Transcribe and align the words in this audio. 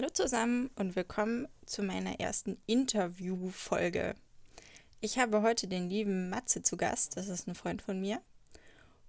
Hallo 0.00 0.10
zusammen 0.10 0.70
und 0.76 0.94
willkommen 0.94 1.48
zu 1.66 1.82
meiner 1.82 2.20
ersten 2.20 2.56
Interview-Folge. 2.66 4.14
Ich 5.00 5.18
habe 5.18 5.42
heute 5.42 5.66
den 5.66 5.90
lieben 5.90 6.30
Matze 6.30 6.62
zu 6.62 6.76
Gast, 6.76 7.16
das 7.16 7.26
ist 7.26 7.48
ein 7.48 7.56
Freund 7.56 7.82
von 7.82 8.00
mir. 8.00 8.20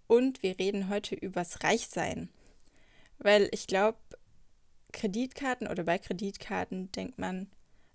Und 0.08 0.42
wir 0.42 0.58
reden 0.58 0.90
heute 0.90 1.14
übers 1.14 1.64
Reichsein. 1.64 2.30
Weil 3.20 3.50
ich 3.52 3.68
glaube, 3.68 4.00
Kreditkarten 4.92 5.68
oder 5.68 5.84
bei 5.84 6.00
Kreditkarten 6.00 6.92
denkt 6.92 7.20
man 7.20 7.52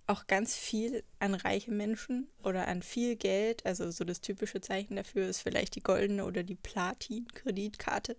auch 0.07 0.29
ganz 0.29 0.55
viel 0.55 1.03
an 1.19 1.35
reiche 1.35 1.73
Menschen 1.73 2.29
oder 2.45 2.69
an 2.69 2.81
viel 2.81 3.17
Geld. 3.17 3.67
Also 3.67 3.91
so 3.91 4.05
das 4.05 4.21
typische 4.21 4.61
Zeichen 4.61 4.95
dafür 4.95 5.27
ist 5.27 5.41
vielleicht 5.41 5.75
die 5.75 5.83
goldene 5.83 6.25
oder 6.25 6.45
die 6.45 6.55
Platin-Kreditkarte, 6.55 8.17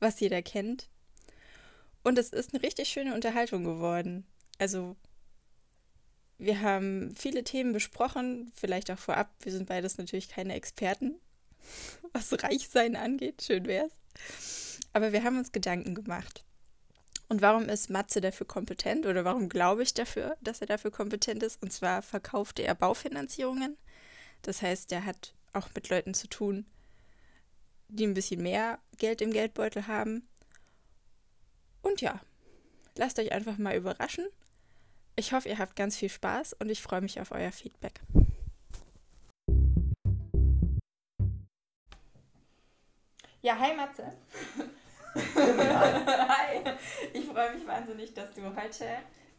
was 0.00 0.18
jeder 0.18 0.42
kennt. 0.42 0.88
Und 2.02 2.18
es 2.18 2.30
ist 2.30 2.52
eine 2.52 2.62
richtig 2.62 2.88
schöne 2.88 3.14
Unterhaltung 3.14 3.64
geworden. 3.64 4.26
Also 4.58 4.96
wir 6.38 6.60
haben 6.60 7.14
viele 7.16 7.44
Themen 7.44 7.72
besprochen, 7.72 8.50
vielleicht 8.54 8.90
auch 8.90 8.98
vorab. 8.98 9.30
Wir 9.42 9.52
sind 9.52 9.68
beides 9.68 9.98
natürlich 9.98 10.28
keine 10.28 10.54
Experten, 10.54 11.14
was 12.12 12.42
Reichsein 12.42 12.96
angeht. 12.96 13.42
Schön 13.42 13.66
wär's. 13.66 13.92
Aber 14.92 15.12
wir 15.12 15.22
haben 15.24 15.38
uns 15.38 15.52
Gedanken 15.52 15.94
gemacht. 15.94 16.44
Und 17.28 17.40
warum 17.40 17.68
ist 17.68 17.88
Matze 17.88 18.20
dafür 18.20 18.46
kompetent 18.46 19.06
oder 19.06 19.24
warum 19.24 19.48
glaube 19.48 19.82
ich 19.82 19.94
dafür, 19.94 20.36
dass 20.42 20.60
er 20.60 20.66
dafür 20.66 20.90
kompetent 20.90 21.42
ist? 21.42 21.62
Und 21.62 21.72
zwar 21.72 22.02
verkaufte 22.02 22.62
er 22.62 22.74
Baufinanzierungen. 22.74 23.78
Das 24.42 24.60
heißt, 24.60 24.92
er 24.92 25.06
hat 25.06 25.32
auch 25.52 25.68
mit 25.74 25.88
Leuten 25.88 26.12
zu 26.12 26.26
tun, 26.28 26.66
die 27.88 28.06
ein 28.06 28.14
bisschen 28.14 28.42
mehr 28.42 28.80
Geld 28.98 29.22
im 29.22 29.32
Geldbeutel 29.32 29.86
haben. 29.86 30.28
Und 31.82 32.00
ja, 32.00 32.20
lasst 32.96 33.18
euch 33.18 33.32
einfach 33.32 33.58
mal 33.58 33.76
überraschen. 33.76 34.26
Ich 35.16 35.32
hoffe, 35.32 35.48
ihr 35.48 35.58
habt 35.58 35.76
ganz 35.76 35.96
viel 35.96 36.08
Spaß 36.08 36.54
und 36.54 36.70
ich 36.70 36.80
freue 36.80 37.02
mich 37.02 37.20
auf 37.20 37.32
euer 37.32 37.52
Feedback. 37.52 38.00
Ja, 43.42 43.58
hi 43.58 43.74
Matze. 43.74 44.04
Hi. 45.14 46.62
Ich 47.12 47.26
freue 47.26 47.54
mich 47.54 47.66
wahnsinnig, 47.66 48.14
dass 48.14 48.32
du 48.32 48.42
heute 48.56 48.86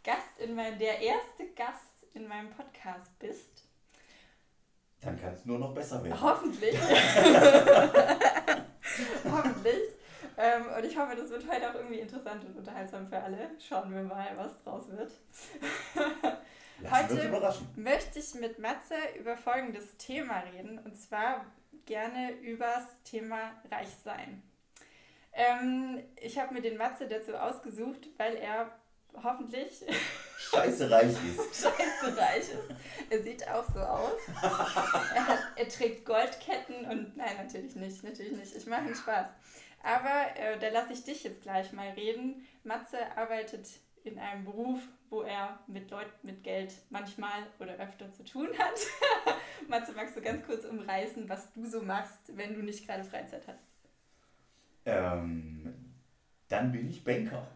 Gast 0.04 0.38
in 0.38 0.54
mein, 0.54 0.78
der 0.78 1.00
erste 1.00 1.48
Gast 1.56 2.06
in 2.14 2.28
meinem 2.28 2.52
Podcast 2.52 3.18
bist. 3.18 3.64
Dann 5.02 5.20
kann 5.20 5.34
es 5.34 5.46
nur 5.46 5.58
noch 5.58 5.74
besser 5.74 6.04
werden. 6.04 6.22
Hoffentlich. 6.22 6.78
Hoffentlich. 9.24 9.94
Ähm, 10.38 10.66
und 10.76 10.86
ich 10.86 10.98
hoffe, 10.98 11.16
das 11.16 11.30
wird 11.30 11.48
heute 11.50 11.70
auch 11.70 11.76
irgendwie 11.76 12.00
interessant 12.00 12.44
und 12.46 12.58
unterhaltsam 12.58 13.08
für 13.08 13.20
alle. 13.20 13.52
Schauen 13.60 13.94
wir 13.94 14.02
mal, 14.02 14.32
was 14.36 14.62
draus 14.64 14.90
wird. 14.90 15.12
heute 16.92 17.54
möchte 17.76 18.20
ich 18.20 18.34
mit 18.36 18.60
Matze 18.60 18.96
über 19.20 19.38
folgendes 19.38 19.98
Thema 19.98 20.40
reden. 20.54 20.80
Und 20.80 20.98
zwar 20.98 21.46
gerne 21.86 22.32
übers 22.42 22.86
Thema 23.04 23.52
Reichsein. 23.72 24.42
Ähm, 25.34 26.04
ich 26.16 26.38
habe 26.38 26.54
mir 26.54 26.62
den 26.62 26.78
Matze 26.78 27.08
dazu 27.08 27.36
ausgesucht, 27.36 28.08
weil 28.18 28.36
er 28.36 28.72
hoffentlich 29.22 29.84
scheiße 30.38 30.90
reich 30.90 31.10
ist. 31.12 31.62
scheiße 31.62 32.18
reich 32.18 32.40
ist. 32.40 32.76
Er 33.10 33.24
sieht 33.24 33.48
auch 33.48 33.66
so 33.74 33.80
aus. 33.80 34.20
er, 34.42 35.28
hat, 35.28 35.40
er 35.56 35.70
trägt 35.70 36.06
Goldketten 36.06 36.86
und 36.86 37.18
nein, 37.18 37.38
natürlich 37.38 37.76
nicht, 37.76 38.04
natürlich 38.04 38.34
nicht. 38.34 38.56
Ich 38.56 38.66
mache 38.66 38.88
ihn 38.88 38.96
Spaß. 38.96 39.28
Aber 39.84 40.36
äh, 40.36 40.58
da 40.60 40.70
lasse 40.70 40.94
ich 40.94 41.04
dich 41.04 41.24
jetzt 41.24 41.42
gleich 41.44 41.72
mal 41.74 41.90
reden. 41.90 42.48
Matze 42.64 42.98
arbeitet 43.16 43.68
in 44.04 44.18
einem 44.18 44.46
Beruf, 44.46 44.80
wo 45.10 45.22
er 45.22 45.60
mit 45.68 45.92
Leuten 45.92 46.12
mit 46.24 46.44
Geld 46.44 46.74
manchmal 46.90 47.46
oder 47.60 47.76
öfter 47.76 48.10
zu 48.12 48.24
tun 48.24 48.48
hat. 48.58 48.80
Matze, 49.68 49.94
magst 49.94 50.18
du 50.18 50.22
ganz 50.22 50.46
kurz 50.46 50.66
umreißen, 50.66 51.30
was 51.30 51.52
du 51.54 51.66
so 51.66 51.82
machst, 51.82 52.36
wenn 52.36 52.56
du 52.56 52.64
nicht 52.64 52.88
gerade 52.88 53.04
Freizeit 53.04 53.48
hast? 53.48 53.64
Ähm, 54.86 55.94
dann 56.48 56.72
bin 56.72 56.90
ich 56.90 57.04
Banker. 57.04 57.48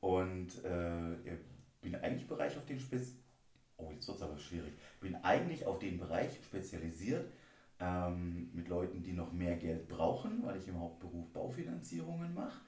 Und 0.00 0.62
äh, 0.64 1.38
bin 1.80 1.94
eigentlich 1.94 2.28
Bereich 2.28 2.56
auf 2.56 2.66
den 2.66 2.78
Spez 2.78 3.14
Oh, 3.76 3.90
jetzt 3.92 4.06
wird 4.06 4.18
es 4.18 4.22
aber 4.22 4.38
schwierig. 4.38 4.72
Bin 5.00 5.16
eigentlich 5.16 5.66
auf 5.66 5.78
den 5.78 5.98
Bereich 5.98 6.34
spezialisiert 6.44 7.30
ähm, 7.80 8.50
mit 8.52 8.68
Leuten, 8.68 9.02
die 9.02 9.12
noch 9.12 9.32
mehr 9.32 9.56
Geld 9.56 9.88
brauchen, 9.88 10.42
weil 10.44 10.58
ich 10.58 10.68
im 10.68 10.78
Hauptberuf 10.78 11.32
Baufinanzierungen 11.32 12.34
mache. 12.34 12.60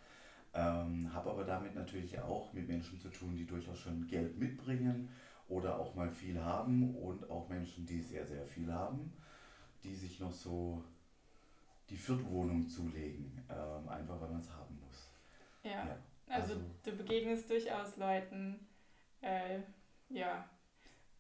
Ähm, 0.55 1.12
habe 1.12 1.31
aber 1.31 1.44
damit 1.44 1.75
natürlich 1.75 2.19
auch 2.19 2.53
mit 2.53 2.67
Menschen 2.67 2.99
zu 2.99 3.11
tun, 3.11 3.37
die 3.37 3.47
durchaus 3.47 3.78
schon 3.78 4.06
Geld 4.06 4.39
mitbringen 4.39 5.09
oder 5.49 5.78
auch 5.78 5.95
mal 5.95 6.11
viel 6.11 6.41
haben 6.41 6.95
und 6.97 7.31
auch 7.31 7.49
Menschen, 7.49 7.87
die 7.87 8.00
sehr, 8.00 8.27
sehr 8.27 8.47
viel 8.47 8.72
haben, 8.72 9.12
die 9.84 9.95
sich 9.95 10.19
noch 10.19 10.33
so 10.33 10.83
die 11.91 11.97
Viertwohnung 11.97 12.66
zulegen, 12.66 13.45
ähm, 13.49 13.89
einfach 13.89 14.21
weil 14.21 14.31
man 14.31 14.41
es 14.41 14.50
haben 14.50 14.78
muss. 14.84 15.09
Ja, 15.62 15.71
ja. 15.71 15.99
Also, 16.28 16.55
also, 16.55 16.65
du 16.83 16.93
begegnest 16.93 17.49
durchaus 17.49 17.97
Leuten, 17.97 18.66
äh, 19.21 19.61
ja, 20.09 20.49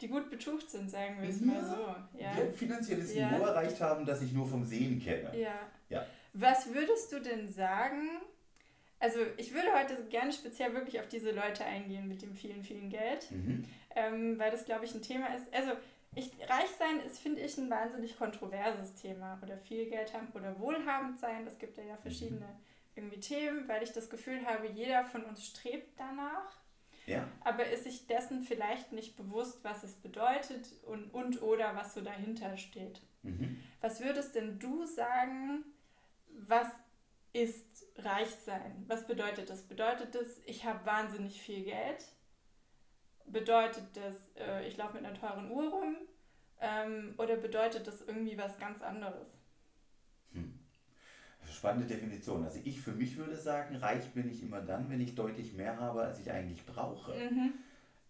die 0.00 0.08
gut 0.08 0.30
betucht 0.30 0.70
sind, 0.70 0.90
sagen 0.90 1.20
wir 1.20 1.30
es 1.30 1.40
ja, 1.40 1.46
mal 1.46 1.64
so. 1.64 2.18
Ja. 2.18 2.32
Die 2.34 2.56
finanzielles 2.56 3.14
ja. 3.14 3.30
Niveau 3.30 3.46
erreicht 3.46 3.80
haben, 3.80 4.04
das 4.04 4.22
ich 4.22 4.32
nur 4.32 4.46
vom 4.46 4.64
Sehen 4.64 5.00
kenne. 5.00 5.30
Ja. 5.38 5.58
ja. 5.88 6.06
Was 6.34 6.72
würdest 6.74 7.12
du 7.12 7.20
denn 7.20 7.48
sagen? 7.48 8.20
Also 8.98 9.20
ich 9.36 9.52
würde 9.54 9.68
heute 9.74 10.02
gerne 10.04 10.32
speziell 10.32 10.72
wirklich 10.74 11.00
auf 11.00 11.08
diese 11.08 11.30
Leute 11.30 11.64
eingehen 11.64 12.08
mit 12.08 12.22
dem 12.22 12.34
vielen, 12.34 12.62
vielen 12.62 12.90
Geld, 12.90 13.30
mhm. 13.30 13.64
ähm, 13.94 14.38
weil 14.38 14.50
das, 14.50 14.64
glaube 14.64 14.84
ich, 14.84 14.94
ein 14.94 15.02
Thema 15.02 15.34
ist. 15.34 15.52
Also 15.54 15.72
ich, 16.14 16.30
reich 16.48 16.70
sein 16.78 17.00
ist, 17.04 17.18
finde 17.18 17.42
ich, 17.42 17.58
ein 17.58 17.70
wahnsinnig 17.70 18.18
kontroverses 18.18 18.94
Thema. 18.94 19.38
Oder 19.42 19.58
viel 19.58 19.86
Geld 19.86 20.14
haben 20.14 20.28
oder 20.34 20.58
wohlhabend 20.58 21.18
sein. 21.18 21.46
Es 21.46 21.58
gibt 21.58 21.76
ja, 21.76 21.84
ja 21.84 21.96
verschiedene 21.96 22.48
irgendwie 22.94 23.20
Themen, 23.20 23.68
weil 23.68 23.82
ich 23.82 23.92
das 23.92 24.08
Gefühl 24.08 24.44
habe, 24.46 24.66
jeder 24.68 25.04
von 25.04 25.24
uns 25.24 25.44
strebt 25.44 25.98
danach. 25.98 26.56
Ja. 27.06 27.28
Aber 27.40 27.66
ist 27.66 27.84
sich 27.84 28.06
dessen 28.06 28.42
vielleicht 28.42 28.92
nicht 28.92 29.16
bewusst, 29.16 29.62
was 29.62 29.84
es 29.84 29.94
bedeutet 29.94 30.68
und, 30.84 31.14
und 31.14 31.40
oder 31.40 31.74
was 31.76 31.94
so 31.94 32.00
dahinter 32.00 32.56
steht. 32.56 33.00
Mhm. 33.22 33.62
Was 33.80 34.00
würdest 34.00 34.34
denn 34.34 34.58
du 34.58 34.84
sagen, 34.84 35.64
was 36.28 36.68
ist 37.32 37.86
reich 37.98 38.30
sein? 38.30 38.84
Was 38.88 39.06
bedeutet 39.06 39.50
das? 39.50 39.62
Bedeutet 39.62 40.14
das, 40.14 40.40
ich 40.46 40.64
habe 40.64 40.84
wahnsinnig 40.84 41.40
viel 41.40 41.64
Geld? 41.64 42.04
Bedeutet 43.26 43.84
das, 43.94 44.14
äh, 44.36 44.66
ich 44.66 44.76
laufe 44.76 44.94
mit 44.94 45.04
einer 45.04 45.18
teuren 45.18 45.50
Uhr 45.50 45.70
rum? 45.70 45.96
Ähm, 46.60 47.14
oder 47.18 47.36
bedeutet 47.36 47.86
das 47.86 48.00
irgendwie 48.00 48.38
was 48.38 48.58
ganz 48.58 48.82
anderes? 48.82 49.28
Hm. 50.32 50.58
Spannende 51.56 51.86
Definition. 51.86 52.44
Also 52.44 52.60
ich 52.64 52.80
für 52.80 52.92
mich 52.92 53.16
würde 53.16 53.36
sagen, 53.36 53.76
reich 53.76 54.10
bin 54.12 54.30
ich 54.30 54.42
immer 54.42 54.60
dann, 54.60 54.90
wenn 54.90 55.00
ich 55.00 55.14
deutlich 55.14 55.54
mehr 55.54 55.80
habe, 55.80 56.02
als 56.02 56.18
ich 56.18 56.30
eigentlich 56.30 56.64
brauche. 56.66 57.12
Mhm. 57.12 57.54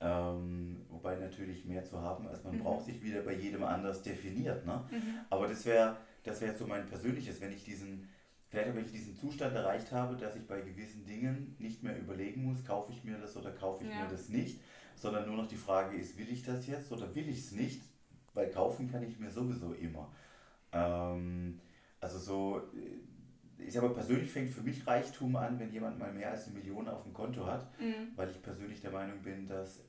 Ähm, 0.01 0.77
wobei 0.91 1.17
natürlich 1.17 1.65
mehr 1.65 1.85
zu 1.85 2.01
haben, 2.03 2.27
als 2.27 2.43
man 2.43 2.57
mhm. 2.57 2.65
braucht, 2.65 2.87
sich 2.87 3.03
wieder 3.03 3.23
bei 3.23 3.35
jedem 3.35 3.63
anders 3.63 4.03
definiert. 4.03 4.67
Ne? 4.67 4.83
Mhm. 4.91 5.15
Aber 5.31 5.47
das 5.47 5.65
wäre 5.65 5.97
das 6.25 6.41
wär 6.41 6.57
so 6.57 6.67
mein 6.67 6.87
persönliches, 6.87 7.41
wenn 7.41 7.53
ich 7.53 7.65
diesen, 7.65 8.09
vielleicht 8.49 8.75
wenn 8.75 8.85
ich 8.85 8.91
diesen 8.91 9.17
Zustand 9.17 9.55
erreicht 9.55 9.93
habe, 9.93 10.17
dass 10.17 10.35
ich 10.35 10.47
bei 10.47 10.61
gewissen 10.61 11.07
Dingen 11.07 11.55
nicht 11.61 11.85
mehr 11.85 11.97
überlegen 11.97 12.45
muss, 12.45 12.65
kaufe 12.65 12.93
ich 12.93 13.05
mir 13.05 13.17
das 13.19 13.37
oder 13.37 13.53
kaufe 13.53 13.85
ich 13.85 13.91
ja. 13.91 14.03
mir 14.03 14.11
das 14.11 14.29
nicht, 14.29 14.61
sondern 14.97 15.27
nur 15.27 15.37
noch 15.37 15.47
die 15.47 15.57
Frage 15.57 15.97
ist, 15.97 16.19
will 16.19 16.29
ich 16.29 16.43
das 16.43 16.67
jetzt 16.67 16.91
oder 16.91 17.15
will 17.15 17.29
ich 17.29 17.39
es 17.39 17.53
nicht? 17.53 17.83
Weil 18.35 18.51
kaufen 18.51 18.91
kann 18.91 19.05
ich 19.05 19.19
mir 19.21 19.31
sowieso 19.31 19.73
immer. 19.73 20.11
Ähm, 20.73 21.61
also 22.01 22.19
so, 22.19 22.63
ich 23.59 23.73
sage 23.73 23.87
mal, 23.87 23.95
persönlich 23.95 24.31
fängt 24.31 24.51
für 24.51 24.63
mich 24.63 24.87
Reichtum 24.87 25.37
an, 25.37 25.59
wenn 25.59 25.73
jemand 25.73 25.99
mal 25.99 26.13
mehr 26.13 26.31
als 26.31 26.47
eine 26.47 26.59
Million 26.59 26.89
auf 26.89 27.03
dem 27.03 27.13
Konto 27.13 27.47
hat, 27.47 27.67
mhm. 27.81 28.13
weil 28.17 28.31
ich 28.31 28.43
persönlich 28.43 28.81
der 28.81 28.91
Meinung 28.91 29.23
bin, 29.23 29.47
dass, 29.47 29.85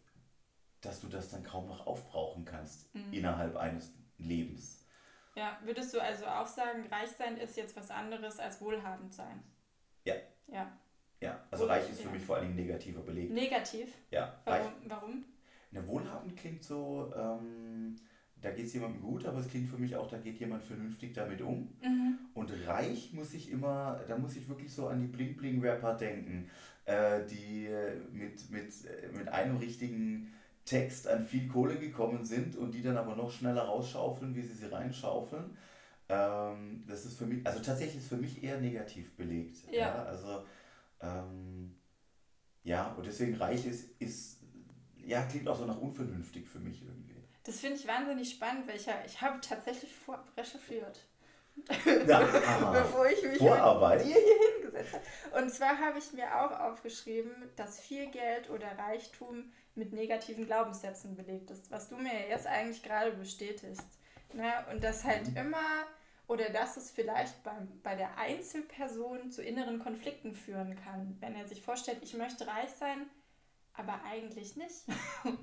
dass 0.82 1.02
du 1.02 1.08
das 1.08 1.30
dann 1.30 1.44
kaum 1.44 1.68
noch 1.68 1.86
aufbrauchen 1.86 2.46
kannst 2.46 2.94
mhm. 2.96 3.14
innerhalb 3.14 3.56
eines 3.56 3.94
Lebens. 4.18 4.86
Ja, 5.36 5.60
würdest 5.64 5.94
du 5.94 6.02
also 6.02 6.26
auch 6.26 6.48
sagen, 6.48 6.88
reich 6.92 7.12
sein 7.12 7.38
ist 7.38 7.58
jetzt 7.58 7.76
was 7.76 7.92
anderes 7.92 8.40
als 8.40 8.60
wohlhabend 8.60 9.14
sein? 9.14 9.44
Ja. 10.04 10.16
Ja. 10.48 10.72
Ja, 11.20 11.44
also 11.52 11.64
Wohl, 11.64 11.72
reich 11.72 11.90
ist 11.90 12.02
für 12.02 12.08
ja. 12.08 12.14
mich 12.14 12.24
vor 12.24 12.38
allem 12.38 12.56
negativer 12.56 13.02
Belegt. 13.02 13.32
Negativ? 13.32 13.90
Ja. 14.12 14.40
Warum? 14.46 14.66
Reich. 14.66 14.74
Warum? 14.86 15.26
Eine 15.72 15.88
wohlhabend 15.88 16.38
klingt 16.38 16.64
so, 16.64 17.12
ähm, 17.16 17.96
da 18.42 18.52
geht 18.52 18.66
es 18.68 18.74
jemandem 18.74 19.02
gut, 19.02 19.26
aber 19.26 19.40
es 19.40 19.48
klingt 19.48 19.70
für 19.70 19.78
mich 19.78 19.96
auch, 19.96 20.08
da 20.10 20.18
geht 20.18 20.40
jemand 20.40 20.64
vernünftig 20.64 21.14
damit 21.14 21.42
um. 21.42 21.70
Mhm. 21.82 22.20
Und 22.34 22.52
reich 22.68 23.12
muss 23.14 23.34
ich 23.34 23.52
immer, 23.52 24.00
da 24.08 24.18
muss 24.18 24.36
ich 24.36 24.48
wirklich 24.48 24.72
so 24.72 24.88
an 24.88 25.02
die 25.02 25.08
Bling-Bling-Rapper 25.08 25.96
denken, 25.96 26.50
äh, 26.86 27.26
die 27.26 27.68
mit, 28.12 28.50
mit, 28.52 28.74
mit 29.16 29.28
einem 29.30 29.58
richtigen 29.58 30.32
Text 30.66 31.08
an 31.08 31.26
viel 31.26 31.48
Kohle 31.48 31.78
gekommen 31.78 32.26
sind 32.26 32.56
und 32.56 32.74
die 32.74 32.82
dann 32.82 32.98
aber 32.98 33.16
noch 33.16 33.32
schneller 33.32 33.64
rausschaufeln, 33.64 34.36
wie 34.36 34.42
sie 34.42 34.54
sie 34.54 34.72
reinschaufeln. 34.72 35.58
Ähm, 36.10 36.84
das 36.88 37.06
ist 37.06 37.18
für 37.18 37.26
mich, 37.26 37.46
also 37.46 37.60
tatsächlich 37.60 37.98
ist 37.98 38.10
für 38.10 38.18
mich 38.18 38.44
eher 38.44 38.62
negativ 38.62 39.16
belegt. 39.16 39.66
Ja. 39.72 39.80
ja 39.80 40.04
also 40.04 40.44
ähm, 41.02 41.76
Ja, 42.64 42.94
und 42.94 43.06
deswegen 43.06 43.36
reich 43.36 43.66
ist, 43.66 43.90
ist, 44.00 44.44
ja, 45.06 45.24
klingt 45.24 45.48
auch 45.48 45.58
so 45.58 45.66
nach 45.66 45.80
unvernünftig 45.80 46.48
für 46.48 46.60
mich 46.60 46.84
irgendwie. 46.84 47.07
Das 47.48 47.62
finde 47.62 47.78
ich 47.78 47.88
wahnsinnig 47.88 48.30
spannend, 48.30 48.68
weil 48.68 48.76
ich, 48.76 48.88
ich 49.06 49.22
habe 49.22 49.40
tatsächlich 49.40 49.96
vorab 49.96 50.28
recherchiert. 50.36 51.00
Ja, 52.06 52.20
bevor 52.74 53.08
ich 53.08 53.24
mich 53.24 53.38
Vorarbeit. 53.38 54.06
mit 54.06 54.14
dir 54.14 54.22
hier 54.22 54.62
hingesetzt 54.62 54.94
habe. 54.94 55.42
Und 55.42 55.50
zwar 55.50 55.80
habe 55.80 55.98
ich 55.98 56.12
mir 56.12 56.28
auch 56.42 56.60
aufgeschrieben, 56.60 57.32
dass 57.56 57.80
viel 57.80 58.08
Geld 58.12 58.50
oder 58.50 58.68
Reichtum 58.78 59.54
mit 59.76 59.94
negativen 59.94 60.46
Glaubenssätzen 60.46 61.16
belegt 61.16 61.50
ist, 61.50 61.72
was 61.72 61.88
du 61.88 61.96
mir 61.96 62.28
jetzt 62.28 62.48
eigentlich 62.48 62.84
gerade 62.84 63.12
bestätigst. 63.12 63.88
Ne? 64.34 64.52
Und 64.70 64.84
das 64.84 65.06
halt 65.06 65.32
mhm. 65.32 65.38
immer, 65.38 65.88
oder 66.28 66.50
dass 66.50 66.76
es 66.76 66.92
vielleicht 66.92 67.44
beim, 67.44 67.80
bei 67.82 67.96
der 67.96 68.18
Einzelperson 68.18 69.32
zu 69.32 69.42
inneren 69.42 69.80
Konflikten 69.80 70.36
führen 70.36 70.76
kann, 70.84 71.16
wenn 71.22 71.34
er 71.34 71.48
sich 71.48 71.62
vorstellt, 71.62 72.00
ich 72.02 72.14
möchte 72.14 72.46
reich 72.46 72.72
sein, 72.72 73.10
aber 73.74 74.02
eigentlich 74.04 74.58
nicht. 74.58 74.86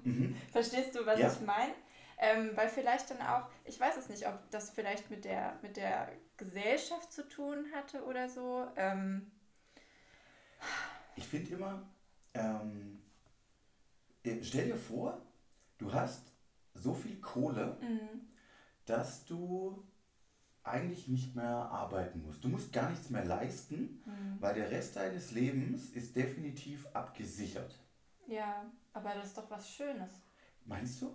Mhm. 0.04 0.36
Verstehst 0.52 0.94
du, 0.94 1.06
was 1.06 1.18
ja. 1.18 1.32
ich 1.32 1.40
meine? 1.40 1.72
Ähm, 2.18 2.50
weil 2.54 2.68
vielleicht 2.68 3.10
dann 3.10 3.20
auch, 3.20 3.48
ich 3.64 3.78
weiß 3.78 3.96
es 3.96 4.08
nicht, 4.08 4.26
ob 4.26 4.38
das 4.50 4.70
vielleicht 4.70 5.10
mit 5.10 5.24
der, 5.24 5.58
mit 5.62 5.76
der 5.76 6.12
Gesellschaft 6.36 7.12
zu 7.12 7.28
tun 7.28 7.66
hatte 7.74 8.04
oder 8.04 8.28
so. 8.28 8.66
Ähm. 8.76 9.30
Ich 11.16 11.26
finde 11.26 11.54
immer, 11.54 11.82
ähm, 12.34 13.02
äh, 14.24 14.42
stell 14.42 14.66
dir 14.66 14.76
vor, 14.76 15.20
du 15.78 15.92
hast 15.92 16.32
so 16.74 16.94
viel 16.94 17.20
Kohle, 17.20 17.76
mhm. 17.80 18.28
dass 18.86 19.24
du 19.24 19.84
eigentlich 20.64 21.08
nicht 21.08 21.36
mehr 21.36 21.44
arbeiten 21.44 22.22
musst. 22.22 22.42
Du 22.42 22.48
musst 22.48 22.72
gar 22.72 22.90
nichts 22.90 23.10
mehr 23.10 23.24
leisten, 23.24 24.02
mhm. 24.06 24.36
weil 24.40 24.54
der 24.54 24.70
Rest 24.70 24.96
deines 24.96 25.30
Lebens 25.30 25.90
ist 25.90 26.16
definitiv 26.16 26.86
abgesichert. 26.94 27.78
Ja, 28.26 28.64
aber 28.94 29.14
das 29.14 29.26
ist 29.26 29.38
doch 29.38 29.50
was 29.50 29.70
Schönes. 29.70 30.22
Meinst 30.64 31.02
du? 31.02 31.14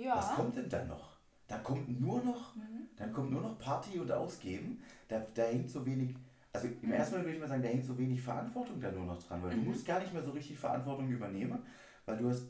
Ja. 0.00 0.16
Was 0.16 0.34
kommt 0.34 0.56
denn 0.56 0.68
dann 0.68 0.88
noch? 0.88 1.10
Da 1.46 1.58
kommt 1.58 2.00
nur 2.00 2.22
noch, 2.22 2.54
mhm. 2.54 2.88
dann 2.96 3.12
kommt 3.12 3.30
nur 3.30 3.42
noch 3.42 3.58
Party 3.58 3.98
und 3.98 4.10
Ausgeben. 4.10 4.82
Da, 5.08 5.20
da 5.34 5.42
hängt 5.42 5.70
so 5.70 5.84
wenig, 5.84 6.14
also 6.52 6.68
im 6.68 6.88
mhm. 6.88 6.92
ersten 6.92 7.14
Moment 7.14 7.26
würde 7.26 7.34
ich 7.36 7.40
mal 7.40 7.48
sagen, 7.48 7.62
da 7.62 7.68
hängt 7.68 7.84
so 7.84 7.98
wenig 7.98 8.22
Verantwortung 8.22 8.80
da 8.80 8.90
nur 8.90 9.04
noch 9.04 9.22
dran, 9.22 9.42
weil 9.42 9.54
mhm. 9.54 9.64
du 9.64 9.70
musst 9.70 9.84
gar 9.84 10.00
nicht 10.00 10.12
mehr 10.12 10.22
so 10.22 10.30
richtig 10.30 10.58
Verantwortung 10.58 11.08
übernehmen, 11.08 11.58
weil 12.06 12.16
du 12.16 12.30
hast, 12.30 12.44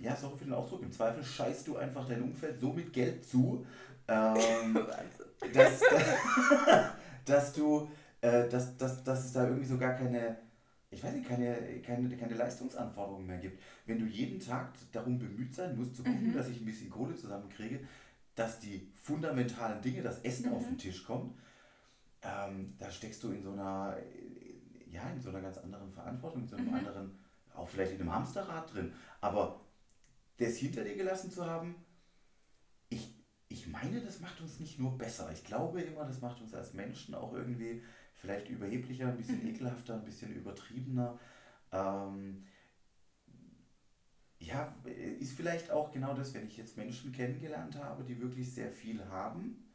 ja, 0.00 0.16
sorry 0.16 0.38
für 0.38 0.44
den 0.44 0.54
Ausdruck, 0.54 0.82
im 0.82 0.92
Zweifel 0.92 1.22
scheißt 1.22 1.68
du 1.68 1.76
einfach 1.76 2.08
dein 2.08 2.22
Umfeld 2.22 2.58
so 2.58 2.72
mit 2.72 2.92
Geld 2.92 3.24
zu, 3.24 3.64
ähm, 4.08 4.78
dass, 5.52 5.80
dass 7.24 7.52
du, 7.52 7.88
äh, 8.20 8.48
dass, 8.48 8.76
dass, 8.76 9.04
dass 9.04 9.24
es 9.26 9.32
da 9.32 9.44
irgendwie 9.44 9.66
so 9.66 9.78
gar 9.78 9.94
keine 9.94 10.36
ich 10.94 11.02
weiß 11.02 11.14
nicht, 11.14 11.28
keine, 11.28 11.80
keine, 11.82 12.16
keine 12.16 12.34
Leistungsanforderungen 12.34 13.26
mehr 13.26 13.38
gibt. 13.38 13.60
Wenn 13.86 13.98
du 13.98 14.06
jeden 14.06 14.40
Tag 14.40 14.72
darum 14.92 15.18
bemüht 15.18 15.54
sein 15.54 15.76
musst, 15.76 15.96
zu 15.96 16.04
gucken, 16.04 16.28
mhm. 16.28 16.34
dass 16.34 16.48
ich 16.48 16.60
ein 16.60 16.64
bisschen 16.64 16.90
Kohle 16.90 17.14
zusammenkriege, 17.14 17.80
dass 18.34 18.60
die 18.60 18.90
fundamentalen 18.94 19.82
Dinge, 19.82 20.02
das 20.02 20.20
Essen 20.20 20.48
mhm. 20.48 20.54
auf 20.54 20.64
den 20.64 20.78
Tisch 20.78 21.04
kommt, 21.04 21.36
ähm, 22.22 22.74
da 22.78 22.90
steckst 22.90 23.22
du 23.22 23.32
in 23.32 23.42
so 23.42 23.52
einer, 23.52 23.96
ja, 24.90 25.08
in 25.10 25.20
so 25.20 25.30
einer 25.30 25.40
ganz 25.40 25.58
anderen 25.58 25.92
Verantwortung, 25.92 26.42
in 26.42 26.48
so 26.48 26.56
einem 26.56 26.68
mhm. 26.68 26.74
anderen, 26.74 27.18
auch 27.54 27.68
vielleicht 27.68 27.92
in 27.92 28.00
einem 28.00 28.14
Hamsterrad 28.14 28.72
drin. 28.72 28.92
Aber 29.20 29.60
das 30.38 30.56
hinter 30.56 30.84
dir 30.84 30.96
gelassen 30.96 31.30
zu 31.30 31.44
haben, 31.44 31.74
ich, 32.88 33.14
ich 33.48 33.66
meine, 33.66 34.00
das 34.00 34.20
macht 34.20 34.40
uns 34.40 34.60
nicht 34.60 34.78
nur 34.78 34.96
besser. 34.96 35.30
Ich 35.32 35.44
glaube 35.44 35.82
immer, 35.82 36.04
das 36.04 36.20
macht 36.20 36.40
uns 36.40 36.54
als 36.54 36.72
Menschen 36.72 37.14
auch 37.14 37.32
irgendwie 37.32 37.82
vielleicht 38.24 38.48
überheblicher, 38.48 39.08
ein 39.08 39.16
bisschen 39.16 39.42
mhm. 39.42 39.50
ekelhafter, 39.50 39.94
ein 39.94 40.04
bisschen 40.04 40.34
übertriebener. 40.34 41.18
Ähm, 41.72 42.46
ja, 44.38 44.74
ist 45.20 45.36
vielleicht 45.36 45.70
auch 45.70 45.92
genau 45.92 46.14
das, 46.14 46.34
wenn 46.34 46.46
ich 46.46 46.56
jetzt 46.56 46.76
Menschen 46.76 47.12
kennengelernt 47.12 47.76
habe, 47.76 48.02
die 48.04 48.20
wirklich 48.20 48.52
sehr 48.52 48.70
viel 48.70 49.04
haben, 49.06 49.70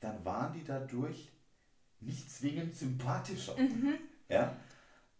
dann 0.00 0.24
waren 0.24 0.52
die 0.52 0.64
dadurch 0.64 1.30
nicht 2.00 2.30
zwingend 2.30 2.76
sympathischer. 2.76 3.56
Mhm. 3.56 3.98
Ja? 4.28 4.56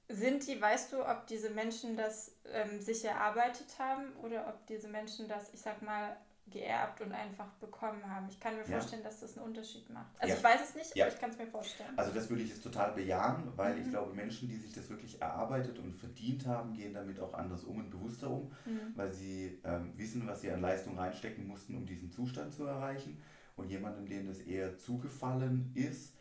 Sind 0.09 0.47
die, 0.47 0.61
weißt 0.61 0.93
du, 0.93 1.09
ob 1.09 1.27
diese 1.27 1.51
Menschen 1.51 1.97
das 1.97 2.37
ähm, 2.53 2.81
sich 2.81 3.05
erarbeitet 3.05 3.79
haben 3.79 4.13
oder 4.23 4.49
ob 4.49 4.67
diese 4.67 4.89
Menschen 4.89 5.29
das, 5.29 5.53
ich 5.55 5.61
sag 5.61 5.81
mal, 5.83 6.17
geerbt 6.51 7.01
und 7.01 7.13
einfach 7.13 7.49
bekommen 7.55 8.03
haben. 8.09 8.29
Ich 8.29 8.39
kann 8.39 8.57
mir 8.57 8.65
vorstellen, 8.65 9.03
ja. 9.03 9.09
dass 9.09 9.21
das 9.21 9.37
einen 9.37 9.47
Unterschied 9.47 9.89
macht. 9.91 10.11
Also 10.19 10.33
ja. 10.33 10.39
ich 10.39 10.45
weiß 10.45 10.61
es 10.69 10.75
nicht, 10.75 10.97
ja. 10.97 11.07
aber 11.07 11.15
ich 11.15 11.21
kann 11.21 11.31
es 11.31 11.39
mir 11.39 11.47
vorstellen. 11.47 11.97
Also 11.97 12.13
das 12.13 12.29
würde 12.29 12.43
ich 12.43 12.51
jetzt 12.51 12.63
total 12.63 12.93
bejahen, 12.93 13.53
weil 13.57 13.75
mhm. 13.75 13.83
ich 13.83 13.91
glaube, 13.91 14.15
Menschen, 14.15 14.49
die 14.49 14.57
sich 14.57 14.73
das 14.73 14.89
wirklich 14.91 15.21
erarbeitet 15.21 15.79
und 15.79 15.95
verdient 15.95 16.47
haben, 16.47 16.75
gehen 16.75 16.95
damit 16.95 17.19
auch 17.19 17.33
anders 17.35 17.65
um 17.65 17.79
und 17.79 17.91
bewusster 17.91 18.31
um, 18.31 18.53
mhm. 18.67 18.93
weil 18.95 19.13
sie 19.13 19.59
ähm, 19.65 19.93
wissen, 19.97 20.27
was 20.27 20.43
sie 20.43 20.51
an 20.51 20.61
Leistung 20.61 20.99
reinstecken 20.99 21.47
mussten, 21.47 21.77
um 21.77 21.87
diesen 21.87 22.11
Zustand 22.11 22.53
zu 22.53 22.65
erreichen. 22.67 23.21
Und 23.57 23.71
jemandem, 23.71 24.07
dem 24.07 24.27
das 24.27 24.41
eher 24.41 24.77
zugefallen 24.79 25.73
ist, 25.75 26.15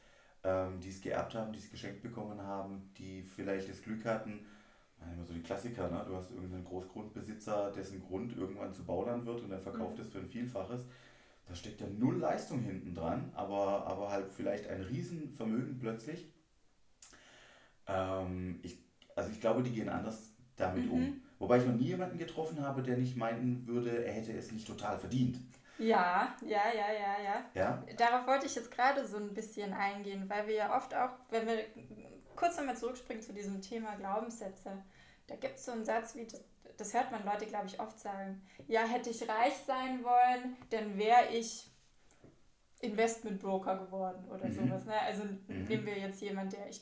ähm, 0.44 0.80
die 0.80 0.90
es 0.90 1.02
geerbt 1.02 1.36
haben, 1.36 1.52
die 1.52 1.60
es 1.60 1.70
geschenkt 1.70 2.02
bekommen 2.02 2.42
haben, 2.42 2.92
die 2.98 3.24
vielleicht 3.24 3.70
das 3.70 3.82
Glück 3.82 4.06
hatten, 4.06 4.46
immer 5.12 5.26
so 5.26 5.34
die 5.34 5.42
Klassiker, 5.42 5.90
ne? 5.90 6.04
du 6.08 6.16
hast 6.16 6.32
irgendeinen 6.32 6.66
Großgrundbesitzer, 6.66 7.72
dessen 7.72 8.02
Grund 8.02 8.38
irgendwann 8.38 8.74
zu 8.74 8.86
Bauland 8.86 9.26
wird 9.26 9.42
und 9.42 9.52
er 9.52 9.60
verkauft 9.60 9.98
mhm. 9.98 10.04
es 10.04 10.10
für 10.10 10.20
ein 10.20 10.28
Vielfaches. 10.28 10.86
Da 11.48 11.56
steckt 11.56 11.82
ja 11.82 11.88
null 11.88 12.18
Leistung 12.18 12.62
hinten 12.62 12.96
dran, 12.96 13.32
aber, 13.36 13.86
aber 13.86 14.10
halt 14.10 14.32
vielleicht 14.32 14.68
ein 14.68 14.82
Riesenvermögen 14.82 15.80
plötzlich. 15.80 16.32
Ähm, 17.88 18.60
ich, 18.64 18.78
also 19.16 19.30
ich 19.30 19.42
glaube, 19.42 19.64
die 19.64 19.72
gehen 19.72 19.90
anders 19.90 20.32
damit 20.56 20.86
mhm. 20.86 20.92
um. 20.92 21.22
Wobei 21.40 21.58
ich 21.58 21.66
noch 21.66 21.76
nie 21.76 21.88
jemanden 21.88 22.18
getroffen 22.18 22.62
habe, 22.62 22.84
der 22.84 22.98
nicht 22.98 23.18
meinten 23.18 23.68
würde, 23.68 24.06
er 24.06 24.14
hätte 24.14 24.32
es 24.32 24.52
nicht 24.52 24.66
total 24.66 24.98
verdient. 24.98 25.38
Ja, 25.78 26.36
ja, 26.42 26.62
ja, 26.74 26.94
ja, 26.94 27.16
ja. 27.24 27.46
ja? 27.54 27.84
Darauf 27.98 28.28
wollte 28.28 28.46
ich 28.46 28.56
jetzt 28.56 28.72
gerade 28.72 29.06
so 29.06 29.18
ein 29.18 29.34
bisschen 29.34 29.74
eingehen, 29.74 30.30
weil 30.30 30.48
wir 30.48 30.56
ja 30.56 30.78
oft 30.78 30.94
auch, 30.96 31.10
wenn 31.32 31.48
wir 31.48 31.58
kurz 32.36 32.58
nochmal 32.58 32.78
zurückspringen 32.78 33.24
zu 33.24 33.34
diesem 33.34 33.62
Thema 33.62 33.96
Glaubenssätze. 33.96 34.84
Da 35.28 35.36
gibt 35.36 35.58
es 35.58 35.66
so 35.66 35.72
einen 35.72 35.86
Satz, 35.86 36.16
wie 36.16 36.26
das, 36.26 36.42
das 36.78 36.94
hört 36.94 37.12
man 37.12 37.26
Leute, 37.26 37.46
glaube 37.46 37.68
ich, 37.68 37.80
oft 37.80 38.00
sagen. 38.00 38.46
Ja, 38.68 38.82
hätte 38.86 39.10
ich 39.10 39.28
reich 39.28 39.56
sein 39.66 40.04
wollen, 40.04 40.58
dann 40.70 40.98
wäre 40.98 41.30
ich 41.32 41.70
Investmentbroker 42.82 43.78
geworden 43.78 44.26
oder 44.30 44.46
mhm. 44.46 44.54
sowas. 44.54 44.86
Ne? 44.86 45.00
Also 45.00 45.24
mhm. 45.24 45.66
nehmen 45.66 45.86
wir 45.86 45.98
jetzt 45.98 46.22
jemanden, 46.22 46.56
der 46.56 46.70
ich, 46.70 46.82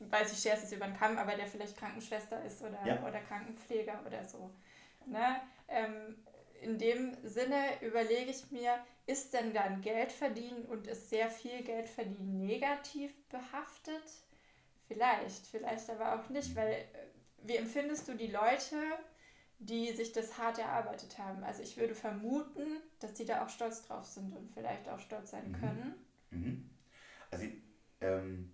ich 0.00 0.10
weiß, 0.10 0.32
ich 0.32 0.38
scherze 0.38 0.64
es 0.64 0.72
über 0.72 0.86
den 0.86 0.96
Kamm, 0.96 1.18
aber 1.18 1.34
der 1.34 1.46
vielleicht 1.46 1.76
Krankenschwester 1.76 2.42
ist 2.44 2.62
oder, 2.62 2.78
ja. 2.86 3.02
oder 3.02 3.20
Krankenpfleger 3.20 4.00
oder 4.06 4.24
so. 4.24 4.50
Ne? 5.06 5.40
Ähm, 5.68 6.16
in 6.62 6.78
dem 6.78 7.16
Sinne 7.22 7.80
überlege 7.82 8.30
ich 8.30 8.50
mir, 8.50 8.78
ist 9.06 9.34
denn 9.34 9.52
dann 9.52 9.82
Geld 9.82 10.10
verdienen 10.10 10.64
und 10.64 10.86
ist 10.86 11.10
sehr 11.10 11.30
viel 11.30 11.62
Geld 11.62 11.88
verdienen 11.88 12.46
negativ 12.46 13.12
behaftet? 13.28 14.02
Vielleicht, 14.88 15.46
vielleicht 15.46 15.90
aber 15.90 16.14
auch 16.14 16.28
nicht, 16.28 16.54
weil 16.54 16.72
äh, 16.72 16.86
wie 17.42 17.56
empfindest 17.56 18.08
du 18.08 18.14
die 18.14 18.28
Leute, 18.28 18.76
die 19.58 19.92
sich 19.92 20.12
das 20.12 20.38
hart 20.38 20.58
erarbeitet 20.58 21.18
haben? 21.18 21.42
Also 21.44 21.62
ich 21.62 21.76
würde 21.76 21.94
vermuten, 21.94 22.80
dass 23.00 23.14
die 23.14 23.24
da 23.24 23.44
auch 23.44 23.48
stolz 23.48 23.82
drauf 23.86 24.04
sind 24.04 24.34
und 24.36 24.50
vielleicht 24.52 24.88
auch 24.88 25.00
stolz 25.00 25.30
sein 25.30 25.50
mhm. 25.50 25.54
können. 25.54 25.94
Mhm. 26.30 26.70
Also 27.30 27.46
ähm, 28.00 28.52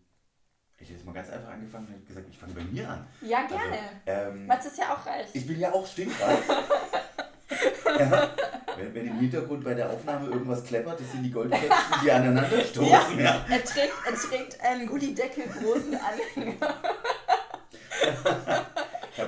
ich 0.78 0.88
hätte 0.88 0.98
jetzt 0.98 1.06
mal 1.06 1.12
ganz 1.12 1.30
einfach 1.30 1.50
angefangen 1.50 1.94
und 1.94 2.06
gesagt, 2.06 2.26
ich 2.28 2.38
fange 2.38 2.54
bei 2.54 2.64
mir 2.64 2.88
an. 2.88 3.06
Ja, 3.20 3.46
gerne. 3.46 3.78
Also, 4.04 4.30
ähm, 4.30 4.46
Mats 4.46 4.66
ist 4.66 4.78
ja 4.78 4.94
auch 4.94 5.06
reich. 5.06 5.28
Ich 5.32 5.46
bin 5.46 5.60
ja 5.60 5.72
auch 5.72 5.86
stinkreich. 5.86 6.40
ja. 7.98 8.34
Wenn, 8.82 8.94
wenn 8.94 9.06
im 9.06 9.18
Hintergrund 9.18 9.64
bei 9.64 9.74
der 9.74 9.88
Aufnahme 9.90 10.28
irgendwas 10.28 10.64
kleppert, 10.64 11.00
das 11.00 11.12
sind 11.12 11.22
die 11.22 11.30
Goldkästchen, 11.30 11.70
die 12.04 12.10
aneinander 12.10 12.60
stoßen. 12.60 13.18
Ja, 13.18 13.24
ja. 13.24 13.46
Er, 13.48 13.64
trägt, 13.64 13.92
er 14.06 14.14
trägt 14.14 14.60
einen 14.60 14.86
Gullideckel 14.86 15.44
großen 15.44 15.94
Anhänger. 15.94 16.74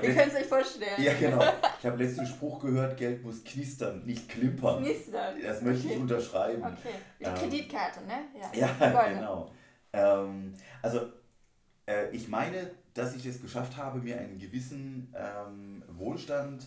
Ihr 0.02 0.14
könnt 0.14 0.32
es 0.32 0.40
euch 0.40 0.46
vorstellen. 0.46 1.02
Ja, 1.02 1.12
genau. 1.14 1.42
Ich 1.78 1.86
habe 1.86 2.02
letzten 2.02 2.26
Spruch 2.26 2.60
gehört, 2.60 2.96
Geld 2.96 3.22
muss 3.22 3.44
knistern, 3.44 4.02
nicht 4.04 4.28
klimpern. 4.28 4.82
Knistern. 4.82 5.34
Das 5.42 5.62
möchte 5.62 5.86
okay. 5.86 5.94
ich 5.94 6.00
unterschreiben. 6.00 6.62
Okay. 6.62 6.94
Wie 7.18 7.24
ähm, 7.24 7.34
Kreditkarte, 7.34 8.00
ne? 8.04 8.24
Ja, 8.58 8.68
ja 8.80 9.08
genau. 9.08 9.50
Ähm, 9.92 10.54
also, 10.82 11.00
äh, 11.86 12.10
ich 12.10 12.28
meine, 12.28 12.70
dass 12.94 13.14
ich 13.14 13.26
es 13.26 13.40
geschafft 13.40 13.76
habe, 13.76 13.98
mir 13.98 14.18
einen 14.18 14.38
gewissen 14.38 15.14
ähm, 15.16 15.82
Wohlstand 15.88 16.66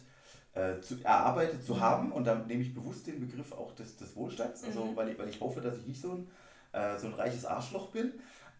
äh, 0.57 0.81
zu, 0.81 0.95
erarbeitet 1.03 1.63
zu 1.63 1.79
haben. 1.79 2.11
Und 2.11 2.25
dann 2.25 2.47
nehme 2.47 2.61
ich 2.61 2.73
bewusst 2.73 3.07
den 3.07 3.19
Begriff 3.19 3.51
auch 3.51 3.73
des, 3.75 3.97
des 3.97 4.15
Wohlstands, 4.15 4.63
also 4.63 4.85
mhm. 4.85 4.95
weil, 4.95 5.09
ich, 5.09 5.19
weil 5.19 5.29
ich 5.29 5.39
hoffe, 5.39 5.61
dass 5.61 5.77
ich 5.77 5.87
nicht 5.87 6.01
so 6.01 6.11
ein, 6.13 6.27
äh, 6.73 6.97
so 6.97 7.07
ein 7.07 7.13
reiches 7.13 7.45
Arschloch 7.45 7.89
bin. 7.89 8.13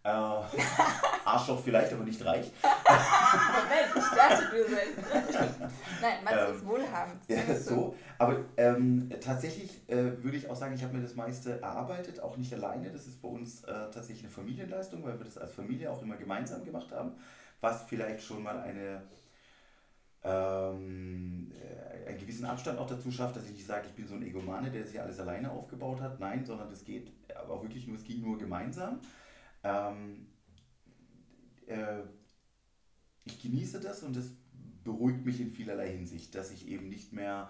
Äh, 0.03 0.09
Arschloch 1.25 1.61
vielleicht, 1.61 1.91
aber 1.91 2.03
nicht 2.03 2.23
reich. 2.23 2.51
Moment, 2.63 3.95
ich 3.95 4.17
dachte, 4.17 4.45
du 4.51 4.73
seist 4.73 5.59
Nein, 6.01 6.23
man 6.23 6.33
ähm, 6.37 6.55
ist 6.55 6.65
wohlhabend. 6.65 7.21
Ja, 7.27 7.55
so. 7.55 7.95
Aber 8.17 8.37
ähm, 8.55 9.09
tatsächlich 9.19 9.81
äh, 9.89 10.23
würde 10.23 10.37
ich 10.37 10.49
auch 10.49 10.55
sagen, 10.55 10.75
ich 10.75 10.83
habe 10.83 10.95
mir 10.95 11.03
das 11.03 11.15
meiste 11.15 11.61
erarbeitet, 11.61 12.21
auch 12.21 12.37
nicht 12.37 12.53
alleine. 12.53 12.89
Das 12.91 13.07
ist 13.07 13.21
bei 13.21 13.27
uns 13.27 13.63
äh, 13.63 13.73
tatsächlich 13.91 14.23
eine 14.23 14.31
Familienleistung, 14.31 15.03
weil 15.03 15.17
wir 15.17 15.25
das 15.25 15.37
als 15.37 15.51
Familie 15.51 15.91
auch 15.91 16.01
immer 16.01 16.15
gemeinsam 16.15 16.63
gemacht 16.63 16.91
haben. 16.91 17.13
was 17.59 17.83
vielleicht 17.83 18.23
schon 18.23 18.43
mal 18.43 18.59
eine, 18.59 19.01
ähm, 20.27 21.51
äh, 21.53 22.09
einen 22.09 22.19
gewissen 22.19 22.45
Abstand 22.45 22.77
auch 22.79 22.87
dazu 22.87 23.11
schafft, 23.11 23.37
dass 23.37 23.45
ich 23.45 23.53
nicht 23.53 23.65
sage, 23.65 23.87
ich 23.87 23.93
bin 23.93 24.07
so 24.07 24.15
ein 24.15 24.23
Egomane, 24.23 24.69
der 24.69 24.85
sich 24.85 24.99
alles 24.99 25.19
alleine 25.19 25.51
aufgebaut 25.51 26.01
hat. 26.01 26.19
Nein, 26.19 26.45
sondern 26.45 26.69
das 26.69 26.83
geht 26.83 27.11
auch 27.47 27.63
wirklich 27.63 27.87
nur, 27.87 27.95
es 27.95 28.03
ging 28.03 28.21
nur 28.21 28.37
gemeinsam. 28.37 28.99
Ähm, 29.63 30.27
äh, 31.65 32.01
ich 33.25 33.41
genieße 33.41 33.79
das 33.79 34.03
und 34.03 34.15
das 34.15 34.29
beruhigt 34.83 35.25
mich 35.25 35.39
in 35.39 35.51
vielerlei 35.51 35.91
Hinsicht, 35.91 36.35
dass 36.35 36.51
ich 36.51 36.67
eben 36.67 36.89
nicht 36.89 37.13
mehr 37.13 37.49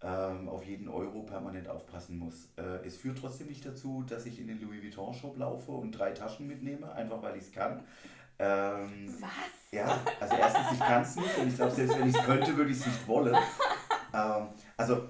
ähm, 0.00 0.48
auf 0.48 0.64
jeden 0.64 0.88
Euro 0.88 1.22
permanent 1.22 1.68
aufpassen 1.68 2.18
muss. 2.18 2.50
Äh, 2.56 2.86
es 2.86 2.96
führt 2.96 3.18
trotzdem 3.18 3.48
nicht 3.48 3.64
dazu, 3.64 4.04
dass 4.08 4.26
ich 4.26 4.40
in 4.40 4.46
den 4.46 4.60
Louis 4.60 4.82
Vuitton 4.82 5.14
Shop 5.14 5.36
laufe 5.36 5.72
und 5.72 5.92
drei 5.92 6.12
Taschen 6.12 6.46
mitnehme, 6.46 6.92
einfach 6.92 7.22
weil 7.22 7.36
ich 7.36 7.44
es 7.44 7.52
kann. 7.52 7.82
Ähm, 8.38 9.14
Was? 9.20 9.30
Ja, 9.70 10.00
also 10.20 10.36
erstens, 10.36 10.72
ich 10.72 10.80
kann 10.80 11.02
es 11.02 11.16
nicht 11.16 11.38
und 11.38 11.48
ich 11.48 11.56
glaube, 11.56 11.72
selbst 11.72 11.98
wenn 11.98 12.08
ich 12.08 12.16
es 12.16 12.24
könnte, 12.24 12.56
würde 12.56 12.70
ich 12.70 12.78
es 12.78 12.86
nicht 12.86 13.06
wollen. 13.06 13.36
Ähm, 14.14 14.48
also 14.76 15.08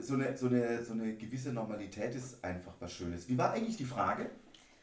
so 0.00 0.14
eine, 0.14 0.36
so, 0.36 0.46
eine, 0.46 0.82
so 0.82 0.92
eine 0.92 1.14
gewisse 1.14 1.52
Normalität 1.52 2.14
ist 2.14 2.42
einfach 2.42 2.72
was 2.80 2.92
Schönes. 2.92 3.28
Wie 3.28 3.38
war 3.38 3.52
eigentlich 3.52 3.76
die 3.76 3.84
Frage? 3.84 4.30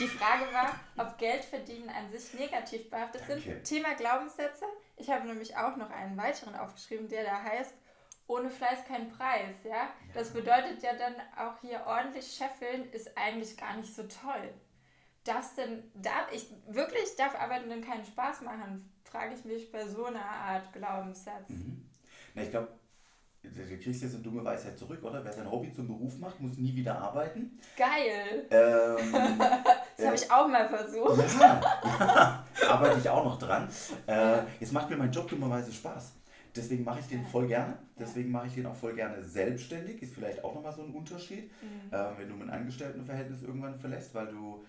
die 0.00 0.08
Frage 0.08 0.44
war, 0.52 0.74
ob 0.96 1.18
Geld 1.18 1.44
verdienen 1.44 1.88
an 1.90 2.10
sich 2.10 2.38
negativ 2.38 2.90
behaftet 2.90 3.22
Danke. 3.28 3.42
sind. 3.42 3.64
Thema 3.64 3.94
Glaubenssätze. 3.94 4.64
Ich 4.96 5.10
habe 5.10 5.26
nämlich 5.26 5.56
auch 5.56 5.76
noch 5.76 5.90
einen 5.90 6.16
weiteren 6.16 6.54
aufgeschrieben, 6.54 7.08
der 7.08 7.24
da 7.24 7.42
heißt, 7.42 7.74
ohne 8.26 8.50
Fleiß 8.50 8.84
kein 8.88 9.10
Preis, 9.10 9.56
ja? 9.64 9.70
ja? 9.70 9.88
Das 10.14 10.30
bedeutet 10.30 10.82
ja 10.82 10.94
dann 10.94 11.14
auch 11.36 11.60
hier 11.60 11.84
ordentlich 11.86 12.26
scheffeln 12.26 12.90
ist 12.90 13.16
eigentlich 13.16 13.56
gar 13.56 13.76
nicht 13.76 13.94
so 13.94 14.02
toll. 14.02 14.52
Darf's 15.26 15.54
denn, 15.56 15.82
darf 15.94 16.32
ich, 16.32 16.46
wirklich 16.68 17.16
darf 17.16 17.34
Arbeiten 17.34 17.68
denn 17.68 17.82
keinen 17.82 18.04
Spaß 18.04 18.42
machen? 18.42 18.88
Frage 19.04 19.34
ich 19.34 19.44
mich 19.44 19.72
bei 19.72 19.86
so 19.86 20.04
einer 20.04 20.24
Art 20.24 20.72
Glaubenssatz. 20.72 21.48
Mhm. 21.48 21.84
Na, 22.34 22.42
ich 22.42 22.50
glaube, 22.50 22.68
Du 23.54 23.78
kriegst 23.78 24.02
jetzt 24.02 24.14
eine 24.14 24.22
dumme 24.22 24.44
Weisheit 24.44 24.78
zurück, 24.78 25.02
oder? 25.02 25.24
Wer 25.24 25.32
sein 25.32 25.50
Hobby 25.50 25.72
zum 25.72 25.86
Beruf 25.86 26.18
macht, 26.18 26.40
muss 26.40 26.58
nie 26.58 26.74
wieder 26.74 26.98
arbeiten. 26.98 27.58
Geil! 27.76 28.46
Ähm, 28.50 29.12
das 29.96 30.04
äh, 30.04 30.06
habe 30.06 30.16
ich 30.16 30.30
auch 30.30 30.48
mal 30.48 30.68
versucht. 30.68 31.40
Ja, 31.40 31.60
ja 31.88 32.46
arbeite 32.68 32.98
ich 32.98 33.08
auch 33.08 33.24
noch 33.24 33.38
dran. 33.38 33.68
Äh, 34.06 34.38
jetzt 34.58 34.72
macht 34.72 34.90
mir 34.90 34.96
mein 34.96 35.12
Job 35.12 35.28
dummerweise 35.28 35.72
Spaß. 35.72 36.12
Deswegen 36.54 36.84
mache 36.84 37.00
ich 37.00 37.06
den 37.06 37.24
voll 37.24 37.46
gerne. 37.46 37.76
Deswegen 37.98 38.30
mache 38.30 38.46
ich 38.46 38.54
den 38.54 38.66
auch 38.66 38.74
voll 38.74 38.94
gerne 38.94 39.22
selbstständig. 39.22 40.02
Ist 40.02 40.14
vielleicht 40.14 40.42
auch 40.42 40.54
nochmal 40.54 40.72
so 40.72 40.82
ein 40.82 40.92
Unterschied, 40.92 41.50
mhm. 41.62 41.92
äh, 41.92 42.18
wenn 42.18 42.28
du 42.28 42.42
ein 42.42 42.50
Angestelltenverhältnis 42.50 43.42
irgendwann 43.42 43.78
verlässt, 43.78 44.14
weil 44.14 44.26
du 44.28 44.64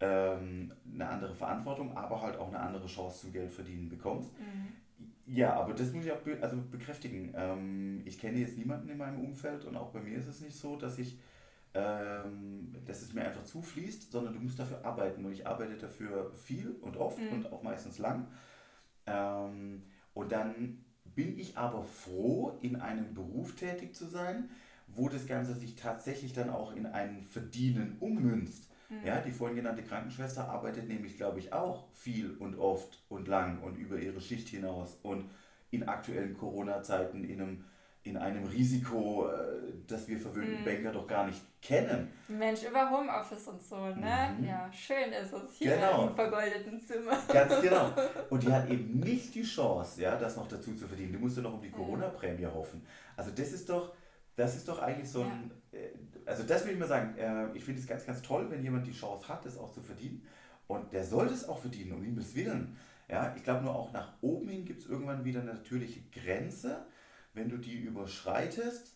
ähm, 0.00 0.72
eine 0.92 1.08
andere 1.08 1.34
Verantwortung, 1.34 1.96
aber 1.96 2.22
halt 2.22 2.38
auch 2.38 2.48
eine 2.48 2.60
andere 2.60 2.86
Chance 2.86 3.20
zum 3.20 3.32
Geld 3.32 3.50
verdienen 3.50 3.88
bekommst. 3.88 4.32
Mhm. 4.38 4.68
Ja, 5.26 5.54
aber 5.54 5.74
das 5.74 5.92
muss 5.92 6.04
ich 6.04 6.12
auch 6.12 6.20
be 6.20 6.38
also 6.40 6.56
bekräftigen. 6.70 7.32
Ähm, 7.36 8.02
ich 8.04 8.18
kenne 8.18 8.38
jetzt 8.38 8.58
niemanden 8.58 8.88
in 8.88 8.98
meinem 8.98 9.24
Umfeld 9.24 9.64
und 9.64 9.76
auch 9.76 9.90
bei 9.90 10.00
mir 10.00 10.16
ist 10.16 10.26
es 10.26 10.40
nicht 10.40 10.56
so, 10.56 10.76
dass 10.76 10.98
ich, 10.98 11.18
ähm, 11.74 12.74
dass 12.84 13.02
es 13.02 13.12
mir 13.12 13.22
einfach 13.22 13.44
zufließt, 13.44 14.10
sondern 14.10 14.34
du 14.34 14.40
musst 14.40 14.58
dafür 14.58 14.84
arbeiten 14.84 15.24
und 15.24 15.32
ich 15.32 15.46
arbeite 15.46 15.76
dafür 15.76 16.32
viel 16.32 16.74
und 16.80 16.96
oft 16.96 17.18
mhm. 17.18 17.32
und 17.32 17.52
auch 17.52 17.62
meistens 17.62 17.98
lang. 17.98 18.26
Ähm, 19.06 19.84
und 20.14 20.32
dann 20.32 20.84
bin 21.04 21.38
ich 21.38 21.56
aber 21.58 21.82
froh, 21.82 22.58
in 22.62 22.76
einem 22.76 23.14
Beruf 23.14 23.54
tätig 23.54 23.94
zu 23.94 24.06
sein, 24.06 24.50
wo 24.88 25.08
das 25.08 25.26
Ganze 25.26 25.54
sich 25.54 25.76
tatsächlich 25.76 26.32
dann 26.32 26.50
auch 26.50 26.74
in 26.74 26.86
ein 26.86 27.22
Verdienen 27.22 27.98
ummünzt. 28.00 28.69
Mhm. 28.90 29.06
Ja, 29.06 29.20
die 29.20 29.30
vorhin 29.30 29.56
genannte 29.56 29.82
Krankenschwester 29.82 30.48
arbeitet 30.48 30.88
nämlich, 30.88 31.16
glaube 31.16 31.38
ich, 31.38 31.52
auch 31.52 31.88
viel 31.92 32.36
und 32.38 32.58
oft 32.58 33.02
und 33.08 33.28
lang 33.28 33.62
und 33.62 33.76
über 33.76 33.96
ihre 33.96 34.20
Schicht 34.20 34.48
hinaus 34.48 34.98
und 35.02 35.30
in 35.70 35.88
aktuellen 35.88 36.36
Corona-Zeiten 36.36 37.22
in 37.22 37.40
einem, 37.40 37.64
in 38.02 38.16
einem 38.16 38.44
Risiko, 38.44 39.28
äh, 39.28 39.72
das 39.86 40.08
wir 40.08 40.18
verwöhnten 40.18 40.60
mhm. 40.60 40.64
Banker 40.64 40.90
doch 40.90 41.06
gar 41.06 41.26
nicht 41.26 41.40
kennen. 41.62 42.10
Mensch, 42.26 42.64
über 42.64 42.90
Homeoffice 42.90 43.46
und 43.46 43.62
so, 43.62 43.76
ne? 43.76 44.34
Mhm. 44.36 44.44
Ja, 44.44 44.68
schön 44.72 45.12
ist 45.12 45.32
es 45.32 45.54
hier 45.56 45.76
genau. 45.76 46.08
im 46.08 46.14
vergoldeten 46.16 46.80
Zimmer. 46.80 47.16
Ganz 47.32 47.60
genau. 47.60 47.92
Und 48.30 48.42
die 48.42 48.52
hat 48.52 48.68
eben 48.70 48.98
nicht 48.98 49.34
die 49.34 49.42
Chance, 49.42 50.02
ja, 50.02 50.16
das 50.16 50.36
noch 50.36 50.48
dazu 50.48 50.74
zu 50.74 50.88
verdienen. 50.88 51.12
Du 51.12 51.18
musst 51.18 51.36
ja 51.36 51.42
noch 51.42 51.54
um 51.54 51.62
die 51.62 51.70
Corona-Prämie 51.70 52.46
hoffen. 52.46 52.84
Also 53.16 53.30
das 53.30 53.52
ist 53.52 53.68
doch, 53.68 53.92
das 54.34 54.56
ist 54.56 54.66
doch 54.66 54.80
eigentlich 54.80 55.08
so 55.08 55.22
ein, 55.22 55.50
ja. 55.72 55.78
Also 56.30 56.44
das 56.44 56.64
will 56.64 56.74
ich 56.74 56.78
mal 56.78 56.86
sagen, 56.86 57.18
äh, 57.18 57.52
ich 57.56 57.64
finde 57.64 57.80
es 57.80 57.86
ganz, 57.88 58.06
ganz 58.06 58.22
toll, 58.22 58.48
wenn 58.50 58.62
jemand 58.62 58.86
die 58.86 58.92
Chance 58.92 59.26
hat, 59.28 59.44
das 59.44 59.58
auch 59.58 59.72
zu 59.72 59.82
verdienen. 59.82 60.24
Und 60.68 60.92
der 60.92 61.04
sollte 61.04 61.34
es 61.34 61.48
auch 61.48 61.58
verdienen, 61.58 61.92
um 61.92 62.02
Himmels 62.02 62.36
Willen. 62.36 62.76
Ja, 63.08 63.34
ich 63.36 63.42
glaube 63.42 63.64
nur 63.64 63.74
auch 63.74 63.92
nach 63.92 64.12
oben 64.20 64.48
hin 64.48 64.64
gibt 64.64 64.82
es 64.82 64.88
irgendwann 64.88 65.24
wieder 65.24 65.40
eine 65.40 65.54
natürliche 65.54 66.00
Grenze. 66.12 66.86
Wenn 67.34 67.48
du 67.48 67.56
die 67.56 67.80
überschreitest, 67.80 68.94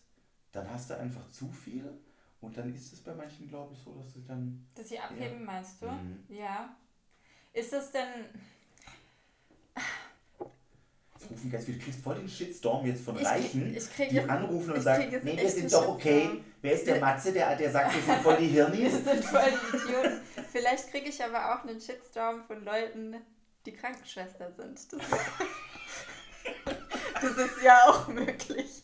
dann 0.53 0.71
hast 0.71 0.89
du 0.89 0.97
einfach 0.97 1.29
zu 1.29 1.51
viel. 1.51 1.91
Und 2.39 2.57
dann 2.57 2.73
ist 2.73 2.93
es 2.93 3.01
bei 3.01 3.13
manchen, 3.13 3.49
glaube 3.49 3.73
ich, 3.73 3.79
so, 3.79 3.93
dass 3.95 4.13
sie 4.13 4.23
dann. 4.23 4.65
Dass 4.73 4.87
sie 4.87 4.99
abheben, 4.99 5.43
meinst 5.43 5.81
du? 5.81 5.87
Mhm. 5.87 6.23
Ja. 6.29 6.73
Ist 7.51 7.73
das 7.73 7.91
denn 7.91 8.25
rufen 11.29 11.51
ganz 11.51 11.65
viele, 11.65 11.77
du 11.77 11.83
kriegst 11.83 12.01
voll 12.01 12.15
den 12.15 12.29
Shitstorm 12.29 12.85
jetzt 12.85 13.03
von 13.03 13.17
Reichen, 13.17 13.75
ich 13.75 13.89
krieg, 13.91 14.07
ich 14.07 14.11
die 14.11 14.29
anrufen 14.29 14.73
und 14.73 14.81
sagen, 14.81 15.21
nee, 15.23 15.37
wir 15.37 15.49
sind 15.49 15.71
doch 15.71 15.87
okay. 15.87 16.29
Wer 16.61 16.73
ist 16.73 16.87
der 16.87 16.99
Matze, 16.99 17.31
der, 17.31 17.55
der 17.55 17.71
sagt, 17.71 17.95
wir 17.95 18.01
sind 18.01 18.23
voll 18.23 18.37
die 18.37 18.47
Hirnis? 18.47 19.05
wir 19.05 19.13
sind 19.13 19.25
voll 19.25 19.53
die 19.71 19.77
Idioten. 19.77 20.21
Vielleicht 20.51 20.91
kriege 20.91 21.09
ich 21.09 21.23
aber 21.23 21.53
auch 21.53 21.63
einen 21.63 21.79
Shitstorm 21.79 22.43
von 22.45 22.63
Leuten, 22.63 23.15
die 23.65 23.73
Krankenschwester 23.73 24.51
sind. 24.51 24.93
Das, 24.93 25.01
das 27.21 27.37
ist 27.37 27.63
ja 27.63 27.83
auch 27.87 28.07
möglich. 28.07 28.83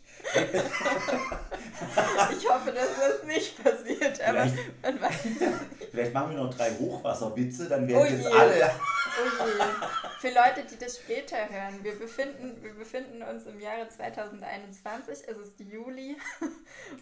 Ich 2.31 2.49
hoffe, 2.49 2.71
dass 2.71 2.89
das 2.99 3.23
nicht 3.25 3.63
passiert, 3.63 4.21
aber 4.21 4.47
vielleicht, 4.47 4.81
man 4.81 5.01
weiß 5.01 5.19
Vielleicht 5.91 6.13
machen 6.13 6.35
wir 6.35 6.43
noch 6.43 6.53
drei 6.53 6.71
Hochwasserwitze, 6.71 7.67
dann 7.67 7.87
werden 7.87 8.01
oh 8.01 8.05
jetzt 8.05 8.25
alle. 8.25 8.71
Oh 9.19 9.45
je. 9.45 9.63
Für 10.19 10.29
Leute, 10.29 10.63
die 10.71 10.77
das 10.77 10.97
später 10.97 11.37
hören, 11.49 11.83
wir 11.83 11.97
befinden, 11.97 12.63
wir 12.63 12.73
befinden 12.73 13.23
uns 13.23 13.45
im 13.45 13.59
Jahre 13.59 13.89
2021, 13.89 15.27
es 15.27 15.37
ist 15.37 15.59
Juli 15.59 16.15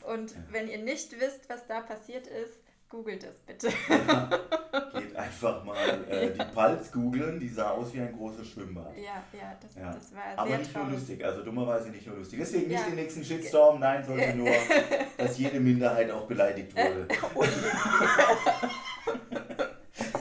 und 0.04 0.34
wenn 0.50 0.68
ihr 0.68 0.80
nicht 0.80 1.20
wisst, 1.20 1.50
was 1.50 1.68
da 1.68 1.82
passiert 1.82 2.28
ist, 2.28 2.60
Googelt 2.90 3.24
es 3.24 3.38
bitte. 3.38 3.70
Ja, 3.88 4.30
geht 5.00 5.16
einfach 5.16 5.64
mal 5.64 5.78
äh, 6.10 6.32
die 6.32 6.54
Palz 6.56 6.92
googeln, 6.92 7.40
die 7.40 7.48
sah 7.48 7.70
aus 7.70 7.94
wie 7.94 8.02
ein 8.02 8.12
großes 8.12 8.48
Schwimmbad. 8.48 8.98
Ja, 8.98 9.24
ja, 9.32 9.56
das, 9.62 9.76
ja. 9.76 9.94
das 9.94 10.16
war 10.16 10.24
Aber 10.36 10.50
sehr 10.50 10.58
nicht 10.58 10.74
traurig. 10.74 10.90
nur 10.90 10.98
lustig, 10.98 11.24
also 11.24 11.44
dummerweise 11.44 11.90
nicht 11.90 12.08
nur 12.08 12.18
lustig. 12.18 12.40
Deswegen 12.40 12.68
nicht 12.68 12.88
den 12.88 12.96
nächsten 12.96 13.24
Shitstorm, 13.24 13.80
nein, 13.80 14.04
sollte 14.04 14.36
nur, 14.36 14.50
dass 15.18 15.38
jede 15.38 15.60
Minderheit 15.60 16.10
auch 16.10 16.26
beleidigt 16.26 16.76
wurde. 16.76 17.08
oh 17.36 17.44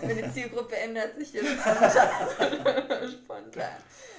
Meine 0.03 0.31
Zielgruppe 0.33 0.77
ändert 0.77 1.15
sich 1.15 1.33
jetzt 1.33 1.49
spontan. 1.49 3.09
spontan. 3.11 3.77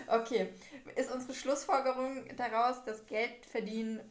Okay, 0.07 0.49
ist 0.95 1.11
unsere 1.11 1.35
Schlussfolgerung 1.35 2.23
daraus, 2.35 2.83
dass 2.83 3.05
Geld 3.05 3.45
verdienen 3.45 4.01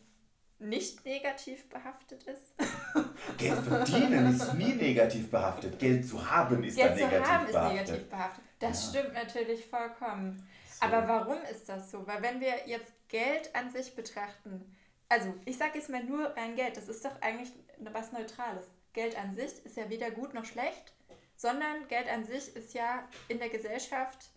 nicht 0.59 1.05
negativ 1.05 1.69
behaftet 1.69 2.25
ist. 2.25 2.55
Geld 3.39 3.59
verdienen 3.61 4.35
ist 4.35 4.55
nie 4.55 4.75
negativ 4.75 5.31
behaftet. 5.31 5.79
Geld 5.79 6.07
zu 6.07 6.31
haben 6.31 6.65
ist 6.65 6.77
Geld 6.77 7.01
dann 7.01 7.11
negativ 7.11 7.13
behaftet. 7.13 7.53
Geld 7.53 7.53
zu 7.53 7.61
haben 7.61 7.75
ist 7.77 7.89
negativ 7.89 8.11
behaftet. 8.11 8.45
Das 8.59 8.85
ja. 8.85 9.01
stimmt 9.01 9.15
natürlich 9.15 9.67
vollkommen. 9.67 10.49
So. 10.69 10.87
Aber 10.87 11.09
warum 11.09 11.39
ist 11.51 11.69
das 11.69 11.91
so? 11.91 12.07
Weil 12.07 12.23
wenn 12.23 12.41
wir 12.41 12.67
jetzt 12.67 12.93
Geld 13.09 13.55
an 13.55 13.71
sich 13.71 13.95
betrachten, 13.95 14.77
also 15.09 15.33
ich 15.45 15.57
sage 15.57 15.79
jetzt 15.79 15.91
mal 15.91 16.03
nur 16.03 16.37
rein 16.37 16.57
Geld, 16.57 16.77
das 16.77 16.89
ist 16.89 17.05
doch 17.05 17.21
eigentlich 17.23 17.53
was 17.79 18.13
Neutrales. 18.13 18.65
Geld 18.93 19.17
an 19.19 19.33
sich 19.35 19.65
ist 19.65 19.77
ja 19.77 19.89
weder 19.89 20.11
gut 20.11 20.35
noch 20.35 20.45
schlecht, 20.45 20.93
sondern 21.37 21.87
Geld 21.89 22.09
an 22.09 22.25
sich 22.25 22.55
ist 22.57 22.75
ja 22.75 23.09
in 23.29 23.39
der 23.39 23.49
Gesellschaft, 23.49 24.31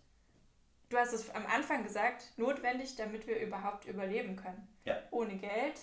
du 0.88 0.96
hast 0.96 1.12
es 1.12 1.30
am 1.30 1.46
Anfang 1.46 1.82
gesagt, 1.82 2.32
notwendig, 2.36 2.94
damit 2.96 3.26
wir 3.26 3.40
überhaupt 3.40 3.86
überleben 3.86 4.36
können. 4.36 4.68
Ja. 4.84 5.02
Ohne 5.10 5.36
Geld 5.36 5.80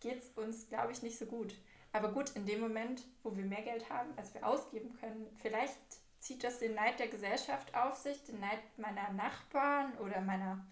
geht 0.00 0.22
es 0.22 0.30
uns, 0.30 0.68
glaube 0.68 0.92
ich, 0.92 1.02
nicht 1.02 1.18
so 1.18 1.26
gut. 1.26 1.54
Aber 1.92 2.12
gut, 2.12 2.30
in 2.34 2.44
dem 2.46 2.60
Moment, 2.60 3.02
wo 3.22 3.34
wir 3.36 3.44
mehr 3.44 3.62
Geld 3.62 3.88
haben, 3.88 4.10
als 4.16 4.34
wir 4.34 4.46
ausgeben 4.46 4.94
können, 5.00 5.26
vielleicht 5.40 5.78
zieht 6.18 6.44
das 6.44 6.58
den 6.58 6.74
Neid 6.74 6.98
der 6.98 7.08
Gesellschaft 7.08 7.74
auf 7.74 7.94
sich, 7.94 8.22
den 8.24 8.40
Neid 8.40 8.58
meiner 8.76 9.12
Nachbarn 9.12 9.96
oder 9.98 10.20
meiner 10.20 10.66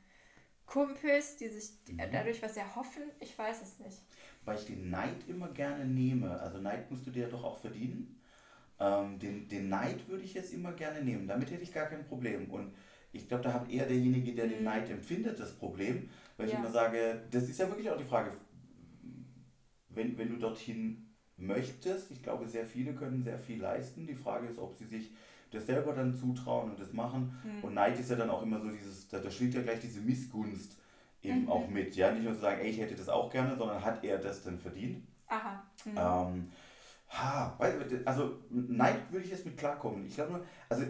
Kumpels, 0.66 1.36
die 1.36 1.48
sich 1.48 1.70
mhm. 1.88 2.00
dadurch 2.12 2.42
was 2.42 2.56
erhoffen. 2.56 3.04
Ich 3.20 3.38
weiß 3.38 3.62
es 3.62 3.78
nicht. 3.78 3.98
Weil 4.44 4.58
ich 4.58 4.66
den 4.66 4.90
Neid 4.90 5.28
immer 5.28 5.48
gerne 5.48 5.84
nehme. 5.84 6.38
Also 6.40 6.58
Neid 6.58 6.90
musst 6.90 7.06
du 7.06 7.10
dir 7.10 7.28
doch 7.28 7.44
auch 7.44 7.58
verdienen. 7.58 8.20
Ähm, 8.80 9.18
den, 9.18 9.48
den 9.48 9.68
Neid 9.68 10.08
würde 10.08 10.24
ich 10.24 10.34
jetzt 10.34 10.52
immer 10.52 10.72
gerne 10.72 11.02
nehmen. 11.02 11.26
Damit 11.28 11.50
hätte 11.50 11.62
ich 11.62 11.72
gar 11.72 11.86
kein 11.86 12.04
Problem. 12.04 12.50
Und 12.50 12.74
ich 13.12 13.28
glaube, 13.28 13.44
da 13.44 13.52
hat 13.52 13.70
eher 13.70 13.86
derjenige, 13.86 14.34
der 14.34 14.46
mhm. 14.46 14.50
den 14.50 14.64
Neid 14.64 14.90
empfindet, 14.90 15.38
das 15.38 15.54
Problem. 15.54 16.10
Weil 16.36 16.48
ja. 16.48 16.54
ich 16.54 16.58
immer 16.58 16.70
sage, 16.70 17.22
das 17.30 17.44
ist 17.44 17.58
ja 17.58 17.68
wirklich 17.68 17.88
auch 17.90 17.96
die 17.96 18.04
Frage, 18.04 18.32
wenn, 19.94 20.16
wenn 20.18 20.28
du 20.28 20.36
dorthin 20.36 21.14
möchtest. 21.36 22.10
Ich 22.10 22.22
glaube, 22.22 22.46
sehr 22.46 22.64
viele 22.64 22.94
können 22.94 23.22
sehr 23.22 23.38
viel 23.38 23.60
leisten. 23.60 24.06
Die 24.06 24.14
Frage 24.14 24.46
ist, 24.48 24.58
ob 24.58 24.74
sie 24.74 24.86
sich 24.86 25.12
das 25.50 25.66
selber 25.66 25.92
dann 25.92 26.14
zutrauen 26.14 26.70
und 26.70 26.80
das 26.80 26.92
machen. 26.92 27.36
Mhm. 27.44 27.64
Und 27.64 27.74
Neid 27.74 27.98
ist 27.98 28.10
ja 28.10 28.16
dann 28.16 28.30
auch 28.30 28.42
immer 28.42 28.60
so 28.60 28.68
dieses, 28.70 29.08
da, 29.08 29.18
da 29.18 29.30
schwingt 29.30 29.54
ja 29.54 29.62
gleich 29.62 29.80
diese 29.80 30.00
Missgunst 30.00 30.76
eben 31.22 31.42
mhm. 31.42 31.48
auch 31.48 31.68
mit. 31.68 31.96
Ja, 31.96 32.12
nicht 32.12 32.24
nur 32.24 32.34
zu 32.34 32.40
sagen, 32.40 32.60
ey, 32.60 32.70
ich 32.70 32.80
hätte 32.80 32.94
das 32.94 33.08
auch 33.08 33.30
gerne, 33.30 33.56
sondern 33.56 33.84
hat 33.84 34.04
er 34.04 34.18
das 34.18 34.42
denn 34.42 34.58
verdient? 34.58 35.06
Aha. 35.28 35.62
Mhm. 35.84 35.92
Ähm, 35.96 36.52
ha, 37.08 37.58
also 38.04 38.38
Neid 38.50 39.10
würde 39.10 39.24
ich 39.24 39.30
jetzt 39.30 39.46
mit 39.46 39.56
klarkommen. 39.56 40.06
Ich 40.06 40.14
glaube 40.14 40.32
nur, 40.32 40.44
also 40.68 40.84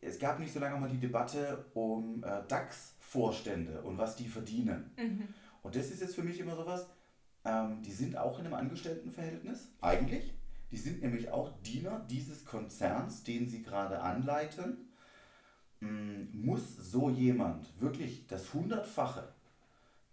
es 0.00 0.18
gab 0.18 0.38
nicht 0.38 0.52
so 0.52 0.60
lange 0.60 0.78
mal 0.78 0.88
die 0.88 1.00
Debatte 1.00 1.64
um 1.74 2.22
äh, 2.22 2.42
DAX-Vorstände 2.48 3.80
und 3.82 3.98
was 3.98 4.16
die 4.16 4.28
verdienen. 4.28 4.90
Mhm. 4.96 5.28
Und 5.62 5.74
das 5.74 5.90
ist 5.90 6.00
jetzt 6.00 6.14
für 6.14 6.22
mich 6.22 6.38
immer 6.38 6.54
sowas, 6.54 6.86
ähm, 7.46 7.82
die 7.82 7.92
sind 7.92 8.16
auch 8.18 8.38
in 8.38 8.46
einem 8.46 8.54
Angestelltenverhältnis, 8.54 9.68
eigentlich. 9.80 10.34
Die 10.72 10.76
sind 10.76 11.00
nämlich 11.00 11.30
auch 11.30 11.52
Diener 11.62 12.04
dieses 12.10 12.44
Konzerns, 12.44 13.22
den 13.22 13.46
sie 13.46 13.62
gerade 13.62 14.00
anleiten. 14.00 14.88
Ähm, 15.80 16.28
muss 16.32 16.76
so 16.76 17.08
jemand 17.08 17.80
wirklich 17.80 18.26
das 18.26 18.52
Hundertfache 18.52 19.32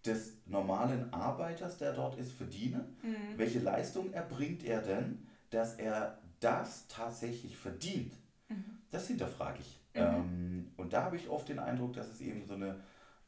des 0.06 0.38
normalen 0.46 1.12
Arbeiters, 1.14 1.78
der 1.78 1.94
dort 1.94 2.18
ist, 2.18 2.34
verdienen? 2.34 2.98
Mhm. 3.02 3.38
Welche 3.38 3.60
Leistung 3.60 4.14
erbringt 4.14 4.64
er 4.64 4.82
denn, 4.82 5.26
dass 5.50 5.76
er 5.76 6.20
das 6.40 6.88
tatsächlich 6.88 7.58
verdient? 7.58 8.14
Mhm. 8.50 8.78
Das 8.92 9.08
hinterfrage 9.08 9.60
ich. 9.60 9.80
Mhm. 9.96 10.02
Ähm, 10.02 10.72
und 10.78 10.94
da 10.94 11.04
habe 11.04 11.16
ich 11.16 11.30
oft 11.30 11.50
den 11.50 11.60
Eindruck, 11.60 11.94
dass 11.94 12.10
es 12.10 12.22
eben 12.22 12.46
so 12.46 12.56
eine, 12.56 12.80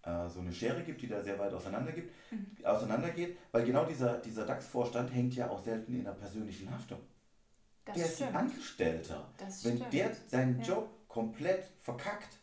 äh, 0.06 0.30
so 0.30 0.40
eine 0.40 0.54
Schere 0.54 0.84
gibt, 0.84 1.02
die 1.02 1.08
da 1.08 1.22
sehr 1.22 1.38
weit 1.40 1.54
auseinander 1.54 1.92
gibt, 1.92 2.14
mhm. 2.32 2.64
auseinandergeht, 2.64 3.38
weil 3.52 3.66
genau 3.66 3.86
dieser, 3.86 4.18
dieser 4.20 4.46
DAX-Vorstand 4.46 5.14
hängt 5.14 5.36
ja 5.36 5.50
auch 5.50 5.64
selten 5.64 5.96
in 5.96 6.04
der 6.04 6.12
persönlichen 6.12 6.70
Haftung. 6.72 7.00
Das 7.86 7.96
der 7.96 8.06
stimmt. 8.06 8.20
ist 8.20 8.28
ein 8.28 8.36
Angestellter. 8.36 9.30
Das 9.38 9.66
Wenn 9.66 9.78
stimmt. 9.78 9.94
der 9.94 10.12
seinen 10.28 10.60
ja. 10.60 10.66
Job 10.68 11.08
komplett 11.08 11.66
verkackt, 11.82 12.38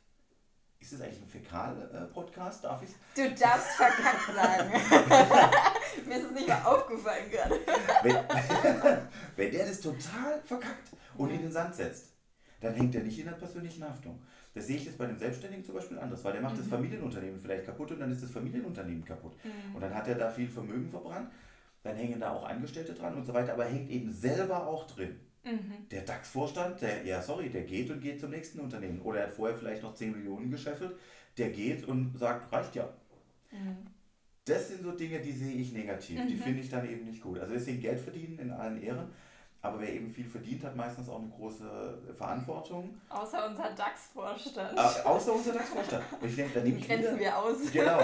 ist 0.78 0.92
das 0.92 1.00
eigentlich 1.02 1.22
ein 1.22 1.28
Fäkal-Podcast? 1.28 2.64
Darf 2.64 2.82
ich 2.82 2.90
Du 3.14 3.32
darfst 3.32 3.76
verkackt 3.76 4.34
sagen. 4.34 4.72
Mir 6.08 6.16
ist 6.16 6.24
es 6.24 6.30
nicht 6.32 6.48
mehr 6.48 6.68
aufgefallen 6.68 7.30
gerade. 7.30 7.60
Wenn, 8.02 8.16
wenn 9.36 9.50
der 9.52 9.66
das 9.66 9.80
total 9.80 10.42
verkackt 10.44 10.90
und 11.16 11.30
in 11.30 11.42
den 11.42 11.52
Sand 11.52 11.76
setzt, 11.76 12.12
dann 12.60 12.74
hängt 12.74 12.94
er 12.96 13.02
nicht 13.02 13.18
in 13.18 13.26
der 13.26 13.32
persönlichen 13.32 13.84
Haftung. 13.84 14.20
Das 14.54 14.66
sehe 14.66 14.76
ich 14.76 14.84
jetzt 14.84 14.98
bei 14.98 15.06
den 15.06 15.18
Selbstständigen 15.18 15.64
zum 15.64 15.74
Beispiel 15.74 15.98
anders, 15.98 16.22
weil 16.24 16.32
der 16.32 16.42
macht 16.42 16.54
mhm. 16.54 16.58
das 16.58 16.68
Familienunternehmen 16.68 17.40
vielleicht 17.40 17.64
kaputt 17.64 17.92
und 17.92 18.00
dann 18.00 18.12
ist 18.12 18.22
das 18.22 18.30
Familienunternehmen 18.30 19.04
kaputt. 19.04 19.36
Mhm. 19.44 19.74
Und 19.74 19.80
dann 19.80 19.94
hat 19.94 20.08
er 20.08 20.14
da 20.14 20.28
viel 20.30 20.48
Vermögen 20.48 20.90
verbrannt, 20.90 21.30
dann 21.82 21.96
hängen 21.96 22.20
da 22.20 22.32
auch 22.32 22.46
Angestellte 22.46 22.92
dran 22.92 23.14
und 23.14 23.24
so 23.24 23.32
weiter, 23.32 23.54
aber 23.54 23.64
er 23.64 23.72
hängt 23.72 23.90
eben 23.90 24.12
selber 24.12 24.66
auch 24.66 24.86
drin. 24.86 25.18
Mhm. 25.44 25.88
Der 25.90 26.02
DAX-Vorstand, 26.02 26.82
der, 26.82 27.04
ja 27.04 27.20
sorry, 27.20 27.48
der 27.48 27.62
geht 27.62 27.90
und 27.90 28.00
geht 28.00 28.20
zum 28.20 28.30
nächsten 28.30 28.60
Unternehmen. 28.60 29.00
Oder 29.00 29.20
er 29.20 29.26
hat 29.26 29.32
vorher 29.32 29.56
vielleicht 29.56 29.82
noch 29.82 29.94
10 29.94 30.12
Millionen 30.12 30.50
gescheffelt, 30.50 30.96
der 31.38 31.50
geht 31.50 31.84
und 31.84 32.16
sagt, 32.18 32.52
reicht 32.52 32.76
ja. 32.76 32.92
Mhm. 33.50 33.78
Das 34.44 34.68
sind 34.68 34.82
so 34.82 34.92
Dinge, 34.92 35.20
die 35.20 35.32
sehe 35.32 35.54
ich 35.54 35.72
negativ. 35.72 36.20
Die 36.26 36.34
mhm. 36.34 36.40
finde 36.40 36.60
ich 36.60 36.68
dann 36.68 36.88
eben 36.88 37.04
nicht 37.06 37.22
gut. 37.22 37.38
Also 37.38 37.54
deswegen 37.54 37.80
Geld 37.80 38.00
verdienen 38.00 38.38
in 38.38 38.50
allen 38.50 38.82
Ehren. 38.82 39.08
Aber 39.64 39.80
wer 39.80 39.92
eben 39.92 40.10
viel 40.10 40.24
verdient, 40.24 40.64
hat 40.64 40.74
meistens 40.74 41.08
auch 41.08 41.20
eine 41.20 41.28
große 41.28 41.98
Verantwortung. 42.16 43.00
Außer 43.08 43.48
unser 43.48 43.70
DAX-Vorstand. 43.70 44.76
Äh, 44.76 45.06
außer 45.06 45.32
unser 45.32 45.52
DAX-Vorstand. 45.52 46.02
Ich 46.20 46.34
denke, 46.34 46.54
dann 46.54 46.64
nehme 46.64 46.78
ich 46.78 46.86
Grenzen 46.88 47.16
wir 47.16 47.38
aus. 47.38 47.72
Genau. 47.72 48.00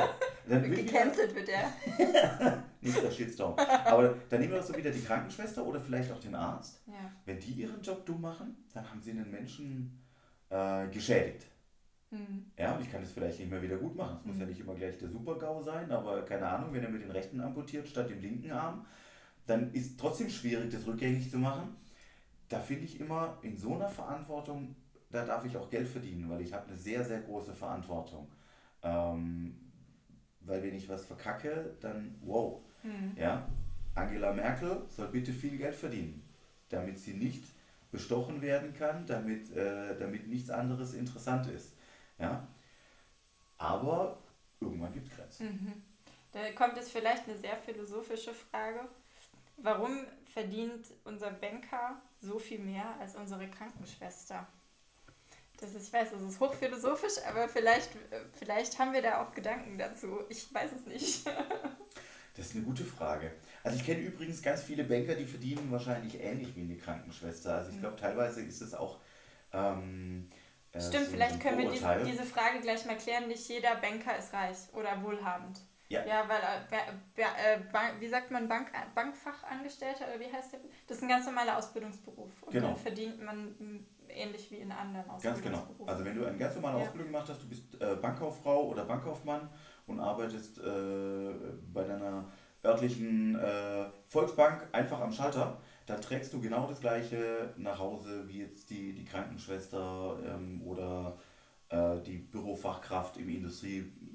Dann 0.49 0.63
Gecancelt 0.71 1.35
wird 1.35 1.49
er. 1.49 1.73
Nicht 2.81 3.03
der 3.03 3.11
Shitstorm. 3.11 3.59
Aber 3.59 4.15
dann 4.29 4.39
nehmen 4.39 4.53
wir 4.53 4.61
doch 4.61 4.67
so 4.67 4.77
wieder 4.77 4.93
die 4.93 5.03
Krankenschwester 5.03 5.67
oder 5.67 5.81
vielleicht 5.81 6.13
auch 6.13 6.21
den 6.21 6.37
Arzt. 6.37 6.81
Ja. 6.87 7.11
Wenn 7.25 7.41
die 7.41 7.51
ihren 7.51 7.83
Job 7.83 8.07
dumm 8.07 8.21
machen, 8.21 8.65
dann 8.73 8.89
haben 8.89 9.03
sie 9.03 9.11
einen 9.11 9.29
Menschen 9.29 10.01
äh, 10.51 10.87
geschädigt. 10.87 11.45
Mhm. 12.11 12.53
Ja, 12.57 12.77
und 12.77 12.83
ich 12.83 12.93
kann 12.93 13.03
das 13.03 13.11
vielleicht 13.11 13.41
nicht 13.41 13.51
mehr 13.51 13.61
wieder 13.61 13.79
gut 13.79 13.97
machen. 13.97 14.17
Es 14.21 14.25
mhm. 14.25 14.31
muss 14.31 14.41
ja 14.41 14.47
nicht 14.47 14.61
immer 14.61 14.75
gleich 14.77 14.97
der 14.99 15.09
Super-GAU 15.09 15.61
sein, 15.61 15.91
aber 15.91 16.23
keine 16.23 16.47
Ahnung, 16.47 16.73
wenn 16.73 16.85
er 16.85 16.89
mit 16.89 17.03
den 17.03 17.11
rechten 17.11 17.41
amputiert 17.41 17.89
statt 17.89 18.09
dem 18.09 18.21
linken 18.21 18.53
Arm, 18.53 18.87
dann 19.49 19.73
ist 19.73 19.99
trotzdem 19.99 20.29
schwierig, 20.29 20.71
das 20.71 20.87
rückgängig 20.87 21.31
zu 21.31 21.39
machen. 21.39 21.77
Da 22.49 22.61
finde 22.61 22.85
ich 22.85 23.01
immer, 23.01 23.39
in 23.43 23.57
so 23.57 23.75
einer 23.75 23.89
Verantwortung, 23.89 24.77
da 25.11 25.25
darf 25.25 25.45
ich 25.45 25.57
auch 25.57 25.71
Geld 25.71 25.89
verdienen, 25.89 26.29
weil 26.29 26.43
ich 26.43 26.53
habe 26.53 26.67
eine 26.67 26.77
sehr, 26.77 27.03
sehr 27.05 27.21
große 27.21 27.55
Verantwortung. 27.55 28.31
Ähm, 28.83 29.59
weil 30.41 30.63
wenn 30.63 30.75
ich 30.75 30.89
was 30.89 31.05
verkacke, 31.05 31.77
dann 31.81 32.17
wow. 32.21 32.61
Mhm. 32.83 33.15
Ja? 33.17 33.47
Angela 33.95 34.33
Merkel 34.33 34.83
soll 34.89 35.09
bitte 35.09 35.33
viel 35.33 35.57
Geld 35.57 35.75
verdienen, 35.75 36.29
damit 36.69 36.99
sie 36.99 37.15
nicht 37.15 37.45
bestochen 37.91 38.43
werden 38.43 38.75
kann, 38.75 39.07
damit, 39.07 39.51
äh, 39.57 39.99
damit 39.99 40.29
nichts 40.29 40.51
anderes 40.51 40.93
interessant 40.95 41.49
ist. 41.49 41.75
Ja? 42.19 42.47
Aber 43.57 44.23
irgendwann 44.61 44.93
gibt 44.93 45.09
es 45.09 45.17
Grenzen. 45.17 45.47
Mhm. 45.47 45.83
Da 46.33 46.53
kommt 46.53 46.77
jetzt 46.77 46.93
vielleicht 46.93 47.27
eine 47.27 47.37
sehr 47.37 47.57
philosophische 47.57 48.35
Frage. 48.35 48.81
Warum 49.61 50.07
verdient 50.33 50.87
unser 51.05 51.31
Banker 51.31 52.01
so 52.21 52.39
viel 52.39 52.61
mehr 52.61 52.97
als 53.01 53.17
unsere 53.17 53.49
Krankenschwester? 53.49 54.47
Das 55.61 55.75
ist, 55.75 55.89
ich 55.89 55.93
weiß, 55.93 56.13
das 56.13 56.23
ist 56.23 56.39
hochphilosophisch, 56.39 57.15
aber 57.29 57.49
vielleicht, 57.49 57.91
vielleicht 58.39 58.79
haben 58.79 58.93
wir 58.93 59.03
da 59.03 59.23
auch 59.23 59.33
Gedanken 59.35 59.77
dazu. 59.77 60.21
Ich 60.29 60.53
weiß 60.55 60.71
es 60.73 60.87
nicht. 60.87 61.27
das 62.37 62.47
ist 62.47 62.55
eine 62.55 62.65
gute 62.65 62.85
Frage. 62.85 63.33
Also 63.65 63.77
ich 63.77 63.85
kenne 63.85 64.01
übrigens 64.01 64.41
ganz 64.41 64.63
viele 64.63 64.85
Banker, 64.85 65.17
die 65.17 65.27
verdienen 65.27 65.73
wahrscheinlich 65.73 66.21
ähnlich 66.21 66.55
wie 66.55 66.61
eine 66.61 66.77
Krankenschwester. 66.77 67.57
Also 67.57 67.71
ich 67.71 67.77
mhm. 67.77 67.81
glaube, 67.81 67.97
teilweise 67.97 68.43
ist 68.43 68.61
es 68.61 68.75
auch... 68.75 69.01
Ähm, 69.53 70.31
äh, 70.73 70.81
Stimmt, 70.81 71.07
so 71.07 71.11
vielleicht 71.11 71.41
können 71.41 71.59
wir 71.59 71.71
diese, 71.71 72.05
diese 72.05 72.25
Frage 72.25 72.61
gleich 72.61 72.85
mal 72.87 72.97
klären. 72.97 73.27
Nicht 73.27 73.49
jeder 73.49 73.75
Banker 73.77 74.17
ist 74.17 74.33
reich 74.33 74.59
oder 74.75 75.03
wohlhabend. 75.03 75.61
Ja. 75.89 76.05
Ja, 76.05 76.29
weil, 76.29 76.41
äh, 76.71 77.23
äh, 77.23 78.01
wie 78.01 78.09
sagt 78.09 78.31
man, 78.31 78.47
Bank, 78.47 78.71
Bankfachangestellter 78.95 80.05
oder 80.09 80.21
wie 80.21 80.31
heißt 80.31 80.53
der? 80.53 80.61
Das 80.87 80.99
ist 80.99 81.03
ein 81.03 81.09
ganz 81.09 81.25
normaler 81.25 81.57
Ausbildungsberuf. 81.57 82.43
Und 82.43 82.53
genau. 82.53 82.69
dann 82.69 82.77
verdient 82.77 83.23
man 83.23 83.87
ähnlich 84.09 84.51
wie 84.51 84.57
in 84.57 84.71
anderen 84.71 85.09
Ausbildungsberufen. 85.09 85.67
Ganz 85.67 85.79
genau. 85.79 85.91
Also 85.91 86.05
wenn 86.05 86.15
du 86.15 86.27
eine 86.27 86.37
ganz 86.37 86.55
normale 86.57 86.79
ja. 86.79 86.85
Ausbildung 86.85 87.07
gemacht 87.13 87.29
hast, 87.29 87.43
du 87.43 87.49
bist 87.49 87.81
äh, 87.81 87.97
Bankkauffrau 87.97 88.69
oder 88.69 88.85
Bankkaufmann 88.85 89.49
und 89.87 90.01
arbeitest 90.01 90.59
äh, 90.59 91.33
bei 91.73 91.85
deiner 91.85 92.27
örtlichen 92.65 93.39
äh, 93.39 93.87
Volksbank 94.09 94.69
einfach 94.73 95.01
am 95.01 95.13
Schalter, 95.13 95.59
dann 95.87 96.01
trägst 96.01 96.33
du 96.35 96.41
genau 96.41 96.67
das 96.67 96.81
gleiche 96.81 97.55
nach 97.57 97.79
Hause 97.79 98.29
wie 98.29 98.41
jetzt 98.41 98.69
die, 98.71 98.93
die 98.93 99.05
Krankenschwester 99.05 100.19
ähm, 100.27 100.63
oder 100.67 101.19
äh, 101.71 102.01
die 102.01 102.19
Bürofachkraft 102.19 103.17
im 103.17 103.29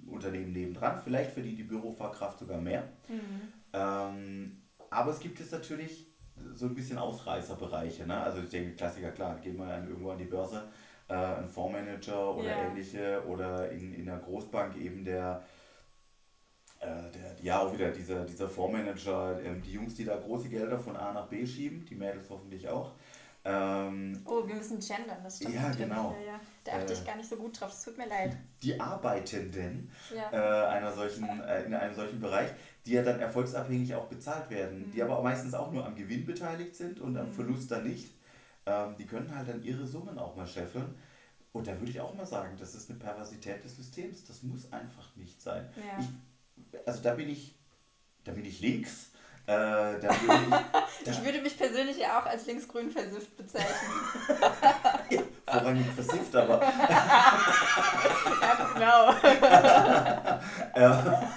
Industrieunternehmen 0.04 0.54
nebendran. 0.54 1.02
Vielleicht 1.04 1.32
verdient 1.32 1.60
die 1.60 1.63
Bürofachkraft 1.63 2.39
sogar 2.39 2.60
mehr. 2.60 2.84
Mhm. 3.08 3.54
Ähm, 3.74 4.62
aber 4.89 5.12
es 5.12 5.20
gibt 5.20 5.39
jetzt 5.39 5.52
natürlich 5.52 6.08
so 6.54 6.66
ein 6.66 6.76
bisschen 6.76 6.98
Ausreißerbereiche. 6.98 8.06
Ne? 8.06 8.18
Also 8.18 8.42
ich 8.42 8.50
denke, 8.50 8.76
Klassiker, 8.76 9.12
klar, 9.12 9.39
gehen 9.39 9.58
wir 9.58 9.68
dann 9.68 9.88
irgendwo 9.88 10.12
an 10.12 10.18
die 10.18 10.26
Börse, 10.26 10.63
äh, 11.08 11.13
ein 11.13 11.48
Fondsmanager 11.48 12.36
oder 12.36 12.48
yeah. 12.48 12.68
ähnliche 12.68 13.24
oder 13.28 13.72
in, 13.72 13.94
in 13.94 14.10
einer 14.10 14.20
Großbank 14.20 14.78
eben 14.78 15.04
der, 15.04 15.44
äh, 16.80 16.86
der 16.86 17.36
ja 17.42 17.60
auch 17.60 17.74
wieder 17.74 17.92
dieser, 17.92 18.26
dieser 18.26 18.48
Fondsmanager, 18.48 19.42
äh, 19.42 19.60
die 19.60 19.74
Jungs, 19.74 19.96
die 19.96 20.06
da 20.06 20.16
große 20.16 20.50
Gelder 20.50 20.80
von 20.80 20.96
A 20.96 21.13
nach 21.13 21.28
B 21.28 21.46
schieben, 21.46 21.86
die 21.86 21.96
Mädels 21.96 22.30
hoffentlich 22.30 22.68
auch. 22.68 22.94
Ähm, 23.46 24.22
oh, 24.26 24.48
wir 24.48 24.56
müssen 24.56 24.80
gendern, 24.80 25.22
das 25.22 25.38
stimmt. 25.38 25.56
Ja, 25.56 25.70
genau. 25.72 26.16
Ja, 26.20 26.34
ja. 26.34 26.40
Da 26.64 26.72
achte 26.74 26.94
äh, 26.94 26.96
ich 26.96 27.06
gar 27.06 27.18
nicht 27.18 27.28
so 27.28 27.36
gut 27.36 27.60
drauf, 27.60 27.72
es 27.72 27.84
tut 27.84 27.98
mir 27.98 28.08
leid. 28.08 28.38
Die 28.62 28.80
Arbeitenden 28.80 29.92
ja. 30.16 30.32
äh, 30.32 30.68
einer 30.68 30.94
solchen, 30.94 31.28
äh, 31.42 31.64
in 31.64 31.74
einem 31.74 31.94
solchen 31.94 32.22
Bereich, 32.22 32.50
die 32.86 32.94
ja 32.94 33.04
dann 33.04 33.20
erfolgsabhängig 33.20 33.96
auch 33.96 34.08
bezahlt 34.08 34.50
werden, 34.50 34.88
mhm. 34.88 34.92
die 34.92 35.04
aber 35.04 35.22
meistens 35.22 35.54
auch 35.54 35.72
nur 35.72 35.86
am 35.86 35.96
Gewinn 35.96 36.26
beteiligt 36.26 36.76
sind 36.76 37.02
und 37.02 37.18
am 37.18 37.28
mhm. 37.28 37.34
Verlust 37.34 37.70
dann 37.70 37.86
nicht. 37.86 38.14
Ähm, 38.66 38.96
die 38.98 39.06
können 39.06 39.36
halt 39.36 39.50
dann 39.50 39.62
ihre 39.62 39.86
Summen 39.86 40.18
auch 40.18 40.38
mal 40.38 40.48
scheffeln. 40.48 40.96
Und 41.52 41.68
da 41.68 41.78
würde 41.80 41.92
ich 41.92 42.00
auch 42.00 42.16
mal 42.16 42.26
sagen, 42.26 42.56
das 42.58 42.74
ist 42.76 42.90
eine 42.90 42.98
Perversität 42.98 43.64
des 43.64 43.76
Systems. 43.76 44.26
Das 44.26 44.42
muss 44.42 44.72
einfach 44.72 45.16
nicht 45.18 45.42
sein. 45.42 45.70
Ich, 46.00 46.80
also 46.86 47.04
da 47.04 47.14
bin 47.14 47.30
ich, 47.30 47.56
da 48.24 48.32
bin 48.32 48.46
ich 48.46 48.62
links 48.62 49.12
äh, 49.46 49.54
würde 49.54 50.08
ich, 51.04 51.08
ich, 51.08 51.24
würde 51.26 51.42
mich 51.42 51.58
persönlich 51.58 51.98
ja 51.98 52.20
auch 52.20 52.26
als 52.26 52.46
linksgrün 52.46 52.90
versifft 52.90 53.36
bezeichnen. 53.36 53.92
ja, 55.10 55.22
vorrangig 55.46 55.86
versifft, 55.88 56.36
aber. 56.36 56.60
Ganz 58.40 58.74
genau. 58.74 59.14
ja. 60.76 61.30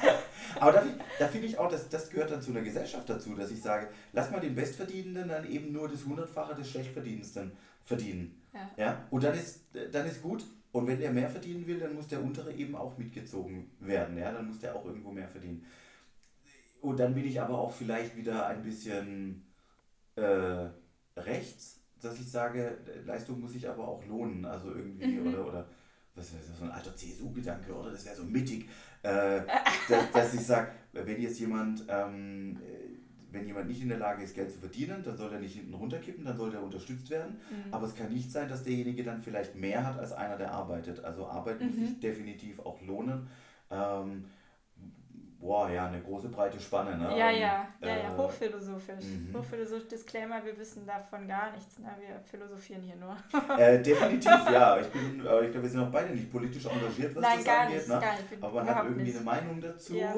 Aber 0.61 0.73
da, 0.73 0.85
da 1.19 1.29
finde 1.29 1.49
ich 1.49 1.59
auch, 1.59 1.69
dass, 1.69 1.89
das 1.89 2.09
gehört 2.11 2.31
dann 2.31 2.41
zu 2.41 2.51
einer 2.51 2.63
Gesellschaft 2.63 3.09
dazu, 3.11 3.35
dass 3.35 3.51
ich 3.51 3.61
sage, 3.61 3.89
lass 4.13 4.31
mal 4.31 4.41
den 4.41 4.55
Bestverdienenden 4.55 5.29
dann 5.29 5.51
eben 5.51 5.73
nur 5.73 5.89
das 5.89 6.05
Hundertfache 6.05 6.55
des 6.55 6.71
Schlechtverdienendsten 6.71 7.53
verdienen. 7.85 8.41
Ja. 8.55 8.71
ja. 8.77 9.05
Und 9.11 9.25
dann 9.25 9.35
ist, 9.35 9.65
dann 9.93 10.07
ist 10.07 10.23
gut. 10.23 10.45
Und 10.73 10.87
wenn 10.87 11.01
er 11.01 11.11
mehr 11.11 11.29
verdienen 11.29 11.67
will, 11.67 11.79
dann 11.79 11.95
muss 11.95 12.09
der 12.09 12.23
untere 12.23 12.53
eben 12.53 12.77
auch 12.77 12.99
mitgezogen 12.99 13.71
werden. 13.81 14.17
Ja? 14.19 14.31
Dann 14.31 14.47
muss 14.47 14.61
der 14.61 14.77
auch 14.77 14.85
irgendwo 14.85 15.11
mehr 15.11 15.29
verdienen. 15.29 15.65
Und 16.87 17.01
dann 17.01 17.15
bin 17.15 17.25
ich 17.25 17.41
aber 17.41 17.59
auch 17.59 17.73
vielleicht 17.73 18.17
wieder 18.17 18.47
ein 18.47 18.63
bisschen 18.63 19.45
äh, 20.15 20.69
rechts, 21.17 21.81
dass 22.01 22.21
ich 22.21 22.31
sage, 22.31 22.79
Leistung 23.05 23.41
muss 23.41 23.55
sich 23.55 23.69
aber 23.69 23.89
auch 23.89 24.07
lohnen. 24.07 24.45
Also 24.45 24.69
irgendwie, 24.69 25.19
mhm. 25.19 25.27
oder, 25.27 25.49
oder 25.49 25.67
was 26.15 26.33
wäre 26.33 26.45
so 26.45 26.65
ein 26.65 26.71
alter 26.71 26.95
CSU-Gedanke, 26.95 27.75
oder? 27.75 27.91
Das 27.91 28.05
wäre 28.05 28.15
so 28.15 28.23
mittig, 28.23 28.69
äh, 29.03 29.41
dass, 29.89 30.13
dass, 30.13 30.35
ich 30.35 30.47
sage, 30.47 30.71
wenn 30.93 31.21
jetzt 31.21 31.41
jemand, 31.41 31.85
ähm, 31.89 32.57
wenn 33.33 33.47
jemand 33.49 33.67
nicht 33.67 33.83
in 33.83 33.89
der 33.89 33.99
Lage 33.99 34.23
ist, 34.23 34.37
Geld 34.37 34.53
zu 34.53 34.61
verdienen, 34.61 35.03
dann 35.03 35.17
soll 35.17 35.33
er 35.33 35.41
nicht 35.41 35.57
hinten 35.57 35.75
runterkippen, 35.75 36.25
dann 36.25 36.37
soll 36.37 36.55
er 36.55 36.63
unterstützt 36.63 37.11
werden. 37.11 37.41
Mhm. 37.51 37.75
Aber 37.75 37.87
es 37.87 37.97
kann 37.97 38.13
nicht 38.13 38.31
sein, 38.31 38.49
dass 38.49 38.63
derjenige 38.63 39.03
dann 39.03 39.25
vielleicht 39.25 39.57
mehr 39.57 39.85
hat 39.85 39.99
als 39.99 40.13
einer, 40.13 40.37
der 40.37 40.53
arbeitet. 40.53 41.05
Also 41.05 41.27
Arbeit 41.27 41.61
mhm. 41.61 41.67
muss 41.67 41.77
sich 41.77 41.99
definitiv 41.99 42.61
auch 42.61 42.81
lohnen. 42.83 43.27
Ähm, 43.73 44.27
boah, 45.41 45.71
ja, 45.71 45.87
eine 45.87 46.01
große 46.01 46.29
breite 46.29 46.59
Spanne, 46.59 46.97
ne? 46.97 47.11
Ja, 47.17 47.31
ja, 47.31 47.69
ja, 47.81 47.89
ja, 47.89 47.97
äh, 47.97 48.17
hochphilosophisch. 48.17 49.05
Mhm. 49.05 49.35
Hochphilosophisch, 49.37 49.89
Disclaimer, 49.89 50.45
wir 50.45 50.57
wissen 50.59 50.87
davon 50.87 51.27
gar 51.29 51.53
nichts, 51.53 51.79
ne? 51.79 51.91
Wir 51.99 52.21
philosophieren 52.21 52.83
hier 52.83 52.97
nur. 52.97 53.17
Äh, 53.59 53.83
definitiv, 53.83 54.31
ja. 54.51 54.79
Ich 54.81 54.89
bin, 54.89 55.25
äh, 55.25 55.45
ich 55.45 55.51
glaube, 55.51 55.63
wir 55.63 55.69
sind 55.69 55.81
auch 55.81 55.91
beide 55.91 56.13
nicht 56.15 56.31
politisch 56.31 56.67
engagiert, 56.67 57.15
was 57.15 57.23
Nein, 57.23 57.37
das 57.37 57.45
gar 57.45 57.61
angeht, 57.61 57.77
nicht, 57.79 57.89
ne? 57.89 58.01
Gar 58.01 58.13
nicht, 58.13 58.43
Aber 58.43 58.55
man 58.55 58.75
hat 58.75 58.85
irgendwie 58.85 59.03
nicht. 59.05 59.17
eine 59.17 59.25
Meinung 59.25 59.61
dazu, 59.61 59.95
ja. 59.95 60.15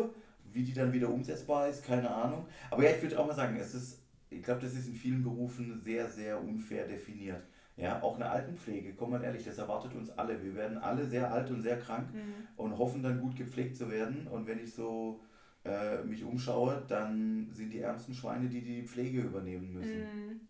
wie 0.52 0.62
die 0.62 0.72
dann 0.72 0.92
wieder 0.92 1.08
umsetzbar 1.08 1.68
ist, 1.68 1.84
keine 1.84 2.10
Ahnung. 2.10 2.46
Aber 2.70 2.82
ja, 2.82 2.90
ich 2.90 3.02
würde 3.02 3.18
auch 3.18 3.26
mal 3.26 3.34
sagen, 3.34 3.56
es 3.60 3.74
ist, 3.74 4.02
ich 4.30 4.42
glaube, 4.42 4.60
das 4.60 4.72
ist 4.74 4.88
in 4.88 4.94
vielen 4.94 5.22
Berufen 5.22 5.80
sehr, 5.84 6.08
sehr 6.08 6.40
unfair 6.40 6.86
definiert. 6.86 7.42
Ja, 7.78 8.02
auch 8.02 8.16
eine 8.16 8.28
Altenpflege, 8.28 8.94
komm 8.94 9.10
mal 9.10 9.22
ehrlich, 9.22 9.44
das 9.44 9.58
erwartet 9.58 9.94
uns 9.94 10.10
alle. 10.18 10.42
Wir 10.42 10.54
werden 10.56 10.78
alle 10.78 11.06
sehr 11.06 11.32
alt 11.32 11.48
und 11.50 11.62
sehr 11.62 11.78
krank 11.78 12.12
mhm. 12.12 12.48
und 12.56 12.76
hoffen 12.76 13.04
dann 13.04 13.20
gut 13.20 13.36
gepflegt 13.36 13.76
zu 13.76 13.88
werden. 13.88 14.26
Und 14.26 14.48
wenn 14.48 14.58
ich 14.58 14.74
so 14.74 15.20
äh, 15.64 16.02
mich 16.02 16.24
umschaue, 16.24 16.82
dann 16.88 17.48
sind 17.52 17.70
die 17.72 17.80
ärmsten 17.80 18.14
Schweine, 18.14 18.48
die 18.48 18.62
die 18.62 18.82
Pflege 18.82 19.20
übernehmen 19.20 19.72
müssen. 19.72 20.00
Mhm. 20.00 20.40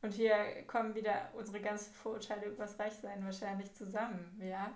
Und 0.00 0.14
hier 0.14 0.34
kommen 0.66 0.94
wieder 0.94 1.28
unsere 1.34 1.60
ganzen 1.60 1.92
Vorurteile 1.92 2.46
über 2.46 2.64
das 2.64 2.78
Reichsein 2.78 3.22
wahrscheinlich 3.24 3.74
zusammen, 3.74 4.40
ja? 4.40 4.72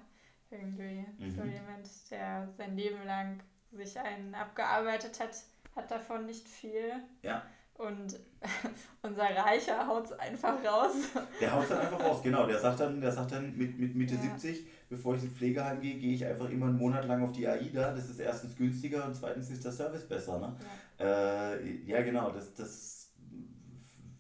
Irgendwie. 0.51 1.07
Mhm. 1.19 1.31
So 1.31 1.45
jemand, 1.45 2.11
der 2.11 2.49
sein 2.59 2.77
Leben 2.77 3.07
lang 3.07 3.41
sich 3.71 3.99
einen 3.99 4.35
abgearbeitet 4.35 5.19
hat, 5.19 5.31
hat 5.75 5.91
davon 5.91 6.27
nicht 6.27 6.47
viel. 6.47 6.93
Ja. 7.23 7.43
Und 7.83 8.17
unser 9.03 9.25
Reicher 9.25 9.87
haut 9.87 10.05
es 10.05 10.13
einfach 10.13 10.65
raus. 10.65 10.93
Der 11.41 11.53
haut 11.53 11.65
es 11.65 11.69
dann 11.71 11.81
einfach 11.81 12.01
raus, 12.01 12.23
genau. 12.23 12.47
Der 12.47 12.59
sagt 12.59 12.81
dann, 12.81 13.01
der 13.01 13.11
sagt 13.11 13.33
dann 13.33 13.57
mit, 13.57 13.79
mit 13.79 13.97
Mitte 13.97 14.15
ja. 14.15 14.21
70, 14.21 14.67
bevor 14.89 15.17
ich 15.17 15.25
ins 15.25 15.33
Pflegeheim 15.33 15.81
gehe, 15.81 15.97
gehe 15.97 16.15
ich 16.15 16.25
einfach 16.25 16.49
immer 16.49 16.67
einen 16.67 16.79
Monat 16.79 17.07
lang 17.07 17.25
auf 17.25 17.33
die 17.33 17.47
AIDA. 17.49 17.93
Das 17.93 18.09
ist 18.09 18.21
erstens 18.21 18.57
günstiger 18.57 19.05
und 19.05 19.17
zweitens 19.17 19.51
ist 19.51 19.65
der 19.65 19.73
Service 19.73 20.09
besser. 20.09 20.39
Ne? 20.39 20.57
Ja. 20.99 21.55
Äh, 21.55 21.71
ja, 21.85 22.03
genau, 22.03 22.31
das, 22.31 22.55
das 22.55 23.11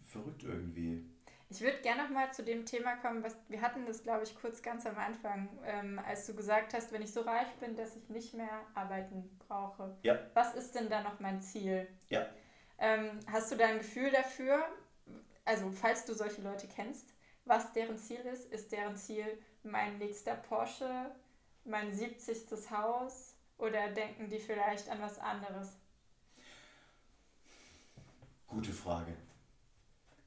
verrückt 0.05 0.42
irgendwie. 0.42 1.05
Ich 1.48 1.61
würde 1.61 1.79
gerne 1.83 2.05
noch 2.05 2.11
mal 2.11 2.33
zu 2.33 2.42
dem 2.42 2.64
Thema 2.64 2.96
kommen, 2.96 3.22
was 3.22 3.37
wir 3.48 3.61
hatten 3.61 3.85
das, 3.87 4.03
glaube 4.03 4.25
ich, 4.25 4.35
kurz 4.35 4.62
ganz 4.62 4.87
am 4.87 4.96
Anfang, 4.96 5.51
ähm, 5.66 6.01
als 6.05 6.27
du 6.27 6.35
gesagt 6.35 6.72
hast, 6.72 6.92
wenn 6.92 7.03
ich 7.03 7.12
so 7.12 7.20
reich 7.20 7.53
bin, 7.61 7.77
dass 7.77 7.94
ich 7.94 8.09
nicht 8.09 8.33
mehr 8.33 8.62
arbeiten 8.75 9.38
brauche. 9.46 9.94
Ja. 10.03 10.18
Was 10.33 10.55
ist 10.55 10.75
denn 10.75 10.88
da 10.88 11.03
noch 11.03 11.20
mein 11.20 11.42
Ziel? 11.42 11.87
Ja. 12.09 12.27
Ähm, 12.78 13.20
hast 13.30 13.52
du 13.52 13.56
da 13.56 13.66
ein 13.66 13.78
Gefühl 13.78 14.11
dafür, 14.11 14.64
also 15.44 15.70
falls 15.70 16.04
du 16.04 16.14
solche 16.14 16.42
Leute 16.42 16.66
kennst, 16.66 17.12
was 17.44 17.72
deren 17.72 17.98
Ziel 17.98 18.20
ist? 18.20 18.52
Ist 18.52 18.72
deren 18.72 18.96
Ziel 18.96 19.26
mein 19.62 19.98
nächster 19.98 20.35
Porsche, 20.35 21.11
mein 21.64 21.92
70. 21.92 22.70
Haus 22.70 23.35
oder 23.58 23.88
denken 23.90 24.28
die 24.28 24.38
vielleicht 24.38 24.88
an 24.88 25.00
was 25.00 25.18
anderes? 25.18 25.76
Gute 28.46 28.72
Frage. 28.72 29.12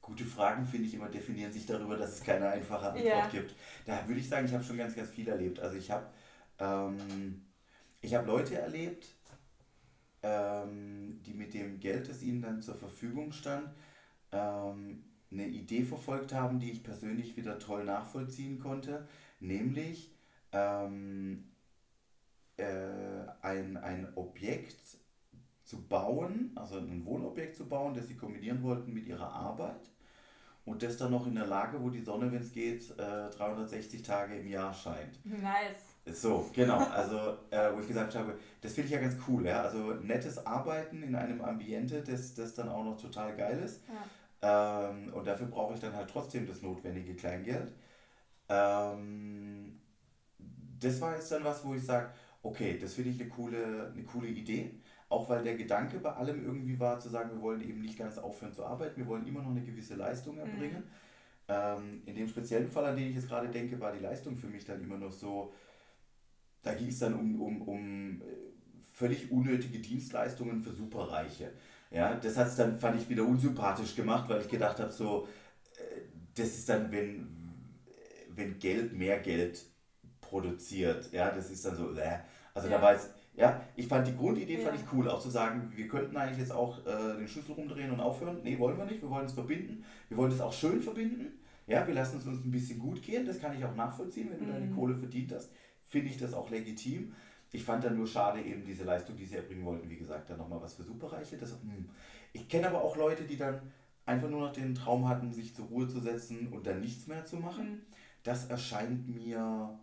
Gute 0.00 0.24
Fragen, 0.24 0.64
finde 0.66 0.86
ich 0.86 0.94
immer, 0.94 1.08
definieren 1.08 1.52
sich 1.52 1.66
darüber, 1.66 1.96
dass 1.96 2.12
es 2.12 2.22
keine 2.22 2.48
einfache 2.48 2.90
Antwort 2.90 3.04
ja. 3.04 3.28
gibt. 3.28 3.54
Da 3.86 4.06
würde 4.06 4.20
ich 4.20 4.28
sagen, 4.28 4.46
ich 4.46 4.54
habe 4.54 4.62
schon 4.62 4.76
ganz, 4.76 4.94
ganz 4.94 5.10
viel 5.10 5.28
erlebt. 5.28 5.58
Also 5.58 5.76
ich 5.76 5.90
habe 5.90 6.06
ähm, 6.58 7.44
hab 8.04 8.26
Leute 8.26 8.56
erlebt, 8.58 9.08
ähm, 10.26 11.20
die 11.24 11.34
mit 11.34 11.54
dem 11.54 11.78
Geld, 11.78 12.08
das 12.08 12.22
ihnen 12.22 12.42
dann 12.42 12.60
zur 12.60 12.74
Verfügung 12.74 13.32
stand, 13.32 13.70
ähm, 14.32 15.04
eine 15.30 15.46
Idee 15.46 15.84
verfolgt 15.84 16.32
haben, 16.32 16.58
die 16.58 16.72
ich 16.72 16.82
persönlich 16.82 17.36
wieder 17.36 17.58
toll 17.58 17.84
nachvollziehen 17.84 18.58
konnte, 18.58 19.06
nämlich 19.38 20.12
ähm, 20.52 21.44
äh, 22.56 23.26
ein, 23.42 23.76
ein 23.76 24.12
Objekt 24.16 24.98
zu 25.64 25.86
bauen, 25.88 26.52
also 26.54 26.78
ein 26.78 27.04
Wohnobjekt 27.04 27.56
zu 27.56 27.68
bauen, 27.68 27.94
das 27.94 28.08
sie 28.08 28.16
kombinieren 28.16 28.62
wollten 28.62 28.92
mit 28.92 29.06
ihrer 29.06 29.32
Arbeit 29.32 29.90
und 30.64 30.82
das 30.82 30.96
dann 30.96 31.10
noch 31.10 31.26
in 31.26 31.34
der 31.34 31.46
Lage, 31.46 31.80
wo 31.82 31.90
die 31.90 32.02
Sonne, 32.02 32.30
wenn 32.32 32.42
es 32.42 32.52
geht, 32.52 32.90
äh, 32.98 33.30
360 33.30 34.02
Tage 34.02 34.36
im 34.36 34.48
Jahr 34.48 34.72
scheint. 34.72 35.24
Nice. 35.24 35.95
So, 36.06 36.48
genau. 36.54 36.78
Also, 36.78 37.36
äh, 37.50 37.74
wo 37.74 37.80
ich 37.80 37.88
gesagt 37.88 38.14
habe, 38.14 38.38
das 38.60 38.72
finde 38.72 38.86
ich 38.86 38.92
ja 38.92 39.00
ganz 39.00 39.16
cool. 39.26 39.44
Ja? 39.46 39.62
Also, 39.62 39.94
nettes 39.94 40.46
Arbeiten 40.46 41.02
in 41.02 41.14
einem 41.16 41.40
Ambiente, 41.40 42.02
das, 42.02 42.34
das 42.34 42.54
dann 42.54 42.68
auch 42.68 42.84
noch 42.84 43.00
total 43.00 43.36
geil 43.36 43.60
ist. 43.64 43.82
Ja. 43.88 44.90
Ähm, 44.90 45.12
und 45.12 45.26
dafür 45.26 45.46
brauche 45.46 45.74
ich 45.74 45.80
dann 45.80 45.94
halt 45.94 46.08
trotzdem 46.08 46.46
das 46.46 46.62
notwendige 46.62 47.14
Kleingeld. 47.14 47.72
Ähm, 48.48 49.80
das 50.78 51.00
war 51.00 51.14
jetzt 51.14 51.32
dann 51.32 51.42
was, 51.42 51.64
wo 51.64 51.74
ich 51.74 51.84
sage, 51.84 52.10
okay, 52.42 52.78
das 52.78 52.94
finde 52.94 53.10
ich 53.10 53.20
eine 53.20 53.28
coole, 53.28 53.92
eine 53.92 54.04
coole 54.04 54.28
Idee. 54.28 54.80
Auch 55.08 55.28
weil 55.28 55.44
der 55.44 55.56
Gedanke 55.56 55.98
bei 55.98 56.12
allem 56.12 56.44
irgendwie 56.44 56.78
war, 56.78 56.98
zu 56.98 57.08
sagen, 57.08 57.30
wir 57.30 57.40
wollen 57.40 57.60
eben 57.60 57.80
nicht 57.80 57.98
ganz 57.98 58.18
aufhören 58.18 58.52
zu 58.52 58.64
arbeiten, 58.64 59.00
wir 59.00 59.06
wollen 59.06 59.26
immer 59.26 59.42
noch 59.42 59.50
eine 59.50 59.62
gewisse 59.62 59.94
Leistung 59.94 60.38
erbringen. 60.38 60.84
Mhm. 60.84 60.90
Ähm, 61.48 62.02
in 62.06 62.16
dem 62.16 62.28
speziellen 62.28 62.68
Fall, 62.68 62.86
an 62.86 62.96
den 62.96 63.08
ich 63.08 63.14
jetzt 63.14 63.28
gerade 63.28 63.48
denke, 63.48 63.80
war 63.80 63.92
die 63.92 64.00
Leistung 64.00 64.36
für 64.36 64.48
mich 64.48 64.64
dann 64.64 64.82
immer 64.82 64.98
noch 64.98 65.12
so, 65.12 65.54
da 66.66 66.74
ging 66.74 66.88
es 66.88 66.98
dann 66.98 67.14
um, 67.14 67.40
um, 67.40 67.62
um 67.62 68.20
äh, 68.20 68.24
völlig 68.92 69.30
unnötige 69.30 69.78
Dienstleistungen 69.78 70.60
für 70.60 70.72
Superreiche. 70.72 71.52
Ja, 71.92 72.14
das 72.16 72.36
hat 72.36 72.48
es 72.48 72.56
dann, 72.56 72.80
fand 72.80 73.00
ich, 73.00 73.08
wieder 73.08 73.24
unsympathisch 73.24 73.94
gemacht, 73.94 74.28
weil 74.28 74.40
ich 74.40 74.48
gedacht 74.48 74.80
habe, 74.80 74.90
so, 74.90 75.28
äh, 75.76 76.00
das 76.34 76.48
ist 76.48 76.68
dann, 76.68 76.90
wenn, 76.90 77.28
wenn 78.34 78.58
Geld 78.58 78.92
mehr 78.92 79.20
Geld 79.20 79.64
produziert. 80.20 81.12
Ja, 81.12 81.30
das 81.30 81.50
ist 81.50 81.64
dann 81.64 81.76
so, 81.76 81.92
äh. 81.92 82.18
also 82.52 82.68
ja. 82.68 82.76
da 82.76 82.82
war 82.82 82.94
jetzt, 82.94 83.10
ja, 83.36 83.62
ich 83.76 83.86
fand 83.86 84.08
die 84.08 84.16
Grundidee 84.16 84.58
ja. 84.60 84.68
fand 84.68 84.80
ich 84.80 84.92
cool, 84.92 85.08
auch 85.08 85.20
zu 85.20 85.30
sagen, 85.30 85.70
wir 85.72 85.86
könnten 85.86 86.16
eigentlich 86.16 86.38
jetzt 86.38 86.52
auch 86.52 86.84
äh, 86.84 87.16
den 87.16 87.28
Schlüssel 87.28 87.52
rumdrehen 87.52 87.92
und 87.92 88.00
aufhören. 88.00 88.40
Nee, 88.42 88.58
wollen 88.58 88.76
wir 88.76 88.86
nicht, 88.86 89.02
wir 89.02 89.10
wollen 89.10 89.26
es 89.26 89.34
verbinden. 89.34 89.84
Wir 90.08 90.16
wollen 90.16 90.32
es 90.32 90.40
auch 90.40 90.52
schön 90.52 90.82
verbinden. 90.82 91.38
Ja, 91.68 91.86
wir 91.86 91.94
lassen 91.94 92.18
es 92.18 92.26
uns 92.26 92.44
ein 92.44 92.50
bisschen 92.50 92.80
gut 92.80 93.02
gehen, 93.02 93.24
das 93.24 93.40
kann 93.40 93.56
ich 93.56 93.64
auch 93.64 93.74
nachvollziehen, 93.74 94.30
wenn 94.30 94.38
du 94.38 94.44
mhm. 94.46 94.52
deine 94.52 94.70
Kohle 94.70 94.96
verdient 94.96 95.32
hast 95.32 95.50
finde 95.86 96.10
ich 96.10 96.18
das 96.18 96.34
auch 96.34 96.50
legitim. 96.50 97.14
Ich 97.52 97.64
fand 97.64 97.84
dann 97.84 97.96
nur 97.96 98.06
schade 98.06 98.42
eben 98.42 98.64
diese 98.64 98.84
Leistung, 98.84 99.16
die 99.16 99.24
sie 99.24 99.36
erbringen 99.36 99.64
wollten. 99.64 99.88
Wie 99.88 99.96
gesagt, 99.96 100.28
dann 100.28 100.38
nochmal 100.38 100.60
was 100.60 100.74
für 100.74 100.82
Superreiche. 100.82 101.36
Das, 101.36 101.52
hm. 101.52 101.88
Ich 102.32 102.48
kenne 102.48 102.68
aber 102.68 102.82
auch 102.82 102.96
Leute, 102.96 103.24
die 103.24 103.36
dann 103.36 103.60
einfach 104.04 104.28
nur 104.28 104.40
noch 104.40 104.52
den 104.52 104.74
Traum 104.74 105.08
hatten, 105.08 105.32
sich 105.32 105.54
zur 105.54 105.66
Ruhe 105.66 105.88
zu 105.88 106.00
setzen 106.00 106.48
und 106.52 106.66
dann 106.66 106.80
nichts 106.80 107.06
mehr 107.06 107.24
zu 107.24 107.36
machen. 107.36 107.70
Mhm. 107.70 107.82
Das 108.22 108.48
erscheint 108.48 109.08
mir 109.08 109.78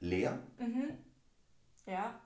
leer. 0.00 0.38
Mhm. 0.58 0.90
Ja. 1.86 2.20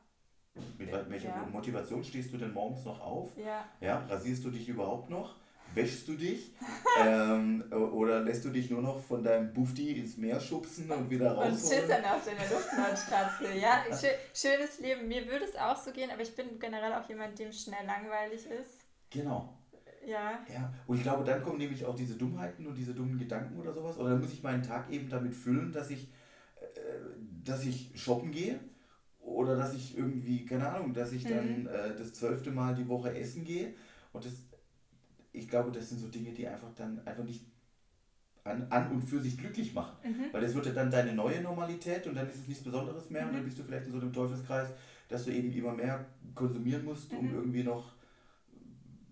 Mit 0.79 0.93
welcher 0.93 1.31
ja. 1.31 1.47
Motivation 1.51 2.05
stehst 2.05 2.33
du 2.33 2.37
denn 2.37 2.53
morgens 2.53 2.85
noch 2.85 3.01
auf? 3.01 3.37
Ja. 3.37 3.65
ja. 3.81 4.05
Rasierst 4.07 4.45
du 4.45 4.51
dich 4.51 4.69
überhaupt 4.69 5.11
noch? 5.11 5.37
Wäschst 5.75 6.09
du 6.09 6.15
dich? 6.15 6.53
ähm, 7.05 7.65
oder 7.73 8.21
lässt 8.21 8.45
du 8.45 8.51
dich 8.51 8.71
nur 8.71 8.83
noch 8.83 9.01
von 9.01 9.23
deinem 9.23 9.53
Bufti 9.53 9.93
ins 9.93 10.17
Meer 10.17 10.41
schubsen 10.41 10.91
und 10.91 11.11
wieder 11.11 11.33
raus? 11.33 11.47
Und 11.47 11.71
chillst 11.71 11.91
dann 11.91 12.05
auf 12.05 12.25
deiner 12.25 12.49
Luftmatratze. 12.49 13.59
ja, 13.59 13.85
schönes 14.33 14.81
Leben. 14.81 15.09
Mir 15.09 15.27
würde 15.27 15.45
es 15.45 15.57
auch 15.57 15.77
so 15.77 15.91
gehen, 15.93 16.11
aber 16.11 16.23
ich 16.23 16.35
bin 16.35 16.59
generell 16.59 16.93
auch 16.93 17.09
jemand, 17.09 17.39
dem 17.39 17.53
schnell 17.53 17.87
langweilig 17.87 18.47
ist. 18.47 18.85
Genau. 19.11 19.53
Ja. 20.07 20.45
Ja, 20.53 20.73
und 20.87 20.97
ich 20.97 21.03
glaube, 21.03 21.25
dann 21.25 21.43
kommen 21.43 21.59
nämlich 21.59 21.85
auch 21.85 21.95
diese 21.95 22.17
Dummheiten 22.17 22.67
und 22.67 22.75
diese 22.75 22.95
dummen 22.95 23.19
Gedanken 23.19 23.59
oder 23.59 23.73
sowas. 23.73 23.97
Oder 23.99 24.11
dann 24.11 24.21
muss 24.21 24.33
ich 24.33 24.43
meinen 24.43 24.63
Tag 24.63 24.91
eben 24.91 25.09
damit 25.09 25.35
füllen, 25.35 25.73
dass 25.73 25.91
ich, 25.91 26.09
äh, 26.61 26.67
dass 27.43 27.65
ich 27.65 27.91
shoppen 27.95 28.31
gehe. 28.31 28.61
Oder 29.21 29.57
dass 29.57 29.75
ich 29.75 29.97
irgendwie, 29.97 30.45
keine 30.45 30.69
Ahnung, 30.69 30.93
dass 30.93 31.13
ich 31.13 31.25
dann 31.25 31.63
mhm. 31.63 31.69
äh, 31.69 31.97
das 31.97 32.13
zwölfte 32.13 32.51
Mal 32.51 32.75
die 32.75 32.89
Woche 32.89 33.17
essen 33.17 33.45
gehe. 33.45 33.75
Und 34.13 34.27
das 34.27 34.35
ich 35.35 35.49
glaube, 35.49 35.71
das 35.73 35.89
sind 35.89 36.01
so 36.01 36.09
Dinge, 36.09 36.33
die 36.33 36.47
einfach 36.47 36.73
dann 36.75 37.07
einfach 37.07 37.25
nicht 37.25 37.45
an, 38.45 38.67
an 38.71 38.91
und 38.93 39.03
für 39.03 39.21
sich 39.21 39.37
glücklich 39.37 39.75
machen. 39.75 39.97
Mhm. 40.05 40.33
Weil 40.33 40.43
das 40.43 40.55
wird 40.55 40.67
ja 40.67 40.73
dann 40.73 40.91
deine 40.91 41.13
neue 41.13 41.41
Normalität 41.41 42.07
und 42.07 42.15
dann 42.15 42.29
ist 42.29 42.37
es 42.37 42.49
nichts 42.49 42.63
Besonderes 42.63 43.11
mehr 43.11 43.23
mhm. 43.23 43.29
und 43.29 43.35
dann 43.37 43.45
bist 43.45 43.59
du 43.59 43.65
vielleicht 43.65 43.87
in 43.87 43.93
so 43.93 44.01
einem 44.01 44.13
Teufelskreis, 44.13 44.69
dass 45.09 45.25
du 45.25 45.33
eben 45.33 45.53
immer 45.53 45.73
mehr 45.73 46.05
konsumieren 46.35 46.85
musst, 46.85 47.13
um 47.13 47.27
mhm. 47.27 47.35
irgendwie 47.35 47.65
noch 47.65 47.93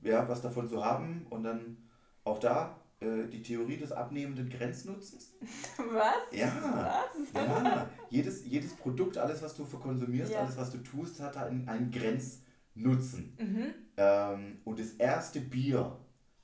ja, 0.02 0.28
was 0.28 0.42
davon 0.42 0.68
zu 0.68 0.84
haben 0.84 1.26
und 1.30 1.44
dann 1.44 1.76
auch 2.24 2.38
da 2.38 2.76
äh, 3.00 3.26
die 3.28 3.42
Theorie 3.42 3.76
des 3.76 3.92
abnehmenden 3.92 4.48
Grenznutzens. 4.48 5.36
Was? 5.76 6.38
Ja. 6.38 6.52
Was? 6.62 7.32
Ja. 7.34 7.90
Jedes, 8.10 8.44
jedes 8.44 8.74
Produkt, 8.74 9.16
alles, 9.18 9.42
was 9.42 9.54
du 9.56 9.64
verkonsumierst, 9.64 10.32
ja. 10.32 10.40
alles, 10.40 10.56
was 10.56 10.70
du 10.70 10.78
tust, 10.78 11.20
hat 11.20 11.36
einen, 11.36 11.66
einen 11.68 11.90
Grenznutzen. 11.90 13.36
Mhm. 13.38 13.74
Ähm, 13.96 14.58
und 14.64 14.78
das 14.78 14.92
erste 14.94 15.40
Bier 15.40 15.96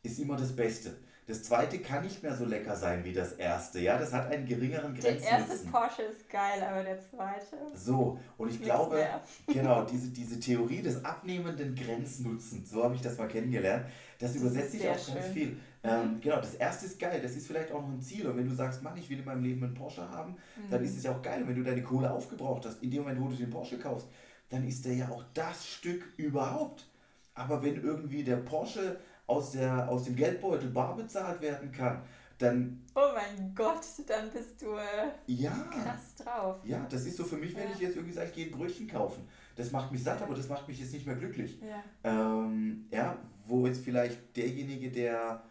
ist 0.02 0.18
immer 0.18 0.37
das 0.37 0.54
Beste. 0.54 0.96
Das 1.28 1.42
zweite 1.42 1.78
kann 1.80 2.04
nicht 2.04 2.22
mehr 2.22 2.34
so 2.34 2.46
lecker 2.46 2.74
sein 2.74 3.04
wie 3.04 3.12
das 3.12 3.34
erste. 3.34 3.80
Ja, 3.80 3.98
das 3.98 4.14
hat 4.14 4.32
einen 4.32 4.46
geringeren 4.46 4.94
Grenznutzen. 4.94 5.20
Der 5.20 5.38
erste 5.40 5.68
Porsche 5.68 6.02
ist 6.02 6.26
geil, 6.30 6.62
aber 6.66 6.82
der 6.82 6.98
zweite. 6.98 7.56
So, 7.74 8.18
und 8.38 8.50
ich 8.50 8.62
glaube, 8.62 8.96
mehr. 8.96 9.20
genau, 9.46 9.84
diese, 9.84 10.08
diese 10.08 10.40
Theorie 10.40 10.80
des 10.80 11.04
abnehmenden 11.04 11.74
Grenznutzens, 11.74 12.70
so 12.70 12.82
habe 12.82 12.94
ich 12.94 13.02
das 13.02 13.18
mal 13.18 13.28
kennengelernt, 13.28 13.84
das, 14.18 14.32
das 14.32 14.40
übersetzt 14.40 14.72
sich 14.72 14.88
auch 14.88 14.98
schön. 14.98 15.14
ganz 15.16 15.26
viel. 15.26 15.61
Ähm. 15.82 16.18
Genau, 16.22 16.37
das 16.37 16.54
erste 16.54 16.87
ist 16.87 16.98
geil, 16.98 17.20
das 17.22 17.32
ist 17.32 17.46
vielleicht 17.46 17.72
auch 17.72 17.82
noch 17.82 17.90
ein 17.90 18.00
Ziel. 18.00 18.26
Und 18.26 18.38
wenn 18.38 18.48
du 18.48 18.54
sagst, 18.54 18.82
Mann, 18.82 18.96
ich 18.96 19.11
will 19.11 19.18
in 19.18 19.26
meinem 19.26 19.44
Leben 19.44 19.62
einen 19.62 19.74
Porsche 19.74 20.08
haben, 20.08 20.32
mhm. 20.32 20.70
dann 20.70 20.82
ist 20.82 20.96
es 20.96 21.02
ja 21.02 21.12
auch 21.12 21.20
geil. 21.20 21.42
Und 21.42 21.48
wenn 21.48 21.56
du 21.56 21.62
deine 21.62 21.82
Kohle 21.82 22.11
aufgebraucht 22.11 22.64
hast, 22.64 22.82
in 22.82 22.90
dem 22.90 23.02
Moment, 23.02 23.20
wo 23.20 23.28
du 23.28 23.37
den 23.37 23.50
Porsche 23.50 23.78
kaufst, 23.78 24.08
dann 24.48 24.66
ist 24.66 24.87
der 24.87 24.94
ja 24.94 25.11
auch 25.11 25.24
das 25.34 25.66
Stück 25.66 26.04
überhaupt. 26.16 26.87
Aber 27.34 27.62
wenn 27.62 27.82
irgendwie 27.82 28.24
der 28.24 28.37
Porsche 28.37 28.98
aus, 29.28 29.52
der, 29.52 29.88
aus 29.88 30.04
dem 30.04 30.16
Geldbeutel 30.16 30.70
bar 30.70 30.96
bezahlt 30.96 31.40
werden 31.40 31.70
kann, 31.70 32.02
dann. 32.38 32.82
Oh 32.94 33.10
mein 33.14 33.54
Gott, 33.54 33.84
dann 34.06 34.30
bist 34.30 34.60
du 34.60 34.74
äh, 34.74 35.10
ja, 35.26 35.52
krass 35.70 36.14
drauf. 36.16 36.56
Ja, 36.64 36.84
das 36.90 37.04
ist 37.06 37.16
so 37.16 37.24
für 37.24 37.36
mich, 37.36 37.54
wenn 37.54 37.68
ja. 37.68 37.74
ich 37.74 37.80
jetzt 37.80 37.96
irgendwie 37.96 38.14
sage, 38.14 38.28
ich 38.28 38.34
gehe 38.34 38.46
ein 38.46 38.52
Brötchen 38.52 38.88
kaufen. 38.88 39.28
Das 39.54 39.70
macht 39.70 39.92
mich 39.92 40.02
satt, 40.02 40.22
aber 40.22 40.34
das 40.34 40.48
macht 40.48 40.66
mich 40.66 40.80
jetzt 40.80 40.92
nicht 40.92 41.06
mehr 41.06 41.16
glücklich. 41.16 41.60
Ja, 41.60 41.82
ähm, 42.04 42.86
ja 42.90 43.16
wo 43.46 43.66
jetzt 43.66 43.82
vielleicht 43.82 44.36
derjenige, 44.36 44.90
der 44.90 45.42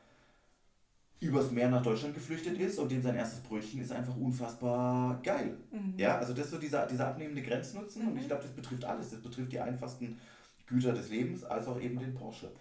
übers 1.19 1.51
Meer 1.51 1.69
nach 1.69 1.81
Deutschland 1.81 2.13
geflüchtet 2.13 2.59
ist 2.59 2.77
und 2.77 2.91
dem 2.91 3.01
sein 3.01 3.15
erstes 3.15 3.39
Brötchen 3.39 3.81
ist 3.81 3.91
einfach 3.91 4.15
unfassbar 4.15 5.19
geil. 5.23 5.57
Mhm. 5.71 5.95
Ja, 5.97 6.19
also 6.19 6.33
das 6.33 6.45
ist 6.45 6.51
so 6.51 6.57
dieser, 6.59 6.85
dieser 6.85 7.07
abnehmende 7.07 7.41
Grenznutzen 7.41 8.03
mhm. 8.03 8.11
und 8.11 8.17
ich 8.19 8.27
glaube, 8.27 8.43
das 8.43 8.51
betrifft 8.51 8.85
alles. 8.85 9.09
Das 9.09 9.19
betrifft 9.19 9.51
die 9.51 9.59
einfachsten 9.59 10.19
Güter 10.67 10.93
des 10.93 11.09
Lebens, 11.09 11.43
als 11.43 11.67
auch 11.67 11.79
eben 11.79 11.97
den 11.97 12.13
Porsche. 12.13 12.51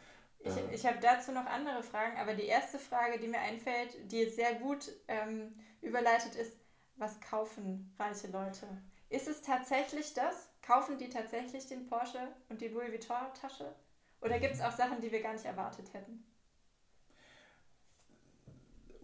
Ich, 0.46 0.80
ich 0.80 0.86
habe 0.86 0.98
dazu 1.00 1.32
noch 1.32 1.46
andere 1.46 1.82
Fragen, 1.82 2.18
aber 2.18 2.34
die 2.34 2.46
erste 2.46 2.78
Frage, 2.78 3.18
die 3.18 3.28
mir 3.28 3.40
einfällt, 3.40 4.10
die 4.10 4.20
jetzt 4.20 4.36
sehr 4.36 4.54
gut 4.54 4.92
ähm, 5.08 5.54
überleitet 5.82 6.34
ist, 6.36 6.56
was 6.96 7.20
kaufen 7.20 7.94
reiche 7.98 8.28
Leute? 8.28 8.66
Ist 9.08 9.28
es 9.28 9.42
tatsächlich 9.42 10.14
das? 10.14 10.50
Kaufen 10.62 10.98
die 10.98 11.08
tatsächlich 11.08 11.66
den 11.66 11.86
Porsche 11.86 12.28
und 12.48 12.60
die 12.60 12.68
Louis 12.68 12.90
Vuitton-Tasche? 12.90 13.74
Oder 14.20 14.38
gibt 14.40 14.54
es 14.54 14.62
auch 14.62 14.72
Sachen, 14.72 15.00
die 15.00 15.12
wir 15.12 15.22
gar 15.22 15.32
nicht 15.32 15.44
erwartet 15.44 15.92
hätten? 15.92 16.24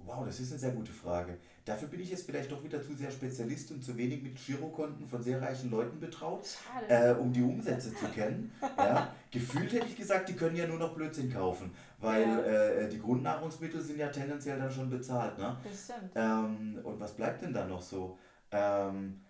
Wow, 0.04 0.24
das 0.26 0.40
ist 0.40 0.50
eine 0.50 0.60
sehr 0.60 0.72
gute 0.72 0.92
Frage. 0.92 1.38
Dafür 1.64 1.88
bin 1.88 2.00
ich 2.00 2.10
jetzt 2.10 2.26
vielleicht 2.26 2.50
doch 2.50 2.62
wieder 2.64 2.82
zu 2.82 2.94
sehr 2.94 3.10
Spezialist 3.10 3.70
und 3.70 3.84
zu 3.84 3.96
wenig 3.96 4.22
mit 4.22 4.34
Girokonten 4.34 5.06
von 5.06 5.22
sehr 5.22 5.40
reichen 5.40 5.70
Leuten 5.70 6.00
betraut, 6.00 6.46
äh, 6.88 7.12
um 7.12 7.32
die 7.32 7.42
Umsätze 7.42 7.94
zu 7.94 8.06
kennen. 8.06 8.52
Ja. 8.76 9.14
Gefühlt 9.30 9.72
hätte 9.72 9.86
ich 9.86 9.96
gesagt, 9.96 10.28
die 10.28 10.34
können 10.34 10.56
ja 10.56 10.66
nur 10.66 10.78
noch 10.78 10.94
Blödsinn 10.94 11.32
kaufen, 11.32 11.72
weil 12.00 12.22
ja. 12.22 12.40
äh, 12.40 12.88
die 12.88 12.98
Grundnahrungsmittel 12.98 13.80
sind 13.80 13.98
ja 13.98 14.08
tendenziell 14.08 14.58
dann 14.58 14.70
schon 14.70 14.90
bezahlt. 14.90 15.38
Ne? 15.38 15.56
Das 15.62 15.84
stimmt. 15.84 16.12
Ähm, 16.14 16.80
und 16.82 16.98
was 16.98 17.14
bleibt 17.14 17.42
denn 17.42 17.52
da 17.52 17.64
noch 17.64 17.80
so? 17.80 18.18
Ähm, 18.50 19.20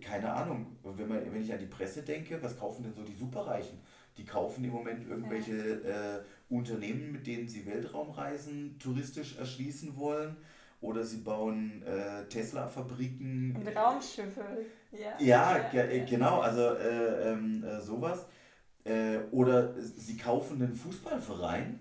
keine 0.00 0.32
Ahnung, 0.32 0.76
wenn, 0.82 1.08
man, 1.08 1.32
wenn 1.32 1.42
ich 1.42 1.52
an 1.52 1.58
die 1.58 1.66
Presse 1.66 2.02
denke, 2.02 2.42
was 2.42 2.58
kaufen 2.58 2.82
denn 2.82 2.94
so 2.94 3.02
die 3.02 3.14
Superreichen? 3.14 3.78
Die 4.16 4.24
kaufen 4.24 4.64
im 4.64 4.70
Moment 4.70 5.08
irgendwelche 5.08 5.52
äh, 5.52 6.22
Unternehmen, 6.48 7.12
mit 7.12 7.26
denen 7.26 7.48
sie 7.48 7.66
Weltraumreisen 7.66 8.78
touristisch 8.78 9.36
erschließen 9.38 9.96
wollen. 9.96 10.36
Oder 10.80 11.02
sie 11.02 11.18
bauen 11.18 11.82
äh, 11.82 12.26
Tesla-Fabriken. 12.28 13.56
Und 13.56 13.76
Raumschiffe. 13.76 14.44
Ja, 14.92 15.18
ja, 15.18 15.70
ja, 15.72 15.84
ja. 15.84 16.04
genau, 16.04 16.40
also 16.40 16.74
äh, 16.74 17.32
ähm, 17.32 17.64
äh, 17.64 17.80
sowas. 17.80 18.26
Äh, 18.84 19.20
oder 19.30 19.74
sie 19.80 20.16
kaufen 20.16 20.62
einen 20.62 20.74
Fußballverein 20.74 21.80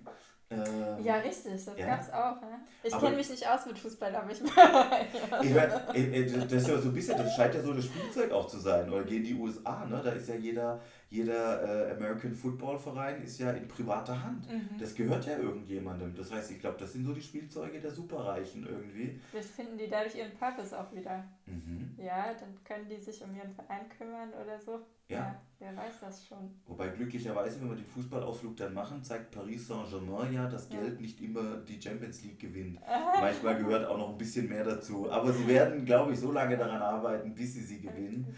ähm, 0.54 1.04
ja, 1.04 1.15
richtig, 1.15 1.65
das 1.65 1.78
ja. 1.78 1.86
gab 1.86 2.02
es 2.02 2.12
auch. 2.12 2.41
Ne? 2.41 2.60
Ich 2.84 2.98
kenne 2.98 3.15
mich 3.15 3.30
nicht 3.30 3.48
aus 3.48 3.65
mit 3.65 3.80
Fußball, 3.80 4.15
aber 4.15 4.32
ich. 4.32 4.41
ich 5.41 5.54
mein, 5.54 5.69
das 5.69 6.52
ist 6.52 6.67
ja 6.67 6.78
so 6.78 6.89
ein 6.89 6.93
bisschen, 6.93 7.17
das 7.17 7.36
scheint 7.36 7.56
ja 7.56 7.62
so 7.62 7.74
das 7.74 7.86
Spielzeug 7.86 8.32
auch 8.32 8.48
zu 8.48 8.60
sein. 8.60 8.89
Oder 8.89 9.04
gehen 9.04 9.24
die 9.24 9.34
USA, 9.34 9.86
ne? 9.86 10.02
Da 10.04 10.12
ist 10.12 10.30
ja 10.30 10.36
jeder, 10.36 10.82
jeder 11.10 11.89
äh, 11.89 11.92
American 11.92 12.34
Football 12.34 12.80
Verein 12.80 13.22
ist 13.22 13.39
ja 13.39 13.52
in 13.52 13.68
privater 13.68 14.24
Hand. 14.24 14.50
Mhm. 14.50 14.78
Das 14.80 14.96
gehört 14.96 15.26
ja 15.26 15.38
irgendjemandem. 15.38 16.16
Das 16.16 16.32
heißt, 16.32 16.52
ich 16.52 16.60
glaube, 16.60 16.78
das 16.80 16.94
sind 16.94 17.06
so 17.06 17.13
die 17.13 17.22
Spielzeuge 17.22 17.80
der 17.80 17.92
Superreichen 17.92 18.66
irgendwie. 18.66 19.20
Vielleicht 19.30 19.50
finden 19.50 19.78
die 19.78 19.88
dadurch 19.88 20.16
ihren 20.16 20.32
Purpose 20.32 20.78
auch 20.78 20.92
wieder. 20.94 21.24
Mhm. 21.46 21.96
Ja, 21.98 22.34
dann 22.34 22.63
können 22.63 22.88
die 22.89 22.98
sich 22.98 23.24
um 23.24 23.36
ihren 23.36 23.52
Verein 23.52 23.88
kümmern 23.89 24.30
oder 24.34 24.60
so. 24.60 24.86
Ja. 25.10 25.18
ja. 25.18 25.42
Wer 25.60 25.78
weiß 25.78 26.02
das 26.02 26.28
schon. 26.28 26.60
Wobei 26.66 26.89
glücklicherweise, 26.89 27.62
wenn 27.62 27.70
wir 27.70 27.78
den 27.78 27.86
Fußballausflug 27.86 28.58
dann 28.58 28.74
machen, 28.74 29.02
zeigt 29.02 29.32
Paris 29.32 29.68
Saint-Germain 29.68 30.34
ja, 30.34 30.50
dass 30.50 30.70
ja. 30.70 30.82
Geld 30.82 31.00
nicht 31.00 31.22
immer 31.22 31.56
die 31.58 31.82
Champions 31.82 32.22
League 32.24 32.39
gewinnt. 32.39 32.82
Manchmal 33.22 33.58
gehört 33.58 33.88
auch 33.88 33.98
noch 33.98 34.10
ein 34.10 34.18
bisschen 34.18 34.50
mehr 34.50 34.66
dazu. 34.66 35.10
Aber 35.10 35.32
sie 35.32 35.48
werden, 35.48 35.86
glaube 35.86 36.12
ich, 36.12 36.20
so 36.20 36.34
lange 36.34 36.58
daran 36.58 36.82
arbeiten, 36.82 37.34
bis 37.34 37.54
sie 37.54 37.62
sie 37.62 37.80
gewinnen. 37.80 38.36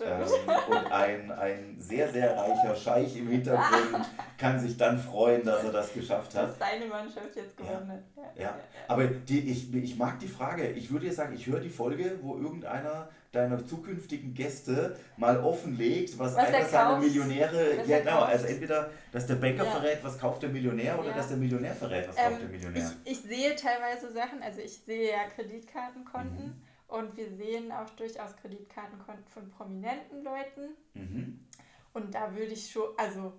Ähm, 0.00 0.20
und 0.68 0.92
ein, 0.92 1.30
ein 1.30 1.80
sehr, 1.90 2.10
sehr 2.10 2.36
reicher 2.36 2.74
Scheich 2.74 3.16
im 3.16 3.28
Hintergrund 3.28 4.06
kann 4.38 4.58
sich 4.58 4.76
dann 4.76 4.98
freuen, 4.98 5.44
dass 5.44 5.64
er 5.64 5.72
das 5.72 5.92
geschafft 5.92 6.34
hat. 6.34 6.48
Dass 6.48 6.58
seine 6.58 6.86
Mannschaft 6.86 7.36
jetzt 7.36 7.56
gewonnen 7.56 7.90
hat. 7.92 8.24
Ja. 8.36 8.42
ja. 8.44 8.56
Aber 8.88 9.06
die, 9.06 9.40
ich, 9.50 9.74
ich 9.74 9.96
mag 9.96 10.18
die 10.18 10.28
Frage. 10.28 10.70
Ich 10.70 10.90
würde 10.90 11.06
jetzt 11.06 11.16
sagen, 11.16 11.34
ich 11.34 11.46
höre 11.46 11.60
die 11.60 11.68
Folge, 11.68 12.18
wo 12.22 12.36
irgendeiner 12.36 13.08
deiner 13.32 13.64
zukünftigen 13.64 14.34
Gäste 14.34 14.96
mal 15.16 15.38
offenlegt, 15.38 16.18
was, 16.18 16.34
was 16.34 16.46
einer 16.46 16.64
seiner 16.64 16.98
Millionäre, 16.98 17.78
was 17.78 17.86
genau, 17.86 18.22
also 18.22 18.46
entweder, 18.46 18.90
dass 19.12 19.26
der 19.26 19.36
Banker 19.36 19.64
ja. 19.64 19.70
verrät, 19.70 19.98
was 20.02 20.18
kauft 20.18 20.42
der 20.42 20.50
Millionär, 20.50 20.98
oder 20.98 21.10
ja. 21.10 21.16
dass 21.16 21.28
der 21.28 21.36
Millionär 21.36 21.74
verrät, 21.74 22.08
was 22.08 22.16
ähm, 22.18 22.24
kauft 22.24 22.42
der 22.42 22.48
Millionär. 22.48 22.92
Ich, 23.04 23.12
ich, 23.12 23.20
sehe 23.20 23.54
teilweise 23.54 24.12
Sachen, 24.12 24.42
also 24.42 24.60
ich 24.60 24.78
sehe 24.78 25.10
ja 25.10 25.28
Kreditkartenkonten 25.34 26.46
mhm. 26.46 26.62
und 26.88 27.16
wir 27.16 27.30
sehen 27.30 27.70
auch 27.70 27.90
durchaus 27.90 28.36
Kreditkartenkonten 28.36 29.26
von 29.28 29.48
prominenten 29.50 30.24
Leuten. 30.24 30.74
Mhm. 30.94 31.46
Und 31.92 32.14
da 32.14 32.34
würde 32.34 32.52
ich 32.52 32.70
schon, 32.70 32.88
also 32.96 33.32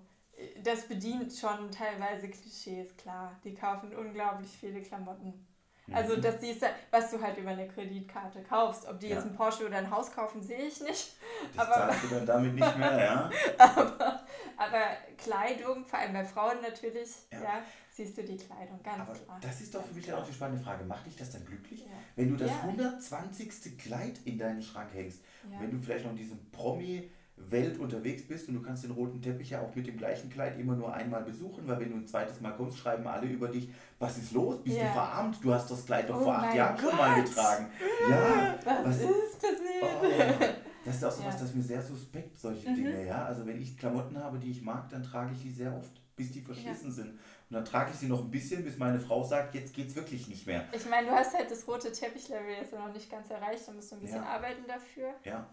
das 0.62 0.88
bedient 0.88 1.32
schon 1.32 1.70
teilweise 1.70 2.28
Klischees, 2.28 2.96
klar. 2.96 3.38
Die 3.44 3.54
kaufen 3.54 3.94
unglaublich 3.94 4.50
viele 4.50 4.82
Klamotten. 4.82 5.46
Also 5.90 6.16
mhm. 6.16 6.22
das 6.22 6.40
siehst 6.40 6.62
du, 6.62 6.66
was 6.90 7.10
du 7.10 7.20
halt 7.20 7.36
über 7.38 7.50
eine 7.50 7.66
Kreditkarte 7.66 8.42
kaufst. 8.42 8.86
Ob 8.86 9.00
die 9.00 9.08
ja. 9.08 9.16
jetzt 9.16 9.26
ein 9.26 9.34
Porsche 9.34 9.66
oder 9.66 9.78
ein 9.78 9.90
Haus 9.90 10.12
kaufen, 10.12 10.42
sehe 10.42 10.66
ich 10.66 10.80
nicht. 10.80 11.16
Das 11.56 11.66
aber, 11.66 11.74
zahlst 11.74 12.04
du 12.04 12.08
dann 12.14 12.26
damit 12.26 12.54
nicht 12.54 12.78
mehr, 12.78 12.98
ja. 12.98 13.30
aber, 13.58 14.22
aber 14.56 14.82
Kleidung, 15.18 15.84
vor 15.84 15.98
allem 15.98 16.12
bei 16.12 16.24
Frauen 16.24 16.62
natürlich, 16.62 17.10
ja. 17.32 17.42
ja 17.42 17.62
siehst 17.90 18.16
du 18.16 18.22
die 18.22 18.36
Kleidung, 18.36 18.80
ganz 18.82 19.00
aber 19.00 19.12
klar. 19.12 19.38
Das 19.40 19.60
ist 19.60 19.74
doch 19.74 19.84
für 19.84 19.94
mich 19.94 20.06
dann 20.06 20.20
auch 20.20 20.26
die 20.26 20.32
spannende 20.32 20.62
Frage. 20.62 20.84
Macht 20.84 21.06
dich 21.06 21.16
das 21.16 21.32
dann 21.32 21.44
glücklich? 21.44 21.80
Ja. 21.80 21.86
Wenn 22.16 22.30
du 22.30 22.36
das 22.36 22.50
ja. 22.50 22.60
120. 22.60 23.76
Kleid 23.76 24.20
in 24.24 24.38
deinen 24.38 24.62
Schrank 24.62 24.94
hängst, 24.94 25.20
wenn 25.58 25.70
du 25.70 25.78
vielleicht 25.78 26.06
noch 26.06 26.14
diesen 26.14 26.50
Promi 26.52 27.10
Welt 27.50 27.78
unterwegs 27.78 28.26
bist 28.26 28.48
und 28.48 28.54
du 28.54 28.62
kannst 28.62 28.84
den 28.84 28.92
roten 28.92 29.20
Teppich 29.20 29.50
ja 29.50 29.60
auch 29.60 29.74
mit 29.74 29.86
dem 29.86 29.96
gleichen 29.96 30.30
Kleid 30.30 30.58
immer 30.58 30.74
nur 30.74 30.92
einmal 30.92 31.22
besuchen, 31.22 31.66
weil 31.66 31.80
wenn 31.80 31.90
du 31.90 31.96
ein 31.96 32.06
zweites 32.06 32.40
Mal 32.40 32.52
kommst, 32.52 32.78
schreiben 32.78 33.06
alle 33.06 33.26
über 33.26 33.48
dich, 33.48 33.68
was 33.98 34.18
ist 34.18 34.32
los? 34.32 34.62
Bist 34.62 34.76
yeah. 34.76 34.88
du 34.88 34.92
verarmt? 34.92 35.38
Du 35.42 35.52
hast 35.52 35.70
das 35.70 35.84
Kleid 35.86 36.08
doch 36.08 36.20
oh 36.20 36.24
vor 36.24 36.38
acht 36.38 36.54
Jahren 36.54 36.76
Gott. 36.76 36.90
schon 36.90 36.98
mal 36.98 37.22
getragen. 37.22 37.66
Ja, 38.10 38.58
was, 38.64 38.86
was 38.86 38.96
ist 38.96 39.40
passiert? 39.40 39.82
Oh, 39.82 40.44
das 40.84 40.96
ist 40.96 41.04
auch 41.04 41.12
so 41.12 41.22
ja. 41.22 41.28
was, 41.28 41.36
das 41.36 41.48
ist 41.50 41.54
mir 41.54 41.62
sehr 41.62 41.82
suspekt, 41.82 42.40
solche 42.40 42.68
mhm. 42.70 42.76
Dinge, 42.76 43.06
ja. 43.06 43.24
Also 43.24 43.46
wenn 43.46 43.60
ich 43.60 43.78
Klamotten 43.78 44.18
habe, 44.18 44.38
die 44.38 44.50
ich 44.50 44.62
mag, 44.62 44.88
dann 44.90 45.02
trage 45.02 45.32
ich 45.32 45.42
die 45.42 45.50
sehr 45.50 45.76
oft, 45.76 45.90
bis 46.16 46.32
die 46.32 46.40
verschlissen 46.40 46.88
ja. 46.88 46.94
sind. 46.94 47.10
Und 47.10 47.56
dann 47.56 47.64
trage 47.64 47.90
ich 47.92 47.98
sie 47.98 48.06
noch 48.06 48.20
ein 48.20 48.30
bisschen, 48.30 48.64
bis 48.64 48.78
meine 48.78 48.98
Frau 48.98 49.22
sagt, 49.22 49.54
jetzt 49.54 49.74
geht's 49.74 49.94
wirklich 49.94 50.26
nicht 50.28 50.46
mehr. 50.46 50.64
Ich 50.72 50.88
meine, 50.88 51.08
du 51.08 51.12
hast 51.12 51.34
halt 51.34 51.50
das 51.50 51.66
rote 51.68 51.92
Teppichlevel 51.92 52.50
jetzt 52.60 52.72
noch 52.72 52.92
nicht 52.92 53.10
ganz 53.10 53.30
erreicht, 53.30 53.62
da 53.66 53.72
musst 53.72 53.92
du 53.92 53.96
ein 53.96 54.00
bisschen 54.00 54.22
ja. 54.22 54.28
arbeiten 54.28 54.62
dafür. 54.66 55.14
Ja. 55.24 55.46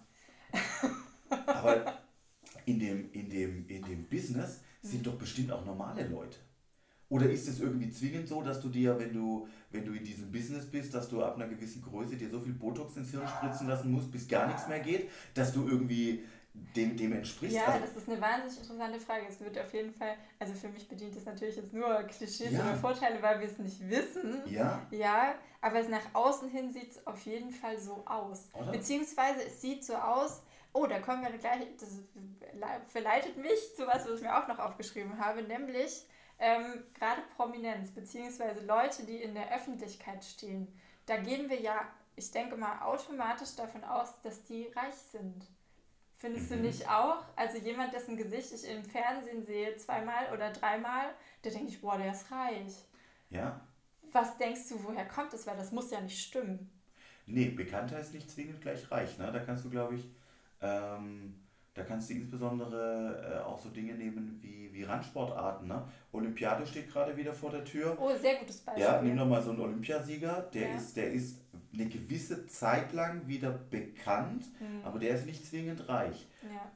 Aber 1.30 2.00
in 2.66 2.80
dem, 2.80 3.12
in 3.12 3.30
dem, 3.30 3.68
in 3.68 3.84
dem 3.84 4.06
Business 4.08 4.62
sind 4.82 5.06
doch 5.06 5.16
bestimmt 5.16 5.52
auch 5.52 5.66
normale 5.66 6.08
Leute. 6.08 6.38
Oder 7.10 7.30
ist 7.30 7.48
es 7.48 7.60
irgendwie 7.60 7.90
zwingend 7.90 8.28
so, 8.28 8.44
dass 8.44 8.62
du 8.62 8.70
dir, 8.70 8.98
wenn 9.00 9.12
du, 9.12 9.48
wenn 9.72 9.84
du 9.84 9.94
in 9.94 10.04
diesem 10.04 10.32
Business 10.32 10.66
bist, 10.66 10.94
dass 10.94 11.10
du 11.10 11.24
ab 11.24 11.36
einer 11.36 11.48
gewissen 11.48 11.82
Größe 11.82 12.16
dir 12.16 12.30
so 12.30 12.40
viel 12.40 12.54
Botox 12.54 12.98
ins 12.98 13.10
Hirn 13.10 13.28
spritzen 13.28 13.68
lassen 13.68 13.92
musst, 13.92 14.12
bis 14.12 14.28
gar 14.28 14.46
nichts 14.46 14.68
mehr 14.68 14.80
geht, 14.80 15.10
dass 15.34 15.52
du 15.52 15.68
irgendwie 15.68 16.24
dem, 16.54 16.96
dem 16.96 17.14
entsprichst? 17.14 17.56
Ja, 17.56 17.66
also, 17.66 17.86
das 17.86 17.96
ist 17.96 18.10
eine 18.10 18.22
wahnsinnig 18.22 18.60
interessante 18.60 19.00
Frage. 19.00 19.26
Es 19.28 19.40
wird 19.40 19.58
auf 19.58 19.74
jeden 19.74 19.92
Fall, 19.92 20.16
also 20.38 20.54
für 20.54 20.70
mich 20.70 20.88
bedient 20.88 21.16
es 21.16 21.26
natürlich 21.26 21.56
jetzt 21.56 21.74
nur 21.74 22.04
Klischees 22.04 22.52
ja. 22.52 22.62
oder 22.62 22.76
Vorteile, 22.76 23.22
weil 23.24 23.40
wir 23.40 23.48
es 23.48 23.58
nicht 23.58 23.90
wissen. 23.90 24.42
Ja. 24.46 24.86
Ja, 24.92 25.36
aber 25.62 25.80
es 25.80 25.90
nach 25.90 26.14
außen 26.14 26.50
hin 26.50 26.72
sieht 26.72 26.92
es 26.92 27.08
auf 27.08 27.26
jeden 27.26 27.50
Fall 27.50 27.80
so 27.80 28.04
aus. 28.06 28.50
Oder? 28.54 28.72
Beziehungsweise 28.72 29.46
es 29.48 29.62
sieht 29.62 29.84
so 29.84 29.96
aus, 29.96 30.44
Oh, 30.74 30.86
da 30.86 31.00
kommen 31.00 31.24
wir 31.24 31.32
gleich, 31.38 31.66
das 31.80 32.00
verleitet 32.88 33.38
mich 33.38 33.76
zu 33.76 33.88
was, 33.88 34.08
was 34.08 34.20
ich 34.20 34.22
mir 34.22 34.38
auch 34.38 34.48
noch 34.48 34.60
aufgeschrieben 34.60 35.18
habe, 35.20 35.42
nämlich 35.44 36.06
ähm, 36.38 36.84
gerade 36.94 37.22
Prominenz, 37.36 37.92
beziehungsweise 37.92 38.66
Leute, 38.66 39.06
die 39.06 39.18
in 39.18 39.34
der 39.34 39.54
Öffentlichkeit 39.54 40.24
stehen. 40.24 40.68
Da 41.06 41.18
gehen 41.18 41.50
wir 41.50 41.60
ja, 41.60 41.82
ich 42.16 42.32
denke 42.32 42.56
mal, 42.56 42.82
automatisch 42.82 43.56
davon 43.56 43.84
aus, 43.84 44.22
dass 44.22 44.44
die 44.44 44.68
reich 44.68 44.96
sind. 44.96 45.46
Findest 46.18 46.52
mhm. 46.52 46.56
du 46.56 46.62
nicht 46.62 46.88
auch? 46.90 47.24
Also 47.36 47.58
jemand, 47.58 47.94
dessen 47.94 48.16
Gesicht 48.16 48.54
ich 48.54 48.70
im 48.70 48.84
Fernsehen 48.84 49.44
sehe, 49.44 49.76
zweimal 49.78 50.32
oder 50.34 50.52
dreimal, 50.52 51.14
da 51.42 51.50
denke 51.50 51.68
ich, 51.68 51.82
boah, 51.82 51.98
der 51.98 52.12
ist 52.12 52.32
reich. 52.32 52.86
Ja. 53.30 53.62
was 54.12 54.38
denkst 54.38 54.70
du, 54.70 54.84
woher 54.84 55.08
kommt 55.08 55.34
es? 55.34 55.46
Weil 55.46 55.56
das 55.56 55.72
muss 55.72 55.92
ja 55.92 56.02
nicht 56.02 56.20
stimmen. 56.20 56.72
Nee, 57.28 57.50
Bekanntheit 57.50 58.02
ist 58.02 58.14
nicht 58.14 58.30
zwingend 58.30 58.60
gleich 58.62 58.90
reich. 58.90 59.18
Ne? 59.20 59.32
Da 59.32 59.40
kannst 59.40 59.64
du, 59.64 59.70
glaube 59.70 59.96
ich, 59.96 60.10
ähm, 60.62 61.36
da 61.74 61.86
kannst 61.86 62.10
du 62.10 62.14
insbesondere 62.14 63.40
äh, 63.42 63.46
auch 63.46 63.58
so 63.58 63.70
Dinge 63.70 63.94
nehmen 63.94 64.38
wie, 64.42 64.70
wie 64.74 64.84
Randsportarten. 64.84 65.68
Ne? 65.68 65.82
Olympiade 66.12 66.66
steht 66.66 66.92
gerade 66.92 67.16
wieder 67.16 67.34
vor 67.34 67.52
der 67.52 67.64
Tür. 67.64 67.98
Oh, 68.00 68.12
sehr 68.16 68.36
gutes 68.36 68.58
Beispiel. 68.58 68.84
Ja, 68.84 69.02
nimm 69.02 69.16
doch 69.16 69.26
mal 69.26 69.42
so 69.42 69.52
einen 69.52 69.62
Olympiasieger. 69.62 70.50
Der, 70.54 70.70
ja. 70.70 70.76
ist, 70.76 70.98
der 70.98 71.12
ist 71.12 71.38
eine 71.74 71.86
gewisse 71.86 72.48
Zeit 72.48 72.92
lang 72.92 73.28
wieder 73.28 73.52
bekannt, 73.52 74.46
mhm. 74.60 74.84
aber 74.84 75.00
der 75.00 75.16
ist 75.16 75.26
nicht 75.26 75.46
zwingend 75.46 75.88
reich. 75.88 76.28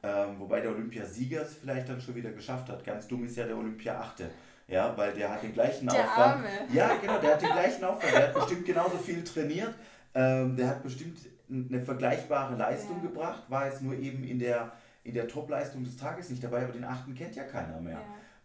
Ja. 0.02 0.24
Ähm, 0.26 0.38
wobei 0.38 0.60
der 0.60 0.70
Olympiasieger 0.70 1.42
es 1.42 1.54
vielleicht 1.54 1.88
dann 1.88 2.00
schon 2.00 2.14
wieder 2.14 2.30
geschafft 2.30 2.68
hat. 2.70 2.84
Ganz 2.84 3.06
dumm 3.06 3.24
ist 3.24 3.36
ja 3.36 3.46
der 3.46 3.58
Olympia-Achte. 3.58 4.30
Ja, 4.66 4.96
weil 4.96 5.12
der 5.12 5.30
hat 5.30 5.42
den 5.42 5.52
gleichen 5.52 5.86
der 5.86 6.04
Aufwand. 6.04 6.36
Arme. 6.36 6.48
Ja, 6.72 6.96
genau, 6.96 7.18
der 7.18 7.34
hat 7.34 7.42
den 7.42 7.52
gleichen 7.52 7.84
Aufwand. 7.84 8.14
Der 8.14 8.28
hat 8.28 8.34
bestimmt 8.34 8.64
genauso 8.64 8.96
viel 8.96 9.22
trainiert. 9.22 9.74
Ähm, 10.14 10.56
der 10.56 10.68
hat 10.68 10.82
bestimmt 10.82 11.18
eine 11.48 11.84
vergleichbare 11.84 12.56
Leistung 12.56 12.96
ja. 12.96 13.08
gebracht, 13.08 13.44
war 13.48 13.66
es 13.66 13.80
nur 13.80 13.94
eben 13.94 14.24
in 14.24 14.38
der, 14.38 14.72
in 15.02 15.14
der 15.14 15.28
Top-Leistung 15.28 15.84
des 15.84 15.96
Tages 15.96 16.30
nicht 16.30 16.42
dabei, 16.42 16.62
aber 16.62 16.72
den 16.72 16.84
achten 16.84 17.14
kennt 17.14 17.36
ja 17.36 17.44
keiner 17.44 17.80
mehr. 17.80 18.00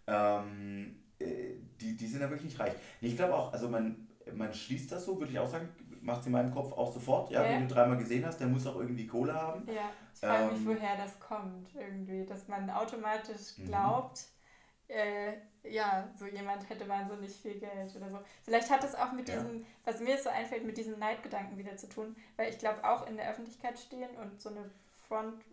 Ja. 0.07 0.41
Ähm, 0.41 0.95
äh, 1.19 1.55
die, 1.79 1.95
die 1.95 2.07
sind 2.07 2.21
ja 2.21 2.29
wirklich 2.29 2.49
nicht 2.49 2.59
reich. 2.59 2.73
Ich 3.01 3.15
glaube 3.15 3.35
auch, 3.35 3.53
also 3.53 3.69
man, 3.69 4.07
man 4.33 4.53
schließt 4.53 4.91
das 4.91 5.05
so, 5.05 5.19
würde 5.19 5.31
ich 5.31 5.39
auch 5.39 5.47
sagen, 5.47 5.69
macht 6.01 6.21
es 6.21 6.27
in 6.27 6.31
meinem 6.31 6.53
Kopf 6.53 6.71
auch 6.73 6.91
sofort. 6.93 7.31
Ja, 7.31 7.43
ja. 7.43 7.51
wenn 7.51 7.67
du 7.67 7.73
dreimal 7.73 7.97
gesehen 7.97 8.25
hast, 8.25 8.39
der 8.39 8.47
muss 8.47 8.65
auch 8.67 8.77
irgendwie 8.77 9.07
Kohle 9.07 9.33
haben. 9.33 9.63
Ja, 9.67 9.89
ich 10.13 10.19
frage 10.19 10.43
ähm, 10.43 10.53
mich, 10.53 10.77
woher 10.77 10.97
das 10.97 11.19
kommt 11.19 11.69
irgendwie, 11.75 12.25
dass 12.25 12.47
man 12.47 12.69
automatisch 12.69 13.57
mhm. 13.57 13.65
glaubt, 13.65 14.25
äh, 14.89 15.33
ja, 15.63 16.09
so 16.15 16.25
jemand 16.25 16.67
hätte 16.69 16.87
wahnsinnig 16.87 17.31
viel 17.31 17.59
Geld 17.59 17.95
oder 17.95 18.09
so. 18.09 18.19
Vielleicht 18.43 18.69
hat 18.69 18.83
es 18.83 18.95
auch 18.95 19.11
mit 19.11 19.29
ja. 19.29 19.35
diesem, 19.35 19.65
was 19.85 19.99
mir 19.99 20.17
so 20.17 20.29
einfällt, 20.29 20.65
mit 20.65 20.77
diesem 20.77 20.97
Neidgedanken 20.99 21.57
wieder 21.57 21.77
zu 21.77 21.87
tun, 21.87 22.15
weil 22.37 22.49
ich 22.49 22.57
glaube, 22.57 22.83
auch 22.83 23.07
in 23.07 23.17
der 23.17 23.29
Öffentlichkeit 23.29 23.77
stehen 23.79 24.09
und 24.17 24.41
so 24.41 24.49
eine 24.49 24.69
Front 25.07 25.43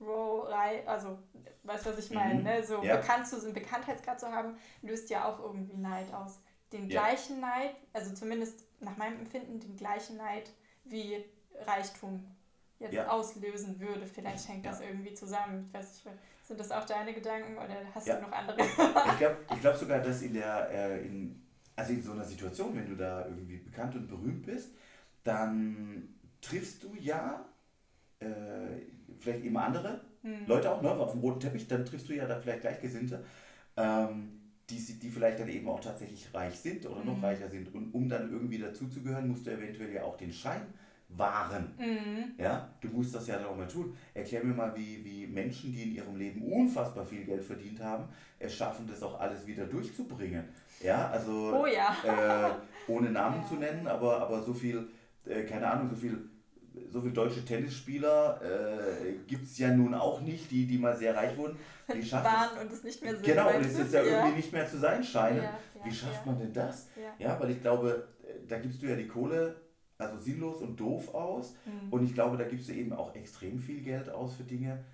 Row 0.00 0.48
Reihe, 0.48 0.86
also 0.88 1.18
weißt 1.62 1.86
du, 1.86 1.90
was 1.90 1.98
ich 1.98 2.10
meine, 2.10 2.34
mhm. 2.34 2.42
ne? 2.44 2.64
so 2.64 2.82
ja. 2.82 2.96
bekannt 2.96 3.26
zu, 3.26 3.40
einen 3.40 3.54
Bekanntheitsgrad 3.54 4.20
zu 4.20 4.30
haben, 4.30 4.56
löst 4.82 5.10
ja 5.10 5.24
auch 5.24 5.40
irgendwie 5.40 5.76
Neid 5.76 6.12
aus. 6.12 6.40
Den 6.72 6.90
ja. 6.90 7.00
gleichen 7.00 7.40
Neid, 7.40 7.74
also 7.92 8.14
zumindest 8.14 8.64
nach 8.80 8.96
meinem 8.96 9.20
Empfinden, 9.20 9.60
den 9.60 9.76
gleichen 9.76 10.16
Neid 10.16 10.50
wie 10.84 11.24
Reichtum 11.66 12.26
jetzt 12.80 12.98
auslösen 12.98 13.80
würde. 13.80 14.06
Vielleicht 14.06 14.48
hängt 14.48 14.66
das 14.66 14.80
irgendwie 14.80 15.14
zusammen. 15.14 15.66
Ich 15.68 15.74
weiß 15.74 16.04
nicht, 16.04 16.18
sind 16.44 16.60
das 16.60 16.70
auch 16.70 16.84
deine 16.84 17.14
Gedanken 17.14 17.56
oder 17.56 17.74
hast 17.94 18.06
ja. 18.06 18.16
du 18.16 18.22
noch 18.22 18.32
andere? 18.32 18.60
ich 18.60 19.18
glaube 19.18 19.36
ich 19.52 19.60
glaub 19.60 19.76
sogar, 19.76 20.00
dass 20.00 20.22
in 20.22 20.34
der, 20.34 20.70
äh, 20.70 21.06
in, 21.06 21.42
also 21.74 21.92
in 21.92 22.02
so 22.02 22.12
einer 22.12 22.24
Situation, 22.24 22.76
wenn 22.76 22.86
du 22.86 22.96
da 22.96 23.26
irgendwie 23.26 23.56
bekannt 23.56 23.96
und 23.96 24.06
berühmt 24.06 24.44
bist, 24.44 24.74
dann 25.24 26.14
triffst 26.42 26.84
du 26.84 26.94
ja 27.00 27.44
äh, 28.20 28.26
vielleicht 29.18 29.44
eben 29.44 29.56
andere 29.56 30.02
hm. 30.22 30.46
Leute 30.46 30.70
auch, 30.70 30.82
ne, 30.82 30.90
auf 30.90 31.12
dem 31.12 31.20
roten 31.20 31.40
Teppich, 31.40 31.66
dann 31.66 31.84
triffst 31.84 32.08
du 32.08 32.14
ja 32.14 32.26
da 32.26 32.38
vielleicht 32.38 32.60
Gleichgesinnte, 32.60 33.24
ähm, 33.76 34.40
die, 34.68 34.76
die 34.98 35.10
vielleicht 35.10 35.40
dann 35.40 35.48
eben 35.48 35.68
auch 35.68 35.80
tatsächlich 35.80 36.32
reich 36.34 36.58
sind 36.58 36.86
oder 36.86 37.00
hm. 37.00 37.06
noch 37.06 37.22
reicher 37.22 37.48
sind. 37.48 37.74
Und 37.74 37.92
um 37.94 38.08
dann 38.08 38.30
irgendwie 38.30 38.58
dazuzugehören, 38.58 39.28
musst 39.28 39.46
du 39.46 39.50
eventuell 39.50 39.92
ja 39.92 40.04
auch 40.04 40.16
den 40.18 40.32
Schein 40.32 40.66
waren. 41.08 41.74
Mhm. 41.78 42.34
Ja, 42.38 42.68
du 42.80 42.88
musst 42.88 43.14
das 43.14 43.26
ja 43.26 43.36
dann 43.36 43.46
auch 43.46 43.56
mal 43.56 43.68
tun. 43.68 43.96
Erklär 44.12 44.44
mir 44.44 44.54
mal, 44.54 44.74
wie, 44.74 45.04
wie 45.04 45.26
Menschen, 45.26 45.72
die 45.72 45.82
in 45.84 45.94
ihrem 45.94 46.16
Leben 46.16 46.42
unfassbar 46.42 47.04
viel 47.04 47.24
Geld 47.24 47.44
verdient 47.44 47.80
haben, 47.80 48.04
es 48.38 48.54
schaffen, 48.54 48.86
das 48.88 49.02
auch 49.02 49.20
alles 49.20 49.46
wieder 49.46 49.64
durchzubringen. 49.66 50.44
Ja, 50.82 51.08
also 51.10 51.62
oh 51.62 51.66
ja. 51.66 51.96
äh, 52.04 52.50
ohne 52.90 53.10
Namen 53.10 53.42
ja. 53.42 53.48
zu 53.48 53.54
nennen, 53.54 53.86
aber, 53.86 54.20
aber 54.20 54.42
so 54.42 54.52
viel, 54.52 54.88
äh, 55.24 55.42
keine 55.44 55.70
Ahnung, 55.70 55.90
so 55.90 55.96
viel 55.96 56.18
so 56.90 57.00
viele 57.00 57.12
deutsche 57.12 57.44
Tennisspieler 57.44 58.40
äh, 58.42 59.12
gibt 59.26 59.44
es 59.44 59.58
ja 59.58 59.68
nun 59.68 59.94
auch 59.94 60.20
nicht, 60.20 60.50
die, 60.50 60.66
die 60.66 60.78
mal 60.78 60.96
sehr 60.96 61.14
reich 61.14 61.36
wurden. 61.36 61.56
Die 61.92 62.02
schaffen 62.06 62.24
waren 62.24 62.66
und 62.66 62.72
es 62.72 62.82
nicht 62.82 63.02
mehr 63.02 63.14
sind. 63.14 63.24
Genau, 63.24 63.48
und 63.48 63.64
es 63.64 63.78
ist 63.78 63.94
ja, 63.94 64.02
ja, 64.02 64.18
irgendwie 64.18 64.38
nicht 64.38 64.52
mehr 64.52 64.68
zu 64.68 64.78
sein 64.78 65.02
scheinen. 65.04 65.38
Ja, 65.38 65.42
ja, 65.42 65.84
Wie 65.84 65.94
schafft 65.94 66.26
man 66.26 66.38
denn 66.38 66.52
das? 66.52 66.88
Ja. 67.18 67.38
weil 67.38 67.50
ich 67.50 67.60
glaube, 67.60 68.08
äh, 68.24 68.46
da 68.48 68.58
gibst 68.58 68.82
du 68.82 68.86
ja 68.86 68.96
die 68.96 69.06
Kohle 69.06 69.54
also 69.98 70.18
sinnlos 70.18 70.62
und 70.62 70.78
doof 70.78 71.14
aus. 71.14 71.54
Mhm. 71.64 71.92
Und 71.92 72.04
ich 72.04 72.14
glaube, 72.14 72.36
da 72.36 72.44
gibst 72.44 72.68
du 72.68 72.72
eben 72.72 72.92
auch 72.92 73.14
extrem 73.14 73.58
viel 73.58 73.82
Geld 73.82 74.10
aus 74.10 74.36
für 74.36 74.44
Dinge, 74.44 74.84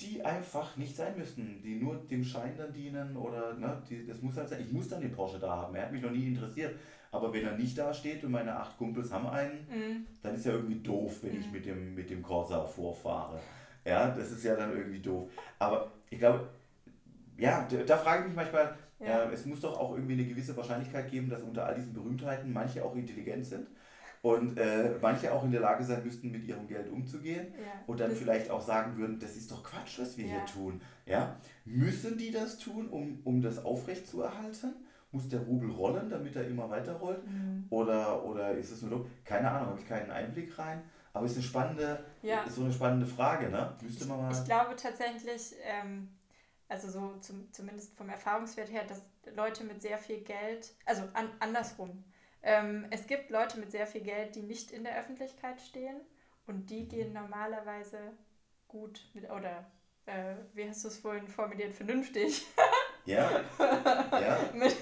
die 0.00 0.24
einfach 0.24 0.76
nicht 0.76 0.96
sein 0.96 1.16
müssten, 1.16 1.60
die 1.62 1.76
nur 1.76 1.96
dem 1.96 2.24
Schein 2.24 2.56
dann 2.56 2.72
dienen 2.72 3.16
oder 3.16 3.54
ne, 3.54 3.80
die, 3.88 4.06
das 4.06 4.20
muss 4.22 4.36
halt 4.36 4.48
sein. 4.48 4.60
Ich 4.60 4.72
muss 4.72 4.88
dann 4.88 5.00
den 5.00 5.12
Porsche 5.12 5.38
da 5.38 5.56
haben. 5.56 5.74
Er 5.74 5.82
hat 5.82 5.92
mich 5.92 6.02
noch 6.02 6.10
nie 6.10 6.26
interessiert. 6.26 6.74
Aber 7.12 7.32
wenn 7.32 7.44
er 7.44 7.56
nicht 7.56 7.78
da 7.78 7.94
steht 7.94 8.24
und 8.24 8.32
meine 8.32 8.56
acht 8.56 8.76
Kumpels 8.76 9.12
haben 9.12 9.28
einen, 9.28 9.68
mhm. 9.70 10.06
dann 10.20 10.34
ist 10.34 10.46
ja 10.46 10.52
irgendwie 10.52 10.80
doof, 10.80 11.18
wenn 11.22 11.34
mhm. 11.34 11.40
ich 11.40 11.52
mit 11.52 11.64
dem, 11.64 11.94
mit 11.94 12.10
dem 12.10 12.22
Corsa 12.22 12.64
vorfahre. 12.64 13.38
Ja, 13.84 14.08
das 14.08 14.32
ist 14.32 14.42
ja 14.42 14.56
dann 14.56 14.76
irgendwie 14.76 14.98
doof. 14.98 15.30
Aber 15.60 15.92
ich 16.10 16.18
glaube, 16.18 16.48
ja, 17.36 17.68
da, 17.70 17.76
da 17.84 17.96
frage 17.96 18.22
ich 18.22 18.28
mich 18.28 18.36
manchmal, 18.36 18.76
ja. 19.00 19.24
Äh, 19.24 19.32
es 19.32 19.46
muss 19.46 19.60
doch 19.60 19.78
auch 19.78 19.94
irgendwie 19.94 20.14
eine 20.14 20.26
gewisse 20.26 20.56
Wahrscheinlichkeit 20.56 21.10
geben, 21.10 21.28
dass 21.28 21.42
unter 21.42 21.66
all 21.66 21.74
diesen 21.74 21.92
Berühmtheiten 21.92 22.52
manche 22.52 22.84
auch 22.84 22.94
intelligent 22.94 23.46
sind 23.46 23.68
und 24.24 24.56
äh, 24.56 24.92
manche 25.02 25.32
auch 25.32 25.44
in 25.44 25.52
der 25.52 25.60
Lage 25.60 25.84
sein 25.84 26.02
müssten, 26.02 26.30
mit 26.30 26.44
ihrem 26.44 26.66
Geld 26.66 26.90
umzugehen 26.90 27.48
ja. 27.58 27.82
und 27.86 28.00
dann 28.00 28.08
das 28.08 28.18
vielleicht 28.18 28.50
auch 28.50 28.62
sagen 28.62 28.96
würden, 28.96 29.18
das 29.18 29.36
ist 29.36 29.50
doch 29.50 29.62
Quatsch, 29.62 29.98
was 29.98 30.16
wir 30.16 30.24
ja. 30.24 30.32
hier 30.32 30.46
tun. 30.46 30.80
Ja? 31.04 31.36
Müssen 31.66 32.16
die 32.16 32.30
das 32.30 32.56
tun, 32.56 32.88
um, 32.88 33.20
um 33.24 33.42
das 33.42 33.62
aufrechtzuerhalten? 33.62 34.74
Muss 35.12 35.28
der 35.28 35.40
Rubel 35.40 35.70
rollen, 35.70 36.08
damit 36.08 36.34
er 36.36 36.46
immer 36.46 36.68
weiter 36.70 36.94
rollt? 36.94 37.24
Mhm. 37.26 37.66
Oder, 37.68 38.24
oder 38.24 38.52
ist 38.52 38.72
es 38.72 38.80
nur 38.80 38.90
dumm? 38.90 39.06
Keine 39.24 39.50
Ahnung, 39.50 39.68
habe 39.68 39.80
ich 39.80 39.86
keinen 39.86 40.10
Einblick 40.10 40.58
rein. 40.58 40.82
Aber 41.12 41.26
es 41.26 41.32
ist 41.32 41.38
eine 41.38 41.46
spannende, 41.46 42.04
ja. 42.22 42.42
ist 42.42 42.56
so 42.56 42.62
eine 42.62 42.72
spannende 42.72 43.06
Frage, 43.06 43.48
ne? 43.48 43.74
Müsste 43.82 44.06
man 44.06 44.22
mal. 44.22 44.32
Ich 44.32 44.44
glaube 44.44 44.74
tatsächlich, 44.74 45.54
ähm, 45.62 46.08
also 46.74 46.90
so 46.90 47.16
zum, 47.20 47.52
zumindest 47.52 47.96
vom 47.96 48.08
Erfahrungswert 48.08 48.70
her, 48.70 48.84
dass 48.84 49.02
Leute 49.36 49.62
mit 49.62 49.80
sehr 49.80 49.96
viel 49.96 50.20
Geld, 50.20 50.74
also 50.84 51.02
an, 51.12 51.30
andersrum, 51.38 52.04
ähm, 52.42 52.86
es 52.90 53.06
gibt 53.06 53.30
Leute 53.30 53.58
mit 53.58 53.70
sehr 53.70 53.86
viel 53.86 54.00
Geld, 54.00 54.34
die 54.34 54.42
nicht 54.42 54.72
in 54.72 54.82
der 54.82 54.98
Öffentlichkeit 54.98 55.60
stehen 55.60 56.00
und 56.46 56.68
die 56.70 56.88
gehen 56.88 57.12
normalerweise 57.12 57.98
gut 58.66 59.08
mit, 59.14 59.30
oder 59.30 59.64
äh, 60.06 60.34
wie 60.52 60.68
hast 60.68 60.82
du 60.82 60.88
es 60.88 60.98
vorhin 60.98 61.28
formuliert, 61.28 61.74
vernünftig. 61.74 62.46
Ja. 63.06 63.42
ja. 63.58 64.38
mit, 64.54 64.74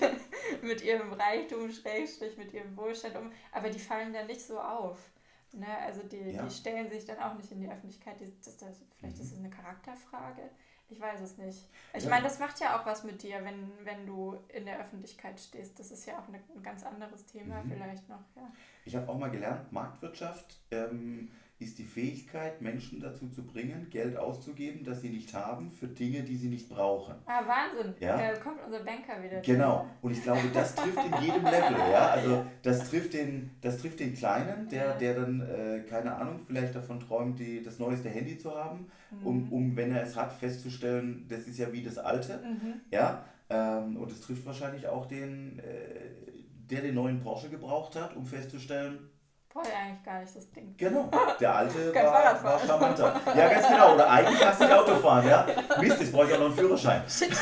mit 0.62 0.80
ihrem 0.84 1.12
Reichtum, 1.12 1.72
Schrägstrich, 1.72 2.36
mit 2.36 2.52
ihrem 2.52 2.76
Wohlstand 2.76 3.16
um, 3.16 3.32
aber 3.50 3.68
die 3.68 3.80
fallen 3.80 4.12
dann 4.12 4.28
nicht 4.28 4.42
so 4.42 4.60
auf. 4.60 5.10
Ne? 5.50 5.66
Also 5.78 6.04
die, 6.04 6.30
ja. 6.30 6.44
die 6.44 6.54
stellen 6.54 6.88
sich 6.88 7.04
dann 7.04 7.18
auch 7.18 7.34
nicht 7.34 7.50
in 7.50 7.58
die 7.58 7.68
Öffentlichkeit. 7.68 8.20
Die, 8.20 8.32
das, 8.44 8.58
das, 8.58 8.76
vielleicht 8.96 9.16
mhm. 9.16 9.22
ist 9.22 9.32
es 9.32 9.36
eine 9.36 9.50
Charakterfrage. 9.50 10.50
Ich 10.88 11.00
weiß 11.00 11.20
es 11.20 11.38
nicht. 11.38 11.68
Ich 11.94 12.04
ja. 12.04 12.10
meine, 12.10 12.24
das 12.24 12.38
macht 12.38 12.60
ja 12.60 12.78
auch 12.78 12.84
was 12.84 13.02
mit 13.02 13.22
dir, 13.22 13.42
wenn, 13.44 13.72
wenn 13.84 14.06
du 14.06 14.38
in 14.48 14.66
der 14.66 14.78
Öffentlichkeit 14.78 15.40
stehst. 15.40 15.78
Das 15.78 15.90
ist 15.90 16.06
ja 16.06 16.18
auch 16.18 16.28
eine, 16.28 16.38
ein 16.54 16.62
ganz 16.62 16.84
anderes 16.84 17.24
Thema 17.26 17.62
mhm. 17.62 17.72
vielleicht 17.72 18.08
noch. 18.08 18.20
Ja. 18.36 18.52
Ich 18.84 18.94
habe 18.94 19.08
auch 19.08 19.18
mal 19.18 19.30
gelernt, 19.30 19.72
Marktwirtschaft 19.72 20.60
ähm, 20.70 21.30
ist 21.62 21.78
die 21.78 21.84
Fähigkeit, 21.84 22.60
Menschen 22.60 23.00
dazu 23.00 23.28
zu 23.28 23.44
bringen, 23.44 23.88
Geld 23.90 24.16
auszugeben, 24.16 24.84
das 24.84 25.00
sie 25.00 25.08
nicht 25.08 25.32
haben, 25.34 25.70
für 25.70 25.86
Dinge, 25.86 26.22
die 26.22 26.36
sie 26.36 26.48
nicht 26.48 26.68
brauchen. 26.68 27.14
Ah, 27.26 27.42
Wahnsinn. 27.46 27.94
Ja? 28.00 28.16
Da 28.16 28.34
kommt 28.38 28.60
unser 28.64 28.80
Banker 28.80 29.22
wieder. 29.22 29.40
Genau. 29.40 29.86
Und 30.00 30.12
ich 30.12 30.22
glaube, 30.22 30.42
das 30.52 30.74
trifft 30.74 30.98
in 30.98 31.22
jedem 31.22 31.44
Level. 31.44 31.78
Ja? 31.90 32.10
Also 32.10 32.44
das 32.62 32.90
trifft 32.90 33.14
den, 33.14 33.50
das 33.60 33.78
trifft 33.78 34.00
den 34.00 34.14
Kleinen, 34.14 34.68
der, 34.68 34.94
der 34.98 35.14
dann, 35.14 35.40
äh, 35.40 35.80
keine 35.88 36.14
Ahnung, 36.14 36.40
vielleicht 36.46 36.74
davon 36.74 37.00
träumt, 37.00 37.38
die, 37.38 37.62
das 37.62 37.78
neueste 37.78 38.08
Handy 38.08 38.38
zu 38.38 38.54
haben, 38.54 38.90
mhm. 39.10 39.26
um, 39.26 39.52
um, 39.52 39.76
wenn 39.76 39.92
er 39.92 40.02
es 40.02 40.16
hat, 40.16 40.32
festzustellen, 40.32 41.26
das 41.28 41.46
ist 41.46 41.58
ja 41.58 41.72
wie 41.72 41.82
das 41.82 41.98
alte. 41.98 42.38
Mhm. 42.38 42.80
Ja? 42.90 43.24
Ähm, 43.50 43.96
und 43.96 44.10
es 44.10 44.20
trifft 44.20 44.46
wahrscheinlich 44.46 44.86
auch 44.86 45.06
den, 45.06 45.58
äh, 45.58 45.62
der 46.70 46.82
den 46.82 46.94
neuen 46.94 47.20
Porsche 47.20 47.50
gebraucht 47.50 47.96
hat, 47.96 48.16
um 48.16 48.24
festzustellen, 48.24 49.10
Brauche 49.52 49.68
ich 49.68 49.76
eigentlich 49.76 50.02
gar 50.02 50.20
nicht 50.20 50.34
das 50.34 50.50
Ding. 50.50 50.74
Genau, 50.78 51.10
der 51.38 51.54
alte 51.54 51.94
war, 51.94 52.42
war 52.42 52.58
charmanter. 52.58 53.20
Ja, 53.36 53.48
ganz 53.48 53.68
genau. 53.68 53.94
Oder 53.94 54.08
eigentlich 54.08 54.46
hast 54.46 54.60
du 54.60 54.64
nicht 54.64 54.74
Auto 54.74 54.94
fahren, 54.94 55.28
ja? 55.28 55.46
Mist, 55.78 56.00
jetzt 56.00 56.12
brauche 56.12 56.26
ich 56.26 56.34
auch 56.34 56.38
noch 56.38 56.46
einen 56.46 56.56
Führerschein. 56.56 57.02
Shit. 57.08 57.36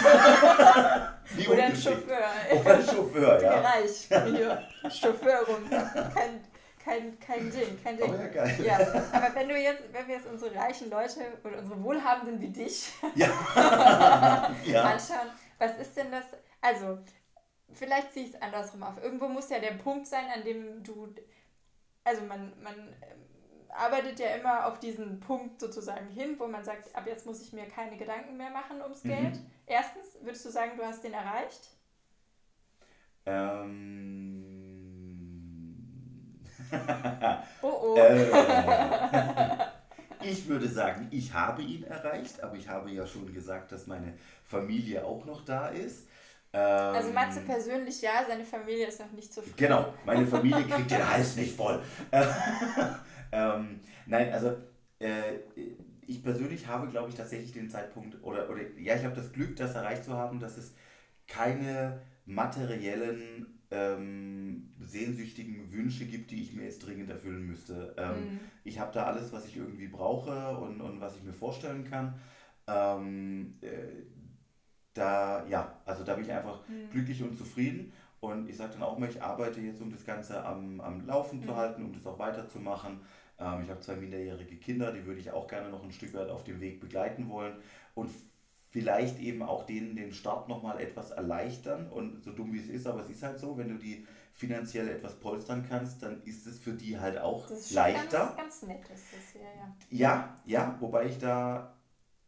Wie 1.36 1.46
Oder 1.46 1.62
ein 1.62 1.76
Chauffeur. 1.76 2.18
Oder 2.60 2.74
ein 2.74 2.84
Chauffeur, 2.84 3.42
ja. 3.42 3.60
Reich. 3.60 4.08
Hier, 4.08 4.62
Chauffeur 4.90 5.46
rum. 5.46 5.70
Kein, 5.70 6.40
kein, 6.84 7.20
kein 7.20 7.50
Ding, 7.52 7.80
kein 7.80 7.96
Ding. 7.96 8.12
Oh 8.12 8.20
ja, 8.20 8.26
geil. 8.26 8.58
Ja, 8.64 8.78
aber 9.12 9.32
wenn 9.36 9.48
du 9.48 9.56
jetzt, 9.56 9.82
wenn 9.92 10.08
wir 10.08 10.16
jetzt 10.16 10.26
unsere 10.26 10.52
reichen 10.56 10.90
Leute 10.90 11.20
oder 11.44 11.58
unsere 11.58 11.80
Wohlhabenden 11.80 12.40
wie 12.40 12.48
dich 12.48 12.92
ja. 13.14 13.28
ja. 14.64 14.82
anschauen, 14.82 15.30
was 15.60 15.76
ist 15.78 15.96
denn 15.96 16.10
das? 16.10 16.24
Also, 16.60 16.98
vielleicht 17.72 18.12
ziehe 18.12 18.26
ich 18.26 18.34
es 18.34 18.42
andersrum 18.42 18.82
auf. 18.82 18.94
Irgendwo 19.00 19.28
muss 19.28 19.48
ja 19.48 19.60
der 19.60 19.74
Punkt 19.74 20.08
sein, 20.08 20.24
an 20.34 20.42
dem 20.42 20.82
du 20.82 21.14
also 22.04 22.22
man, 22.22 22.52
man 22.62 22.74
ähm, 22.74 23.20
arbeitet 23.68 24.18
ja 24.18 24.34
immer 24.36 24.66
auf 24.66 24.80
diesen 24.80 25.20
Punkt 25.20 25.60
sozusagen 25.60 26.08
hin, 26.08 26.36
wo 26.38 26.46
man 26.46 26.64
sagt, 26.64 26.94
ab 26.94 27.06
jetzt 27.06 27.26
muss 27.26 27.42
ich 27.42 27.52
mir 27.52 27.66
keine 27.66 27.96
Gedanken 27.96 28.36
mehr 28.36 28.50
machen 28.50 28.80
ums 28.82 29.04
mhm. 29.04 29.08
Geld. 29.10 29.40
Erstens, 29.66 30.18
würdest 30.22 30.44
du 30.44 30.50
sagen, 30.50 30.72
du 30.76 30.84
hast 30.84 31.04
den 31.04 31.12
erreicht? 31.12 31.70
Ähm, 33.26 34.40
oh 37.62 37.80
oh. 37.82 37.96
Äh, 37.96 38.26
ich 40.22 40.48
würde 40.48 40.68
sagen, 40.68 41.08
ich 41.10 41.32
habe 41.32 41.62
ihn 41.62 41.84
erreicht, 41.84 42.42
aber 42.42 42.56
ich 42.56 42.68
habe 42.68 42.90
ja 42.90 43.06
schon 43.06 43.32
gesagt, 43.32 43.72
dass 43.72 43.86
meine 43.86 44.14
Familie 44.42 45.04
auch 45.04 45.24
noch 45.24 45.44
da 45.44 45.68
ist. 45.68 46.08
Ähm, 46.52 46.94
also 46.94 47.12
Matze 47.12 47.40
persönlich 47.40 48.02
ja, 48.02 48.24
seine 48.26 48.44
Familie 48.44 48.88
ist 48.88 49.00
noch 49.00 49.12
nicht 49.12 49.32
zufrieden. 49.32 49.56
Genau, 49.56 49.94
meine 50.04 50.26
Familie 50.36 50.64
kriegt 50.64 50.90
den 50.90 51.08
Hals 51.08 51.36
nicht 51.36 51.56
voll. 51.56 51.82
ähm, 53.32 53.80
nein, 54.06 54.32
also 54.32 54.56
äh, 54.98 55.38
ich 56.06 56.22
persönlich 56.22 56.66
habe, 56.66 56.88
glaube 56.88 57.10
ich, 57.10 57.14
tatsächlich 57.14 57.52
den 57.52 57.70
Zeitpunkt, 57.70 58.22
oder, 58.22 58.50
oder 58.50 58.62
ja, 58.78 58.96
ich 58.96 59.04
habe 59.04 59.14
das 59.14 59.32
Glück, 59.32 59.54
das 59.56 59.74
erreicht 59.74 60.04
zu 60.04 60.14
haben, 60.14 60.40
dass 60.40 60.56
es 60.56 60.74
keine 61.28 62.00
materiellen 62.26 63.60
ähm, 63.70 64.72
sehnsüchtigen 64.80 65.72
Wünsche 65.72 66.04
gibt, 66.06 66.32
die 66.32 66.42
ich 66.42 66.52
mir 66.54 66.64
jetzt 66.64 66.84
dringend 66.84 67.10
erfüllen 67.10 67.46
müsste. 67.46 67.94
Ähm, 67.96 68.32
mhm. 68.32 68.40
Ich 68.64 68.80
habe 68.80 68.92
da 68.92 69.04
alles, 69.04 69.32
was 69.32 69.46
ich 69.46 69.56
irgendwie 69.56 69.86
brauche 69.86 70.58
und, 70.58 70.80
und 70.80 71.00
was 71.00 71.16
ich 71.16 71.22
mir 71.22 71.32
vorstellen 71.32 71.88
kann. 71.88 72.14
Ähm, 72.66 73.54
äh, 73.60 73.68
da, 75.00 75.44
ja, 75.48 75.72
also 75.84 76.04
da 76.04 76.14
bin 76.14 76.24
ich 76.24 76.32
einfach 76.32 76.60
mhm. 76.68 76.90
glücklich 76.90 77.22
und 77.22 77.36
zufrieden. 77.36 77.92
Und 78.20 78.48
ich 78.50 78.56
sage 78.56 78.74
dann 78.74 78.82
auch 78.82 78.98
mal, 78.98 79.08
ich 79.08 79.22
arbeite 79.22 79.60
jetzt, 79.60 79.80
um 79.80 79.90
das 79.90 80.04
Ganze 80.04 80.44
am, 80.44 80.80
am 80.80 81.06
Laufen 81.06 81.40
mhm. 81.40 81.44
zu 81.44 81.56
halten, 81.56 81.84
um 81.84 81.92
das 81.92 82.06
auch 82.06 82.18
weiterzumachen. 82.18 83.00
Ähm, 83.38 83.62
ich 83.64 83.70
habe 83.70 83.80
zwei 83.80 83.96
minderjährige 83.96 84.56
Kinder, 84.56 84.92
die 84.92 85.06
würde 85.06 85.20
ich 85.20 85.30
auch 85.30 85.48
gerne 85.48 85.70
noch 85.70 85.82
ein 85.82 85.92
Stück 85.92 86.12
weit 86.14 86.28
auf 86.28 86.44
dem 86.44 86.60
Weg 86.60 86.80
begleiten 86.80 87.30
wollen. 87.30 87.54
Und 87.94 88.10
vielleicht 88.68 89.18
eben 89.20 89.42
auch 89.42 89.64
denen 89.64 89.96
den 89.96 90.12
Start 90.12 90.48
nochmal 90.48 90.80
etwas 90.80 91.10
erleichtern. 91.10 91.88
Und 91.88 92.22
so 92.22 92.32
dumm 92.32 92.52
wie 92.52 92.60
es 92.60 92.68
ist, 92.68 92.86
aber 92.86 93.00
es 93.00 93.10
ist 93.10 93.22
halt 93.22 93.38
so, 93.38 93.56
wenn 93.56 93.68
du 93.68 93.76
die 93.76 94.06
finanziell 94.32 94.88
etwas 94.88 95.18
polstern 95.18 95.66
kannst, 95.68 96.02
dann 96.02 96.22
ist 96.22 96.46
es 96.46 96.58
für 96.58 96.72
die 96.72 96.98
halt 96.98 97.18
auch 97.18 97.46
das 97.48 97.60
ist 97.60 97.72
leichter. 97.72 98.18
Ganz, 98.18 98.36
ganz 98.36 98.62
nett 98.62 98.88
ist 98.88 99.04
das, 99.12 99.34
ja, 99.34 99.48
ja. 99.48 99.76
Ja, 99.90 100.36
ja, 100.44 100.76
wobei 100.80 101.06
ich 101.06 101.18
da, 101.18 101.74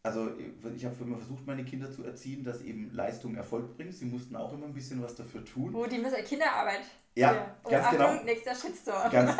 also 0.05 0.31
ich 0.75 0.85
habe 0.85 0.97
immer 1.01 1.17
versucht, 1.17 1.47
meine 1.47 1.65
Kinder 1.65 1.91
zu 1.91 2.05
erziehen, 2.05 2.43
dass 2.43 2.61
eben 2.63 2.93
Leistung 2.93 3.37
Erfolg 3.37 3.77
bringt. 3.77 3.95
Sie 3.95 4.07
mussten 4.07 4.35
auch 4.35 4.53
immer 4.53 4.67
ein 4.67 4.75
bisschen 4.75 5.01
was 5.01 5.15
dafür 5.15 5.45
tun. 5.45 5.73
Oh, 5.75 5.87
die 5.87 5.99
müssen 5.99 6.25
Kinderarbeit. 6.25 6.81
Ja, 7.15 7.33
ja. 7.33 7.57
Oh, 7.63 7.71
ganz 7.71 7.85
Achtung, 7.87 7.99
genau. 7.99 8.25
nächster 8.25 8.55
Shitstorm. 8.55 9.11
Ganz, 9.13 9.37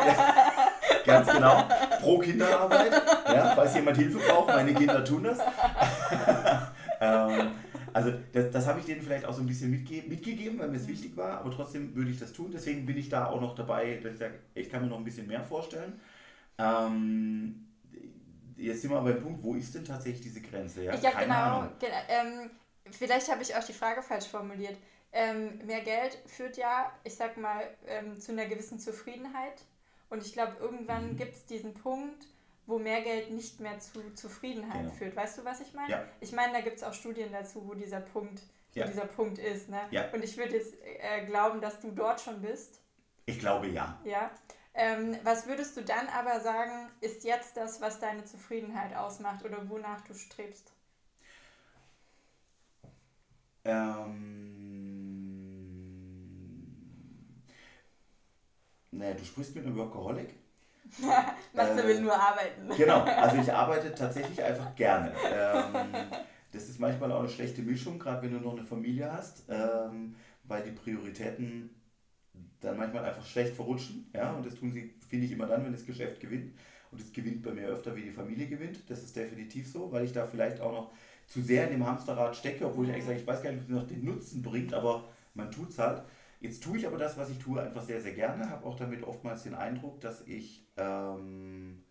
ganz 1.05 1.29
genau. 1.29 1.67
Pro 1.99 2.17
Kinderarbeit. 2.19 2.93
Ja, 3.27 3.53
falls 3.55 3.75
jemand 3.75 3.97
Hilfe 3.97 4.19
braucht, 4.19 4.47
meine 4.47 4.73
Kinder 4.73 5.03
tun 5.03 5.23
das. 5.23 5.39
ähm, 7.01 7.51
also 7.91 8.13
das, 8.31 8.51
das 8.51 8.67
habe 8.67 8.79
ich 8.79 8.85
denen 8.85 9.01
vielleicht 9.01 9.25
auch 9.25 9.33
so 9.33 9.41
ein 9.41 9.47
bisschen 9.47 9.69
mitge 9.69 10.03
mitgegeben, 10.07 10.59
weil 10.59 10.69
mir 10.69 10.77
es 10.77 10.87
wichtig 10.87 11.17
war, 11.17 11.39
aber 11.39 11.51
trotzdem 11.51 11.93
würde 11.93 12.11
ich 12.11 12.19
das 12.19 12.31
tun. 12.31 12.51
Deswegen 12.53 12.85
bin 12.85 12.97
ich 12.97 13.09
da 13.09 13.25
auch 13.25 13.41
noch 13.41 13.53
dabei, 13.53 13.99
dass 14.01 14.13
ich 14.13 14.19
sage, 14.19 14.35
ich 14.53 14.69
kann 14.69 14.81
mir 14.81 14.87
noch 14.87 14.97
ein 14.97 15.03
bisschen 15.03 15.27
mehr 15.27 15.43
vorstellen. 15.43 15.99
Ähm, 16.57 17.67
jetzt 18.63 18.81
sind 18.81 18.91
wir 18.91 18.97
aber 18.97 19.13
beim 19.13 19.21
Punkt, 19.21 19.43
wo 19.43 19.55
ist 19.55 19.73
denn 19.75 19.85
tatsächlich 19.85 20.21
diese 20.21 20.41
Grenze? 20.41 20.83
Ja? 20.83 20.93
Habe 20.93 21.01
genau, 21.01 21.67
genau 21.79 21.95
ähm, 22.09 22.51
vielleicht 22.91 23.29
habe 23.31 23.41
ich 23.41 23.55
auch 23.55 23.63
die 23.63 23.73
Frage 23.73 24.01
falsch 24.01 24.27
formuliert. 24.27 24.77
Ähm, 25.11 25.59
mehr 25.65 25.81
Geld 25.81 26.17
führt 26.25 26.57
ja, 26.57 26.91
ich 27.03 27.15
sag 27.15 27.37
mal, 27.37 27.63
ähm, 27.87 28.19
zu 28.19 28.31
einer 28.31 28.45
gewissen 28.45 28.79
Zufriedenheit. 28.79 29.63
Und 30.09 30.25
ich 30.25 30.33
glaube, 30.33 30.53
irgendwann 30.59 31.11
mhm. 31.11 31.17
gibt 31.17 31.35
es 31.35 31.45
diesen 31.45 31.73
Punkt, 31.73 32.25
wo 32.65 32.79
mehr 32.79 33.01
Geld 33.01 33.31
nicht 33.31 33.59
mehr 33.59 33.79
zu 33.79 34.13
Zufriedenheit 34.13 34.83
genau. 34.83 34.93
führt. 34.93 35.15
Weißt 35.15 35.37
du, 35.37 35.45
was 35.45 35.59
ich 35.61 35.73
meine? 35.73 35.91
Ja. 35.91 36.05
Ich 36.19 36.31
meine, 36.31 36.53
da 36.53 36.61
gibt 36.61 36.77
es 36.77 36.83
auch 36.83 36.93
Studien 36.93 37.31
dazu, 37.31 37.67
wo 37.67 37.73
dieser 37.73 37.99
Punkt, 37.99 38.41
ja. 38.73 38.85
wo 38.85 38.89
dieser 38.89 39.05
Punkt 39.05 39.37
ist. 39.37 39.69
Ne? 39.69 39.81
Ja. 39.91 40.09
Und 40.11 40.23
ich 40.23 40.37
würde 40.37 40.57
jetzt 40.57 40.73
äh, 40.81 41.25
glauben, 41.25 41.61
dass 41.61 41.79
du 41.79 41.91
dort 41.91 42.21
schon 42.21 42.41
bist. 42.41 42.79
Ich 43.25 43.39
glaube 43.39 43.67
ja. 43.67 43.99
Ja. 44.03 44.31
Ähm, 44.75 45.15
was 45.23 45.45
würdest 45.47 45.77
du 45.77 45.83
dann 45.83 46.07
aber 46.07 46.39
sagen, 46.39 46.89
ist 46.99 47.23
jetzt 47.23 47.55
das, 47.57 47.79
was 47.79 47.99
deine 47.99 48.25
Zufriedenheit 48.25 48.95
ausmacht 48.95 49.45
oder 49.45 49.69
wonach 49.69 50.01
du 50.01 50.15
strebst? 50.15 50.71
Ähm. 53.65 54.33
Naja, 58.91 59.13
du 59.13 59.23
sprichst 59.23 59.55
mit 59.55 59.65
einem 59.65 59.75
Workaholic. 59.77 60.33
Matze 61.53 61.83
äh, 61.83 61.87
will 61.87 62.01
nur 62.01 62.13
arbeiten. 62.13 62.69
Genau, 62.75 63.01
also 63.01 63.37
ich 63.37 63.51
arbeite 63.53 63.93
tatsächlich 63.93 64.41
einfach 64.41 64.75
gerne. 64.75 65.13
Ähm, 65.31 65.93
das 66.51 66.69
ist 66.69 66.79
manchmal 66.79 67.11
auch 67.11 67.19
eine 67.19 67.29
schlechte 67.29 67.61
Mischung, 67.61 67.99
gerade 67.99 68.21
wenn 68.23 68.31
du 68.31 68.39
noch 68.39 68.53
eine 68.53 68.63
Familie 68.63 69.11
hast, 69.11 69.43
ähm, 69.49 70.15
weil 70.43 70.63
die 70.63 70.71
Prioritäten 70.71 71.69
dann 72.63 72.77
manchmal 72.77 73.05
einfach 73.05 73.25
schlecht 73.25 73.55
verrutschen. 73.55 74.09
Ja? 74.13 74.31
Und 74.31 74.45
das 74.45 74.55
tun 74.55 74.71
sie, 74.71 74.93
finde 75.07 75.25
ich, 75.25 75.31
immer 75.31 75.47
dann, 75.47 75.63
wenn 75.65 75.71
das 75.71 75.85
Geschäft 75.85 76.19
gewinnt. 76.19 76.53
Und 76.91 77.01
es 77.01 77.11
gewinnt 77.11 77.41
bei 77.41 77.51
mir 77.51 77.67
öfter, 77.67 77.95
wie 77.95 78.03
die 78.03 78.11
Familie 78.11 78.47
gewinnt. 78.47 78.79
Das 78.87 79.03
ist 79.03 79.15
definitiv 79.15 79.67
so, 79.67 79.91
weil 79.91 80.05
ich 80.05 80.13
da 80.13 80.27
vielleicht 80.27 80.61
auch 80.61 80.71
noch 80.71 80.91
zu 81.27 81.41
sehr 81.41 81.65
in 81.65 81.71
dem 81.71 81.85
Hamsterrad 81.85 82.35
stecke, 82.35 82.65
obwohl 82.65 82.85
ich 82.85 82.91
eigentlich 82.91 83.05
sage, 83.05 83.19
ich 83.19 83.27
weiß 83.27 83.41
gar 83.41 83.51
nicht, 83.51 83.63
ob 83.63 83.69
es 83.69 83.75
noch 83.75 83.87
den 83.87 84.05
Nutzen 84.05 84.41
bringt, 84.41 84.73
aber 84.73 85.05
man 85.33 85.49
tut 85.49 85.69
es 85.69 85.79
halt. 85.79 86.03
Jetzt 86.39 86.61
tue 86.61 86.77
ich 86.77 86.85
aber 86.85 86.97
das, 86.97 87.17
was 87.17 87.29
ich 87.29 87.39
tue, 87.39 87.61
einfach 87.61 87.81
sehr, 87.81 88.01
sehr 88.01 88.13
gerne. 88.13 88.49
Habe 88.49 88.65
auch 88.65 88.75
damit 88.75 89.03
oftmals 89.03 89.43
den 89.43 89.55
Eindruck, 89.55 90.01
dass 90.01 90.27
ich 90.27 90.67
ähm, 90.77 91.83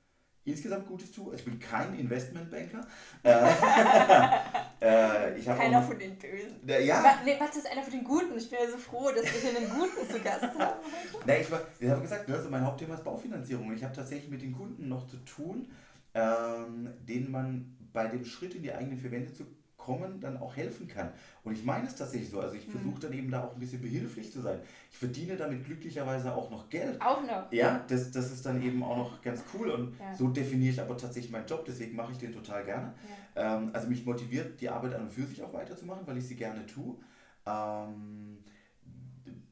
insgesamt 0.45 0.87
Gutes 0.87 1.13
tue. 1.13 1.35
Ich 1.35 1.45
bin 1.45 1.59
kein 1.59 1.95
Investmentbanker. 1.99 2.87
Äh, 3.23 3.31
äh, 4.81 5.39
ich 5.39 5.45
Keiner 5.45 5.79
auch, 5.79 5.85
von 5.85 5.99
den 5.99 6.17
Bösen. 6.17 6.69
Äh, 6.69 6.85
ja. 6.85 7.21
Nee, 7.25 7.37
was 7.39 7.57
ist 7.57 7.71
einer 7.71 7.83
von 7.83 7.93
den 7.93 8.05
Guten? 8.05 8.37
Ich 8.37 8.51
bin 8.51 8.59
ja 8.63 8.71
so 8.71 8.79
froh, 8.79 9.11
dass 9.15 9.25
wir 9.25 9.51
hier 9.51 9.59
einen 9.59 9.71
Guten 9.71 10.11
zu 10.11 10.21
Gast 10.21 10.43
haben. 10.43 10.81
nee, 11.27 11.41
ich, 11.41 11.49
ich 11.81 11.91
habe 11.91 12.03
gesagt, 12.03 12.31
also 12.31 12.51
mein 12.51 12.65
Hauptthema 12.65 12.95
ist 12.95 13.05
Baufinanzierung. 13.05 13.73
Ich 13.73 13.85
habe 13.85 13.95
tatsächlich 13.95 14.31
mit 14.31 14.43
den 14.43 14.53
Kunden 14.53 14.89
noch 14.89 15.07
zu 15.07 15.17
tun, 15.19 15.69
ähm, 16.15 16.93
denen 17.07 17.31
man 17.31 17.77
bei 17.93 18.07
dem 18.09 18.25
Schritt 18.25 18.55
in 18.55 18.63
die 18.63 18.73
eigenen 18.73 18.99
vier 18.99 19.11
Wände 19.11 19.33
zu 19.33 19.45
kommen, 19.85 20.21
dann 20.21 20.37
auch 20.37 20.57
helfen 20.57 20.87
kann. 20.87 21.13
Und 21.45 21.55
ich 21.55 21.65
meine 21.65 21.87
es 21.87 21.97
tatsächlich 21.97 22.31
so. 22.31 22.41
Also 22.41 22.55
ich 22.55 22.67
mhm. 22.69 22.73
versuche 22.73 23.01
dann 23.01 23.13
eben 23.13 23.31
da 23.31 23.45
auch 23.45 23.55
ein 23.55 23.59
bisschen 23.59 23.83
behilflich 23.83 24.33
zu 24.33 24.41
sein. 24.41 24.61
Ich 24.91 24.99
verdiene 24.99 25.37
damit 25.37 25.65
glücklicherweise 25.65 26.35
auch 26.35 26.51
noch 26.51 26.69
Geld. 26.71 27.01
Auch 27.01 27.23
noch. 27.23 27.53
Ja, 27.53 27.85
das, 27.89 28.13
das 28.13 28.31
ist 28.31 28.47
dann 28.47 28.63
eben 28.63 28.83
auch 28.83 28.97
noch 28.97 29.23
ganz 29.23 29.43
cool. 29.55 29.71
Und 29.71 29.99
ja. 29.99 30.15
so 30.15 30.29
definiere 30.29 30.73
ich 30.73 30.81
aber 30.81 30.97
tatsächlich 30.97 31.33
meinen 31.33 31.47
Job. 31.47 31.65
Deswegen 31.67 31.97
mache 31.97 32.13
ich 32.13 32.19
den 32.19 32.33
total 32.33 32.65
gerne. 32.65 32.95
Ja. 33.35 33.57
Ähm, 33.57 33.71
also 33.73 33.89
mich 33.89 34.07
motiviert 34.07 34.61
die 34.61 34.69
Arbeit 34.69 34.95
an 34.95 35.03
und 35.03 35.13
für 35.13 35.25
sich 35.25 35.43
auch 35.43 35.53
weiterzumachen, 35.53 36.07
weil 36.07 36.19
ich 36.19 36.27
sie 36.27 36.37
gerne 36.37 36.65
tue. 36.67 36.97
Ähm, 37.45 38.39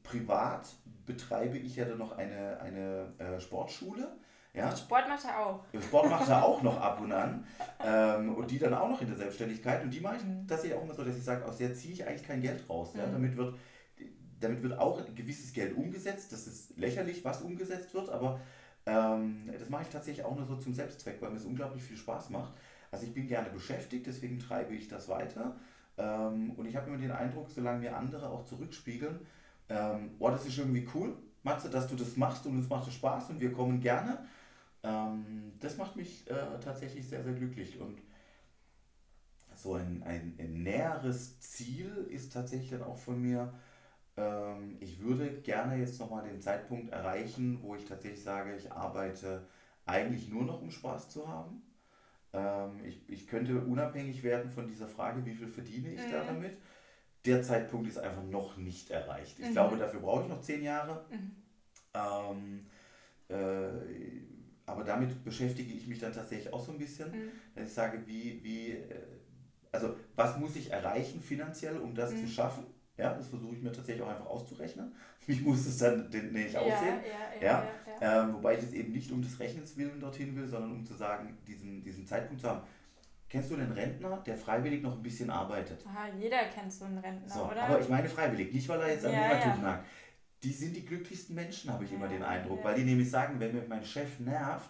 privat 0.03 0.67
betreibe 1.05 1.57
ich 1.57 1.75
ja 1.75 1.85
dann 1.85 1.97
noch 1.97 2.17
eine, 2.17 2.59
eine 2.61 3.13
äh, 3.17 3.39
Sportschule. 3.39 4.07
Ja? 4.53 4.75
Sport 4.75 5.07
macht 5.07 5.25
er 5.25 5.39
auch. 5.39 5.65
Sport 5.81 6.09
macht 6.09 6.29
er 6.29 6.43
auch 6.43 6.61
noch 6.61 6.79
ab 6.79 7.01
und 7.01 7.11
an. 7.11 7.45
Ähm, 7.83 8.35
und 8.35 8.51
die 8.51 8.59
dann 8.59 8.75
auch 8.75 8.89
noch 8.89 9.01
in 9.01 9.07
der 9.07 9.17
Selbstständigkeit. 9.17 9.83
Und 9.83 9.89
die 9.89 10.01
mache 10.01 10.17
ich 10.17 10.23
mhm. 10.23 10.45
tatsächlich 10.47 10.77
auch 10.77 10.83
immer 10.83 10.93
so, 10.93 11.03
dass 11.03 11.17
ich 11.17 11.23
sage, 11.23 11.43
aus 11.43 11.57
der 11.57 11.73
ziehe 11.73 11.93
ich 11.93 12.05
eigentlich 12.05 12.27
kein 12.27 12.39
Geld 12.39 12.69
raus. 12.69 12.91
Ja? 12.95 13.07
Mhm. 13.07 13.13
Damit, 13.13 13.37
wird, 13.37 13.55
damit 14.39 14.61
wird 14.61 14.77
auch 14.77 14.99
ein 14.99 15.15
gewisses 15.15 15.51
Geld 15.51 15.75
umgesetzt. 15.75 16.31
Das 16.31 16.45
ist 16.45 16.77
lächerlich, 16.77 17.25
was 17.25 17.41
umgesetzt 17.41 17.91
wird, 17.95 18.09
aber 18.09 18.39
ähm, 18.85 19.49
das 19.51 19.69
mache 19.69 19.81
ich 19.81 19.89
tatsächlich 19.89 20.23
auch 20.23 20.35
nur 20.35 20.45
so 20.45 20.57
zum 20.57 20.75
Selbstzweck, 20.75 21.19
weil 21.21 21.31
mir 21.31 21.37
es 21.37 21.45
unglaublich 21.45 21.81
viel 21.81 21.97
Spaß 21.97 22.29
macht. 22.29 22.53
Also 22.91 23.07
ich 23.07 23.13
bin 23.15 23.27
gerne 23.27 23.49
beschäftigt, 23.49 24.05
deswegen 24.05 24.37
treibe 24.37 24.75
ich 24.75 24.87
das 24.87 25.09
weiter. 25.09 25.55
Ähm, 25.97 26.51
und 26.51 26.65
ich 26.67 26.75
habe 26.75 26.87
immer 26.87 26.97
den 26.97 27.11
Eindruck, 27.11 27.49
solange 27.49 27.79
mir 27.79 27.95
andere 27.95 28.29
auch 28.29 28.45
zurückspiegeln, 28.45 29.19
ähm, 29.69 30.11
oh, 30.19 30.29
das 30.29 30.45
ist 30.45 30.57
irgendwie 30.57 30.87
cool, 30.93 31.15
Matze, 31.43 31.69
dass 31.69 31.87
du 31.87 31.95
das 31.95 32.17
machst 32.17 32.45
und 32.45 32.57
uns 32.57 32.69
macht 32.69 32.87
es 32.87 32.93
Spaß 32.93 33.29
und 33.29 33.39
wir 33.39 33.51
kommen 33.51 33.79
gerne. 33.79 34.19
Ähm, 34.83 35.53
das 35.59 35.77
macht 35.77 35.95
mich 35.95 36.29
äh, 36.29 36.59
tatsächlich 36.63 37.07
sehr, 37.07 37.23
sehr 37.23 37.33
glücklich. 37.33 37.79
Und 37.79 38.01
so 39.55 39.75
ein, 39.75 40.03
ein, 40.03 40.35
ein 40.39 40.63
näheres 40.63 41.39
Ziel 41.39 42.07
ist 42.09 42.33
tatsächlich 42.33 42.71
dann 42.71 42.83
auch 42.83 42.97
von 42.97 43.21
mir, 43.21 43.53
ähm, 44.17 44.77
ich 44.79 44.99
würde 45.01 45.41
gerne 45.41 45.77
jetzt 45.77 45.99
nochmal 45.99 46.27
den 46.27 46.41
Zeitpunkt 46.41 46.91
erreichen, 46.91 47.59
wo 47.61 47.75
ich 47.75 47.85
tatsächlich 47.85 48.23
sage, 48.23 48.55
ich 48.55 48.71
arbeite 48.71 49.47
eigentlich 49.85 50.29
nur 50.29 50.43
noch, 50.43 50.61
um 50.61 50.71
Spaß 50.71 51.09
zu 51.09 51.27
haben. 51.27 51.61
Ähm, 52.33 52.83
ich, 52.85 53.07
ich 53.09 53.27
könnte 53.27 53.61
unabhängig 53.61 54.23
werden 54.23 54.49
von 54.49 54.67
dieser 54.67 54.87
Frage, 54.87 55.25
wie 55.25 55.35
viel 55.35 55.47
verdiene 55.47 55.93
ich 55.93 56.07
mhm. 56.07 56.11
da 56.11 56.23
damit. 56.23 56.57
Der 57.25 57.43
Zeitpunkt 57.43 57.87
ist 57.87 57.99
einfach 57.99 58.23
noch 58.23 58.57
nicht 58.57 58.89
erreicht. 58.89 59.37
Ich 59.39 59.49
mhm. 59.49 59.53
glaube, 59.53 59.77
dafür 59.77 59.99
brauche 59.99 60.23
ich 60.23 60.29
noch 60.29 60.41
zehn 60.41 60.63
Jahre. 60.63 61.05
Mhm. 61.11 61.35
Ähm, 61.93 62.65
äh, 63.29 64.30
aber 64.71 64.83
damit 64.83 65.23
beschäftige 65.23 65.73
ich 65.73 65.87
mich 65.87 65.99
dann 65.99 66.13
tatsächlich 66.13 66.51
auch 66.53 66.63
so 66.63 66.71
ein 66.71 66.77
bisschen, 66.77 67.11
mhm. 67.11 67.31
dass 67.55 67.67
ich 67.67 67.73
sage, 67.73 68.01
wie, 68.05 68.39
wie, 68.43 68.71
äh, 68.71 68.95
also 69.71 69.95
was 70.15 70.37
muss 70.37 70.55
ich 70.55 70.71
erreichen 70.71 71.21
finanziell, 71.21 71.77
um 71.77 71.93
das 71.93 72.11
mhm. 72.11 72.25
zu 72.25 72.27
schaffen? 72.27 72.65
Ja, 72.97 73.13
das 73.13 73.27
versuche 73.27 73.55
ich 73.55 73.61
mir 73.61 73.71
tatsächlich 73.71 74.03
auch 74.03 74.09
einfach 74.09 74.27
auszurechnen. 74.27 74.93
Wie 75.25 75.39
muss 75.39 75.65
es 75.65 75.77
dann 75.77 76.09
nicht 76.09 76.55
aussehen? 76.55 76.99
Ja, 77.41 77.47
ja, 77.47 77.67
ja, 78.01 78.23
ähm, 78.23 78.33
wobei 78.33 78.55
ich 78.55 78.63
es 78.63 78.73
eben 78.73 78.91
nicht 78.91 79.11
um 79.11 79.21
des 79.21 79.39
Rechnens 79.39 79.77
willen 79.77 79.99
dorthin 79.99 80.35
will, 80.35 80.47
sondern 80.47 80.71
um 80.71 80.85
zu 80.85 80.93
sagen, 80.93 81.37
diesen, 81.47 81.83
diesen 81.83 82.05
Zeitpunkt 82.05 82.41
zu 82.41 82.49
haben. 82.49 82.61
Kennst 83.29 83.49
du 83.49 83.55
einen 83.55 83.71
Rentner, 83.71 84.21
der 84.25 84.35
freiwillig 84.35 84.83
noch 84.83 84.97
ein 84.97 85.01
bisschen 85.01 85.29
arbeitet? 85.29 85.85
Aha, 85.87 86.09
jeder 86.19 86.43
kennt 86.45 86.71
so 86.71 86.83
einen 86.83 86.97
Rentner, 86.97 87.33
so, 87.33 87.45
oder? 87.45 87.63
Aber 87.63 87.79
ich 87.79 87.87
meine 87.87 88.09
freiwillig, 88.09 88.53
nicht 88.53 88.67
weil 88.67 88.81
er 88.81 88.89
jetzt 88.89 89.05
an 89.05 89.13
ja, 89.13 89.21
Monat 89.21 89.39
ja. 89.39 89.55
nagt 89.55 89.85
die 90.43 90.51
sind 90.51 90.75
die 90.75 90.85
glücklichsten 90.85 91.35
Menschen, 91.35 91.71
habe 91.71 91.85
ich 91.85 91.91
immer 91.91 92.07
den 92.07 92.23
Eindruck. 92.23 92.63
Weil 92.63 92.75
die 92.75 92.83
nämlich 92.83 93.09
sagen, 93.09 93.39
wenn 93.39 93.53
mir 93.53 93.63
mein 93.67 93.85
Chef 93.85 94.19
nervt, 94.19 94.69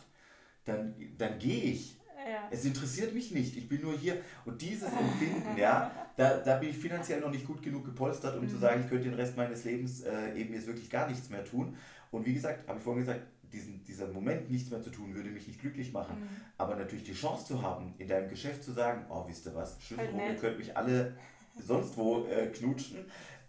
dann, 0.65 0.93
dann 1.17 1.39
gehe 1.39 1.63
ich. 1.63 1.97
Ja. 2.29 2.47
Es 2.51 2.65
interessiert 2.65 3.13
mich 3.13 3.31
nicht, 3.31 3.57
ich 3.57 3.67
bin 3.67 3.81
nur 3.81 3.97
hier. 3.97 4.21
Und 4.45 4.61
dieses 4.61 4.89
Empfinden, 4.89 5.57
ja, 5.57 5.91
da, 6.15 6.37
da 6.37 6.57
bin 6.57 6.69
ich 6.69 6.77
finanziell 6.77 7.19
noch 7.19 7.31
nicht 7.31 7.47
gut 7.47 7.63
genug 7.63 7.85
gepolstert, 7.85 8.37
um 8.37 8.43
mhm. 8.43 8.49
zu 8.49 8.57
sagen, 8.57 8.81
ich 8.81 8.89
könnte 8.89 9.09
den 9.09 9.15
Rest 9.15 9.37
meines 9.37 9.63
Lebens 9.63 10.01
äh, 10.01 10.33
eben 10.35 10.53
jetzt 10.53 10.67
wirklich 10.67 10.89
gar 10.89 11.07
nichts 11.09 11.29
mehr 11.29 11.43
tun. 11.43 11.75
Und 12.11 12.25
wie 12.25 12.33
gesagt, 12.33 12.67
habe 12.67 12.77
ich 12.77 12.83
vorhin 12.83 13.05
gesagt, 13.05 13.21
diesen, 13.51 13.83
dieser 13.85 14.07
Moment 14.07 14.51
nichts 14.51 14.69
mehr 14.69 14.81
zu 14.81 14.91
tun, 14.91 15.13
würde 15.15 15.29
mich 15.29 15.47
nicht 15.47 15.59
glücklich 15.59 15.91
machen. 15.91 16.19
Mhm. 16.19 16.27
Aber 16.57 16.75
natürlich 16.75 17.05
die 17.05 17.13
Chance 17.13 17.45
zu 17.45 17.61
haben, 17.61 17.95
in 17.97 18.07
deinem 18.07 18.29
Geschäft 18.29 18.63
zu 18.63 18.71
sagen, 18.71 19.05
oh, 19.09 19.25
wisst 19.27 19.45
ihr 19.45 19.55
was, 19.55 19.77
halt 19.97 20.09
ihr 20.13 20.35
könnt 20.35 20.57
mich 20.57 20.75
alle 20.75 21.15
sonst 21.59 21.97
wo 21.97 22.25
äh, 22.27 22.47
knutschen, 22.47 22.99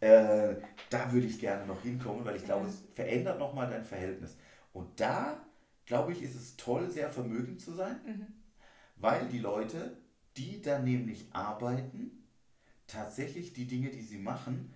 äh, 0.02 0.56
da 0.90 1.12
würde 1.12 1.28
ich 1.28 1.38
gerne 1.38 1.64
noch 1.64 1.80
hinkommen, 1.82 2.24
weil 2.24 2.34
ich 2.34 2.44
glaube, 2.44 2.66
es 2.66 2.82
verändert 2.94 3.38
nochmal 3.38 3.70
dein 3.70 3.84
Verhältnis. 3.84 4.36
Und 4.72 5.00
da, 5.00 5.46
glaube 5.86 6.12
ich, 6.12 6.22
ist 6.22 6.34
es 6.34 6.56
toll, 6.56 6.90
sehr 6.90 7.08
vermögend 7.08 7.60
zu 7.60 7.72
sein, 7.72 8.00
mhm. 8.04 8.26
weil 8.96 9.28
die 9.28 9.38
Leute, 9.38 9.96
die 10.36 10.60
dann 10.60 10.82
nämlich 10.82 11.28
arbeiten, 11.32 12.26
tatsächlich 12.88 13.52
die 13.52 13.68
Dinge, 13.68 13.90
die 13.90 14.02
sie 14.02 14.18
machen, 14.18 14.74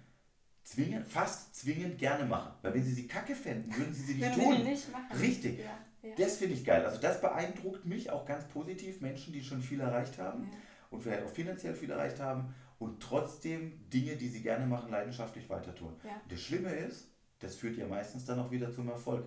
zwingend, 0.62 1.08
fast 1.08 1.56
zwingend 1.56 1.98
gerne 1.98 2.24
machen. 2.24 2.52
Weil 2.62 2.74
wenn 2.74 2.84
sie 2.84 2.94
sie 2.94 3.08
kacke 3.08 3.34
fänden, 3.34 3.76
würden 3.76 3.92
sie 3.92 4.04
sie 4.04 4.14
nicht 4.14 4.34
tun. 4.34 4.62
nicht 4.62 4.92
machen. 4.92 5.18
Richtig. 5.18 5.58
Ja, 5.58 6.08
ja. 6.08 6.14
Das 6.18 6.36
finde 6.36 6.54
ich 6.54 6.64
geil. 6.64 6.84
Also 6.84 7.00
das 7.00 7.20
beeindruckt 7.20 7.84
mich 7.84 8.10
auch 8.10 8.26
ganz 8.26 8.44
positiv. 8.44 9.00
Menschen, 9.00 9.32
die 9.32 9.42
schon 9.42 9.60
viel 9.60 9.80
erreicht 9.80 10.18
haben 10.18 10.44
ja. 10.44 10.58
und 10.90 11.02
vielleicht 11.02 11.24
auch 11.24 11.30
finanziell 11.30 11.74
viel 11.74 11.90
erreicht 11.90 12.20
haben 12.20 12.54
und 12.78 13.02
trotzdem 13.02 13.88
Dinge, 13.90 14.16
die 14.16 14.28
sie 14.28 14.42
gerne 14.42 14.66
machen, 14.66 14.90
leidenschaftlich 14.90 15.48
weiter 15.48 15.74
tun. 15.74 15.94
Das 16.28 16.40
Schlimme 16.40 16.70
ist, 16.70 17.10
das 17.38 17.56
führt 17.56 17.76
ja 17.76 17.86
meistens 17.86 18.24
dann 18.24 18.38
auch 18.38 18.50
wieder 18.50 18.72
zum 18.72 18.88
Erfolg. 18.88 19.24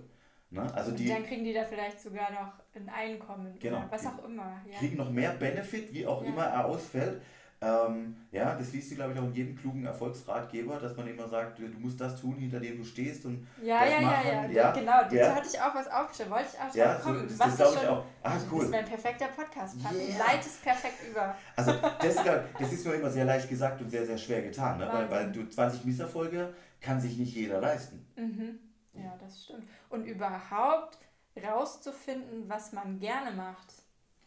Ne? 0.51 0.61
Also 0.73 0.91
und 0.91 0.99
die, 0.99 1.07
dann 1.07 1.25
kriegen 1.25 1.43
die 1.43 1.53
da 1.53 1.63
vielleicht 1.63 1.99
sogar 1.99 2.31
noch 2.31 2.53
ein 2.73 2.89
Einkommen 2.89 3.55
genau, 3.59 3.77
oder 3.77 3.91
was 3.91 4.05
auch 4.07 4.23
immer. 4.25 4.61
Kriegen 4.77 4.97
noch 4.97 5.11
mehr 5.11 5.31
Benefit, 5.31 5.93
wie 5.93 6.07
auch 6.07 6.23
immer 6.23 6.45
er 6.45 6.65
ausfällt 6.65 7.21
ähm, 7.61 8.15
ja, 8.31 8.55
das 8.55 8.71
liest 8.71 8.91
du, 8.91 8.95
glaube 8.95 9.11
ich, 9.11 9.19
auch 9.19 9.23
in 9.23 9.33
jedem 9.33 9.55
klugen 9.57 9.85
Erfolgsratgeber, 9.85 10.79
dass 10.79 10.95
man 10.95 11.07
immer 11.09 11.27
sagt, 11.27 11.59
du, 11.59 11.63
musst 11.79 11.99
das 11.99 12.19
tun, 12.21 12.35
hinter 12.35 12.59
dem 12.59 12.77
du 12.77 12.85
stehst 12.85 13.25
und 13.25 13.45
ja, 13.61 13.81
das 13.81 13.91
ja, 13.91 14.01
machen. 14.01 14.27
Ja, 14.27 14.45
ja, 14.45 14.49
ja, 14.49 14.71
genau. 14.71 15.01
Dazu 15.03 15.15
ja. 15.15 15.35
hatte 15.35 15.47
ich 15.51 15.59
auch 15.59 15.75
was 15.75 15.91
aufgeschrieben. 15.91 16.31
Wollte 16.31 16.47
ich 16.53 16.59
auch 16.59 16.75
ja, 16.75 16.95
kommen. 16.95 17.27
So, 17.27 17.37
das, 17.37 17.37
das 17.37 17.55
glaube 17.57 17.77
ich 17.81 17.87
auch. 17.89 18.05
Ah, 18.23 18.37
cool. 18.49 18.59
Das 18.59 18.65
ist 18.65 18.71
mein 18.71 18.85
perfekter 18.85 19.27
Podcast. 19.27 19.75
Yeah. 19.75 20.25
Leitest 20.25 20.63
perfekt 20.63 21.09
über. 21.09 21.35
Also, 21.57 21.73
das, 22.01 22.15
das 22.59 22.71
ist 22.71 22.85
nur 22.85 22.95
immer 22.95 23.09
sehr 23.09 23.25
leicht 23.25 23.49
gesagt 23.49 23.81
und 23.81 23.89
sehr, 23.89 24.05
sehr 24.05 24.17
schwer 24.17 24.41
getan, 24.41 24.77
ne? 24.77 24.89
weil, 24.89 25.11
weil 25.11 25.31
du 25.31 25.45
20 25.49 25.83
Misserfolge 25.83 26.53
kann 26.79 27.01
sich 27.01 27.17
nicht 27.17 27.35
jeder 27.35 27.59
leisten. 27.59 28.07
Mhm. 28.15 28.59
Ja, 28.93 29.17
das 29.19 29.43
stimmt. 29.43 29.67
Und 29.89 30.05
überhaupt 30.05 30.97
rauszufinden, 31.45 32.47
was 32.47 32.71
man 32.71 32.99
gerne 32.99 33.31
macht. 33.31 33.73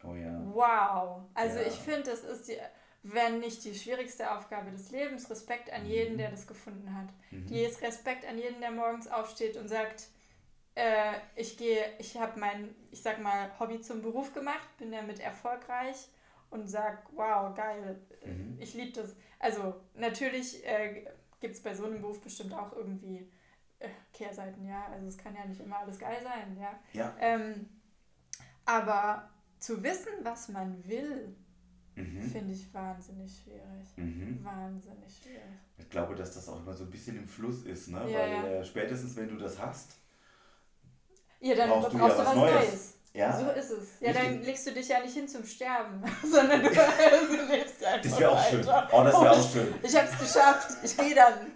Oh 0.04 0.14
ja. 0.14 0.40
Wow. 0.52 1.22
Also 1.34 1.60
ich 1.60 1.74
finde, 1.74 2.10
das 2.10 2.24
ist 2.24 2.48
die 2.48 2.58
wenn 3.02 3.40
nicht 3.40 3.64
die 3.64 3.74
schwierigste 3.74 4.30
Aufgabe 4.30 4.70
des 4.70 4.90
Lebens. 4.90 5.28
Respekt 5.28 5.72
an 5.72 5.86
jeden, 5.86 6.18
der 6.18 6.30
das 6.30 6.46
gefunden 6.46 6.94
hat. 6.94 7.08
Mhm. 7.30 7.46
Die 7.46 7.60
ist 7.60 7.82
Respekt 7.82 8.24
an 8.24 8.38
jeden, 8.38 8.60
der 8.60 8.70
morgens 8.70 9.08
aufsteht 9.08 9.56
und 9.56 9.68
sagt, 9.68 10.08
äh, 10.74 11.14
ich 11.34 11.58
gehe, 11.58 11.84
ich 11.98 12.16
habe 12.16 12.38
mein, 12.38 12.74
ich 12.90 13.02
sag 13.02 13.20
mal, 13.20 13.50
Hobby 13.58 13.80
zum 13.80 14.02
Beruf 14.02 14.32
gemacht, 14.32 14.68
bin 14.78 14.92
damit 14.92 15.20
erfolgreich 15.20 16.08
und 16.50 16.68
sag, 16.68 17.02
wow, 17.14 17.54
geil, 17.54 18.00
mhm. 18.24 18.56
ich 18.60 18.74
liebe 18.74 18.92
das. 18.92 19.16
Also 19.38 19.74
natürlich 19.94 20.64
äh, 20.64 21.04
gibt 21.40 21.54
es 21.54 21.62
bei 21.62 21.74
so 21.74 21.84
einem 21.84 22.00
Beruf 22.00 22.20
bestimmt 22.20 22.54
auch 22.54 22.72
irgendwie 22.72 23.28
äh, 23.80 23.88
Kehrseiten, 24.12 24.66
ja. 24.66 24.86
Also 24.92 25.08
es 25.08 25.18
kann 25.18 25.34
ja 25.34 25.44
nicht 25.44 25.60
immer 25.60 25.78
alles 25.80 25.98
geil 25.98 26.18
sein, 26.22 26.56
ja. 26.58 26.78
ja. 26.92 27.14
Ähm, 27.18 27.68
aber 28.64 29.28
zu 29.58 29.82
wissen, 29.82 30.12
was 30.22 30.48
man 30.48 30.86
will, 30.88 31.36
Mhm. 31.94 32.22
Finde 32.22 32.54
ich 32.54 32.72
wahnsinnig 32.72 33.30
schwierig. 33.42 33.86
Mhm. 33.96 34.42
Wahnsinnig 34.42 35.14
schwierig. 35.22 35.42
Ich 35.76 35.90
glaube, 35.90 36.14
dass 36.14 36.32
das 36.34 36.48
auch 36.48 36.60
immer 36.60 36.72
so 36.72 36.84
ein 36.84 36.90
bisschen 36.90 37.16
im 37.16 37.28
Fluss 37.28 37.62
ist, 37.64 37.88
ne? 37.88 38.10
Ja, 38.10 38.18
Weil 38.18 38.30
ja. 38.30 38.46
Äh, 38.46 38.64
spätestens, 38.64 39.14
wenn 39.16 39.28
du 39.28 39.36
das 39.36 39.58
hast, 39.58 39.96
ja, 41.40 41.54
dann 41.56 41.68
brauchst, 41.68 41.90
brauchst 41.90 42.18
du, 42.18 42.22
ja 42.22 42.28
was, 42.28 42.34
Neues. 42.36 42.54
Neues. 42.54 42.94
Ja? 43.14 43.36
So 43.36 43.50
ist 43.50 43.70
es. 43.70 44.00
Ja, 44.00 44.08
Richtig. 44.08 44.24
dann 44.24 44.42
legst 44.42 44.66
du 44.66 44.72
dich 44.72 44.88
ja 44.88 45.00
nicht 45.00 45.12
hin 45.12 45.28
zum 45.28 45.44
Sterben, 45.44 46.02
sondern 46.22 46.62
du, 46.62 46.68
du 46.70 47.52
lebst 47.52 47.84
einfach. 47.84 48.10
Das 48.10 48.18
wäre 48.18 48.30
auch 48.30 48.48
schön. 48.48 48.66
Oh, 48.90 49.04
das 49.04 49.20
wäre 49.20 49.30
auch 49.32 49.52
schön. 49.52 49.74
Ich 49.82 49.94
habe 49.96 50.08
es 50.08 50.18
geschafft. 50.18 50.76
Ich 50.82 50.96
gehe 50.96 51.14
dann. 51.14 51.52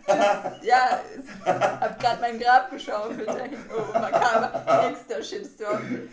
ja, 0.62 1.00
ich 1.16 1.46
habe 1.46 1.98
gerade 1.98 2.20
mein 2.20 2.38
Grab 2.38 2.70
geschaufelt. 2.70 3.26
Oh, 3.74 3.98
makaber. 3.98 4.90
Nächster 4.90 5.22
Shitstorm. 5.22 5.80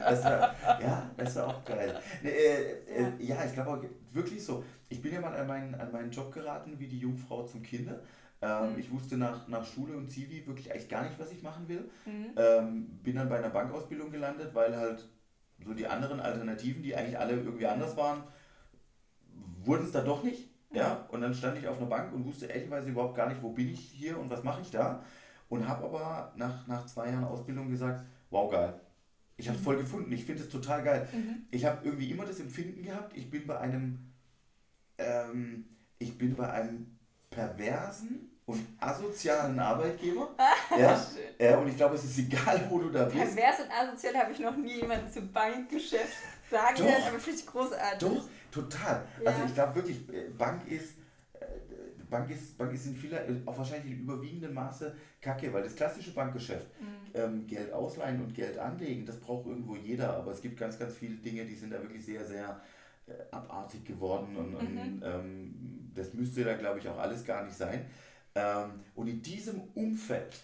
Das 0.00 0.24
wär, 0.24 0.54
ja, 0.80 1.10
das 1.16 1.34
wäre 1.36 1.46
auch 1.46 1.64
geil. 1.64 2.00
Äh, 2.22 2.28
äh, 2.28 3.12
ja. 3.18 3.44
ich 3.44 3.52
glaube 3.52 3.70
auch 3.70 3.84
wirklich 4.12 4.44
so. 4.44 4.64
Ich 4.88 5.02
bin 5.02 5.12
ja 5.12 5.20
mal 5.20 5.34
an 5.34 5.46
meinen, 5.46 5.74
an 5.74 5.92
meinen 5.92 6.10
Job 6.10 6.32
geraten 6.32 6.78
wie 6.78 6.86
die 6.86 6.98
Jungfrau 6.98 7.44
zum 7.44 7.62
Kinder. 7.62 8.00
Ähm, 8.42 8.72
mhm. 8.72 8.78
Ich 8.78 8.90
wusste 8.92 9.16
nach, 9.16 9.48
nach 9.48 9.64
Schule 9.64 9.96
und 9.96 10.10
Zivi 10.10 10.46
wirklich 10.46 10.70
eigentlich 10.70 10.88
gar 10.88 11.04
nicht, 11.04 11.18
was 11.18 11.32
ich 11.32 11.42
machen 11.42 11.68
will. 11.68 11.90
Mhm. 12.04 12.32
Ähm, 12.36 12.86
bin 13.02 13.16
dann 13.16 13.28
bei 13.28 13.38
einer 13.38 13.50
Bankausbildung 13.50 14.10
gelandet, 14.10 14.54
weil 14.54 14.76
halt 14.76 15.08
so 15.64 15.72
die 15.72 15.86
anderen 15.86 16.20
Alternativen, 16.20 16.82
die 16.82 16.94
eigentlich 16.94 17.18
alle 17.18 17.32
irgendwie 17.32 17.66
anders 17.66 17.96
waren, 17.96 18.24
wurden 19.64 19.84
es 19.84 19.92
da 19.92 20.02
doch 20.02 20.22
nicht. 20.22 20.50
Ja? 20.72 21.06
Und 21.08 21.22
dann 21.22 21.34
stand 21.34 21.58
ich 21.58 21.66
auf 21.66 21.78
einer 21.78 21.86
Bank 21.86 22.12
und 22.12 22.26
wusste 22.26 22.46
ehrlicherweise 22.46 22.90
überhaupt 22.90 23.14
gar 23.14 23.28
nicht, 23.28 23.42
wo 23.42 23.50
bin 23.50 23.68
ich 23.68 23.80
hier 23.80 24.18
und 24.18 24.30
was 24.30 24.44
mache 24.44 24.60
ich 24.60 24.70
da. 24.70 25.02
Und 25.48 25.66
habe 25.66 25.84
aber 25.84 26.32
nach, 26.36 26.66
nach 26.66 26.86
zwei 26.86 27.10
Jahren 27.10 27.24
Ausbildung 27.24 27.70
gesagt, 27.70 28.04
wow 28.30 28.50
geil, 28.50 28.74
ich 29.36 29.48
habe 29.48 29.58
es 29.58 29.64
voll 29.64 29.76
gefunden. 29.76 30.10
Ich 30.12 30.24
finde 30.24 30.42
es 30.42 30.48
total 30.48 30.82
geil. 30.82 31.08
Mhm. 31.12 31.46
Ich 31.50 31.64
habe 31.64 31.84
irgendwie 31.84 32.10
immer 32.10 32.24
das 32.24 32.40
Empfinden 32.40 32.82
gehabt, 32.82 33.16
ich 33.16 33.30
bin 33.30 33.46
bei 33.46 33.58
einem, 33.58 33.98
ähm, 34.98 35.66
ich 35.98 36.16
bin 36.16 36.34
bei 36.34 36.50
einem 36.50 36.98
perversen 37.30 38.30
und 38.46 38.64
asozialen 38.78 39.58
Arbeitgeber. 39.58 40.34
ja, 40.78 41.04
äh, 41.38 41.56
und 41.56 41.68
ich 41.68 41.76
glaube, 41.76 41.96
es 41.96 42.04
ist 42.04 42.18
egal, 42.18 42.66
wo 42.70 42.78
du 42.78 42.90
da 42.90 43.04
bist. 43.04 43.16
Pervers 43.16 43.60
und 43.60 43.70
asozial 43.70 44.14
habe 44.16 44.32
ich 44.32 44.38
noch 44.38 44.56
nie 44.56 44.76
jemanden 44.76 45.10
zum 45.12 45.30
Bankgeschäft 45.32 46.16
sagen 46.50 46.78
hören, 46.78 47.02
aber 47.08 47.18
finde 47.18 47.40
ich 47.40 47.46
großartig. 47.46 48.08
Doch, 48.08 48.28
total. 48.50 49.04
Ja. 49.22 49.30
Also 49.30 49.44
ich 49.46 49.54
glaube 49.54 49.74
wirklich, 49.74 50.08
äh, 50.08 50.28
Bank 50.30 50.66
ist 50.68 50.94
Bank 52.08 52.30
ist, 52.30 52.56
Bank 52.58 52.72
ist 52.72 52.86
in 52.86 52.96
vieler, 52.96 53.20
auch 53.46 53.56
wahrscheinlich 53.58 53.92
in 53.92 54.00
überwiegendem 54.00 54.54
Maße 54.54 54.94
kacke, 55.20 55.52
weil 55.52 55.62
das 55.62 55.74
klassische 55.74 56.12
Bankgeschäft, 56.12 56.68
mhm. 56.80 56.86
ähm, 57.14 57.46
Geld 57.46 57.72
ausleihen 57.72 58.22
und 58.22 58.34
Geld 58.34 58.58
anlegen, 58.58 59.06
das 59.06 59.18
braucht 59.18 59.46
irgendwo 59.46 59.76
jeder, 59.76 60.16
aber 60.16 60.32
es 60.32 60.40
gibt 60.40 60.58
ganz, 60.58 60.78
ganz 60.78 60.94
viele 60.94 61.16
Dinge, 61.16 61.44
die 61.44 61.54
sind 61.54 61.72
da 61.72 61.80
wirklich 61.80 62.04
sehr, 62.04 62.24
sehr 62.24 62.60
äh, 63.06 63.12
abartig 63.30 63.84
geworden 63.84 64.36
und, 64.36 64.54
und 64.54 64.74
mhm. 64.74 65.02
ähm, 65.04 65.90
das 65.94 66.14
müsste 66.14 66.44
da, 66.44 66.54
glaube 66.54 66.78
ich, 66.78 66.88
auch 66.88 66.98
alles 66.98 67.24
gar 67.24 67.44
nicht 67.44 67.56
sein. 67.56 67.86
Ähm, 68.34 68.80
und 68.94 69.08
in 69.08 69.22
diesem 69.22 69.60
Umfeld 69.74 70.40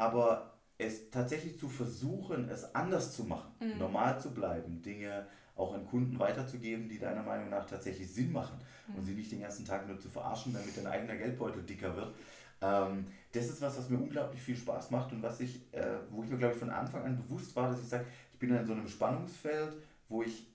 aber 0.00 0.54
es 0.78 1.10
tatsächlich 1.10 1.58
zu 1.58 1.68
versuchen, 1.68 2.48
es 2.48 2.74
anders 2.74 3.14
zu 3.14 3.24
machen, 3.24 3.52
mhm. 3.60 3.78
normal 3.78 4.18
zu 4.18 4.32
bleiben, 4.32 4.80
Dinge 4.80 5.26
auch 5.54 5.74
an 5.74 5.86
Kunden 5.86 6.18
weiterzugeben, 6.18 6.88
die 6.88 6.98
deiner 6.98 7.22
Meinung 7.22 7.50
nach 7.50 7.66
tatsächlich 7.66 8.10
Sinn 8.10 8.32
machen. 8.32 8.58
Und 8.96 9.04
sie 9.04 9.12
nicht 9.12 9.32
den 9.32 9.40
ganzen 9.40 9.64
Tag 9.64 9.86
nur 9.86 9.98
zu 9.98 10.08
verarschen, 10.08 10.52
damit 10.52 10.76
dein 10.76 10.86
eigener 10.86 11.16
Geldbeutel 11.16 11.62
dicker 11.62 11.94
wird. 11.96 12.14
Ähm, 12.62 13.06
das 13.32 13.46
ist 13.46 13.62
was, 13.62 13.78
was 13.78 13.88
mir 13.88 13.98
unglaublich 13.98 14.40
viel 14.40 14.56
Spaß 14.56 14.90
macht 14.90 15.12
und 15.12 15.22
was 15.22 15.40
ich, 15.40 15.60
äh, 15.72 15.82
wo 16.10 16.22
ich 16.22 16.30
mir 16.30 16.36
glaube 16.36 16.54
ich 16.54 16.60
von 16.60 16.70
Anfang 16.70 17.04
an 17.04 17.16
bewusst 17.16 17.54
war, 17.56 17.70
dass 17.70 17.80
ich 17.80 17.88
sage, 17.88 18.04
ich 18.32 18.38
bin 18.38 18.54
in 18.54 18.66
so 18.66 18.72
einem 18.72 18.88
Spannungsfeld, 18.88 19.72
wo 20.08 20.22
ich, 20.22 20.46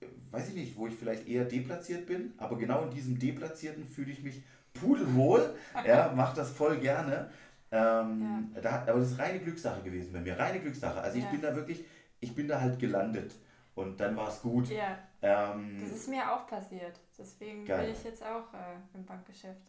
äh, 0.00 0.06
weiß 0.30 0.48
ich 0.48 0.54
nicht, 0.54 0.76
wo 0.76 0.86
ich 0.86 0.94
vielleicht 0.94 1.28
eher 1.28 1.44
deplatziert 1.44 2.06
bin, 2.06 2.32
aber 2.38 2.56
genau 2.56 2.84
in 2.84 2.90
diesem 2.90 3.18
Deplatzierten 3.18 3.86
fühle 3.86 4.12
ich 4.12 4.22
mich 4.22 4.42
pudelwohl, 4.72 5.54
ja, 5.86 6.12
mache 6.14 6.36
das 6.36 6.50
voll 6.50 6.78
gerne. 6.78 7.30
Ähm, 7.72 8.50
ja. 8.54 8.60
da, 8.62 8.70
aber 8.86 9.00
das 9.00 9.12
ist 9.12 9.18
reine 9.18 9.38
Glückssache 9.38 9.82
gewesen 9.82 10.12
bei 10.12 10.20
mir, 10.20 10.38
reine 10.38 10.60
Glückssache. 10.60 11.00
Also 11.00 11.18
ich 11.18 11.26
bin 11.26 11.40
da 11.40 11.54
wirklich, 11.54 11.84
ich 12.20 12.34
bin 12.34 12.48
da 12.48 12.60
halt 12.60 12.78
gelandet 12.78 13.32
und 13.80 13.98
dann 13.98 14.16
war 14.16 14.28
es 14.28 14.40
gut. 14.40 14.68
Ja. 14.68 14.98
Ähm, 15.22 15.78
das 15.80 15.90
ist 15.90 16.08
mir 16.08 16.30
auch 16.30 16.46
passiert. 16.46 16.98
Deswegen 17.18 17.64
geil. 17.64 17.86
bin 17.86 17.94
ich 17.94 18.04
jetzt 18.04 18.22
auch 18.22 18.52
äh, 18.54 18.76
im 18.94 19.04
Bankgeschäft. 19.04 19.60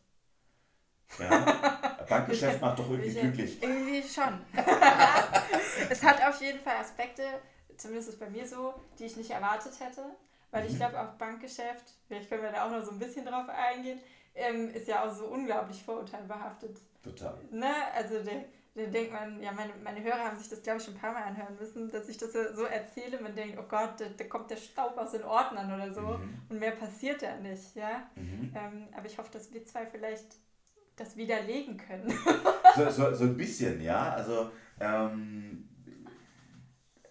Ja, 1.20 2.06
Bankgeschäft 2.10 2.62
macht 2.62 2.80
doch 2.80 2.90
irgendwie 2.90 3.14
glücklich. 3.14 3.62
Irgendwie 3.62 4.04
schon. 4.04 4.40
es 5.90 6.04
hat 6.04 6.26
auf 6.26 6.42
jeden 6.42 6.60
Fall 6.60 6.78
Aspekte, 6.78 7.24
zumindest 7.76 8.10
ist 8.10 8.20
bei 8.20 8.30
mir 8.30 8.48
so, 8.48 8.74
die 8.98 9.06
ich 9.06 9.18
nicht 9.18 9.32
erwartet 9.32 9.74
hätte. 9.80 10.04
Weil 10.52 10.66
ich 10.66 10.74
mhm. 10.74 10.78
glaube, 10.78 11.02
auch 11.02 11.14
Bankgeschäft, 11.14 11.94
vielleicht 12.08 12.30
können 12.30 12.44
wir 12.44 12.52
da 12.52 12.66
auch 12.66 12.72
noch 12.72 12.84
so 12.84 12.92
ein 12.92 13.00
bisschen 13.00 13.26
drauf 13.26 13.48
eingehen, 13.48 14.00
ähm, 14.36 14.70
ist 14.70 14.88
ja 14.88 15.04
auch 15.04 15.14
so 15.14 15.26
unglaublich 15.26 15.84
vorurteilbehaftet. 15.84 16.78
Total. 17.04 17.38
Ne? 17.52 17.72
Also 17.96 18.22
der, 18.24 18.46
dann 18.74 18.92
denkt 18.92 19.12
man, 19.12 19.42
ja, 19.42 19.52
meine, 19.52 19.74
meine 19.84 20.02
Hörer 20.02 20.26
haben 20.26 20.38
sich 20.38 20.48
das, 20.48 20.62
glaube 20.62 20.80
ich, 20.80 20.86
schon 20.86 20.94
ein 20.94 21.00
paar 21.00 21.14
Mal 21.14 21.24
anhören 21.24 21.58
müssen, 21.60 21.92
dass 21.92 22.08
ich 22.08 22.18
das 22.18 22.32
so 22.32 22.64
erzähle. 22.64 23.20
Man 23.22 23.36
denkt, 23.36 23.58
oh 23.60 23.68
Gott, 23.68 24.00
da, 24.00 24.06
da 24.16 24.24
kommt 24.26 24.50
der 24.50 24.56
Staub 24.56 24.98
aus 24.98 25.12
den 25.12 25.24
Ordnern 25.24 25.74
oder 25.74 25.94
so 25.94 26.02
mhm. 26.02 26.42
und 26.48 26.60
mehr 26.60 26.72
passiert 26.72 27.22
da 27.22 27.36
nicht, 27.36 27.76
ja. 27.76 28.10
Mhm. 28.16 28.54
Ähm, 28.56 28.88
aber 28.96 29.06
ich 29.08 29.18
hoffe, 29.18 29.30
dass 29.32 29.54
wir 29.54 29.66
zwei 29.66 29.86
vielleicht 29.86 30.38
das 30.96 31.18
widerlegen 31.18 31.76
können. 31.78 32.14
so, 32.76 32.90
so, 32.90 33.14
so 33.14 33.24
ein 33.26 33.36
bisschen, 33.36 33.82
ja. 33.82 34.14
Also, 34.14 34.52
ähm, 34.80 35.68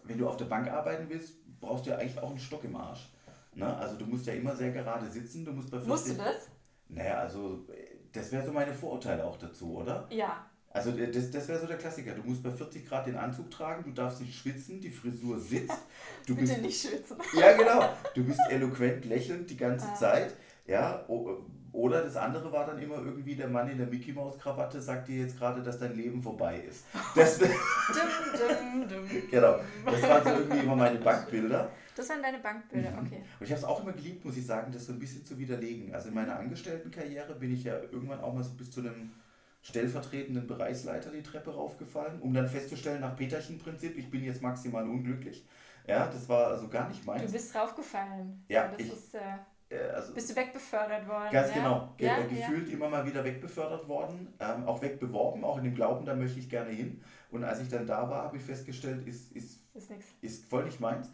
wenn 0.04 0.16
du 0.16 0.28
auf 0.28 0.38
der 0.38 0.46
Bank 0.46 0.68
arbeiten 0.68 1.10
willst, 1.10 1.34
brauchst 1.60 1.84
du 1.84 1.90
ja 1.90 1.98
eigentlich 1.98 2.18
auch 2.18 2.30
einen 2.30 2.38
Stock 2.38 2.64
im 2.64 2.74
Arsch. 2.76 3.12
Ne? 3.54 3.76
Also, 3.76 3.96
du 3.96 4.06
musst 4.06 4.26
ja 4.26 4.32
immer 4.32 4.56
sehr 4.56 4.72
gerade 4.72 5.06
sitzen. 5.10 5.44
Du 5.44 5.52
musst 5.52 5.70
bei 5.70 5.76
40, 5.76 5.88
Musst 5.88 6.08
du 6.08 6.14
das? 6.14 6.48
Naja, 6.88 7.18
also, 7.18 7.66
das 8.12 8.32
wäre 8.32 8.46
so 8.46 8.52
meine 8.52 8.72
Vorurteile 8.72 9.24
auch 9.24 9.36
dazu, 9.36 9.76
oder? 9.76 10.06
Ja. 10.10 10.49
Also 10.72 10.92
das, 10.92 11.30
das 11.32 11.48
wäre 11.48 11.58
so 11.58 11.66
der 11.66 11.78
Klassiker. 11.78 12.12
Du 12.12 12.22
musst 12.22 12.42
bei 12.44 12.50
40 12.50 12.86
Grad 12.88 13.06
den 13.06 13.16
Anzug 13.16 13.50
tragen, 13.50 13.82
du 13.84 13.90
darfst 13.90 14.20
nicht 14.20 14.38
schwitzen, 14.38 14.80
die 14.80 14.90
Frisur 14.90 15.38
sitzt. 15.38 15.76
Du 16.26 16.36
Bitte 16.36 16.52
bist, 16.52 16.62
nicht 16.62 16.80
schwitzen. 16.88 17.16
Ja, 17.36 17.56
genau. 17.56 17.88
Du 18.14 18.22
bist 18.24 18.38
eloquent 18.50 19.04
lächelnd 19.04 19.50
die 19.50 19.56
ganze 19.56 19.86
Ah. 19.88 19.94
Zeit. 19.94 20.34
Ja, 20.66 21.04
o- 21.08 21.38
oder 21.72 22.02
das 22.02 22.16
andere 22.16 22.52
war 22.52 22.66
dann 22.66 22.78
immer 22.78 22.96
irgendwie 22.96 23.34
der 23.34 23.48
Mann 23.48 23.68
in 23.68 23.78
der 23.78 23.86
Mickey 23.88 24.12
Maus 24.12 24.38
Krawatte 24.38 24.80
sagt 24.80 25.08
dir 25.08 25.22
jetzt 25.22 25.36
gerade, 25.38 25.60
dass 25.62 25.78
dein 25.80 25.96
Leben 25.96 26.22
vorbei 26.22 26.60
ist. 26.68 26.84
Das, 27.16 27.38
Dum, 27.38 27.48
dum, 27.48 28.88
dum. 28.88 29.08
genau. 29.30 29.56
Das 29.84 30.02
waren 30.02 30.22
so 30.22 30.30
irgendwie 30.30 30.58
immer 30.64 30.76
meine 30.76 30.98
Bankbilder. 30.98 31.70
Das 31.96 32.08
waren 32.08 32.22
deine 32.22 32.38
Bankbilder, 32.38 32.90
okay. 33.04 33.22
Und 33.40 33.46
ich 33.46 33.50
habe 33.50 33.58
es 33.60 33.64
auch 33.64 33.82
immer 33.82 33.92
geliebt, 33.92 34.24
muss 34.24 34.36
ich 34.36 34.46
sagen, 34.46 34.70
das 34.72 34.86
so 34.86 34.92
ein 34.92 34.98
bisschen 35.00 35.24
zu 35.24 35.36
widerlegen. 35.38 35.92
Also 35.94 36.08
in 36.08 36.14
meiner 36.14 36.38
Angestelltenkarriere 36.38 37.34
bin 37.34 37.52
ich 37.52 37.64
ja 37.64 37.74
irgendwann 37.90 38.20
auch 38.20 38.32
mal 38.32 38.44
so 38.44 38.50
bis 38.54 38.70
zu 38.70 38.80
einem 38.80 39.10
stellvertretenden 39.62 40.46
Bereichsleiter 40.46 41.10
die 41.10 41.22
Treppe 41.22 41.52
raufgefallen, 41.54 42.20
um 42.20 42.32
dann 42.32 42.48
festzustellen, 42.48 43.00
nach 43.00 43.16
Peterchen-Prinzip, 43.16 43.96
ich 43.96 44.10
bin 44.10 44.24
jetzt 44.24 44.42
maximal 44.42 44.84
unglücklich. 44.88 45.46
Ja, 45.86 46.06
das 46.06 46.28
war 46.28 46.48
also 46.48 46.68
gar 46.68 46.88
nicht 46.88 47.02
Du 47.02 47.06
meins. 47.06 47.32
bist 47.32 47.54
raufgefallen. 47.54 48.44
Ja, 48.48 48.68
Das 48.68 48.80
ich- 48.80 48.92
ist, 48.92 49.14
äh, 49.14 49.20
Äh, 49.72 49.88
also 49.90 50.12
bist 50.14 50.28
du 50.30 50.34
wegbefördert 50.34 51.06
worden? 51.06 51.30
ganz 51.30 51.48
ja? 51.50 51.54
genau, 51.54 51.94
ge 51.96 52.08
Ja, 52.08 52.18
äh, 52.18 52.26
gefühlt 52.26 52.68
immer 52.70 52.88
mal 52.88 53.06
wieder 53.06 53.22
wegbefördert 53.22 53.86
worden, 53.86 54.34
ähm, 54.40 54.64
auch 54.64 54.82
wegbeworben, 54.82 55.44
auch 55.44 55.58
in 55.58 55.64
dem 55.64 55.74
Glauben, 55.76 56.04
da 56.04 56.14
möchte 56.16 56.40
ich 56.40 56.50
gerne 56.50 56.70
hin. 56.70 57.00
Und 57.30 57.44
als 57.44 57.60
ich 57.60 57.68
dann 57.68 57.86
da 57.86 58.10
war, 58.10 58.24
habe 58.24 58.36
ich 58.36 58.42
festgestellt, 58.42 59.06
ist, 59.06 59.30
ist 59.30 59.60
Ja, 59.72 59.78
ist 59.80 59.90
nix. 59.90 60.06
ist 60.22 60.44
voll 60.46 60.64
nicht 60.64 60.80
meins. 60.80 61.06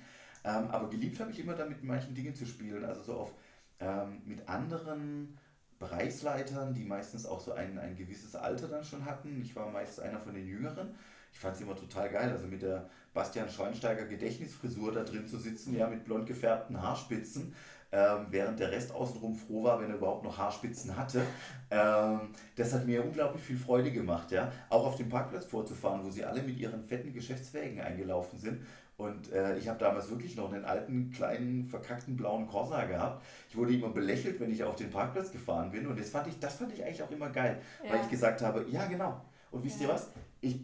Ähm, 0.42 0.68
aber 0.70 0.88
geliebt 0.88 1.20
habe 1.20 1.30
ich 1.32 1.38
immer 1.40 1.52
damit, 1.54 1.82
mit 1.82 1.84
manchen 1.84 2.14
Dingen 2.14 2.34
zu 2.34 2.46
spielen. 2.46 2.82
Also 2.84 3.02
so 3.02 3.14
auf 3.18 3.34
ähm, 3.78 4.22
mit 4.24 4.48
anderen 4.48 5.36
Bereichsleitern, 5.78 6.74
die 6.74 6.84
meistens 6.84 7.26
auch 7.26 7.40
so 7.40 7.52
ein, 7.52 7.78
ein 7.78 7.96
gewisses 7.96 8.34
Alter 8.34 8.68
dann 8.68 8.84
schon 8.84 9.04
hatten. 9.04 9.40
Ich 9.42 9.54
war 9.54 9.70
meist 9.70 10.00
einer 10.00 10.18
von 10.18 10.34
den 10.34 10.46
Jüngeren. 10.46 10.94
Ich 11.32 11.38
fand 11.38 11.54
es 11.54 11.60
immer 11.60 11.76
total 11.76 12.08
geil, 12.08 12.30
also 12.30 12.46
mit 12.46 12.62
der 12.62 12.88
Bastian 13.12 13.50
Schweinsteiger 13.50 14.06
Gedächtnisfrisur 14.06 14.92
da 14.92 15.04
drin 15.04 15.28
zu 15.28 15.38
sitzen, 15.38 15.76
ja, 15.76 15.86
mit 15.86 16.04
blond 16.04 16.26
gefärbten 16.26 16.80
Haarspitzen, 16.80 17.54
ähm, 17.92 18.26
während 18.30 18.58
der 18.58 18.70
Rest 18.70 18.90
außenrum 18.90 19.34
froh 19.34 19.64
war, 19.64 19.78
wenn 19.80 19.90
er 19.90 19.96
überhaupt 19.96 20.24
noch 20.24 20.38
Haarspitzen 20.38 20.96
hatte. 20.96 21.20
Ähm, 21.70 22.20
das 22.56 22.72
hat 22.72 22.86
mir 22.86 23.04
unglaublich 23.04 23.42
viel 23.42 23.58
Freude 23.58 23.92
gemacht, 23.92 24.30
ja. 24.30 24.50
Auch 24.70 24.86
auf 24.86 24.96
dem 24.96 25.10
Parkplatz 25.10 25.44
vorzufahren, 25.44 26.02
wo 26.04 26.10
sie 26.10 26.24
alle 26.24 26.42
mit 26.42 26.58
ihren 26.58 26.82
fetten 26.84 27.12
Geschäftswägen 27.12 27.80
eingelaufen 27.80 28.38
sind. 28.38 28.62
Und 28.96 29.30
äh, 29.30 29.58
ich 29.58 29.68
habe 29.68 29.78
damals 29.78 30.08
wirklich 30.08 30.36
noch 30.36 30.50
einen 30.52 30.64
alten, 30.64 31.10
kleinen, 31.10 31.66
verkackten 31.66 32.16
blauen 32.16 32.46
Corsa 32.46 32.84
gehabt. 32.86 33.22
Ich 33.50 33.56
wurde 33.56 33.74
immer 33.74 33.90
belächelt, 33.90 34.40
wenn 34.40 34.50
ich 34.50 34.64
auf 34.64 34.76
den 34.76 34.90
Parkplatz 34.90 35.30
gefahren 35.30 35.70
bin. 35.70 35.86
Und 35.86 36.00
das 36.00 36.08
fand 36.08 36.26
ich, 36.28 36.38
das 36.38 36.54
fand 36.56 36.72
ich 36.72 36.82
eigentlich 36.82 37.02
auch 37.02 37.10
immer 37.10 37.28
geil, 37.28 37.60
weil 37.82 37.96
Ja. 37.96 38.02
ich 38.02 38.08
gesagt 38.08 38.40
habe, 38.40 38.64
ja 38.70 38.86
genau. 38.86 39.20
Und 39.50 39.62
wisst 39.64 39.80
ihr 39.82 39.88
Ja. 39.88 39.94
was? 39.94 40.08
Ich 40.40 40.60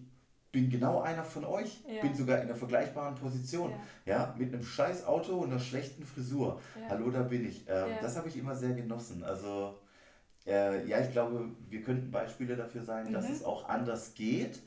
bin 0.50 0.70
genau 0.70 1.00
einer 1.02 1.24
von 1.24 1.44
euch. 1.44 1.82
Ja. 1.86 2.00
Bin 2.00 2.14
sogar 2.14 2.38
in 2.38 2.44
einer 2.44 2.54
vergleichbaren 2.56 3.14
Position. 3.16 3.72
Ja. 4.06 4.16
Ja, 4.16 4.34
mit 4.38 4.52
einem 4.52 4.62
scheiß 4.62 5.04
Auto 5.06 5.36
und 5.36 5.50
einer 5.50 5.60
schlechten 5.60 6.02
Frisur. 6.04 6.58
Ja. 6.80 6.88
Hallo, 6.88 7.10
da 7.10 7.22
bin 7.22 7.46
ich. 7.46 7.60
Ähm, 7.68 7.90
Ja. 7.90 8.00
Das 8.00 8.16
habe 8.16 8.28
ich 8.28 8.36
immer 8.38 8.54
sehr 8.54 8.72
genossen. 8.72 9.22
Also, 9.24 9.78
äh, 10.46 10.86
ja, 10.86 11.00
ich 11.00 11.10
glaube, 11.12 11.50
wir 11.68 11.82
könnten 11.82 12.10
Beispiele 12.10 12.56
dafür 12.56 12.82
sein, 12.82 13.12
dass 13.12 13.28
Mhm. 13.28 13.34
es 13.34 13.44
auch 13.44 13.68
anders 13.68 14.14
geht. 14.14 14.60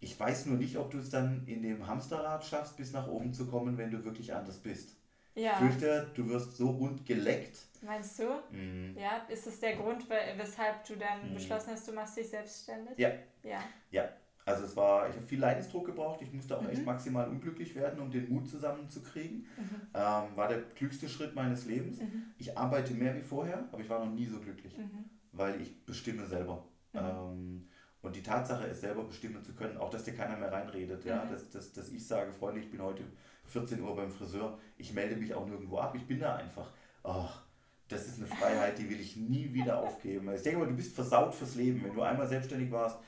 Ich 0.00 0.18
weiß 0.18 0.46
nur 0.46 0.56
nicht, 0.58 0.76
ob 0.78 0.90
du 0.90 0.98
es 0.98 1.10
dann 1.10 1.44
in 1.46 1.62
dem 1.62 1.86
Hamsterrad 1.86 2.44
schaffst, 2.44 2.76
bis 2.76 2.92
nach 2.92 3.08
oben 3.08 3.32
zu 3.32 3.46
kommen, 3.46 3.76
wenn 3.78 3.90
du 3.90 4.04
wirklich 4.04 4.32
anders 4.34 4.58
bist. 4.58 4.94
Ja. 5.34 5.52
Ich 5.52 5.58
fürchte, 5.58 6.10
du 6.14 6.28
wirst 6.28 6.56
so 6.56 6.70
rund 6.70 7.04
geleckt. 7.06 7.58
Meinst 7.82 8.18
du? 8.18 8.24
Mhm. 8.50 8.96
Ja, 8.98 9.18
ist 9.28 9.46
es 9.46 9.60
der 9.60 9.76
Grund, 9.76 10.08
we- 10.08 10.14
weshalb 10.36 10.84
du 10.84 10.96
dann 10.96 11.30
Mhm. 11.30 11.34
beschlossen 11.34 11.70
hast, 11.72 11.86
du 11.86 11.92
machst 11.92 12.16
dich 12.16 12.28
selbstständig? 12.28 12.96
Ja. 12.98 13.10
Ja. 13.44 13.60
Ja, 13.90 14.08
also 14.44 14.64
es 14.64 14.76
war, 14.76 15.08
ich 15.08 15.14
habe 15.16 15.26
viel 15.26 15.38
Leidensdruck 15.38 15.86
gebraucht. 15.86 16.20
Ich 16.22 16.32
musste 16.32 16.56
auch 16.56 16.62
Mhm. 16.62 16.70
echt 16.70 16.84
maximal 16.84 17.28
unglücklich 17.28 17.74
werden, 17.76 18.00
um 18.00 18.10
den 18.10 18.28
Mut 18.32 18.48
zusammenzukriegen. 18.48 19.38
Mhm. 19.56 19.80
Ähm, 19.94 20.24
war 20.36 20.48
der 20.48 20.62
klügste 20.74 21.08
Schritt 21.08 21.34
meines 21.36 21.66
Lebens. 21.66 22.00
Mhm. 22.00 22.24
Ich 22.38 22.56
arbeite 22.56 22.94
mehr 22.94 23.14
wie 23.16 23.22
vorher, 23.22 23.68
aber 23.72 23.80
ich 23.80 23.88
war 23.88 24.04
noch 24.04 24.12
nie 24.12 24.26
so 24.26 24.40
glücklich, 24.40 24.76
Mhm. 24.76 25.04
weil 25.32 25.60
ich 25.60 25.84
bestimme 25.84 26.26
selber. 26.26 26.64
Ähm, 26.94 27.68
und 28.02 28.14
die 28.14 28.22
Tatsache, 28.22 28.66
es 28.68 28.80
selber 28.80 29.04
bestimmen 29.04 29.42
zu 29.44 29.54
können, 29.54 29.76
auch 29.76 29.90
dass 29.90 30.04
dir 30.04 30.14
keiner 30.14 30.36
mehr 30.36 30.52
reinredet, 30.52 31.04
ja, 31.04 31.24
Mhm. 31.24 31.30
dass, 31.32 31.50
dass, 31.50 31.72
dass 31.72 31.88
ich 31.90 32.06
sage, 32.06 32.32
Freunde, 32.32 32.60
ich 32.60 32.70
bin 32.70 32.80
heute 32.82 33.02
14 33.46 33.80
Uhr 33.80 33.96
beim 33.96 34.10
Friseur, 34.10 34.58
ich 34.76 34.92
melde 34.92 35.16
mich 35.16 35.34
auch 35.34 35.46
nirgendwo 35.46 35.78
ab, 35.78 35.94
ich 35.96 36.06
bin 36.06 36.20
da 36.20 36.36
einfach. 36.36 36.70
Ach, 37.02 37.42
das 37.88 38.06
ist 38.06 38.18
eine 38.18 38.26
Freiheit, 38.26 38.78
die 38.78 38.88
will 38.90 39.00
ich 39.00 39.16
nie 39.16 39.52
wieder 39.54 39.78
aufgeben. 39.78 40.30
Ich 40.34 40.42
denke 40.42 40.58
mal, 40.60 40.68
du 40.68 40.76
bist 40.76 40.94
versaut 40.94 41.34
fürs 41.34 41.54
Leben. 41.54 41.82
Wenn 41.82 41.94
du 41.94 42.02
einmal 42.02 42.28
selbstständig 42.28 42.70
warst, 42.70 42.98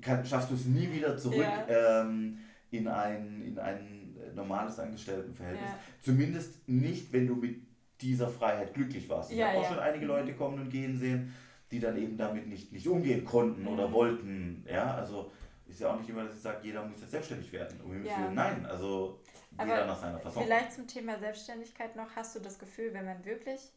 kann, 0.00 0.24
schaffst 0.24 0.50
du 0.50 0.54
es 0.54 0.64
nie 0.64 0.90
wieder 0.90 1.16
zurück 1.18 1.44
ähm, 1.68 2.38
in, 2.70 2.88
ein, 2.88 3.42
in 3.42 3.58
ein 3.58 4.16
normales 4.34 4.78
Angestelltenverhältnis. 4.78 5.68
Ja. 5.68 5.78
Zumindest 6.00 6.66
nicht, 6.66 7.12
wenn 7.12 7.26
du 7.26 7.34
mit 7.36 7.60
dieser 8.00 8.28
Freiheit 8.28 8.72
glücklich 8.72 9.06
warst. 9.10 9.30
Ich 9.30 9.36
Ja, 9.36 9.48
habe 9.48 9.58
auch 9.58 9.62
ja. 9.64 9.68
schon 9.68 9.78
einige 9.78 10.06
Leute 10.06 10.32
kommen 10.34 10.58
und 10.58 10.70
gehen 10.70 10.98
sehen, 10.98 11.34
die 11.74 11.80
dann 11.80 11.96
eben 12.00 12.16
damit 12.16 12.46
nicht, 12.46 12.70
nicht 12.70 12.86
umgehen 12.86 13.24
konnten 13.24 13.66
oder 13.66 13.88
Mhm. 13.88 13.92
wollten. 13.92 14.66
Ja, 14.70 14.94
also 14.94 15.32
ist 15.66 15.80
ja 15.80 15.92
auch 15.92 15.98
nicht 15.98 16.08
immer, 16.08 16.22
dass 16.24 16.36
ich 16.36 16.40
sage, 16.40 16.58
jeder 16.62 16.84
muss 16.86 17.00
jetzt 17.00 17.10
selbstständig 17.10 17.50
werden. 17.52 17.80
Um 17.80 18.04
Ja. 18.04 18.30
Nein, 18.30 18.64
also 18.64 19.20
Aber 19.56 19.70
jeder 19.70 19.86
nach 19.86 20.00
seiner 20.00 20.20
Fassung. 20.20 20.44
Vielleicht 20.44 20.72
zum 20.72 20.86
Thema 20.86 21.18
Selbstständigkeit 21.18 21.96
noch, 21.96 22.14
hast 22.14 22.36
du 22.36 22.40
das 22.40 22.60
Gefühl, 22.60 22.94
wenn 22.94 23.04
man 23.06 23.24
wirklich 23.24 23.72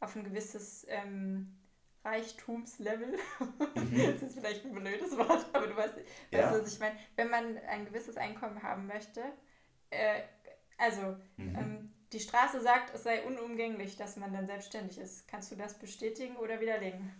auf 0.00 0.14
ein 0.14 0.24
gewisses 0.24 0.84
ähm, 0.90 1.56
Reichtumslevel, 2.04 3.14
das 3.74 4.22
ist 4.22 4.38
vielleicht 4.38 4.66
ein 4.66 4.74
blödes 4.74 5.16
Wort, 5.16 5.46
aber 5.54 5.66
du 5.68 5.74
weißt, 5.76 5.96
weißt 5.96 6.04
Ja. 6.30 6.52
du, 6.52 6.62
was 6.62 6.72
ich 6.74 6.80
meine, 6.80 6.96
wenn 7.16 7.30
man 7.30 7.56
ein 7.68 7.86
gewisses 7.86 8.18
Einkommen 8.18 8.62
haben 8.62 8.86
möchte, 8.86 9.22
äh, 9.90 10.20
also 10.76 11.16
Mhm. 11.38 11.56
ähm, 11.56 11.94
die 12.12 12.20
Straße 12.20 12.60
sagt, 12.60 12.94
es 12.94 13.02
sei 13.04 13.22
unumgänglich, 13.22 13.96
dass 13.96 14.16
man 14.16 14.32
dann 14.32 14.46
selbstständig 14.46 14.98
ist. 14.98 15.26
Kannst 15.28 15.50
du 15.52 15.56
das 15.56 15.78
bestätigen 15.78 16.36
oder 16.36 16.60
widerlegen? 16.60 17.10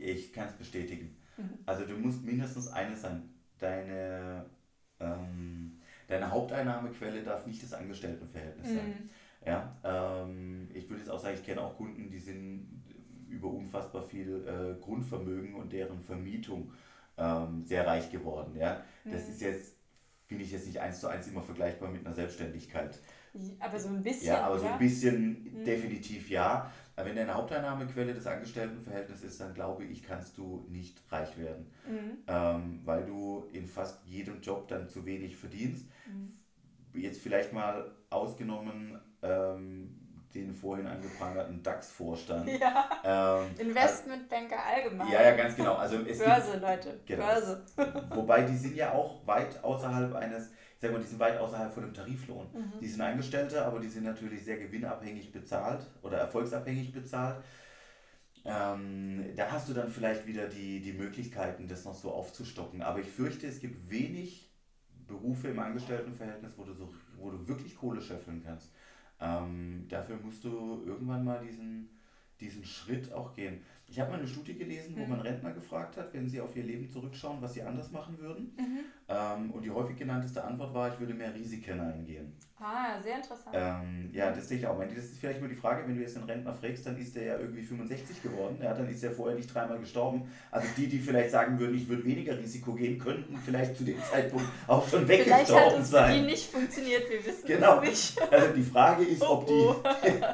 Ich 0.00 0.32
kann 0.32 0.48
es 0.48 0.54
bestätigen. 0.54 1.16
Mhm. 1.36 1.58
Also 1.66 1.84
du 1.84 1.94
musst 1.96 2.24
mindestens 2.24 2.68
eines 2.68 3.02
sein. 3.02 3.28
Deine, 3.58 4.46
ähm, 4.98 5.78
deine 6.08 6.30
Haupteinnahmequelle 6.30 7.22
darf 7.22 7.46
nicht 7.46 7.62
das 7.62 7.74
Angestelltenverhältnis 7.74 8.68
sein. 8.68 8.88
Mhm. 8.88 9.10
Ja, 9.46 9.76
ähm, 9.84 10.68
ich 10.72 10.88
würde 10.88 11.00
jetzt 11.02 11.10
auch 11.10 11.20
sagen, 11.20 11.36
ich 11.38 11.44
kenne 11.44 11.60
auch 11.62 11.76
Kunden, 11.76 12.10
die 12.10 12.18
sind 12.18 12.82
über 13.28 13.48
unfassbar 13.48 14.02
viel 14.02 14.44
äh, 14.46 14.80
Grundvermögen 14.82 15.54
und 15.54 15.72
deren 15.72 16.00
Vermietung 16.02 16.72
ähm, 17.16 17.64
sehr 17.64 17.86
reich 17.86 18.10
geworden. 18.10 18.56
Ja? 18.56 18.82
Das 19.04 19.26
Mhm. 19.26 19.30
ist 19.34 19.40
jetzt, 19.40 19.76
finde 20.26 20.44
ich 20.44 20.52
jetzt 20.52 20.66
nicht 20.66 20.80
eins 20.80 21.00
zu 21.00 21.08
eins 21.08 21.28
immer 21.28 21.42
vergleichbar 21.42 21.90
mit 21.90 22.04
einer 22.04 22.14
Selbstständigkeit. 22.14 22.98
Aber 23.60 23.78
so 23.78 23.88
ein 23.88 24.02
bisschen, 24.02 24.26
Ja, 24.26 24.42
aber 24.42 24.58
so 24.58 24.66
ein 24.66 24.78
bisschen 24.78 25.60
Mhm. 25.60 25.64
definitiv 25.64 26.30
ja. 26.30 26.70
Aber 26.96 27.08
wenn 27.08 27.16
deine 27.16 27.34
Haupteinnahmequelle 27.34 28.12
das 28.14 28.26
Angestelltenverhältnis 28.26 29.22
ist, 29.22 29.40
dann 29.40 29.54
glaube 29.54 29.84
ich, 29.84 30.02
kannst 30.02 30.36
du 30.36 30.66
nicht 30.68 31.00
reich 31.10 31.36
werden. 31.38 31.70
Mhm. 31.88 32.18
Ähm, 32.26 32.80
weil 32.84 33.04
du 33.04 33.46
in 33.52 33.66
fast 33.66 34.04
jedem 34.06 34.40
Job 34.40 34.68
dann 34.68 34.88
zu 34.88 35.06
wenig 35.06 35.36
verdienst. 35.36 35.86
Mhm. 36.06 37.00
Jetzt 37.00 37.20
vielleicht 37.20 37.52
mal 37.52 37.90
ausgenommen 38.10 39.00
ähm, 39.22 39.96
den 40.34 40.54
vorhin 40.54 40.86
angeprangerten 40.86 41.62
DAX-Vorstand. 41.62 42.48
Ja, 42.60 42.88
Ähm, 43.04 43.46
Investmentbanker 43.58 44.56
allgemein. 44.64 45.00
also, 45.00 45.12
ja, 45.12 45.22
ja, 45.22 45.36
ganz 45.36 45.56
genau. 45.56 45.74
Also 45.74 45.98
Börse, 46.04 46.58
Leute. 46.58 47.00
Genau. 47.06 47.24
Börse. 47.24 47.64
Gibt, 47.76 48.16
wobei 48.16 48.42
die 48.42 48.56
sind 48.56 48.76
ja 48.76 48.92
auch 48.92 49.26
weit 49.26 49.62
außerhalb 49.64 50.14
eines, 50.14 50.50
sag 50.80 50.92
mal, 50.92 51.00
die 51.00 51.06
sind 51.06 51.18
weit 51.18 51.38
außerhalb 51.38 51.72
von 51.72 51.82
dem 51.82 51.94
Tariflohn. 51.94 52.46
Mhm. 52.52 52.80
Die 52.80 52.88
sind 52.88 53.00
Angestellte, 53.00 53.64
aber 53.64 53.80
die 53.80 53.88
sind 53.88 54.04
natürlich 54.04 54.44
sehr 54.44 54.58
gewinnabhängig 54.58 55.30
bezahlt 55.30 55.86
oder 56.02 56.18
erfolgsabhängig 56.18 56.92
bezahlt. 56.92 57.42
Ähm, 58.44 59.34
da 59.36 59.50
hast 59.50 59.68
du 59.68 59.74
dann 59.74 59.90
vielleicht 59.90 60.26
wieder 60.26 60.48
die, 60.48 60.80
die 60.80 60.94
Möglichkeiten, 60.94 61.68
das 61.68 61.84
noch 61.84 61.94
so 61.94 62.10
aufzustocken. 62.10 62.80
Aber 62.80 63.00
ich 63.00 63.08
fürchte, 63.08 63.46
es 63.46 63.60
gibt 63.60 63.90
wenig 63.90 64.50
Berufe 65.06 65.48
im 65.48 65.58
Angestelltenverhältnis, 65.58 66.56
wo 66.56 66.64
du, 66.64 66.72
so, 66.72 66.94
wo 67.18 67.30
du 67.30 67.46
wirklich 67.46 67.76
Kohle 67.76 68.00
scheffeln 68.00 68.42
kannst. 68.42 68.72
Ähm, 69.20 69.84
dafür 69.90 70.16
musst 70.16 70.44
du 70.44 70.82
irgendwann 70.86 71.24
mal 71.24 71.44
diesen, 71.44 71.90
diesen 72.40 72.64
Schritt 72.64 73.12
auch 73.12 73.34
gehen. 73.34 73.60
Ich 73.90 73.98
habe 73.98 74.12
mal 74.12 74.18
eine 74.18 74.28
Studie 74.28 74.54
gelesen, 74.56 74.94
wo 74.96 75.02
Mhm. 75.02 75.10
man 75.10 75.20
Rentner 75.20 75.50
gefragt 75.52 75.96
hat, 75.96 76.14
wenn 76.14 76.28
sie 76.28 76.40
auf 76.40 76.54
ihr 76.54 76.62
Leben 76.62 76.88
zurückschauen, 76.88 77.38
was 77.42 77.54
sie 77.54 77.62
anders 77.62 77.90
machen 77.90 78.16
würden. 78.20 78.54
Mhm. 78.56 78.78
Ähm, 79.08 79.50
und 79.50 79.62
die 79.64 79.70
häufig 79.70 79.96
genannteste 79.96 80.44
Antwort 80.44 80.72
war, 80.72 80.92
ich 80.92 81.00
würde 81.00 81.12
mehr 81.12 81.34
Risiken 81.34 81.80
eingehen. 81.80 82.32
Ah, 82.62 83.00
sehr 83.02 83.16
interessant. 83.16 83.56
Ähm, 83.58 84.10
ja, 84.12 84.30
das 84.30 84.46
denke 84.46 84.64
ich 84.64 84.68
auch. 84.68 84.78
Das 84.78 84.92
ist 84.92 85.18
vielleicht 85.18 85.40
nur 85.40 85.48
die 85.48 85.54
Frage, 85.56 85.88
wenn 85.88 85.96
du 85.96 86.02
jetzt 86.02 86.14
einen 86.16 86.26
Rentner 86.26 86.52
fragst, 86.54 86.84
dann 86.86 86.96
ist 86.98 87.16
der 87.16 87.24
ja 87.24 87.38
irgendwie 87.38 87.62
65 87.62 88.22
geworden. 88.22 88.58
Ja, 88.62 88.74
dann 88.74 88.86
ist 88.88 89.02
er 89.02 89.10
vorher 89.12 89.34
nicht 89.36 89.52
dreimal 89.52 89.78
gestorben. 89.78 90.30
Also 90.50 90.68
die, 90.76 90.86
die 90.86 90.98
vielleicht 90.98 91.30
sagen 91.30 91.58
würden, 91.58 91.74
ich 91.74 91.88
würde 91.88 92.04
weniger 92.04 92.38
Risiko 92.38 92.74
gehen, 92.74 92.98
könnten 92.98 93.34
vielleicht 93.38 93.76
zu 93.76 93.84
dem 93.84 93.96
Zeitpunkt 94.02 94.44
auch 94.66 94.86
schon 94.86 95.06
Vielleicht 95.06 95.30
hat 95.30 95.38
weggestorben 95.48 95.80
es 95.80 95.88
für 95.90 95.96
die 95.96 96.02
sein. 96.18 96.26
nicht 96.26 96.50
funktioniert, 96.52 97.10
wir 97.10 97.24
wissen 97.26 97.46
Genau. 97.46 97.80
es 97.82 97.88
nicht. 97.88 98.32
Also 98.32 98.52
die 98.54 98.62
Frage 98.62 99.04
ist, 99.04 99.22
ob 99.22 99.48
Oh, 99.48 99.76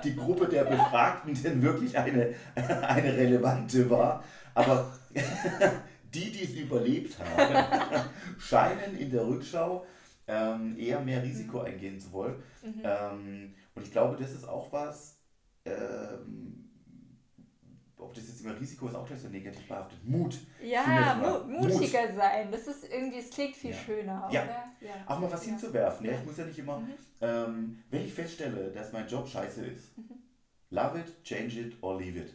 die, 0.03 0.09
die 0.11 0.17
Gruppe 0.17 0.49
der 0.49 0.65
Befragten 0.65 1.33
denn 1.43 1.63
wirklich 1.63 1.97
eine, 1.97 2.35
eine 2.57 3.17
relevante 3.17 3.46
war. 3.91 4.23
Aber 4.55 4.93
die, 6.15 6.31
die 6.33 6.45
es 6.45 6.55
überlebt 6.55 7.17
haben, 7.19 8.09
scheinen 8.39 8.97
in 8.99 9.11
der 9.11 9.27
Rückschau 9.27 9.85
ähm, 10.27 10.79
eher 10.79 11.01
mehr 11.01 11.23
Risiko 11.23 11.61
eingehen 11.61 11.99
zu 12.01 12.13
wollen. 12.13 12.37
Mhm. 12.63 12.83
Ähm, 12.83 13.55
und 13.75 13.83
ich 13.85 13.91
glaube, 13.93 14.17
das 14.17 14.33
ist 14.33 14.49
auch 14.49 14.73
was, 14.73 15.19
ähm, 15.65 16.63
ob 17.99 18.15
das 18.15 18.29
jetzt 18.29 18.41
immer 18.45 18.59
Risiko 18.59 18.89
ist, 18.89 18.95
auch 18.95 19.07
gleich 19.07 19.21
so 19.21 19.29
negativ 19.29 19.67
behaftet. 19.69 19.99
Mut. 20.05 20.39
Ja, 20.63 21.15
mu 21.19 21.23
mal 21.27 21.45
Mut. 21.45 21.73
mutiger 21.75 22.13
sein. 22.15 22.51
Das 22.51 22.67
ist 22.67 22.85
irgendwie, 22.91 23.19
es 23.19 23.31
klingt 23.31 23.57
viel 23.57 23.71
Ja. 23.71 23.77
schöner, 23.77 24.29
Ja. 24.33 24.43
oder? 24.45 24.65
Ja. 24.81 24.95
Auch 25.07 25.19
mal 25.21 25.31
was 25.33 25.45
Ja. 25.45 25.53
hinzuwerfen. 25.53 26.07
Ja? 26.07 26.13
Ja. 26.13 26.19
Ich 26.21 26.27
muss 26.27 26.37
ja 26.37 26.45
nicht 26.45 26.59
immer, 26.59 26.79
Mhm. 26.81 26.89
ähm, 27.21 27.79
wenn 27.91 28.05
ich 28.05 28.13
feststelle, 28.13 28.71
dass 28.73 28.93
mein 28.93 29.07
Job 29.09 29.29
scheiße 29.29 29.65
ist, 29.67 29.97
Mhm. 29.99 30.15
love 30.71 30.99
it, 30.99 31.23
change 31.25 31.61
it 31.61 31.77
or 31.83 31.99
leave 32.01 32.19
it. 32.19 32.35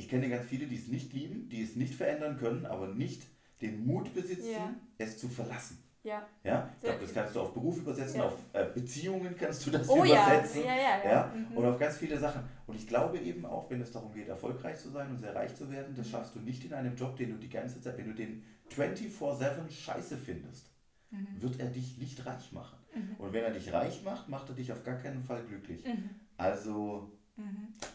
Mhm. 0.00 0.04
Ich 0.04 0.08
kenne 0.08 0.28
ganz 0.28 0.46
viele, 0.46 0.66
die 0.66 0.76
es 0.76 0.88
nicht 0.88 1.12
lieben, 1.12 1.48
die 1.48 1.62
es 1.62 1.76
nicht 1.76 1.94
verändern 1.94 2.36
können, 2.38 2.66
aber 2.66 2.88
nicht 2.88 3.22
den 3.60 3.84
Mut 3.86 4.12
besitzen, 4.14 4.52
Ja. 4.52 4.74
es 4.98 5.18
zu 5.18 5.28
verlassen. 5.28 5.78
Ja. 6.02 6.26
Ja? 6.44 6.70
Ich 6.78 6.84
glaube, 6.84 7.00
das 7.02 7.12
kannst 7.12 7.36
du 7.36 7.40
auf 7.40 7.52
Beruf 7.52 7.76
übersetzen, 7.76 8.16
Ja. 8.20 8.26
auf 8.26 8.38
äh, 8.54 8.64
Beziehungen 8.74 9.36
kannst 9.38 9.66
du 9.66 9.70
das 9.70 9.86
Oh 9.88 10.02
übersetzen. 10.02 10.64
ja, 10.64 10.74
ja, 10.74 11.04
ja. 11.04 11.10
Ja, 11.10 11.34
Mhm. 11.34 11.56
und 11.58 11.66
auf 11.66 11.78
ganz 11.78 11.98
viele 11.98 12.18
Sachen. 12.18 12.42
Und 12.66 12.76
ich 12.76 12.86
glaube 12.86 13.18
eben 13.18 13.44
auch, 13.44 13.68
wenn 13.70 13.82
es 13.82 13.90
darum 13.92 14.10
geht, 14.14 14.28
erfolgreich 14.28 14.78
zu 14.78 14.88
sein 14.88 15.10
und 15.10 15.18
sehr 15.18 15.34
reich 15.34 15.54
zu 15.54 15.70
werden, 15.70 15.94
das 15.94 16.08
schaffst 16.08 16.34
du 16.34 16.40
nicht 16.40 16.64
in 16.64 16.72
einem 16.72 16.96
Job, 16.96 17.16
den 17.18 17.32
du 17.32 17.36
die 17.36 17.50
ganze 17.50 17.80
Zeit, 17.82 17.98
wenn 17.98 18.06
du 18.06 18.14
den 18.14 18.42
24-7 18.70 19.70
scheiße 19.70 20.16
findest, 20.16 20.70
Mhm. 21.10 21.42
wird 21.42 21.60
er 21.60 21.66
dich 21.66 21.98
nicht 21.98 22.24
reich 22.24 22.50
machen. 22.52 22.78
Mhm. 22.94 23.16
Und 23.18 23.32
wenn 23.34 23.44
er 23.44 23.50
dich 23.50 23.70
reich 23.72 24.02
macht, 24.02 24.28
macht 24.30 24.48
er 24.48 24.54
dich 24.54 24.72
auf 24.72 24.82
gar 24.84 24.96
keinen 24.96 25.22
Fall 25.22 25.42
glücklich. 25.44 25.84
Mhm. 25.84 26.08
Also, 26.38 27.10
Mhm. 27.12 27.18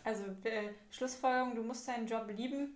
Also 0.03 0.23
äh, 0.43 0.69
Schlussfolgerung, 0.91 1.55
du 1.55 1.63
musst 1.63 1.87
deinen 1.87 2.07
Job 2.07 2.25
lieben. 2.35 2.75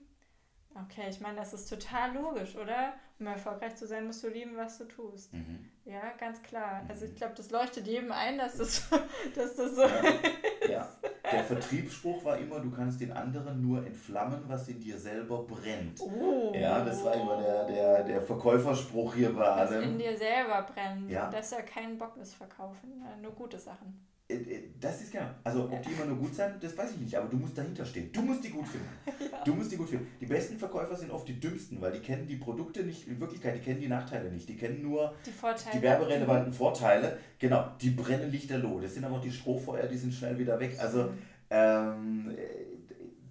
Okay, 0.76 1.07
ich 1.09 1.20
meine, 1.20 1.38
das 1.38 1.53
ist 1.53 1.67
total 1.70 2.13
logisch, 2.13 2.55
oder? 2.55 2.93
Um 3.20 3.28
erfolgreich 3.28 3.76
zu 3.76 3.86
sein, 3.88 4.05
musst 4.05 4.24
du 4.24 4.30
lieben, 4.30 4.55
was 4.55 4.78
du 4.78 4.86
tust. 4.86 5.34
mhm. 5.34 5.65
Ja, 5.86 6.11
ganz 6.20 6.41
klar. 6.43 6.84
Also 6.88 7.05
Mhm. 7.05 7.11
ich 7.11 7.17
glaube, 7.17 7.34
das 7.36 7.49
leuchtet 7.49 7.88
jedem 7.88 8.11
ein, 8.11 8.38
dass 8.38 8.57
das, 8.57 8.88
dass 9.36 9.55
das 9.55 9.76
so 9.76 9.82
Ja. 9.82 9.89
ja. 10.70 10.89
Der 11.32 11.43
Vertriebsspruch 11.43 12.24
war 12.26 12.38
immer, 12.38 12.59
du 12.59 12.72
kannst 12.72 13.01
den 13.01 13.11
anderen 13.11 13.61
nur 13.61 13.86
entflammen, 13.86 14.41
was 14.47 14.67
in 14.67 14.80
dir 14.80 14.97
selber 14.97 15.43
brennt. 15.43 15.99
Oh. 16.01 16.51
Ja, 16.55 16.84
das 16.86 17.03
war 17.03 17.13
immer 17.15 17.38
der, 17.41 17.65
der, 17.65 18.03
der 18.03 18.22
Verkäuferspruch 18.22 19.13
hier 19.15 19.34
bei 19.36 19.41
Was 19.41 19.72
in 19.72 19.78
allem. 19.78 19.97
dir 19.97 20.17
selber 20.17 20.61
brennt. 20.63 21.09
Ja. 21.09 21.26
Und 21.26 21.34
das 21.34 21.47
ist 21.47 21.57
ja 21.57 21.61
kein 21.63 21.97
Bockmist 21.97 22.36
verkaufen, 22.36 23.03
äh, 23.05 23.22
nur 23.22 23.32
gute 23.32 23.57
Sachen. 23.59 24.05
Äh, 24.30 24.36
äh, 24.36 24.63
Das 24.80 25.01
ist 25.01 25.11
genau. 25.11 25.25
Also, 25.43 25.63
ob 25.65 25.82
die 25.84 25.91
immer 25.91 26.05
nur 26.05 26.17
gut 26.17 26.34
sein, 26.36 26.53
das 26.61 26.77
weiß 26.77 26.91
ich 26.91 26.97
nicht, 26.99 27.15
aber 27.15 27.27
du 27.27 27.38
musst 27.38 27.57
dahinter 27.57 27.86
stehen. 27.86 28.11
Du 28.11 28.21
musst 28.21 28.43
die 28.43 28.49
gut 28.49 28.67
finden. 28.67 28.88
Du 29.45 29.53
musst 29.55 29.71
die 29.71 29.77
gut 29.77 29.89
finden. 29.89 30.05
Die 30.19 30.25
besten 30.25 30.57
Verkäufer 30.57 30.95
sind 30.97 31.11
oft 31.11 31.25
die 31.27 31.39
dümmsten, 31.39 31.80
weil 31.82 31.93
die 31.93 31.99
kennen 31.99 32.27
die 32.27 32.36
Produkte 32.36 32.84
nicht, 32.84 33.07
in 33.07 33.19
Wirklichkeit, 33.19 33.55
die 33.55 33.61
kennen 33.61 33.80
die 33.80 33.88
Nachteile 33.88 34.30
nicht. 34.30 34.47
Die 34.49 34.57
kennen 34.57 34.82
nur 34.82 35.13
Die 35.25 35.32
die 35.77 35.82
werberelevanten 35.82 36.51
Vorteile. 36.53 37.17
Genau, 37.39 37.71
die 37.82 37.91
brennen 37.91 38.30
lichterloh. 38.32 38.80
Das 38.82 38.93
sind 38.93 39.05
aber 39.05 39.15
auch 39.15 39.21
die 39.21 39.32
Strohfeuer, 39.32 39.88
die 39.88 39.97
sind 39.97 40.13
schnell 40.13 40.38
wieder 40.38 40.59
weg. 40.59 40.75
Also, 40.77 41.09
ähm, 41.49 42.36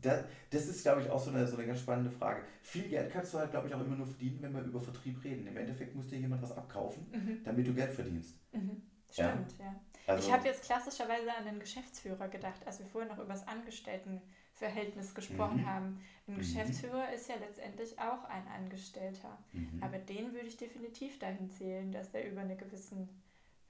das, 0.01 0.24
das 0.51 0.66
ist, 0.68 0.82
glaube 0.82 1.03
ich, 1.03 1.11
auch 1.11 1.22
so 1.22 1.30
eine, 1.30 1.46
so 1.46 1.57
eine 1.57 1.66
ganz 1.66 1.80
spannende 1.80 2.11
Frage. 2.11 2.40
Viel 2.62 2.84
Geld 2.88 3.12
kannst 3.12 3.34
du 3.34 3.38
halt, 3.38 3.51
glaube 3.51 3.68
ich, 3.68 3.74
auch 3.74 3.84
immer 3.84 3.96
nur 3.96 4.07
verdienen, 4.07 4.38
wenn 4.40 4.55
wir 4.55 4.62
über 4.62 4.80
Vertrieb 4.80 5.22
reden. 5.22 5.46
Im 5.46 5.57
Endeffekt 5.57 5.94
muss 5.94 6.09
dir 6.09 6.18
jemand 6.18 6.42
was 6.42 6.53
abkaufen, 6.57 7.07
Mhm. 7.12 7.38
damit 7.44 7.66
du 7.66 7.74
Geld 7.74 7.92
verdienst. 7.92 8.36
Mhm. 8.53 8.82
Ja. 9.14 9.30
Stimmt, 9.30 9.59
ja. 9.59 9.74
Also, 10.09 10.27
ich 10.27 10.33
habe 10.33 10.49
jetzt 10.49 10.63
klassischerweise 10.65 11.33
an 11.35 11.45
den 11.45 11.61
Geschäftsführer 11.61 12.29
gedacht, 12.29 12.67
als 12.67 12.79
wir 12.79 12.87
vorhin 12.87 13.11
noch 13.11 13.19
über 13.19 13.35
das 13.35 13.47
Angestelltenverhältnis 13.47 15.15
gesprochen 15.15 15.59
Mhm. 15.63 15.67
haben. 15.67 16.01
Ein 16.27 16.35
Mhm. 16.35 16.39
Geschäftsführer 16.39 17.13
ist 17.13 17.29
ja 17.29 17.37
letztendlich 17.37 17.99
auch 17.99 18.25
ein 18.25 18.47
Angestellter. 18.49 19.39
mhm. 19.53 19.83
Aber 19.83 19.99
den 19.99 20.33
würde 20.33 20.47
ich 20.49 20.57
definitiv 20.57 21.19
dahin 21.19 21.51
zählen, 21.51 21.93
dass 21.93 22.11
der 22.11 22.31
über 22.31 22.41
eine 22.41 22.57
gewissen 22.57 23.09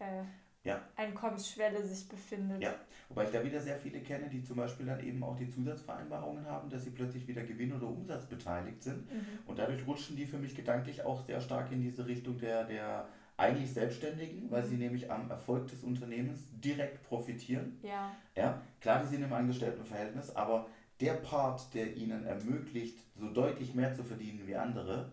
äh, 0.01 0.23
Ja. 0.65 0.81
Einkommensschwelle 0.97 1.83
sich 1.85 2.09
befindet. 2.09 2.61
Ja. 2.63 2.75
Wobei 3.09 3.25
ich 3.25 3.31
da 3.31 3.43
wieder 3.45 3.61
sehr 3.61 3.77
viele 3.77 4.01
kenne, 4.01 4.29
die 4.29 4.43
zum 4.43 4.57
Beispiel 4.57 4.87
dann 4.87 5.01
eben 5.01 5.23
auch 5.25 5.37
die 5.37 5.49
Zusatzvereinbarungen 5.49 6.47
haben, 6.47 6.69
dass 6.69 6.85
sie 6.85 6.91
plötzlich 6.91 7.27
wieder 7.27 7.43
Gewinn 7.43 7.73
oder 7.73 7.87
Umsatz 7.89 8.27
beteiligt 8.27 8.83
sind. 8.83 9.11
Mhm. 9.11 9.25
Und 9.47 9.59
dadurch 9.59 9.87
rutschen 9.87 10.17
die 10.17 10.27
für 10.27 10.39
mich 10.39 10.55
gedanklich 10.55 11.03
auch 11.05 11.21
sehr 11.25 11.41
stark 11.41 11.73
in 11.73 11.81
diese 11.81 12.07
Richtung 12.07 12.39
der, 12.39 12.65
der 12.65 13.09
eigentlich 13.39 13.73
Selbstständigen, 13.73 14.51
weil 14.51 14.65
sie 14.65 14.77
nämlich 14.77 15.11
am 15.11 15.31
Erfolg 15.31 15.69
des 15.69 15.85
Unternehmens 15.85 16.41
direkt 16.51 17.03
profitieren. 17.05 17.79
Ja, 17.83 18.11
Ja, 18.37 18.61
klar, 18.81 19.01
die 19.03 19.07
sind 19.09 19.23
im 19.23 19.33
Angestelltenverhältnis, 19.33 20.35
aber 20.35 20.67
der 21.01 21.15
Part, 21.15 21.73
der 21.75 21.97
ihnen 21.97 22.27
ermöglicht, 22.27 22.99
so 23.15 23.31
deutlich 23.31 23.75
mehr 23.75 23.95
zu 23.95 24.03
verdienen 24.03 24.47
wie 24.47 24.57
andere, 24.57 25.13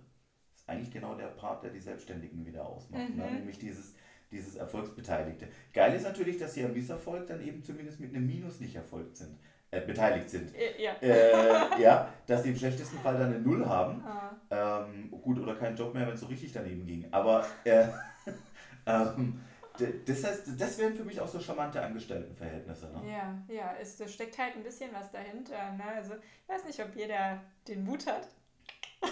ist 0.56 0.68
eigentlich 0.68 0.92
genau 0.92 1.14
der 1.14 1.28
Part, 1.28 1.64
der 1.64 1.70
die 1.70 1.80
Selbstständigen 1.80 2.46
wieder 2.46 2.66
ausmacht. 2.66 3.10
Mhm. 3.10 3.18
Ne? 3.18 3.32
Nämlich 3.34 3.60
dieses, 3.60 3.94
dieses 4.32 4.56
Erfolgsbeteiligte. 4.56 5.48
Geil 5.72 5.94
ist 5.94 6.04
natürlich, 6.04 6.38
dass 6.38 6.56
sie 6.56 6.66
am 6.66 6.74
Misserfolg 6.74 7.28
dann 7.28 7.46
eben 7.46 7.62
zumindest 7.62 8.00
mit 8.00 8.16
einem 8.16 8.26
Minus 8.26 8.60
nicht 8.60 8.76
erfolgt 8.76 9.18
sind, 9.18 9.38
äh, 9.70 9.82
beteiligt 9.82 10.32
sind. 10.32 10.52
Äh, 10.56 10.82
ja. 10.82 10.94
Äh, 11.02 11.80
ja, 11.82 12.10
dass 12.26 12.42
sie 12.42 12.50
im 12.50 12.58
schlechtesten 12.58 12.98
Fall 12.98 13.20
dann 13.20 13.34
eine 13.34 13.40
Null 13.40 13.66
haben. 13.68 14.04
Ah, 14.04 14.32
Ähm, 14.50 15.12
gut, 15.12 15.40
oder 15.40 15.56
keinen 15.56 15.76
Job 15.76 15.94
mehr, 15.94 16.08
wenn 16.08 16.16
es 16.16 16.20
so 16.22 16.28
richtig 16.28 16.52
daneben 16.52 16.86
ging. 16.86 17.08
Aber 17.12 17.46
äh, 17.64 17.88
ähm, 18.86 19.42
das 20.06 20.24
heißt, 20.24 20.44
das 20.58 20.78
wären 20.78 20.96
für 20.96 21.04
mich 21.04 21.20
auch 21.20 21.28
so 21.28 21.40
charmante 21.40 21.82
Angestelltenverhältnisse. 21.82 22.88
Ne? 22.88 23.12
ja, 23.12 23.38
ja, 23.54 23.76
es 23.82 23.98
da 23.98 24.08
steckt 24.08 24.38
halt 24.38 24.56
ein 24.56 24.64
bisschen 24.64 24.94
was 24.94 25.12
dahinter. 25.12 25.72
Ne? 25.74 25.84
Also 25.96 26.14
ich 26.14 26.50
weiß 26.50 26.64
nicht, 26.66 26.82
ob 26.82 26.96
jeder 26.96 27.42
den 27.68 27.84
Mut 27.84 28.08
hat, 28.08 28.28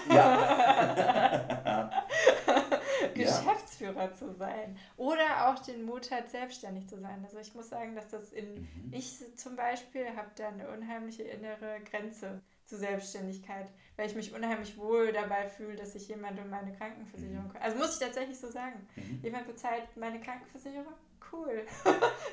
Ja. 0.10 1.90
ja. 2.46 3.14
Geschäftsführer 3.14 4.14
zu 4.14 4.34
sein. 4.34 4.78
Oder 4.98 5.50
auch 5.50 5.60
den 5.60 5.84
Mut 5.84 6.12
hat, 6.12 6.30
selbstständig 6.30 6.88
zu 6.88 7.00
sein. 7.00 7.24
Also 7.24 7.40
ich 7.40 7.54
muss 7.54 7.70
sagen, 7.70 7.96
dass 7.96 8.08
das 8.10 8.32
in 8.32 8.54
Mhm. 8.54 8.94
Ich 8.94 9.20
zum 9.36 9.56
Beispiel 9.56 10.06
habe 10.16 10.32
da 10.36 10.50
eine 10.50 10.70
unheimliche 10.70 11.24
innere 11.24 11.80
Grenze 11.90 12.42
zur 12.66 12.78
Selbstständigkeit, 12.78 13.68
weil 13.96 14.08
ich 14.08 14.16
mich 14.16 14.34
unheimlich 14.34 14.78
wohl 14.78 15.12
dabei 15.12 15.48
fühle, 15.48 15.76
dass 15.76 15.96
ich 15.96 16.08
jemand 16.08 16.40
um 16.40 16.50
meine 16.50 16.74
Krankenversicherung. 16.74 17.52
Also 17.60 17.78
muss 17.78 17.94
ich 17.94 18.00
tatsächlich 18.00 18.40
so 18.40 18.50
sagen. 18.50 18.88
Mhm. 18.96 19.20
Jemand 19.24 19.48
bezahlt 19.48 19.84
meine 19.96 20.20
Krankenversicherung? 20.20 20.94
Cool. 21.32 21.66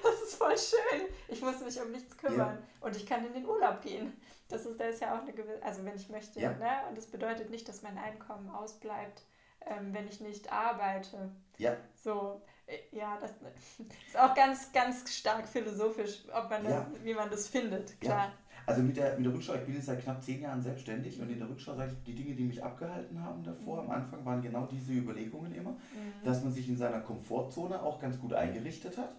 das 0.02 0.22
ist 0.22 0.34
voll 0.34 0.56
schön. 0.58 1.02
Ich 1.28 1.40
muss 1.40 1.60
mich 1.60 1.80
um 1.80 1.90
nichts 1.90 2.16
kümmern. 2.16 2.58
Und 2.80 2.96
ich 2.96 3.06
kann 3.06 3.24
in 3.26 3.32
den 3.32 3.46
Urlaub 3.46 3.80
gehen. 3.82 4.12
Das 4.48 4.66
ist, 4.66 4.78
da 4.80 4.84
ist 4.86 5.00
ja 5.00 5.14
auch 5.16 5.22
eine 5.22 5.32
gewisse, 5.32 5.62
also 5.62 5.84
wenn 5.84 5.96
ich 5.96 6.08
möchte, 6.08 6.40
Ja. 6.40 6.52
ne? 6.52 6.70
Und 6.88 6.98
das 6.98 7.06
bedeutet 7.06 7.50
nicht, 7.50 7.68
dass 7.68 7.82
mein 7.82 7.96
Einkommen 7.96 8.50
ausbleibt, 8.50 9.22
ähm, 9.66 9.94
wenn 9.94 10.08
ich 10.08 10.20
nicht 10.20 10.52
arbeite. 10.52 11.30
Ja. 11.58 11.76
So, 11.94 12.42
äh, 12.66 12.78
ja, 12.90 13.16
das 13.20 13.30
ist 14.06 14.18
auch 14.18 14.34
ganz, 14.34 14.72
ganz 14.72 15.14
stark 15.14 15.46
philosophisch, 15.48 16.24
ob 16.34 16.50
man 16.50 16.64
das, 16.64 16.72
Ja. 16.72 16.86
wie 17.02 17.14
man 17.14 17.30
das 17.30 17.48
findet, 17.48 17.90
Ja. 17.90 17.96
klar. 18.00 18.32
Also 18.66 18.82
mit 18.82 18.96
der, 18.96 19.16
mit 19.16 19.26
der 19.26 19.34
Rückschau, 19.34 19.54
ich 19.54 19.62
bin 19.64 19.74
jetzt 19.74 19.86
seit 19.86 20.02
knapp 20.02 20.22
zehn 20.22 20.40
Jahren 20.42 20.62
selbstständig 20.62 21.20
und 21.20 21.30
in 21.30 21.38
der 21.38 21.48
Rückschau 21.48 21.74
sage 21.74 21.92
ich, 21.92 22.02
die 22.04 22.14
Dinge, 22.14 22.34
die 22.34 22.44
mich 22.44 22.62
abgehalten 22.62 23.20
haben 23.22 23.42
davor, 23.42 23.80
am 23.80 23.90
Anfang 23.90 24.24
waren 24.24 24.42
genau 24.42 24.66
diese 24.66 24.92
Überlegungen 24.92 25.52
immer, 25.52 25.70
Mhm. 25.70 26.24
dass 26.24 26.42
man 26.42 26.52
sich 26.52 26.68
in 26.68 26.76
seiner 26.76 27.00
Komfortzone 27.00 27.82
auch 27.82 27.98
ganz 27.98 28.18
gut 28.18 28.32
eingerichtet 28.32 28.96
hat. 28.98 29.14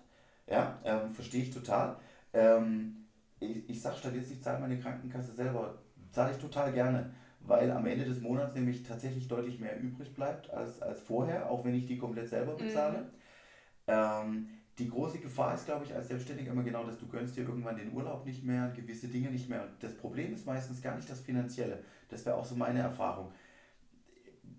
Ja, 0.48 0.80
ähm, 0.84 1.12
verstehe 1.12 1.42
ich 1.42 1.50
total. 1.50 1.98
Ähm, 2.34 2.96
ich 3.40 3.70
ich 3.70 3.82
sage 3.82 3.98
statt 3.98 4.16
jetzt, 4.16 4.32
ich 4.32 4.42
zahle 4.42 4.60
meine 4.60 4.78
Krankenkasse 4.78 5.34
selber, 5.34 5.80
zahle 6.12 6.32
ich 6.32 6.38
total 6.38 6.72
gerne, 6.72 7.12
weil 7.40 7.72
am 7.72 7.86
Ende 7.86 8.06
des 8.06 8.22
Monats 8.22 8.54
nämlich 8.56 8.84
tatsächlich 8.84 9.28
deutlich 9.28 9.60
mehr 9.60 9.80
übrig 9.80 10.14
bleibt 10.14 10.50
als, 10.52 10.82
als 10.82 11.00
vorher, 11.00 11.50
auch 11.50 11.66
wenn 11.66 11.74
ich 11.76 11.86
die 11.86 11.98
komplett 11.98 12.30
selber 12.30 12.54
bezahle. 12.56 13.10
Ähm, 13.88 14.48
die 14.82 14.90
große 14.90 15.20
Gefahr 15.20 15.54
ist, 15.54 15.66
glaube 15.66 15.86
ich, 15.86 15.94
als 15.94 16.08
Selbstständiger 16.08 16.52
immer 16.52 16.64
genau, 16.64 16.84
dass 16.84 16.98
du 16.98 17.08
gönnst 17.08 17.38
dir 17.38 17.44
irgendwann 17.44 17.78
den 17.78 17.94
Urlaub 17.94 18.26
nicht 18.26 18.44
mehr, 18.44 18.74
gewisse 18.76 19.08
Dinge 19.08 19.30
nicht 19.30 19.48
mehr. 19.48 19.62
Und 19.62 19.72
das 19.80 19.96
Problem 19.96 20.34
ist 20.34 20.46
meistens 20.48 20.82
gar 20.82 20.96
nicht 20.96 21.10
das 21.10 21.22
Finanzielle. 21.22 21.84
Das 22.10 22.26
wäre 22.26 22.36
auch 22.36 22.46
so 22.46 22.56
meine 22.56 22.80
Erfahrung. 22.80 23.32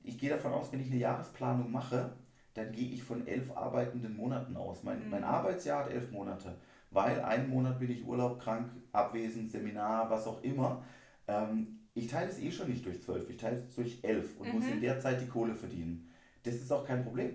Ich 0.05 0.19
gehe 0.19 0.31
davon 0.31 0.53
aus, 0.53 0.73
wenn 0.73 0.81
ich 0.81 0.87
eine 0.87 1.01
Jahresplanung 1.01 1.71
mache, 1.71 2.13
dann 2.55 2.71
gehe 2.71 2.91
ich 2.91 3.03
von 3.03 3.27
elf 3.27 3.51
arbeitenden 3.57 4.17
Monaten 4.17 4.57
aus. 4.57 4.85
Mein, 4.85 5.05
Mhm. 5.05 5.11
mein 5.11 5.25
Arbeitsjahr 5.25 5.85
hat 5.85 5.93
elf 5.93 6.13
Monate, 6.13 6.55
weil 6.91 7.21
einen 7.21 7.51
Monat 7.51 7.81
bin 7.81 7.91
ich 7.91 8.05
Urlaub, 8.05 8.41
krank, 8.41 8.71
abwesend, 8.93 9.51
Seminar, 9.51 10.09
was 10.09 10.27
auch 10.27 10.43
immer. 10.43 10.85
Ähm, 11.27 11.81
ich 11.95 12.07
teile 12.07 12.31
es 12.31 12.39
eh 12.39 12.51
schon 12.51 12.69
nicht 12.69 12.87
durch 12.87 13.03
12, 13.03 13.29
ich 13.29 13.37
teile 13.39 13.59
es 13.59 13.75
durch 13.75 13.99
11 14.03 14.39
und 14.39 14.49
mhm. 14.49 14.55
muss 14.55 14.67
in 14.67 14.81
der 14.81 15.01
Zeit 15.01 15.21
die 15.21 15.27
Kohle 15.27 15.55
verdienen. 15.55 16.09
Das 16.45 16.55
ist 16.55 16.73
auch 16.73 16.87
kein 16.87 17.03
Problem. 17.03 17.35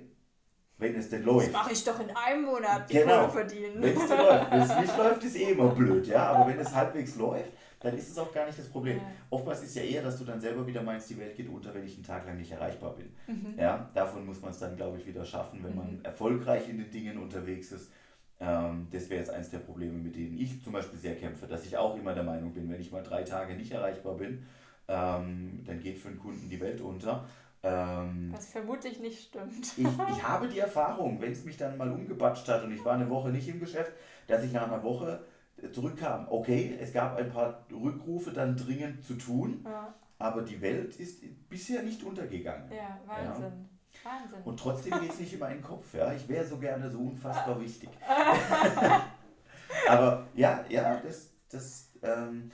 Wenn 0.80 0.95
es 0.95 1.09
denn 1.09 1.23
läuft. 1.23 1.47
Das 1.47 1.53
mache 1.53 1.73
ich 1.73 1.84
doch 1.84 1.99
in 1.99 2.09
einem 2.11 2.43
Monat, 2.43 2.89
die 2.89 2.93
genau. 2.93 3.28
Kohle 3.28 3.32
verdienen. 3.32 3.82
Wenn 3.82 3.97
es 3.97 4.07
denn 4.07 4.17
läuft. 4.17 4.51
Wenn 4.51 4.61
es 4.61 4.80
nicht 4.80 4.97
läuft, 4.97 5.23
ist 5.23 5.36
eh 5.36 5.51
immer 5.51 5.69
blöd, 5.69 6.07
ja. 6.07 6.28
Aber 6.28 6.49
wenn 6.49 6.59
es 6.59 6.73
halbwegs 6.73 7.15
läuft, 7.15 7.51
dann 7.80 7.97
ist 7.97 8.09
es 8.09 8.17
auch 8.17 8.32
gar 8.32 8.45
nicht 8.45 8.57
das 8.57 8.69
Problem. 8.69 8.97
Ja. 8.97 9.03
Oftmals 9.30 9.63
ist 9.63 9.75
ja 9.75 9.84
eher, 9.84 10.03
dass 10.03 10.17
du 10.17 10.25
dann 10.25 10.39
selber 10.39 10.65
wieder 10.65 10.82
meinst, 10.82 11.09
die 11.09 11.17
Welt 11.17 11.36
geht 11.36 11.49
unter, 11.49 11.73
wenn 11.73 11.86
ich 11.86 11.95
einen 11.95 12.03
Tag 12.03 12.25
lang 12.25 12.38
nicht 12.38 12.51
erreichbar 12.51 12.95
bin. 12.95 13.11
Mhm. 13.28 13.57
Ja, 13.57 13.89
davon 13.93 14.25
muss 14.25 14.41
man 14.41 14.51
es 14.51 14.59
dann, 14.59 14.75
glaube 14.75 14.97
ich, 14.97 15.05
wieder 15.05 15.25
schaffen, 15.25 15.63
wenn 15.63 15.71
mhm. 15.71 15.78
man 15.78 15.99
erfolgreich 16.03 16.69
in 16.69 16.78
den 16.78 16.91
Dingen 16.91 17.17
unterwegs 17.17 17.71
ist. 17.71 17.91
Ähm, 18.39 18.88
das 18.91 19.09
wäre 19.09 19.19
jetzt 19.19 19.32
eines 19.32 19.49
der 19.49 19.59
Probleme, 19.59 19.97
mit 19.97 20.15
denen 20.15 20.38
ich 20.38 20.63
zum 20.63 20.73
Beispiel 20.73 20.99
sehr 20.99 21.15
kämpfe, 21.15 21.47
dass 21.47 21.65
ich 21.65 21.78
auch 21.78 21.95
immer 21.97 22.13
der 22.13 22.23
Meinung 22.23 22.53
bin, 22.53 22.69
wenn 22.71 22.80
ich 22.80 22.91
mal 22.91 23.03
drei 23.03 23.23
Tage 23.23 23.55
nicht 23.55 23.71
erreichbar 23.71 24.15
bin, 24.15 24.45
ähm, 24.88 25.63
dann 25.65 25.80
geht 25.80 25.97
für 25.97 26.09
einen 26.09 26.19
Kunden 26.19 26.49
die 26.49 26.59
Welt 26.59 26.82
unter. 26.82 27.28
Ähm, 27.63 28.31
Was 28.33 28.47
vermutlich 28.47 28.99
nicht 28.99 29.29
stimmt. 29.29 29.77
ich, 29.77 29.87
ich 29.87 30.23
habe 30.23 30.47
die 30.47 30.59
Erfahrung, 30.59 31.19
wenn 31.21 31.31
es 31.31 31.43
mich 31.43 31.57
dann 31.57 31.77
mal 31.77 31.91
umgebatscht 31.91 32.47
hat 32.47 32.63
und 32.63 32.71
ich 32.71 32.83
war 32.85 32.93
eine 32.93 33.09
Woche 33.09 33.29
nicht 33.29 33.47
im 33.47 33.59
Geschäft, 33.59 33.91
dass 34.27 34.43
ich 34.43 34.53
nach 34.53 34.67
einer 34.67 34.83
Woche 34.83 35.23
zurückkam. 35.71 36.27
Okay, 36.29 36.77
es 36.79 36.93
gab 36.93 37.17
ein 37.17 37.29
paar 37.29 37.65
Rückrufe 37.71 38.31
dann 38.31 38.55
dringend 38.55 39.03
zu 39.03 39.15
tun, 39.15 39.61
ja. 39.65 39.93
aber 40.19 40.43
die 40.43 40.61
Welt 40.61 40.95
ist 40.97 41.23
bisher 41.49 41.81
nicht 41.81 42.03
untergegangen. 42.03 42.71
Ja, 42.71 42.99
Wahnsinn. 43.05 43.67
Ja. 44.03 44.11
Wahnsinn. 44.11 44.43
Und 44.45 44.59
trotzdem 44.59 44.99
geht 44.99 45.11
es 45.11 45.19
nicht 45.19 45.33
in 45.33 45.39
meinen 45.39 45.61
Kopf. 45.61 45.93
Ja? 45.93 46.13
Ich 46.13 46.27
wäre 46.29 46.45
so 46.45 46.57
gerne 46.57 46.89
so 46.89 46.99
unfassbar 46.99 47.59
wichtig. 47.59 47.89
aber 49.87 50.27
ja, 50.35 50.63
ja, 50.69 50.97
das, 50.97 51.31
das 51.49 51.91
ähm, 52.03 52.51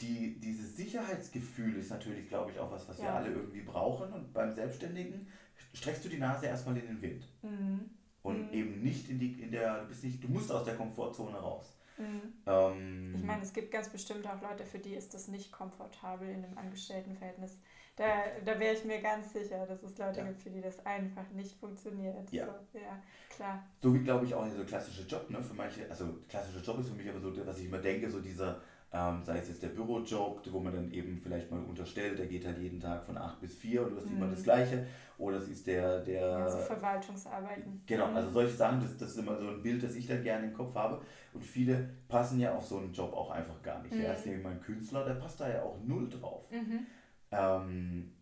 die, 0.00 0.40
dieses 0.40 0.76
Sicherheitsgefühl 0.76 1.76
ist 1.76 1.90
natürlich, 1.90 2.28
glaube 2.28 2.50
ich, 2.50 2.58
auch 2.58 2.70
was, 2.70 2.88
was 2.88 2.98
ja. 2.98 3.04
wir 3.04 3.14
alle 3.14 3.30
irgendwie 3.30 3.62
brauchen. 3.62 4.12
Und 4.12 4.32
beim 4.32 4.52
Selbstständigen 4.52 5.28
streckst 5.72 6.04
du 6.04 6.08
die 6.08 6.18
Nase 6.18 6.46
erstmal 6.46 6.76
in 6.76 6.86
den 6.86 7.02
Wind. 7.02 7.28
Mhm. 7.42 7.90
Und 8.22 8.48
mhm. 8.48 8.54
eben 8.54 8.82
nicht 8.82 9.08
in 9.10 9.18
die, 9.18 9.32
in 9.42 9.50
der, 9.50 9.82
du 9.82 9.88
bist 9.88 10.02
nicht, 10.02 10.22
du 10.22 10.28
musst 10.28 10.50
aus 10.50 10.64
der 10.64 10.76
Komfortzone 10.76 11.36
raus. 11.36 11.76
Mhm. 11.96 12.32
Ähm, 12.46 13.14
ich 13.14 13.22
meine, 13.22 13.42
es 13.42 13.52
gibt 13.52 13.70
ganz 13.70 13.88
bestimmt 13.88 14.26
auch 14.26 14.40
Leute, 14.42 14.64
für 14.64 14.78
die 14.78 14.94
ist 14.94 15.14
das 15.14 15.28
nicht 15.28 15.52
komfortabel 15.52 16.28
in 16.28 16.44
einem 16.44 16.58
Angestelltenverhältnis. 16.58 17.58
Da, 17.96 18.24
da 18.44 18.58
wäre 18.58 18.74
ich 18.74 18.84
mir 18.84 19.00
ganz 19.00 19.32
sicher, 19.32 19.64
dass 19.66 19.84
es 19.84 19.96
Leute 19.98 20.18
ja. 20.18 20.26
gibt, 20.26 20.40
für 20.40 20.50
die 20.50 20.60
das 20.60 20.84
einfach 20.84 21.30
nicht 21.30 21.54
funktioniert. 21.56 22.28
Ja, 22.32 22.46
so, 22.46 22.78
ja 22.78 23.00
klar. 23.28 23.64
So 23.80 23.94
wie, 23.94 24.00
glaube 24.00 24.26
ich, 24.26 24.34
auch 24.34 24.44
so 24.48 24.64
klassische 24.64 25.02
Job, 25.02 25.30
ne? 25.30 25.40
Für 25.40 25.54
manche, 25.54 25.88
also 25.88 26.18
klassischer 26.28 26.60
Job 26.60 26.80
ist 26.80 26.88
für 26.88 26.96
mich 26.96 27.08
aber 27.08 27.20
so, 27.20 27.32
was 27.46 27.58
ich 27.58 27.66
immer 27.66 27.78
denke, 27.78 28.10
so 28.10 28.20
dieser 28.20 28.60
ähm, 28.96 29.24
sei 29.24 29.38
es 29.38 29.48
jetzt 29.48 29.62
der 29.62 29.70
Bürojob, 29.70 30.40
wo 30.52 30.60
man 30.60 30.72
dann 30.72 30.92
eben 30.92 31.18
vielleicht 31.20 31.50
mal 31.50 31.60
unterstellt, 31.64 32.16
der 32.16 32.26
geht 32.26 32.46
halt 32.46 32.58
jeden 32.58 32.78
Tag 32.78 33.04
von 33.04 33.18
8 33.18 33.40
bis 33.40 33.56
4 33.56 33.82
und 33.82 33.90
du 33.90 33.96
hast 33.96 34.08
mhm. 34.08 34.18
immer 34.18 34.28
das 34.28 34.44
Gleiche. 34.44 34.86
Oder 35.18 35.38
es 35.38 35.48
ist 35.48 35.66
der. 35.66 36.00
der 36.00 36.24
also 36.24 36.58
Verwaltungsarbeiten. 36.58 37.82
Genau, 37.86 38.06
also 38.06 38.28
mhm. 38.28 38.32
solche 38.32 38.54
Sachen, 38.54 38.80
das, 38.80 38.96
das 38.96 39.10
ist 39.10 39.18
immer 39.18 39.36
so 39.36 39.48
ein 39.48 39.62
Bild, 39.62 39.82
das 39.82 39.96
ich 39.96 40.06
dann 40.06 40.22
gerne 40.22 40.46
im 40.46 40.52
Kopf 40.52 40.76
habe. 40.76 41.00
Und 41.32 41.42
viele 41.42 41.88
passen 42.06 42.38
ja 42.38 42.54
auf 42.54 42.66
so 42.66 42.78
einen 42.78 42.92
Job 42.92 43.12
auch 43.12 43.30
einfach 43.30 43.60
gar 43.62 43.82
nicht. 43.82 43.94
Mhm. 43.94 44.02
Ja, 44.02 44.12
ist 44.12 44.26
nämlich 44.26 44.44
mein 44.44 44.60
Künstler, 44.60 45.04
der 45.04 45.14
passt 45.14 45.40
da 45.40 45.48
ja 45.48 45.62
auch 45.62 45.76
null 45.84 46.08
drauf. 46.08 46.48
Mhm. 46.52 46.86
Ähm, 47.32 48.12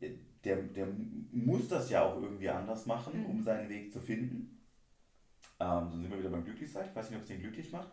der, 0.43 0.57
der 0.57 0.89
muss 1.33 1.69
das 1.69 1.91
ja 1.91 2.03
auch 2.03 2.21
irgendwie 2.21 2.49
anders 2.49 2.87
machen, 2.87 3.27
um 3.27 3.37
mhm. 3.37 3.43
seinen 3.43 3.69
Weg 3.69 3.93
zu 3.93 4.01
finden. 4.01 4.59
Ähm, 5.61 5.91
so 5.91 5.99
sind 5.99 6.11
wir 6.11 6.19
wieder 6.19 6.31
beim 6.31 6.45
Glücklichsein. 6.45 6.87
Ich 6.89 6.97
weiß 6.97 7.11
nicht, 7.11 7.17
ob 7.19 7.23
es 7.25 7.29
den 7.29 7.41
glücklich 7.41 7.71
macht. 7.71 7.89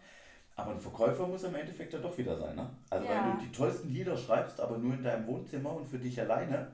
Aber 0.55 0.71
ein 0.71 0.79
Verkäufer 0.79 1.25
muss 1.27 1.43
im 1.43 1.55
Endeffekt 1.55 1.93
ja 1.93 1.99
doch 1.99 2.17
wieder 2.17 2.35
sein, 2.37 2.55
ne? 2.55 2.69
Also 2.89 3.05
ja. 3.05 3.11
wenn 3.11 3.37
du 3.37 3.45
die 3.45 3.51
tollsten 3.51 3.89
Lieder 3.93 4.17
schreibst, 4.17 4.59
aber 4.59 4.77
nur 4.77 4.93
in 4.93 5.03
deinem 5.03 5.25
Wohnzimmer 5.27 5.73
und 5.73 5.87
für 5.87 5.99
dich 5.99 6.19
alleine, 6.19 6.67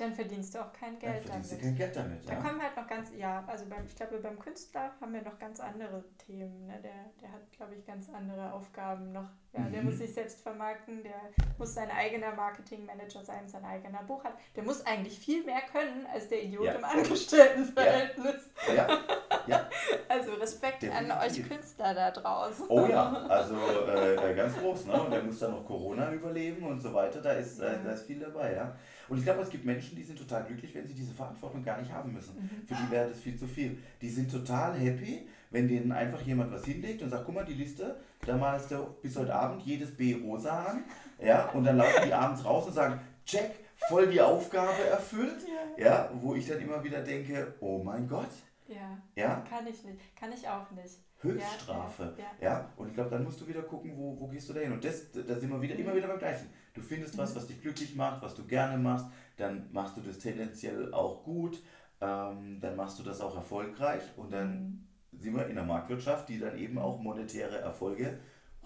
dann 0.00 0.14
verdienst 0.14 0.54
du 0.54 0.60
auch 0.60 0.72
kein 0.72 0.98
Geld 0.98 1.24
dann 1.24 1.42
verdienst 1.42 1.52
damit. 1.52 1.62
du 1.62 1.66
kein 1.66 1.76
Geld 1.76 1.96
damit. 1.96 2.28
Da 2.28 2.32
ja. 2.34 2.40
kommen 2.40 2.62
halt 2.62 2.76
noch 2.76 2.86
ganz, 2.86 3.10
ja, 3.16 3.44
also 3.46 3.66
beim, 3.66 3.84
ich 3.84 3.96
glaube, 3.96 4.18
beim 4.18 4.38
Künstler 4.38 4.92
haben 5.00 5.12
wir 5.12 5.22
noch 5.22 5.38
ganz 5.38 5.58
andere 5.60 6.04
Themen. 6.24 6.66
Ne? 6.66 6.80
Der, 6.82 7.10
der 7.20 7.32
hat, 7.32 7.50
glaube 7.50 7.74
ich, 7.74 7.84
ganz 7.84 8.08
andere 8.08 8.52
Aufgaben 8.52 9.12
noch. 9.12 9.28
Ja, 9.52 9.60
mhm. 9.60 9.72
Der 9.72 9.82
muss 9.82 9.98
sich 9.98 10.14
selbst 10.14 10.40
vermarkten, 10.40 11.02
der 11.02 11.20
muss 11.58 11.74
sein 11.74 11.90
eigener 11.90 12.32
Marketingmanager 12.34 13.24
sein, 13.24 13.48
sein 13.48 13.64
eigener 13.64 14.02
Buchhalter. 14.04 14.38
Der 14.54 14.62
muss 14.62 14.86
eigentlich 14.86 15.18
viel 15.18 15.44
mehr 15.44 15.62
können 15.72 16.06
als 16.12 16.28
der 16.28 16.44
Idiot 16.44 16.64
ja. 16.64 16.72
im 16.72 16.84
Angestelltenverhältnis. 16.84 18.50
Ja. 18.68 18.74
ja. 18.74 18.98
ja. 19.46 19.68
Also 20.10 20.32
Respekt 20.34 20.82
Definitiv. 20.82 21.12
an 21.12 21.26
euch 21.26 21.48
Künstler 21.48 21.94
da 21.94 22.10
draußen. 22.10 22.64
Oh 22.68 22.86
ja, 22.86 23.12
also 23.28 23.54
äh, 23.86 24.14
äh, 24.14 24.34
ganz 24.34 24.56
groß, 24.56 24.86
ne? 24.86 25.02
Und 25.02 25.12
der 25.12 25.22
muss 25.22 25.38
dann 25.38 25.50
noch 25.50 25.66
Corona 25.66 26.10
überleben 26.12 26.64
und 26.64 26.80
so 26.80 26.94
weiter. 26.94 27.20
Da 27.20 27.32
ist, 27.32 27.60
äh, 27.60 27.76
da 27.84 27.92
ist 27.92 28.06
viel 28.06 28.18
dabei, 28.18 28.54
ja. 28.54 28.74
Und 29.08 29.18
ich 29.18 29.24
glaube, 29.24 29.42
es 29.42 29.50
gibt 29.50 29.64
Menschen, 29.64 29.96
die 29.96 30.02
sind 30.02 30.18
total 30.18 30.44
glücklich, 30.44 30.74
wenn 30.74 30.86
sie 30.86 30.94
diese 30.94 31.14
Verantwortung 31.14 31.64
gar 31.64 31.80
nicht 31.80 31.92
haben 31.92 32.12
müssen. 32.12 32.34
Mhm. 32.36 32.66
Für 32.66 32.74
die 32.74 32.90
wäre 32.90 33.08
das 33.08 33.20
viel 33.20 33.36
zu 33.36 33.46
viel. 33.46 33.78
Die 34.00 34.08
sind 34.08 34.30
total 34.30 34.74
happy, 34.78 35.28
wenn 35.50 35.68
denen 35.68 35.92
einfach 35.92 36.20
jemand 36.22 36.52
was 36.52 36.64
hinlegt 36.64 37.02
und 37.02 37.10
sagt, 37.10 37.24
guck 37.24 37.34
mal, 37.34 37.44
die 37.44 37.54
Liste, 37.54 37.96
da 38.26 38.36
malst 38.36 38.70
du 38.70 38.86
bis 39.02 39.16
heute 39.16 39.34
Abend 39.34 39.62
jedes 39.62 39.96
B 39.96 40.14
rosa 40.14 40.64
an. 40.64 40.84
Ja, 41.20 41.50
und 41.50 41.64
dann 41.64 41.78
laufen 41.78 42.02
die 42.06 42.12
abends 42.12 42.44
raus 42.44 42.66
und 42.66 42.74
sagen, 42.74 43.00
check, 43.24 43.50
voll 43.88 44.08
die 44.08 44.20
Aufgabe 44.20 44.82
erfüllt. 44.90 45.44
Ja. 45.76 45.84
ja, 45.84 46.10
wo 46.20 46.34
ich 46.34 46.46
dann 46.46 46.60
immer 46.60 46.82
wieder 46.84 47.00
denke, 47.00 47.54
oh 47.60 47.82
mein 47.82 48.06
Gott. 48.06 48.30
Ja, 48.68 48.98
ja. 49.16 49.44
kann 49.48 49.66
ich 49.66 49.82
nicht, 49.84 49.98
kann 50.14 50.30
ich 50.32 50.46
auch 50.46 50.70
nicht. 50.72 50.98
Höchststrafe. 51.20 52.14
Ja, 52.16 52.24
ja, 52.40 52.52
ja. 52.52 52.72
Und 52.76 52.88
ich 52.88 52.94
glaube, 52.94 53.10
dann 53.10 53.24
musst 53.24 53.40
du 53.40 53.46
wieder 53.46 53.62
gucken, 53.62 53.92
wo, 53.96 54.18
wo 54.20 54.28
gehst 54.28 54.48
du 54.48 54.52
da 54.52 54.60
hin. 54.60 54.72
Und 54.72 54.84
das, 54.84 55.10
da 55.12 55.34
sind 55.34 55.50
wir 55.50 55.60
wieder, 55.60 55.74
immer 55.74 55.94
wieder 55.94 56.06
beim 56.06 56.18
Gleichen. 56.18 56.48
Du 56.74 56.80
findest 56.80 57.18
was, 57.18 57.32
mhm. 57.32 57.36
was 57.36 57.46
dich 57.48 57.60
glücklich 57.60 57.96
macht, 57.96 58.22
was 58.22 58.34
du 58.34 58.46
gerne 58.46 58.78
machst, 58.78 59.06
dann 59.36 59.68
machst 59.72 59.96
du 59.96 60.00
das 60.00 60.18
tendenziell 60.18 60.92
auch 60.94 61.24
gut, 61.24 61.60
ähm, 62.00 62.60
dann 62.60 62.76
machst 62.76 62.98
du 62.98 63.02
das 63.02 63.20
auch 63.20 63.34
erfolgreich 63.34 64.02
und 64.16 64.32
dann 64.32 64.86
mhm. 65.10 65.18
sind 65.18 65.36
wir 65.36 65.46
in 65.48 65.56
der 65.56 65.64
Marktwirtschaft, 65.64 66.28
die 66.28 66.38
dann 66.38 66.56
eben 66.56 66.78
auch 66.78 67.00
monetäre 67.00 67.58
Erfolge 67.58 68.20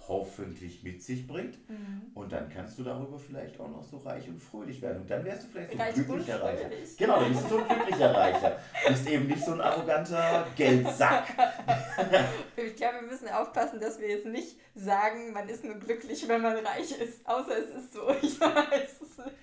hoffentlich 0.09 0.82
mit 0.82 1.03
sich 1.03 1.26
bringt. 1.26 1.59
Mhm. 1.68 2.11
Und 2.14 2.32
dann 2.32 2.48
kannst 2.48 2.78
du 2.78 2.82
darüber 2.82 3.18
vielleicht 3.18 3.59
auch 3.61 3.68
noch 3.68 3.82
so 3.82 3.98
reich 3.98 4.28
und 4.28 4.40
fröhlich 4.40 4.80
werden. 4.82 5.03
Und 5.03 5.11
dann 5.11 5.24
wärst 5.24 5.44
du 5.44 5.48
vielleicht 5.48 5.72
so 5.72 5.78
ein 5.78 5.94
glücklicher 5.94 6.42
Reicher. 6.42 6.70
Genau, 6.98 7.20
dann 7.20 7.32
bist 7.32 7.44
du 7.44 7.48
so 7.48 7.59
ein 7.59 7.68
glücklicher 7.68 8.14
Reicher. 8.14 8.59
Du 8.84 8.92
bist 8.92 9.09
eben 9.09 9.26
nicht 9.26 9.44
so 9.44 9.53
ein 9.53 9.61
arroganter 9.61 10.46
Geldsack. 10.57 11.28
ich 12.57 12.76
glaube, 12.76 12.94
wir 13.00 13.11
müssen 13.11 13.28
aufpassen, 13.28 13.80
dass 13.80 14.00
wir 14.00 14.09
jetzt 14.09 14.26
nicht 14.26 14.57
sagen, 14.74 15.32
man 15.32 15.48
ist 15.48 15.64
nur 15.64 15.74
glücklich, 15.74 16.26
wenn 16.28 16.42
man 16.42 16.57
reich 16.57 16.98
ist. 17.00 17.26
Außer 17.26 17.59
es 17.59 17.84
ist 17.84 17.92
so. 17.92 18.00
Ich 18.22 18.40
weiß 18.40 19.00
es 19.03 19.18
nicht. 19.18 19.36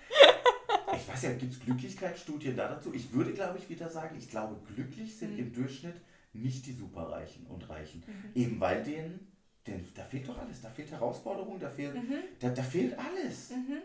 Ich 0.95 1.07
weiß 1.07 1.22
ja, 1.24 1.34
gibt 1.34 1.53
es 1.53 1.60
Glücklichkeitsstudien 1.60 2.55
da 2.55 2.68
dazu? 2.68 2.93
Ich 2.93 3.14
würde, 3.14 3.34
glaube 3.34 3.57
ich, 3.57 3.70
wieder 3.70 3.89
sagen, 3.89 4.16
ich 4.18 4.30
glaube, 4.30 4.57
glücklich 4.74 5.18
sind 5.18 5.34
mhm. 5.34 5.39
im 5.39 5.53
Durchschnitt 5.53 5.95
nicht 6.34 6.66
die 6.66 6.74
Superreichen 6.74 7.45
und 7.47 7.70
Reichen. 7.70 8.03
Mhm. 8.05 8.41
Eben 8.41 8.60
weil 8.60 8.84
denen 8.84 9.29
denn 9.70 9.88
da 9.96 10.04
fehlt 10.04 10.28
doch 10.28 10.38
alles. 10.38 10.62
Da 10.62 10.70
fehlt 10.70 10.92
Herausforderung, 10.92 11.60
da 11.60 11.70
fehlt, 11.70 11.96
mhm. 11.96 12.24
da, 12.40 12.50
da 12.50 12.64
fehlt 12.64 12.98
alles. 12.98 13.52
Mhm. 13.52 13.82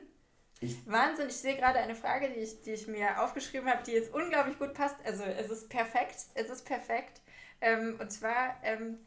Ich 0.60 0.90
Wahnsinn, 0.90 1.28
ich 1.28 1.36
sehe 1.36 1.56
gerade 1.56 1.78
eine 1.78 1.94
Frage, 1.94 2.30
die 2.30 2.40
ich, 2.40 2.62
die 2.62 2.72
ich 2.72 2.86
mir 2.86 3.22
aufgeschrieben 3.22 3.68
habe, 3.68 3.82
die 3.84 3.92
jetzt 3.92 4.14
unglaublich 4.14 4.58
gut 4.58 4.74
passt. 4.74 4.96
Also 5.04 5.24
es 5.24 5.50
ist 5.50 5.68
perfekt, 5.68 6.16
es 6.34 6.48
ist 6.48 6.64
perfekt. 6.64 7.20
Ähm, 7.60 7.96
und 8.00 8.10
zwar 8.10 8.56
ähm, 8.62 8.98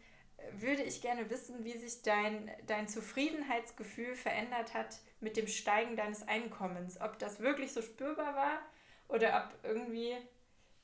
würde 0.54 0.84
ich 0.84 1.02
gerne 1.02 1.30
wissen, 1.30 1.64
wie 1.64 1.78
sich 1.78 2.02
dein, 2.02 2.52
dein 2.68 2.88
Zufriedenheitsgefühl 2.88 4.16
verändert 4.16 4.74
hat 4.74 5.00
mit 5.20 5.38
dem 5.38 5.48
Steigen 5.48 5.96
deines 5.96 6.28
Einkommens. 6.28 7.00
Ob 7.02 7.18
das 7.20 7.40
wirklich 7.40 7.74
so 7.74 7.82
spürbar 7.82 8.36
war 8.36 8.60
oder 9.08 9.50
ob 9.50 9.70
irgendwie 9.70 10.16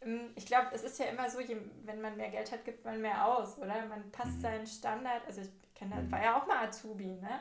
ähm, 0.06 0.32
ich 0.36 0.46
glaube, 0.46 0.68
es 0.74 0.84
ist 0.84 1.00
ja 1.00 1.06
immer 1.06 1.30
so, 1.30 1.40
wenn 1.86 2.02
man 2.02 2.18
mehr 2.18 2.30
Geld 2.30 2.52
hat, 2.52 2.66
gibt 2.66 2.86
man 2.86 3.02
mehr 3.02 3.26
aus, 3.26 3.58
oder? 3.58 3.86
Man 3.86 4.12
passt 4.12 4.38
mhm. 4.38 4.42
seinen 4.42 4.68
Standard. 4.68 5.26
Also 5.28 5.42
ich 5.42 5.50
kenne, 5.84 6.02
mhm. 6.02 6.12
war 6.12 6.24
ja 6.24 6.38
auch 6.38 6.48
mal 6.48 6.66
Azubi, 6.66 7.06
ne? 7.06 7.40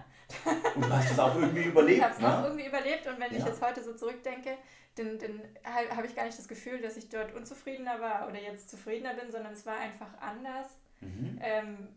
Und 0.75 0.85
du 0.85 0.91
hast 0.91 1.11
es 1.11 1.19
auch 1.19 1.35
irgendwie 1.37 1.65
überlebt, 1.65 1.99
Ich 1.99 2.03
habe 2.03 2.15
es 2.15 2.21
ne? 2.21 2.39
auch 2.39 2.45
irgendwie 2.45 2.67
überlebt 2.67 3.07
und 3.07 3.21
wenn 3.21 3.33
ja. 3.33 3.39
ich 3.39 3.45
jetzt 3.45 3.63
heute 3.63 3.83
so 3.83 3.95
zurückdenke, 3.95 4.57
dann, 4.95 5.19
dann 5.19 5.43
habe 5.65 6.07
ich 6.07 6.15
gar 6.15 6.25
nicht 6.27 6.39
das 6.39 6.49
Gefühl, 6.49 6.81
dass 6.81 6.97
ich 6.97 7.09
dort 7.09 7.35
unzufriedener 7.35 8.01
war 8.01 8.29
oder 8.29 8.41
jetzt 8.41 8.71
zufriedener 8.71 9.15
bin, 9.15 9.31
sondern 9.31 9.53
es 9.53 9.65
war 9.65 9.77
einfach 9.77 10.19
anders. 10.21 10.69
Mhm. 11.01 11.39
Ähm, 11.41 11.89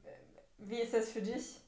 wie 0.57 0.79
ist 0.79 0.93
das 0.93 1.11
für 1.11 1.21
dich? 1.21 1.61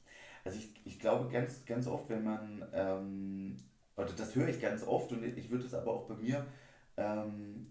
Also 0.44 0.58
ich, 0.58 0.70
ich 0.84 0.98
glaube 0.98 1.30
ganz, 1.30 1.64
ganz 1.66 1.86
oft, 1.86 2.08
wenn 2.08 2.24
man, 2.24 2.66
ähm, 2.72 3.56
oder 3.96 4.08
das 4.16 4.34
höre 4.34 4.48
ich 4.48 4.60
ganz 4.60 4.82
oft 4.86 5.12
und 5.12 5.22
ich 5.24 5.50
würde 5.50 5.66
es 5.66 5.74
aber 5.74 5.92
auch 5.92 6.06
bei 6.06 6.14
mir 6.14 6.46
ähm, 6.96 7.70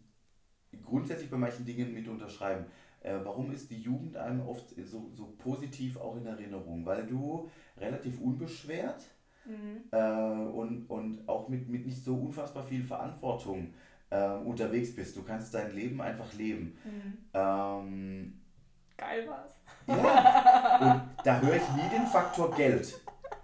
grundsätzlich 0.84 1.30
bei 1.30 1.38
manchen 1.38 1.66
Dingen 1.66 1.94
mit 1.94 2.08
unterschreiben. 2.08 2.66
Äh, 3.02 3.16
warum 3.24 3.52
ist 3.52 3.70
die 3.70 3.82
Jugend 3.82 4.18
einem 4.18 4.42
oft 4.42 4.76
so, 4.86 5.10
so 5.14 5.34
positiv 5.38 5.98
auch 5.98 6.18
in 6.18 6.26
Erinnerung? 6.26 6.86
Weil 6.86 7.06
du 7.06 7.50
relativ 7.78 8.20
unbeschwert 8.20 9.04
mhm. 9.46 9.84
äh, 9.92 9.98
und, 9.98 10.90
und 10.90 11.28
auch 11.28 11.48
mit, 11.50 11.70
mit 11.70 11.86
nicht 11.86 12.04
so 12.04 12.16
unfassbar 12.16 12.64
viel 12.64 12.84
Verantwortung 12.84 13.74
äh, 14.10 14.30
unterwegs 14.32 14.96
bist. 14.96 15.16
Du 15.16 15.24
kannst 15.24 15.54
dein 15.54 15.74
Leben 15.74 16.02
einfach 16.02 16.34
leben. 16.34 16.78
Mhm. 16.84 17.18
Ähm, 17.34 18.42
Geil 18.98 19.28
war's. 19.28 19.60
Ja, 19.86 20.80
und 20.82 21.26
da 21.26 21.40
höre 21.40 21.56
ich 21.56 21.70
nie 21.76 21.90
den 21.96 22.08
Faktor 22.08 22.52
Geld. 22.56 23.00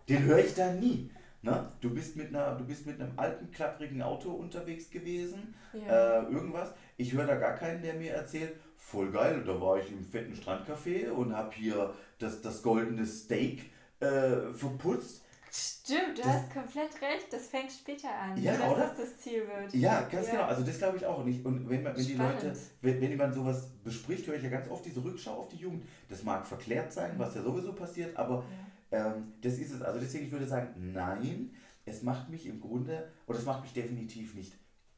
Den 0.10 0.24
höre 0.24 0.40
ich 0.40 0.54
da 0.56 0.74
nie. 0.74 1.10
Ne? 1.42 1.70
Du, 1.82 1.94
bist 1.94 2.16
mit 2.16 2.30
einer, 2.30 2.56
du 2.56 2.66
bist 2.66 2.86
mit 2.86 3.00
einem 3.00 3.12
alten, 3.18 3.52
klapprigen 3.52 4.02
Auto 4.02 4.32
unterwegs 4.32 4.90
gewesen, 4.90 5.54
ja. 5.74 6.22
äh, 6.22 6.24
irgendwas. 6.32 6.74
Ich 6.96 7.12
höre 7.12 7.28
da 7.28 7.36
gar 7.36 7.56
keinen, 7.56 7.82
der 7.82 7.96
mir 7.96 8.14
erzählt, 8.14 8.54
voll 8.86 9.12
geil, 9.12 9.44
da 9.46 9.60
war 9.60 9.78
ich 9.78 9.92
im 9.92 10.04
fetten 10.04 10.34
Strandcafé 10.34 11.10
und 11.10 11.36
habe 11.36 11.54
hier 11.56 11.94
das, 12.20 12.42
das 12.42 12.62
goldene 12.62 13.06
Steak 13.06 13.72
äh, 14.00 14.54
verputzt. 14.54 15.24
Stimmt, 15.52 16.18
du 16.18 16.24
das, 16.24 16.32
hast 16.32 16.52
komplett 16.52 17.02
recht, 17.02 17.32
das 17.32 17.48
fängt 17.48 17.72
später 17.72 18.10
an, 18.10 18.42
ja, 18.42 18.58
dass 18.58 18.72
oder? 18.72 18.82
das 18.82 18.98
das 18.98 19.18
Ziel 19.18 19.48
wird. 19.48 19.74
Ja, 19.74 20.02
ganz 20.02 20.28
ja. 20.28 20.34
genau, 20.34 20.44
also 20.46 20.64
das 20.64 20.78
glaube 20.80 20.98
ich 20.98 21.06
auch 21.06 21.24
nicht. 21.24 21.46
Und 21.46 21.70
wenn, 21.70 21.84
man, 21.84 21.96
wenn 21.96 22.06
die 22.06 22.16
Leute, 22.16 22.54
wenn, 22.82 23.00
wenn 23.00 23.10
jemand 23.12 23.36
sowas 23.36 23.70
bespricht, 23.84 24.26
höre 24.26 24.36
ich 24.36 24.44
ja 24.44 24.50
ganz 24.50 24.68
oft 24.70 24.84
diese 24.84 25.04
Rückschau 25.04 25.34
auf 25.34 25.50
die 25.50 25.58
Jugend. 25.58 25.86
Das 26.10 26.24
mag 26.24 26.48
verklärt 26.48 26.92
sein, 26.92 27.14
was 27.18 27.36
ja 27.36 27.44
sowieso 27.44 27.74
passiert, 27.74 28.18
aber 28.18 28.44
ja. 28.92 29.16
ähm, 29.16 29.34
das 29.42 29.54
ist 29.60 29.74
es. 29.74 29.82
Also 29.84 30.00
deswegen, 30.00 30.26
ich 30.26 30.32
würde 30.32 30.48
sagen, 30.48 30.92
nein, 30.92 31.52
es 31.86 32.02
macht 32.02 32.30
mich 32.30 32.48
im 32.48 32.60
Grunde, 32.60 33.12
oder 33.28 33.38
es 33.38 33.46
macht 33.46 33.62
mich 33.62 33.74
definitiv 33.74 34.34
nicht 34.34 34.54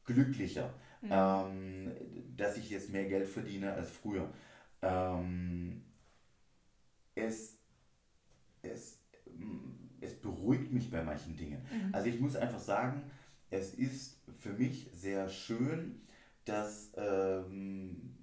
glücklicher, 0.06 0.72
mhm. 1.06 1.12
ähm, 1.12 1.92
dass 2.36 2.56
ich 2.56 2.70
jetzt 2.70 2.90
mehr 2.90 3.04
Geld 3.04 3.26
verdiene 3.26 3.72
als 3.72 3.90
früher. 3.90 4.28
Ähm, 4.82 5.82
es, 7.14 7.58
es 8.62 8.98
es 10.00 10.14
beruhigt 10.14 10.72
mich 10.72 10.90
bei 10.90 11.02
manchen 11.02 11.36
Dingen. 11.36 11.60
Mhm. 11.70 11.94
Also 11.94 12.08
ich 12.08 12.20
muss 12.20 12.36
einfach 12.36 12.58
sagen, 12.58 13.02
es 13.50 13.74
ist 13.74 14.20
für 14.38 14.52
mich 14.52 14.88
sehr 14.92 15.28
schön, 15.28 16.00
dass, 16.44 16.92
ähm, 16.96 18.14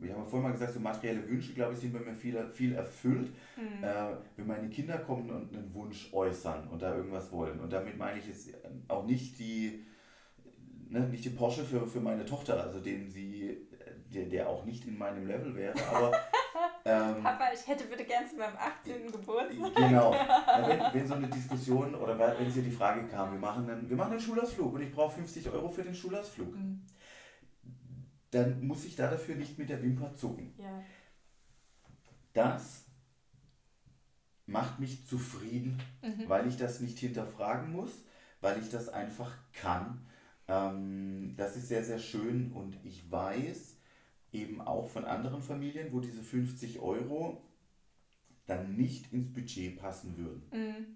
wir 0.00 0.12
haben 0.12 0.22
ja 0.22 0.24
vorhin 0.24 0.48
mal 0.48 0.52
gesagt, 0.52 0.74
so 0.74 0.80
materielle 0.80 1.28
Wünsche, 1.28 1.54
glaube 1.54 1.74
ich, 1.74 1.80
sind 1.80 1.92
bei 1.92 2.00
mir 2.00 2.14
viel, 2.14 2.48
viel 2.52 2.74
erfüllt. 2.74 3.30
Mhm. 3.56 3.84
Äh, 3.84 4.16
wenn 4.36 4.46
meine 4.46 4.68
Kinder 4.68 4.98
kommen 4.98 5.30
und 5.30 5.54
einen 5.54 5.72
Wunsch 5.74 6.12
äußern 6.12 6.68
und 6.68 6.82
da 6.82 6.94
irgendwas 6.94 7.30
wollen. 7.32 7.60
Und 7.60 7.72
damit 7.72 7.96
meine 7.96 8.18
ich 8.18 8.26
jetzt 8.26 8.50
auch 8.88 9.06
nicht 9.06 9.38
die, 9.38 9.84
ne, 10.88 11.00
nicht 11.00 11.24
die 11.24 11.30
Porsche 11.30 11.64
für, 11.64 11.86
für 11.86 12.00
meine 12.00 12.24
Tochter, 12.24 12.62
also 12.62 12.80
den 12.80 13.10
sie, 13.10 13.68
der, 14.12 14.26
der 14.26 14.48
auch 14.48 14.64
nicht 14.64 14.86
in 14.86 14.98
meinem 14.98 15.26
Level 15.26 15.54
wäre, 15.54 15.74
aber 15.90 16.12
Ähm, 16.84 17.22
Papa, 17.22 17.52
ich 17.52 17.66
hätte 17.66 17.84
bitte 17.84 18.04
gern 18.04 18.26
zu 18.26 18.36
meinem 18.36 18.56
18. 18.56 19.12
Geburtstag. 19.12 19.74
Genau. 19.74 20.14
Ja, 20.14 20.68
wenn, 20.92 21.00
wenn 21.00 21.06
so 21.06 21.14
eine 21.14 21.28
Diskussion 21.28 21.94
oder 21.94 22.18
wenn 22.18 22.46
es 22.46 22.54
hier 22.54 22.62
die 22.62 22.70
Frage 22.70 23.06
kam, 23.08 23.32
wir 23.32 23.38
machen 23.38 23.68
einen, 23.68 23.88
wir 23.88 23.96
machen 23.96 24.12
einen 24.12 24.20
Schulausflug 24.20 24.72
und 24.74 24.82
ich 24.82 24.92
brauche 24.92 25.16
50 25.16 25.50
Euro 25.50 25.68
für 25.68 25.82
den 25.82 25.94
Schulausflug, 25.94 26.54
mhm. 26.54 26.86
dann 28.30 28.66
muss 28.66 28.84
ich 28.84 28.96
da 28.96 29.10
dafür 29.10 29.34
nicht 29.34 29.58
mit 29.58 29.68
der 29.68 29.82
Wimper 29.82 30.14
zucken. 30.14 30.54
Ja. 30.56 30.82
Das 32.32 32.84
macht 34.46 34.80
mich 34.80 35.06
zufrieden, 35.06 35.82
mhm. 36.02 36.28
weil 36.28 36.46
ich 36.46 36.56
das 36.56 36.80
nicht 36.80 36.98
hinterfragen 36.98 37.70
muss, 37.70 37.90
weil 38.40 38.58
ich 38.60 38.70
das 38.70 38.88
einfach 38.88 39.36
kann. 39.52 40.06
Ähm, 40.48 41.34
das 41.36 41.56
ist 41.56 41.68
sehr, 41.68 41.84
sehr 41.84 41.98
schön 41.98 42.52
und 42.52 42.76
ich 42.84 43.10
weiß, 43.10 43.76
eben 44.32 44.60
auch 44.60 44.88
von 44.88 45.04
anderen 45.04 45.42
Familien, 45.42 45.92
wo 45.92 46.00
diese 46.00 46.22
50 46.22 46.80
Euro 46.80 47.42
dann 48.46 48.76
nicht 48.76 49.12
ins 49.12 49.32
Budget 49.32 49.78
passen 49.78 50.16
würden. 50.16 50.42
Mhm. 50.52 50.86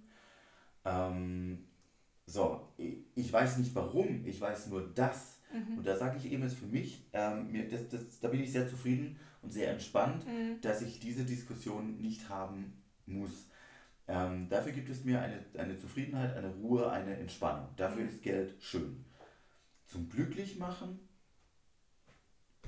Ähm, 0.85 1.59
so, 2.27 2.69
ich 3.15 3.33
weiß 3.33 3.59
nicht 3.59 3.75
warum, 3.75 4.25
ich 4.27 4.41
weiß 4.41 4.69
nur 4.69 4.89
das. 4.95 5.41
Mhm. 5.53 5.79
Und 5.79 5.87
da 5.87 5.97
sage 5.97 6.17
ich 6.17 6.33
eben 6.33 6.43
es 6.45 6.55
für 6.55 6.67
mich, 6.67 7.07
ähm, 7.13 7.53
mir, 7.53 7.69
das, 7.69 7.89
das, 7.89 8.21
da 8.21 8.29
bin 8.29 8.41
ich 8.41 8.53
sehr 8.53 8.69
zufrieden 8.69 9.19
und 9.43 9.53
sehr 9.53 9.71
entspannt, 9.71 10.27
mhm. 10.27 10.61
dass 10.63 10.83
ich 10.83 10.99
diese 10.99 11.25
Diskussion 11.25 12.01
nicht 12.01 12.29
haben 12.29 12.73
muss. 13.07 13.49
Ähm, 14.09 14.49
dafür 14.49 14.73
gibt 14.73 14.89
es 14.89 15.05
mir 15.05 15.21
eine, 15.21 15.45
eine 15.59 15.77
Zufriedenheit, 15.77 16.35
eine 16.37 16.55
Ruhe, 16.55 16.91
eine 16.91 17.17
Entspannung. 17.17 17.69
Dafür 17.77 18.03
mhm. 18.05 18.09
ist 18.09 18.23
Geld 18.23 18.55
schön. 18.61 19.05
Zum 19.93 20.09
Glücklichmachen 20.09 20.99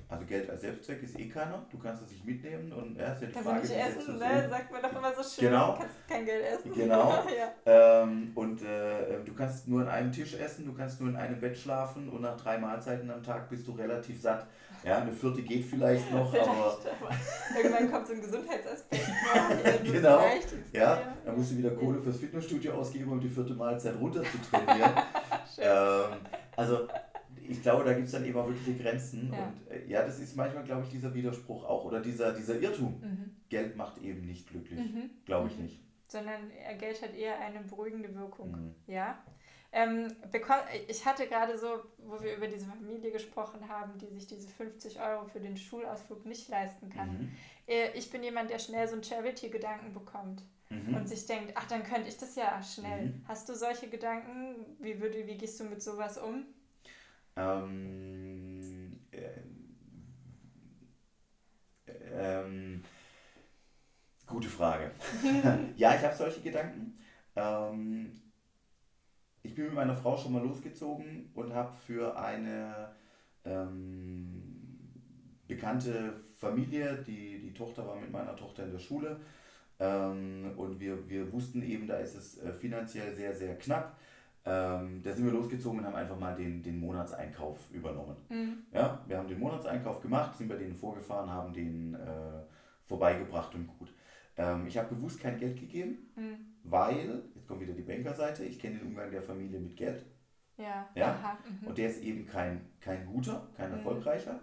also 0.09 0.27
Geld 0.27 0.51
als 0.51 0.61
Selbstzweck 0.61 1.03
ist 1.03 1.19
eh 1.19 1.29
keiner. 1.29 1.65
Du 1.71 1.79
kannst 1.79 2.03
es 2.03 2.11
nicht 2.11 2.25
mitnehmen 2.25 2.73
und 2.73 2.97
ist 2.97 3.01
ja 3.01 3.15
die 3.15 3.33
kannst 3.33 3.49
Frage. 3.49 3.61
Kannst 3.61 3.71
nicht 3.71 3.87
essen, 3.87 4.19
ne? 4.19 4.49
Sagt 4.49 4.73
man 4.73 4.83
doch 4.83 4.93
immer 4.93 5.15
so 5.15 5.23
schön. 5.23 5.49
Genau. 5.49 5.73
Du 5.73 5.79
kannst 5.79 6.09
kein 6.09 6.25
Geld 6.25 6.45
essen. 6.45 6.75
Genau. 6.75 7.11
ja. 7.67 8.03
ähm, 8.03 8.33
und 8.35 8.63
äh, 8.63 9.25
du 9.25 9.35
kannst 9.35 9.67
nur 9.67 9.83
an 9.83 9.89
einem 9.89 10.13
Tisch 10.13 10.35
essen, 10.35 10.67
du 10.67 10.75
kannst 10.75 11.01
nur 11.01 11.11
in 11.11 11.17
einem 11.17 11.41
Bett 11.41 11.57
schlafen 11.57 12.09
und 12.09 12.21
nach 12.21 12.37
drei 12.37 12.59
Mahlzeiten 12.59 13.11
am 13.11 13.23
Tag 13.23 13.49
bist 13.49 13.67
du 13.67 13.73
relativ 13.73 14.21
satt. 14.21 14.47
Ja, 14.85 14.99
eine 14.99 15.13
vierte 15.13 15.41
geht 15.41 15.65
vielleicht 15.65 16.13
noch, 16.13 16.31
vielleicht, 16.31 16.47
aber, 16.47 16.77
aber. 17.01 17.57
Irgendwann 17.57 17.91
kommt 17.91 18.07
so 18.07 18.13
ein 18.13 18.21
Gesundheitsaspekt. 18.21 19.07
genau. 19.85 20.21
Ja, 20.75 21.01
dann 21.25 21.37
musst 21.37 21.53
du 21.53 21.57
wieder 21.57 21.71
Kohle 21.71 22.03
fürs 22.03 22.19
Fitnessstudio 22.19 22.75
ausgeben, 22.75 23.11
um 23.11 23.19
die 23.19 23.31
vierte 23.31 23.55
Mahlzeit 23.55 23.99
runter 23.99 24.23
zu 24.23 24.39
trainieren. 24.51 24.93
ähm, 25.59 26.19
also 26.55 26.87
ich 27.49 27.63
glaube, 27.63 27.85
da 27.85 27.93
gibt 27.93 28.07
es 28.07 28.13
dann 28.13 28.25
eben 28.25 28.39
auch 28.39 28.47
wirkliche 28.47 28.83
Grenzen. 28.83 29.33
Ja. 29.33 29.47
Und 29.47 29.71
äh, 29.71 29.87
ja, 29.87 30.05
das 30.05 30.19
ist 30.19 30.37
manchmal, 30.37 30.65
glaube 30.65 30.85
ich, 30.85 30.91
dieser 30.91 31.15
Widerspruch 31.15 31.65
auch 31.65 31.85
oder 31.85 32.01
dieser, 32.01 32.33
dieser 32.33 32.61
Irrtum. 32.61 33.01
Mhm. 33.01 33.37
Geld 33.49 33.77
macht 33.77 33.99
eben 33.99 34.27
nicht 34.27 34.49
glücklich. 34.49 34.79
Mhm. 34.79 35.11
Glaube 35.25 35.49
ich 35.49 35.57
mhm. 35.57 35.65
nicht. 35.65 35.81
Sondern 36.09 36.51
Geld 36.79 37.03
hat 37.03 37.15
eher 37.15 37.41
eine 37.41 37.61
beruhigende 37.61 38.15
Wirkung. 38.15 38.51
Mhm. 38.51 38.75
Ja. 38.87 39.19
Ähm, 39.73 40.07
ich 40.87 41.05
hatte 41.05 41.27
gerade 41.27 41.59
so, 41.59 41.67
wo 41.99 42.23
wir 42.23 42.37
über 42.37 42.47
diese 42.47 42.67
Familie 42.67 43.11
gesprochen 43.11 43.69
haben, 43.69 43.99
die 43.99 44.07
sich 44.07 44.29
diese 44.29 44.49
50 44.49 45.01
Euro 45.01 45.25
für 45.25 45.41
den 45.41 45.57
Schulausflug 45.57 46.25
nicht 46.27 46.49
leisten 46.49 46.91
kann. 46.91 47.09
Mhm. 47.09 47.31
Äh, 47.67 47.91
ich 47.95 48.11
bin 48.11 48.23
jemand, 48.23 48.51
der 48.51 48.61
schnell 48.61 48.87
so 48.87 48.95
einen 48.95 49.03
Charity-Gedanken 49.03 49.93
bekommt 49.93 50.43
mhm. 50.71 50.95
und 50.95 51.09
sich 51.09 51.27
denkt, 51.27 51.53
ach, 51.57 51.67
dann 51.67 51.83
könnte 51.83 52.09
ich 52.09 52.17
das 52.17 52.37
ja 52.37 52.63
schnell. 52.63 53.15
Hast 53.27 53.49
du 53.49 53.55
solche 53.55 53.89
Gedanken? 53.89 54.65
Wie, 54.79 55.01
würde, 55.01 55.27
wie 55.27 55.37
gehst 55.37 55.59
du 55.59 55.65
mit 55.65 55.83
sowas 55.83 56.19
um? 56.19 56.47
Ähm, 57.37 58.97
äh, 59.11 59.41
ähm, 62.13 62.83
gute 64.27 64.49
Frage. 64.49 64.91
ja, 65.77 65.95
ich 65.95 66.03
habe 66.03 66.17
solche 66.17 66.41
Gedanken. 66.41 66.99
Ähm, 67.37 68.21
ich 69.43 69.55
bin 69.55 69.67
mit 69.67 69.75
meiner 69.75 69.97
Frau 69.97 70.17
schon 70.17 70.33
mal 70.33 70.43
losgezogen 70.43 71.31
und 71.35 71.53
habe 71.55 71.75
für 71.87 72.19
eine 72.19 72.95
ähm, 73.45 74.65
bekannte 75.47 76.25
Familie, 76.37 77.03
die, 77.07 77.41
die 77.41 77.53
Tochter 77.53 77.87
war 77.87 77.97
mit 77.97 78.11
meiner 78.11 78.37
Tochter 78.37 78.65
in 78.65 78.73
der 78.73 78.79
Schule 78.79 79.21
ähm, 79.81 80.53
und 80.57 80.79
wir, 80.81 81.09
wir 81.09 81.33
wussten 81.33 81.63
eben, 81.63 81.87
da 81.87 81.97
ist 81.97 82.15
es 82.15 82.39
äh, 82.39 82.53
finanziell 82.53 83.15
sehr, 83.15 83.35
sehr 83.35 83.59
knapp. 83.59 83.97
Ähm, 84.47 85.03
da 85.03 85.13
sind 85.13 85.25
wir 85.25 85.33
losgezogen 85.33 85.79
und 85.81 85.87
haben 85.87 85.95
einfach 85.95 86.19
mal 86.19 86.37
den, 86.37 86.63
den 86.63 86.79
Monatseinkauf 86.79 87.71
übernommen. 87.71 88.17
Mhm. 88.29 88.59
Ja, 88.73 89.03
wir 89.07 89.17
haben 89.17 89.29
den 89.29 89.41
Monatseinkauf 89.41 90.01
gemacht, 90.01 90.37
sind 90.37 90.49
bei 90.49 90.57
denen 90.57 90.75
vorgefahren, 90.75 91.31
haben 91.31 91.53
den 91.53 91.95
äh, 91.95 92.43
vorbeigebracht 92.87 93.55
und 93.55 93.67
gut. 93.67 93.95
Ähm, 94.37 94.67
ich 94.67 94.77
habe 94.77 94.95
bewusst 94.95 95.21
kein 95.21 95.39
Geld 95.39 95.59
gegeben, 95.59 96.11
mhm. 96.17 96.37
weil, 96.63 97.23
jetzt 97.35 97.49
kommt 97.49 97.61
wieder 97.61 97.73
die 97.73 97.83
Bankerseite, 97.83 98.45
ich 98.45 98.59
kenne 98.59 98.79
den 98.79 98.89
Umgang 98.89 99.11
der 99.11 99.23
Familie 99.23 99.61
mit 99.61 99.77
Geld. 99.77 100.05
Ja. 100.59 100.89
ja? 100.95 101.39
Mhm. 101.49 101.69
Und 101.69 101.79
der 101.79 101.89
ist 101.89 102.03
eben 102.03 102.27
kein, 102.27 102.69
kein 102.81 103.07
guter, 103.07 103.49
kein 103.57 103.71
mhm. 103.71 103.79
erfolgreicher. 103.79 104.41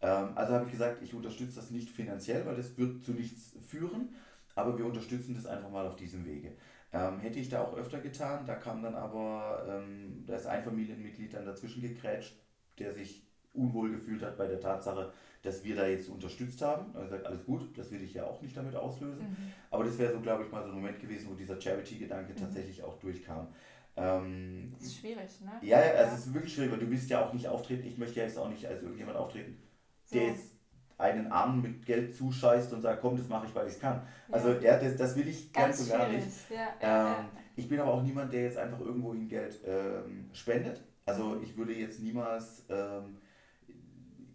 Ähm, 0.00 0.30
also 0.34 0.54
habe 0.54 0.66
ich 0.66 0.72
gesagt, 0.72 1.02
ich 1.02 1.14
unterstütze 1.14 1.56
das 1.56 1.70
nicht 1.70 1.90
finanziell, 1.90 2.44
weil 2.44 2.56
das 2.56 2.76
wird 2.76 3.02
zu 3.04 3.12
nichts 3.12 3.56
führen, 3.66 4.14
aber 4.54 4.76
wir 4.76 4.86
unterstützen 4.86 5.34
das 5.34 5.46
einfach 5.46 5.70
mal 5.70 5.86
auf 5.86 5.96
diesem 5.96 6.24
Wege. 6.26 6.56
Ähm, 6.94 7.18
hätte 7.18 7.40
ich 7.40 7.48
da 7.48 7.62
auch 7.62 7.76
öfter 7.76 7.98
getan, 7.98 8.46
da 8.46 8.54
kam 8.54 8.82
dann 8.82 8.94
aber, 8.94 9.66
ähm, 9.68 10.24
da 10.26 10.36
ist 10.36 10.46
ein 10.46 10.62
Familienmitglied 10.62 11.34
dann 11.34 11.44
dazwischen 11.44 11.82
gegrätscht, 11.82 12.36
der 12.78 12.94
sich 12.94 13.26
unwohl 13.52 13.90
gefühlt 13.90 14.22
hat 14.22 14.36
bei 14.36 14.46
der 14.46 14.60
Tatsache, 14.60 15.12
dass 15.42 15.64
wir 15.64 15.74
da 15.74 15.86
jetzt 15.86 16.08
unterstützt 16.08 16.62
haben. 16.62 16.94
Er 16.94 17.02
gesagt, 17.02 17.26
alles 17.26 17.44
gut, 17.44 17.76
das 17.76 17.90
will 17.90 18.02
ich 18.02 18.14
ja 18.14 18.24
auch 18.24 18.40
nicht 18.42 18.56
damit 18.56 18.76
auslösen. 18.76 19.26
Mhm. 19.28 19.52
Aber 19.70 19.84
das 19.84 19.98
wäre 19.98 20.12
so, 20.12 20.20
glaube 20.20 20.44
ich, 20.44 20.52
mal 20.52 20.62
so 20.62 20.70
ein 20.70 20.74
Moment 20.74 21.00
gewesen, 21.00 21.28
wo 21.30 21.34
dieser 21.34 21.60
Charity-Gedanke 21.60 22.32
mhm. 22.32 22.36
tatsächlich 22.36 22.82
auch 22.82 22.98
durchkam. 23.00 23.48
Ähm, 23.96 24.72
das 24.72 24.88
ist 24.88 24.96
schwierig, 24.98 25.40
ne? 25.40 25.52
Ja, 25.62 25.84
ja, 25.84 25.92
also 25.94 26.16
es 26.16 26.26
ist 26.26 26.34
wirklich 26.34 26.54
schwierig, 26.54 26.72
weil 26.72 26.80
du 26.80 26.90
willst 26.90 27.10
ja 27.10 27.24
auch 27.24 27.32
nicht 27.32 27.46
auftreten. 27.48 27.86
Ich 27.86 27.98
möchte 27.98 28.20
ja 28.20 28.26
jetzt 28.26 28.38
auch 28.38 28.48
nicht 28.48 28.66
als 28.66 28.82
irgendjemand 28.82 29.16
auftreten, 29.16 29.60
so. 30.04 30.16
der 30.16 30.28
jetzt 30.28 30.53
einen 30.98 31.30
Arm 31.32 31.60
mit 31.60 31.84
Geld 31.84 32.16
zuscheißt 32.16 32.72
und 32.72 32.82
sagt, 32.82 33.00
komm, 33.00 33.16
das 33.16 33.28
mache 33.28 33.46
ich, 33.46 33.54
weil 33.54 33.66
ich 33.66 33.74
es 33.74 33.80
kann. 33.80 34.02
Also 34.30 34.52
ja, 34.52 34.78
das, 34.78 34.96
das 34.96 35.16
will 35.16 35.28
ich 35.28 35.52
ganz, 35.52 35.78
ganz 35.78 35.88
so 35.88 35.96
gar 35.96 36.08
nicht. 36.08 36.26
Ja, 36.50 37.16
ähm, 37.18 37.26
ich 37.56 37.68
bin 37.68 37.80
aber 37.80 37.94
auch 37.94 38.02
niemand, 38.02 38.32
der 38.32 38.42
jetzt 38.42 38.58
einfach 38.58 38.80
irgendwohin 38.80 39.28
Geld 39.28 39.60
ähm, 39.66 40.30
spendet. 40.32 40.82
Also 41.06 41.40
ich 41.42 41.56
würde 41.56 41.74
jetzt 41.74 42.00
niemals, 42.00 42.64
ähm, 42.68 43.18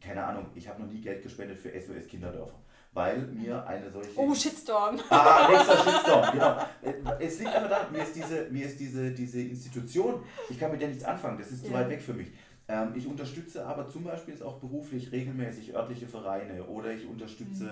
keine 0.02 0.24
Ahnung, 0.24 0.48
ich 0.56 0.68
habe 0.68 0.82
noch 0.82 0.90
nie 0.90 1.02
Geld 1.02 1.24
gespendet 1.24 1.60
für 1.60 1.70
SOS 1.70 2.08
Kinderdörfer. 2.08 2.60
Weil 2.92 3.20
mir 3.20 3.66
eine 3.68 3.90
solche. 3.92 4.10
Oh, 4.16 4.34
Shitstorm! 4.34 5.00
Ah, 5.10 5.48
nächster 5.50 5.78
Shitstorm, 5.84 6.32
genau. 6.32 6.58
Es 7.20 7.40
liegt 7.40 7.54
einfach 7.54 7.70
da, 7.70 7.88
mir 7.92 8.04
ist 8.04 8.16
diese, 8.16 8.48
mir 8.50 8.66
ist 8.66 8.80
diese, 8.80 9.12
diese 9.12 9.42
Institution, 9.42 10.24
ich 10.50 10.60
kann 10.60 10.72
mit 10.72 10.82
der 10.82 10.88
nichts 10.90 11.04
anfangen, 11.04 11.38
das 11.38 11.52
ist 11.52 11.66
zu 11.66 11.72
weit 11.72 11.90
weg 11.90 12.02
für 12.02 12.14
mich. 12.14 12.32
Ähm, 12.70 12.94
ich 12.96 13.08
unterstütze 13.08 13.66
aber 13.66 13.90
zum 13.90 14.04
Beispiel 14.04 14.36
jetzt 14.36 14.44
auch 14.44 14.60
beruflich 14.60 15.12
regelmäßig 15.12 15.76
örtliche 15.76 16.08
Vereine 16.08 16.64
oder 16.66 16.94
ich 16.94 17.08
unterstütze 17.08 17.66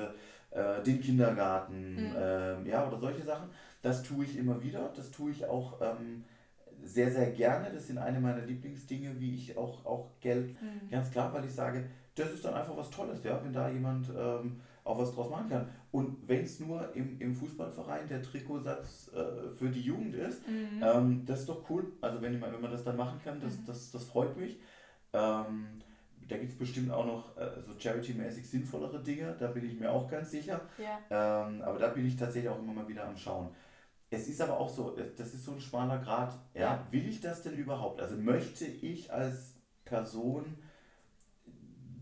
mhm. 0.51 0.59
äh, 0.59 0.83
den 0.83 0.99
Kindergarten 0.99 1.93
mhm. 1.93 2.15
ähm, 2.17 2.65
ja, 2.65 2.85
oder 2.87 2.97
solche 2.97 3.21
Sachen. 3.21 3.49
Das 3.83 4.01
tue 4.01 4.25
ich 4.25 4.35
immer 4.35 4.61
wieder. 4.63 4.91
Das 4.95 5.11
tue 5.11 5.29
ich 5.29 5.45
auch 5.45 5.79
ähm, 5.81 6.23
sehr, 6.83 7.11
sehr 7.11 7.29
gerne. 7.29 7.69
Das 7.71 7.85
sind 7.85 7.99
eine 7.99 8.19
meiner 8.19 8.43
Lieblingsdinge, 8.43 9.19
wie 9.19 9.35
ich 9.35 9.55
auch, 9.55 9.85
auch 9.85 10.09
Geld, 10.19 10.59
mhm. 10.61 10.89
ganz 10.89 11.11
klar, 11.11 11.31
weil 11.31 11.45
ich 11.45 11.53
sage, 11.53 11.85
das 12.15 12.33
ist 12.33 12.43
dann 12.43 12.55
einfach 12.55 12.75
was 12.75 12.89
Tolles, 12.89 13.23
ja, 13.23 13.39
wenn 13.43 13.53
da 13.53 13.69
jemand 13.69 14.09
ähm, 14.17 14.59
auch 14.83 14.97
was 14.97 15.13
draus 15.13 15.29
machen 15.29 15.49
kann. 15.49 15.69
Und 15.91 16.27
wenn 16.27 16.43
es 16.43 16.59
nur 16.59 16.95
im, 16.95 17.19
im 17.19 17.35
Fußballverein 17.35 18.07
der 18.07 18.23
Trikotsatz 18.23 19.11
äh, 19.13 19.55
für 19.55 19.69
die 19.69 19.81
Jugend 19.81 20.15
ist, 20.15 20.41
mhm. 20.47 20.81
ähm, 20.81 21.25
das 21.27 21.41
ist 21.41 21.49
doch 21.49 21.69
cool. 21.69 21.91
Also 22.01 22.19
wenn, 22.21 22.41
wenn 22.41 22.61
man 22.61 22.71
das 22.71 22.83
dann 22.83 22.97
machen 22.97 23.19
kann, 23.23 23.39
das, 23.39 23.57
mhm. 23.57 23.65
das, 23.67 23.91
das 23.91 24.05
freut 24.05 24.35
mich. 24.37 24.57
Ähm, 25.13 25.81
da 26.27 26.37
gibt 26.37 26.51
es 26.51 26.57
bestimmt 26.57 26.91
auch 26.91 27.05
noch 27.05 27.37
äh, 27.37 27.61
so 27.65 27.73
charity-mäßig 27.77 28.49
sinnvollere 28.49 29.01
Dinge, 29.01 29.35
da 29.39 29.47
bin 29.47 29.65
ich 29.65 29.79
mir 29.79 29.91
auch 29.91 30.09
ganz 30.09 30.31
sicher. 30.31 30.61
Ja. 30.77 31.45
Ähm, 31.45 31.61
aber 31.61 31.79
da 31.79 31.87
bin 31.87 32.05
ich 32.05 32.17
tatsächlich 32.17 32.49
auch 32.49 32.59
immer 32.59 32.73
mal 32.73 32.87
wieder 32.87 33.05
am 33.05 33.15
Schauen. 33.15 33.49
Es 34.09 34.27
ist 34.27 34.41
aber 34.41 34.57
auch 34.57 34.69
so, 34.69 34.95
das 35.17 35.33
ist 35.33 35.45
so 35.45 35.51
ein 35.51 35.59
schmaler 35.59 35.99
Grad. 35.99 36.33
Ja? 36.53 36.61
ja. 36.61 36.87
Will 36.91 37.07
ich 37.07 37.19
das 37.19 37.43
denn 37.43 37.55
überhaupt? 37.55 38.01
Also 38.01 38.15
möchte 38.15 38.65
ich 38.65 39.11
als 39.11 39.53
Person 39.83 40.57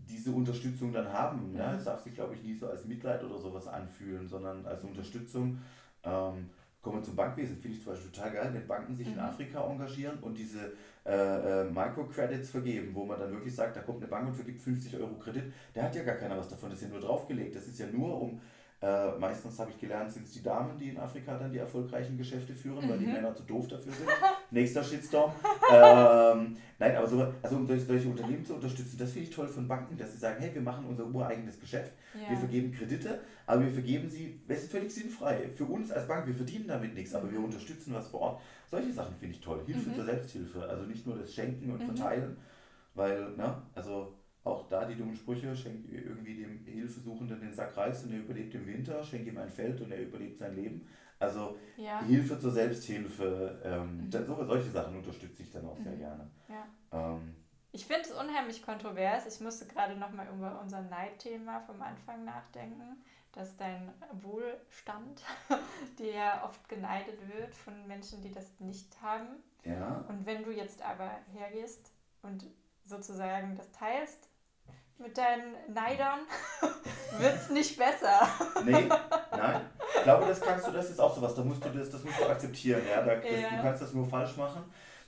diese 0.08 0.30
Unterstützung 0.30 0.92
dann 0.92 1.12
haben? 1.12 1.52
Mhm. 1.52 1.58
Ja? 1.58 1.74
Es 1.74 1.84
darf 1.84 2.02
sich, 2.02 2.14
glaube 2.14 2.34
ich, 2.34 2.42
nie 2.42 2.54
so 2.54 2.68
als 2.68 2.84
Mitleid 2.84 3.22
oder 3.24 3.38
sowas 3.38 3.66
anfühlen, 3.66 4.28
sondern 4.28 4.66
als 4.66 4.84
Unterstützung. 4.84 5.58
Ähm, 6.04 6.50
kommen 6.86 6.98
wir 7.00 7.02
zum 7.02 7.16
Bankwesen, 7.16 7.56
finde 7.56 7.76
ich 7.76 7.82
zum 7.82 7.92
Beispiel 7.92 8.12
total 8.12 8.30
geil, 8.30 8.50
wenn 8.52 8.66
Banken 8.68 8.94
sich 8.94 9.08
mhm. 9.08 9.14
in 9.14 9.18
Afrika 9.18 9.68
engagieren 9.68 10.20
und 10.20 10.38
diese 10.38 10.72
äh, 11.04 11.62
äh, 11.62 11.64
Microcredits 11.64 12.50
vergeben, 12.50 12.94
wo 12.94 13.04
man 13.04 13.18
dann 13.18 13.32
wirklich 13.32 13.52
sagt, 13.52 13.76
da 13.76 13.80
kommt 13.80 13.98
eine 13.98 14.06
Bank 14.06 14.28
und 14.28 14.34
vergibt 14.34 14.60
50 14.60 14.96
Euro 14.96 15.14
Kredit, 15.16 15.52
da 15.74 15.82
hat 15.82 15.96
ja 15.96 16.04
gar 16.04 16.14
keiner 16.14 16.38
was 16.38 16.48
davon, 16.48 16.70
das 16.70 16.80
ist 16.80 16.84
ja 16.84 16.92
nur 16.92 17.00
draufgelegt. 17.00 17.56
Das 17.56 17.66
ist 17.66 17.80
ja 17.80 17.86
nur 17.88 18.22
um 18.22 18.40
äh, 18.86 19.18
meistens 19.18 19.58
habe 19.58 19.72
ich 19.72 19.80
gelernt, 19.80 20.12
sind 20.12 20.26
es 20.26 20.32
die 20.32 20.42
Damen, 20.42 20.78
die 20.78 20.90
in 20.90 20.98
Afrika 20.98 21.36
dann 21.36 21.50
die 21.50 21.58
erfolgreichen 21.58 22.16
Geschäfte 22.16 22.54
führen, 22.54 22.84
mhm. 22.84 22.90
weil 22.90 22.98
die 22.98 23.06
mhm. 23.06 23.14
Männer 23.14 23.34
zu 23.34 23.42
doof 23.42 23.66
dafür 23.66 23.92
sind. 23.92 24.08
Nächster 24.52 24.84
Shitstorm. 24.84 25.32
ähm, 25.72 26.56
nein, 26.78 26.94
aber 26.94 27.08
so, 27.08 27.26
also 27.42 27.56
um 27.56 27.66
solche, 27.66 27.84
solche 27.84 28.08
Unternehmen 28.08 28.44
zu 28.44 28.54
unterstützen, 28.54 28.96
das 28.96 29.10
finde 29.10 29.28
ich 29.28 29.34
toll 29.34 29.48
von 29.48 29.66
Banken, 29.66 29.96
dass 29.96 30.12
sie 30.12 30.18
sagen, 30.18 30.36
hey, 30.38 30.54
wir 30.54 30.62
machen 30.62 30.84
unser 30.88 31.04
ureigenes 31.04 31.58
Geschäft, 31.58 31.94
ja. 32.14 32.30
wir 32.30 32.36
vergeben 32.36 32.70
Kredite, 32.70 33.18
aber 33.46 33.62
wir 33.62 33.72
vergeben 33.72 34.08
sie, 34.08 34.40
das 34.46 34.58
ist 34.58 34.70
völlig 34.70 34.94
sinnfrei. 34.94 35.50
Für 35.56 35.64
uns 35.64 35.90
als 35.90 36.06
Bank, 36.06 36.24
wir 36.28 36.34
verdienen 36.34 36.68
damit 36.68 36.94
nichts, 36.94 37.12
aber 37.12 37.30
wir 37.32 37.40
unterstützen 37.40 37.92
was 37.92 38.06
vor 38.06 38.20
Ort. 38.20 38.40
Solche 38.70 38.92
Sachen 38.92 39.16
finde 39.16 39.34
ich 39.34 39.40
toll. 39.40 39.62
Hilfe 39.66 39.90
mhm. 39.90 39.94
zur 39.96 40.04
Selbsthilfe, 40.04 40.68
also 40.68 40.84
nicht 40.84 41.04
nur 41.04 41.16
das 41.18 41.34
Schenken 41.34 41.72
und 41.72 41.82
mhm. 41.82 41.96
Verteilen, 41.96 42.36
weil, 42.94 43.32
ne, 43.36 43.62
also 43.74 44.14
auch 44.46 44.68
da 44.68 44.84
die 44.84 44.94
dummen 44.94 45.14
Sprüche, 45.14 45.54
schenk 45.56 45.90
irgendwie 45.90 46.36
dem 46.36 46.64
Hilfesuchenden 46.64 47.40
den 47.40 47.52
Sack 47.52 47.76
Reis 47.76 48.04
und 48.04 48.12
er 48.12 48.20
überlebt 48.20 48.54
im 48.54 48.66
Winter, 48.66 49.02
schenk 49.02 49.26
ihm 49.26 49.38
ein 49.38 49.50
Feld 49.50 49.80
und 49.80 49.90
er 49.90 50.02
überlebt 50.02 50.38
sein 50.38 50.54
Leben. 50.54 50.86
Also 51.18 51.58
ja. 51.76 52.00
Hilfe 52.02 52.38
zur 52.38 52.52
Selbsthilfe, 52.52 53.60
ähm, 53.64 54.04
mhm. 54.04 54.10
so, 54.12 54.44
solche 54.44 54.70
Sachen 54.70 54.96
unterstütze 54.96 55.42
ich 55.42 55.50
dann 55.50 55.66
auch 55.66 55.78
mhm. 55.78 55.84
sehr 55.84 55.96
gerne. 55.96 56.30
Ja. 56.48 56.66
Ähm, 56.92 57.34
ich 57.72 57.86
finde 57.86 58.02
es 58.02 58.12
unheimlich 58.12 58.62
kontrovers. 58.62 59.26
Ich 59.26 59.40
musste 59.40 59.66
gerade 59.66 59.96
nochmal 59.96 60.28
über 60.28 60.60
unser 60.62 60.82
Neidthema 60.82 61.60
vom 61.60 61.82
Anfang 61.82 62.24
nachdenken, 62.24 63.02
dass 63.32 63.56
dein 63.56 63.92
Wohlstand, 64.12 65.22
der 65.98 66.42
oft 66.44 66.68
geneidet 66.68 67.18
wird 67.34 67.54
von 67.54 67.86
Menschen, 67.86 68.22
die 68.22 68.30
das 68.30 68.60
nicht 68.60 69.02
haben. 69.02 69.28
Ja. 69.64 70.04
Und 70.08 70.24
wenn 70.24 70.44
du 70.44 70.52
jetzt 70.52 70.82
aber 70.82 71.10
hergehst 71.32 71.92
und 72.22 72.46
sozusagen 72.84 73.56
das 73.56 73.72
teilst, 73.72 74.30
mit 74.98 75.16
deinen 75.16 75.54
Neidern 75.72 76.20
wird 77.18 77.34
es 77.34 77.50
nicht 77.50 77.76
besser. 77.78 78.28
nee, 78.64 78.88
nein. 79.30 79.60
Ich 79.96 80.02
glaube, 80.02 80.26
das 80.26 80.40
kannst 80.40 80.66
du, 80.66 80.72
das 80.72 80.90
ist 80.90 81.00
auch 81.00 81.14
sowas, 81.14 81.34
da 81.34 81.42
musst 81.42 81.64
du 81.64 81.68
das, 81.70 81.90
das 81.90 82.04
musst 82.04 82.20
du 82.20 82.26
akzeptieren, 82.26 82.82
ja. 82.88 83.02
Da, 83.02 83.16
das, 83.16 83.24
ja. 83.30 83.50
Du 83.50 83.62
kannst 83.62 83.82
das 83.82 83.92
nur 83.92 84.06
falsch 84.06 84.36
machen. 84.36 84.62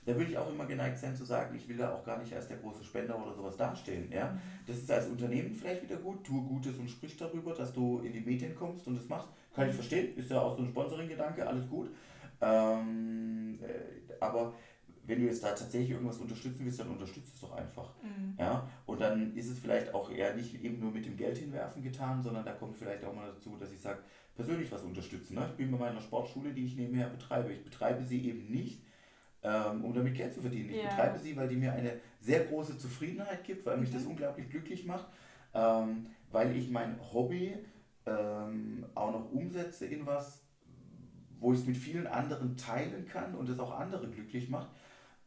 Da 0.05 0.15
würde 0.15 0.31
ich 0.31 0.37
auch 0.37 0.49
immer 0.49 0.65
geneigt 0.65 0.97
sein 0.97 1.15
zu 1.15 1.25
sagen, 1.25 1.55
ich 1.55 1.67
will 1.67 1.77
da 1.77 1.93
auch 1.93 2.03
gar 2.03 2.17
nicht 2.17 2.33
als 2.33 2.47
der 2.47 2.57
große 2.57 2.83
Spender 2.83 3.21
oder 3.21 3.33
sowas 3.33 3.57
dastehen. 3.57 4.11
Ja? 4.11 4.31
Mhm. 4.31 4.39
Das 4.65 4.77
ist 4.77 4.91
als 4.91 5.07
Unternehmen 5.07 5.53
vielleicht 5.53 5.83
wieder 5.83 5.97
gut, 5.97 6.25
tue 6.25 6.41
Gutes 6.41 6.77
und 6.77 6.89
sprich 6.89 7.17
darüber, 7.17 7.53
dass 7.53 7.73
du 7.73 7.99
in 7.99 8.13
die 8.13 8.21
Medien 8.21 8.55
kommst 8.55 8.87
und 8.87 8.95
das 8.95 9.07
machst. 9.07 9.27
Kann 9.53 9.69
ich 9.69 9.75
verstehen, 9.75 10.17
ist 10.17 10.31
ja 10.31 10.41
auch 10.41 10.55
so 10.55 10.63
ein 10.63 10.69
Sponsoring-Gedanke, 10.69 11.45
alles 11.45 11.67
gut. 11.69 11.89
Ähm, 12.41 13.59
äh, 13.61 14.13
aber 14.19 14.53
wenn 15.09 15.19
du 15.19 15.25
jetzt 15.25 15.43
da 15.43 15.49
tatsächlich 15.49 15.89
irgendwas 15.89 16.19
unterstützen 16.19 16.63
willst, 16.63 16.79
dann 16.79 16.89
unterstützt 16.89 17.33
es 17.33 17.41
doch 17.41 17.53
einfach. 17.53 17.95
Mhm. 18.03 18.35
Ja? 18.37 18.69
Und 18.85 19.01
dann 19.01 19.35
ist 19.35 19.49
es 19.49 19.57
vielleicht 19.57 19.91
auch 19.93 20.11
eher 20.11 20.35
nicht 20.35 20.63
eben 20.63 20.79
nur 20.79 20.91
mit 20.91 21.03
dem 21.03 21.17
Geld 21.17 21.39
hinwerfen 21.39 21.81
getan, 21.81 22.21
sondern 22.21 22.45
da 22.45 22.53
kommt 22.53 22.77
vielleicht 22.77 23.03
auch 23.03 23.15
mal 23.15 23.31
dazu, 23.31 23.57
dass 23.59 23.71
ich 23.71 23.81
sage, 23.81 23.99
persönlich 24.35 24.71
was 24.71 24.83
unterstützen. 24.83 25.33
Ne? 25.33 25.47
Ich 25.49 25.57
bin 25.57 25.71
bei 25.71 25.79
meiner 25.79 25.99
Sportschule, 25.99 26.53
die 26.53 26.63
ich 26.63 26.75
nebenher 26.75 27.07
betreibe. 27.07 27.51
Ich 27.51 27.63
betreibe 27.63 28.03
sie 28.05 28.23
eben 28.23 28.51
nicht, 28.51 28.83
ähm, 29.41 29.83
um 29.83 29.93
damit 29.95 30.13
Geld 30.13 30.31
zu 30.31 30.41
verdienen. 30.41 30.69
Ich 30.69 30.83
ja. 30.83 30.89
betreibe 30.89 31.17
sie, 31.17 31.35
weil 31.35 31.47
die 31.47 31.55
mir 31.55 31.73
eine 31.73 31.93
sehr 32.21 32.45
große 32.45 32.77
Zufriedenheit 32.77 33.43
gibt, 33.43 33.65
weil 33.65 33.77
mich 33.77 33.89
mhm. 33.89 33.95
das 33.95 34.05
unglaublich 34.05 34.47
glücklich 34.47 34.85
macht, 34.85 35.07
ähm, 35.55 36.05
weil 36.31 36.55
ich 36.55 36.69
mein 36.69 36.99
Hobby 37.11 37.57
ähm, 38.05 38.85
auch 38.93 39.11
noch 39.11 39.31
umsetze 39.31 39.87
in 39.87 40.05
was, 40.05 40.43
wo 41.39 41.51
ich 41.51 41.61
es 41.61 41.65
mit 41.65 41.77
vielen 41.77 42.05
anderen 42.05 42.55
teilen 42.57 43.07
kann 43.07 43.33
und 43.33 43.49
es 43.49 43.57
auch 43.57 43.71
andere 43.71 44.07
glücklich 44.07 44.49
macht. 44.49 44.69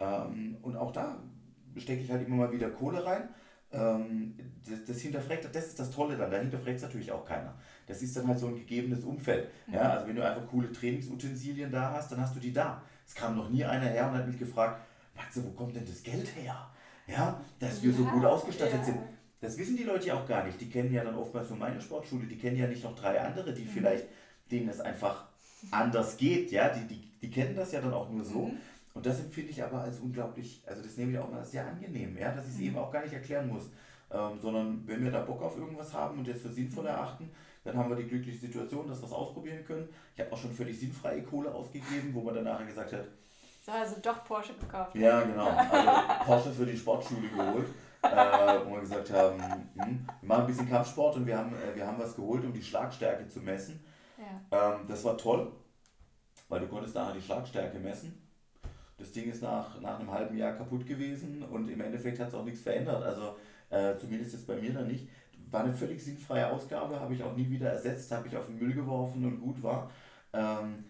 Ähm, 0.02 0.56
und 0.62 0.76
auch 0.76 0.92
da 0.92 1.22
stecke 1.76 2.02
ich 2.02 2.10
halt 2.10 2.26
immer 2.26 2.36
mal 2.36 2.52
wieder 2.52 2.70
Kohle 2.70 3.04
rein. 3.04 3.28
Ähm, 3.72 4.34
das, 4.68 4.84
das 4.84 5.00
hinterfragt, 5.00 5.48
das 5.52 5.68
ist 5.68 5.78
das 5.78 5.90
Tolle 5.90 6.16
dann, 6.16 6.30
da 6.30 6.38
hinterfragt 6.38 6.76
es 6.76 6.82
natürlich 6.82 7.10
auch 7.10 7.24
keiner. 7.24 7.54
Das 7.86 8.02
ist 8.02 8.16
dann 8.16 8.28
halt 8.28 8.38
so 8.38 8.48
ein 8.48 8.56
gegebenes 8.56 9.04
Umfeld. 9.04 9.48
Mhm. 9.66 9.74
Ja, 9.74 9.90
also 9.90 10.06
wenn 10.06 10.16
du 10.16 10.26
einfach 10.26 10.46
coole 10.48 10.70
Trainingsutensilien 10.72 11.70
da 11.70 11.92
hast, 11.92 12.12
dann 12.12 12.20
hast 12.20 12.36
du 12.36 12.40
die 12.40 12.52
da. 12.52 12.82
Es 13.06 13.14
kam 13.14 13.36
noch 13.36 13.48
nie 13.48 13.64
einer 13.64 13.86
her 13.86 14.08
und 14.08 14.18
hat 14.18 14.26
mich 14.26 14.38
gefragt, 14.38 14.80
Matze, 15.16 15.44
wo 15.44 15.50
kommt 15.50 15.76
denn 15.76 15.86
das 15.86 16.02
Geld 16.02 16.28
her? 16.36 16.68
Ja, 17.06 17.40
dass 17.58 17.82
wir 17.82 17.90
ja, 17.90 17.96
so 17.96 18.04
gut 18.04 18.24
ausgestattet 18.24 18.78
ja. 18.78 18.84
sind. 18.84 18.98
Das 19.40 19.58
wissen 19.58 19.76
die 19.76 19.84
Leute 19.84 20.06
ja 20.08 20.14
auch 20.14 20.26
gar 20.26 20.44
nicht. 20.44 20.60
Die 20.60 20.70
kennen 20.70 20.92
ja 20.92 21.02
dann 21.02 21.16
oftmals 21.16 21.48
nur 21.48 21.58
meine 21.58 21.80
Sportschule, 21.80 22.26
die 22.26 22.38
kennen 22.38 22.56
ja 22.56 22.66
nicht 22.66 22.84
noch 22.84 22.94
drei 22.94 23.20
andere, 23.20 23.52
die 23.52 23.64
mhm. 23.64 23.68
vielleicht, 23.68 24.06
denen 24.50 24.68
es 24.68 24.80
einfach 24.80 25.26
anders 25.70 26.16
geht. 26.16 26.52
Ja, 26.52 26.68
die, 26.68 26.86
die, 26.86 27.02
die 27.20 27.30
kennen 27.30 27.56
das 27.56 27.72
ja 27.72 27.80
dann 27.80 27.92
auch 27.92 28.10
nur 28.10 28.24
so. 28.24 28.46
Mhm. 28.46 28.58
Und 28.94 29.06
das 29.06 29.20
empfinde 29.20 29.50
ich 29.50 29.62
aber 29.62 29.80
als 29.80 30.00
unglaublich, 30.00 30.62
also 30.66 30.82
das 30.82 30.96
nehme 30.96 31.12
ich 31.12 31.18
auch 31.18 31.30
mal 31.30 31.44
sehr 31.44 31.66
angenehm, 31.66 32.16
ja, 32.18 32.32
dass 32.32 32.44
ich 32.44 32.52
es 32.52 32.58
mhm. 32.58 32.66
eben 32.66 32.78
auch 32.78 32.90
gar 32.90 33.02
nicht 33.02 33.14
erklären 33.14 33.48
muss. 33.48 33.70
Ähm, 34.10 34.38
sondern 34.40 34.86
wenn 34.86 35.02
wir 35.02 35.10
da 35.10 35.22
Bock 35.22 35.40
auf 35.40 35.56
irgendwas 35.56 35.94
haben 35.94 36.18
und 36.18 36.28
das 36.28 36.40
für 36.40 36.50
sinnvoll 36.50 36.86
erachten, 36.86 37.30
dann 37.64 37.76
haben 37.76 37.88
wir 37.88 37.96
die 37.96 38.08
glückliche 38.08 38.38
Situation, 38.38 38.86
dass 38.86 39.00
wir 39.00 39.06
es 39.06 39.12
ausprobieren 39.12 39.64
können. 39.64 39.88
Ich 40.14 40.20
habe 40.20 40.32
auch 40.32 40.36
schon 40.36 40.52
völlig 40.52 40.78
sinnfreie 40.78 41.22
Kohle 41.22 41.52
ausgegeben, 41.54 42.12
wo 42.12 42.20
man 42.20 42.34
dann 42.34 42.44
nachher 42.44 42.66
gesagt 42.66 42.92
hat, 42.92 43.06
so, 43.64 43.70
also 43.70 43.96
doch 44.02 44.24
Porsche 44.24 44.54
gekauft. 44.54 44.96
Ja, 44.96 45.20
genau. 45.22 45.46
Also 45.46 46.24
Porsche 46.24 46.52
für 46.52 46.66
die 46.66 46.76
Sportschule 46.76 47.28
geholt. 47.28 47.68
äh, 48.02 48.66
wo 48.66 48.74
wir 48.74 48.80
gesagt 48.80 49.12
haben, 49.12 49.40
hm, 49.40 50.06
wir 50.20 50.28
machen 50.28 50.40
ein 50.40 50.46
bisschen 50.48 50.68
Kampfsport 50.68 51.16
und 51.16 51.26
wir 51.26 51.38
haben, 51.38 51.52
äh, 51.54 51.74
wir 51.74 51.86
haben 51.86 51.98
was 51.98 52.16
geholt, 52.16 52.44
um 52.44 52.52
die 52.52 52.62
Schlagstärke 52.62 53.28
zu 53.28 53.40
messen. 53.40 53.84
Ja. 54.18 54.74
Ähm, 54.74 54.86
das 54.88 55.04
war 55.04 55.16
toll, 55.16 55.52
weil 56.48 56.60
du 56.60 56.66
konntest 56.66 56.94
nachher 56.94 57.14
die 57.14 57.22
Schlagstärke 57.22 57.78
messen. 57.78 58.21
Das 59.02 59.10
Ding 59.10 59.28
ist 59.28 59.42
nach, 59.42 59.80
nach 59.80 59.98
einem 59.98 60.12
halben 60.12 60.36
Jahr 60.36 60.52
kaputt 60.52 60.86
gewesen 60.86 61.42
und 61.42 61.68
im 61.68 61.80
Endeffekt 61.80 62.20
hat 62.20 62.28
es 62.28 62.34
auch 62.34 62.44
nichts 62.44 62.60
verändert. 62.60 63.02
Also 63.02 63.36
äh, 63.68 63.96
zumindest 63.96 64.34
jetzt 64.34 64.46
bei 64.46 64.54
mir 64.54 64.72
dann 64.72 64.86
nicht. 64.86 65.08
War 65.50 65.64
eine 65.64 65.72
völlig 65.72 66.02
sinnfreie 66.02 66.48
Ausgabe, 66.48 67.00
habe 67.00 67.12
ich 67.12 67.20
auch 67.20 67.36
nie 67.36 67.50
wieder 67.50 67.68
ersetzt, 67.68 68.12
habe 68.12 68.28
ich 68.28 68.36
auf 68.36 68.46
den 68.46 68.60
Müll 68.60 68.72
geworfen 68.72 69.24
und 69.24 69.40
gut 69.40 69.60
war. 69.60 69.90
Ähm, 70.32 70.84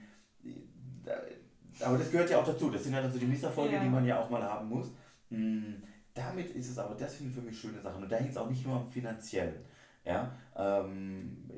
aber 1.80 1.96
das 1.96 2.10
gehört 2.10 2.28
ja 2.28 2.38
auch 2.38 2.44
dazu. 2.44 2.68
Das 2.68 2.84
sind 2.84 2.92
ja 2.92 3.00
also 3.00 3.18
die 3.18 3.24
Misserfolge, 3.24 3.76
ja. 3.76 3.82
die 3.82 3.88
man 3.88 4.04
ja 4.04 4.20
auch 4.20 4.28
mal 4.28 4.42
haben 4.42 4.68
muss. 4.68 4.92
Hm, 5.30 5.82
damit 6.12 6.50
ist 6.50 6.68
es 6.68 6.78
aber, 6.78 6.94
das 6.94 7.16
sind 7.16 7.32
für 7.32 7.40
mich 7.40 7.58
schöne 7.58 7.80
Sachen. 7.80 8.02
Und 8.02 8.12
da 8.12 8.16
hängt 8.16 8.30
es 8.30 8.36
auch 8.36 8.50
nicht 8.50 8.66
nur 8.66 8.76
am 8.76 8.90
finanziellen. 8.90 9.64
Ja, 10.04 10.36
ähm, 10.54 11.50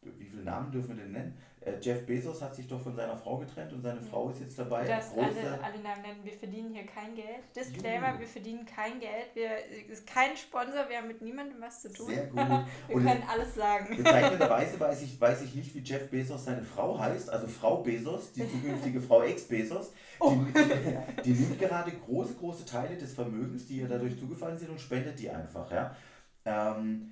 wie 0.00 0.26
viele 0.26 0.44
Namen 0.44 0.70
dürfen 0.70 0.96
wir 0.96 1.02
denn 1.02 1.12
nennen? 1.12 1.34
Äh, 1.66 1.80
Jeff 1.80 2.06
Bezos 2.06 2.40
hat 2.40 2.54
sich 2.54 2.68
doch 2.68 2.80
von 2.80 2.94
seiner 2.94 3.16
Frau 3.16 3.38
getrennt 3.38 3.72
und 3.72 3.82
seine 3.82 4.00
ja. 4.00 4.06
Frau 4.06 4.30
ist 4.30 4.40
jetzt 4.40 4.56
dabei. 4.56 4.86
Das 4.86 5.12
alle, 5.12 5.26
alle 5.26 5.82
Namen 5.82 6.02
nennen. 6.02 6.20
Wir 6.22 6.32
verdienen 6.32 6.72
hier 6.72 6.86
kein 6.86 7.16
Geld. 7.16 7.42
Disclaimer, 7.56 8.10
Juhu. 8.10 8.20
wir 8.20 8.26
verdienen 8.28 8.64
kein 8.64 9.00
Geld. 9.00 9.34
Wir 9.34 9.48
ist 9.90 10.06
kein 10.06 10.36
Sponsor, 10.36 10.88
wir 10.88 10.98
haben 10.98 11.08
mit 11.08 11.20
niemandem 11.22 11.60
was 11.60 11.82
zu 11.82 11.92
tun. 11.92 12.06
Sehr 12.06 12.26
gut. 12.26 12.36
wir 12.86 12.96
und 12.96 13.04
können 13.04 13.22
alles 13.28 13.56
sagen. 13.56 13.96
Bezeichnenderweise 13.96 14.78
weiß 14.78 15.02
ich, 15.02 15.20
weiß 15.20 15.42
ich 15.42 15.54
nicht, 15.56 15.74
wie 15.74 15.80
Jeff 15.80 16.08
Bezos 16.08 16.44
seine 16.44 16.62
Frau 16.62 16.96
heißt, 17.00 17.30
also 17.30 17.48
Frau 17.48 17.82
Bezos, 17.82 18.32
die 18.32 18.48
zukünftige 18.48 19.00
Frau 19.00 19.22
Ex 19.22 19.48
Bezos. 19.48 19.92
Oh. 20.20 20.36
Die, 20.36 20.52
die, 20.52 21.22
die, 21.24 21.32
nimmt 21.32 21.58
gerade 21.58 21.90
große, 21.90 22.34
große 22.34 22.64
Teile 22.64 22.96
des 22.96 23.12
Vermögens, 23.12 23.66
die 23.66 23.78
ihr 23.78 23.88
dadurch 23.88 24.16
zugefallen 24.16 24.56
sind 24.56 24.70
und 24.70 24.80
spendet 24.80 25.18
die 25.18 25.30
einfach. 25.30 25.68
Ja? 25.72 25.96
Ähm, 26.44 27.10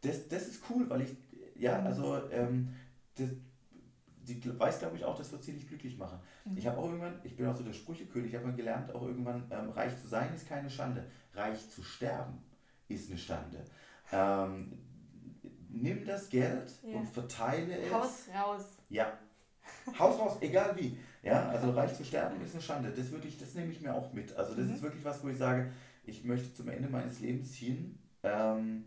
das, 0.00 0.28
das 0.28 0.48
ist 0.48 0.62
cool, 0.70 0.88
weil 0.88 1.02
ich, 1.02 1.16
ja, 1.56 1.80
also 1.80 2.22
ähm, 2.32 2.74
das, 3.16 3.30
sie 4.24 4.58
weiß, 4.58 4.78
glaube 4.78 4.96
ich, 4.96 5.04
auch, 5.04 5.16
das 5.16 5.30
wird 5.32 5.42
sie 5.42 5.52
nicht 5.52 5.68
glücklich 5.68 5.98
machen. 5.98 6.18
Mhm. 6.44 6.56
Ich 6.56 6.66
habe 6.66 6.78
auch 6.78 6.86
irgendwann, 6.86 7.20
ich 7.24 7.36
bin 7.36 7.46
auch 7.46 7.56
so 7.56 7.62
der 7.62 7.72
Sprüchekönig, 7.72 8.30
ich 8.30 8.36
habe 8.36 8.46
mal 8.46 8.56
gelernt, 8.56 8.94
auch 8.94 9.02
irgendwann, 9.02 9.44
ähm, 9.50 9.70
reich 9.70 10.00
zu 10.00 10.08
sein 10.08 10.34
ist 10.34 10.48
keine 10.48 10.70
Schande. 10.70 11.06
Reich 11.34 11.70
zu 11.70 11.82
sterben 11.82 12.38
ist 12.88 13.10
eine 13.10 13.18
Schande. 13.18 13.64
Ähm, 14.12 14.78
nimm 15.68 16.04
das 16.04 16.28
Geld 16.28 16.70
ja. 16.82 16.96
und 16.96 17.06
verteile 17.06 17.76
es. 17.78 17.92
Haus 17.92 18.28
raus. 18.34 18.64
Ja. 18.88 19.18
Haus 19.98 20.18
raus, 20.18 20.36
egal 20.40 20.74
wie. 20.76 20.98
Ja, 21.22 21.48
also 21.48 21.70
reich 21.70 21.94
zu 21.96 22.04
sterben 22.04 22.40
ist 22.42 22.52
eine 22.52 22.62
Schande. 22.62 22.90
Das, 22.90 23.10
würde 23.10 23.26
ich, 23.26 23.38
das 23.38 23.54
nehme 23.54 23.72
ich 23.72 23.80
mir 23.80 23.94
auch 23.94 24.12
mit. 24.12 24.34
Also 24.36 24.54
das 24.54 24.66
mhm. 24.66 24.74
ist 24.74 24.82
wirklich 24.82 25.04
was, 25.04 25.24
wo 25.24 25.28
ich 25.28 25.38
sage, 25.38 25.72
ich 26.04 26.24
möchte 26.24 26.52
zum 26.52 26.68
Ende 26.68 26.88
meines 26.88 27.20
Lebens 27.20 27.54
hin. 27.54 27.98
Ähm, 28.22 28.84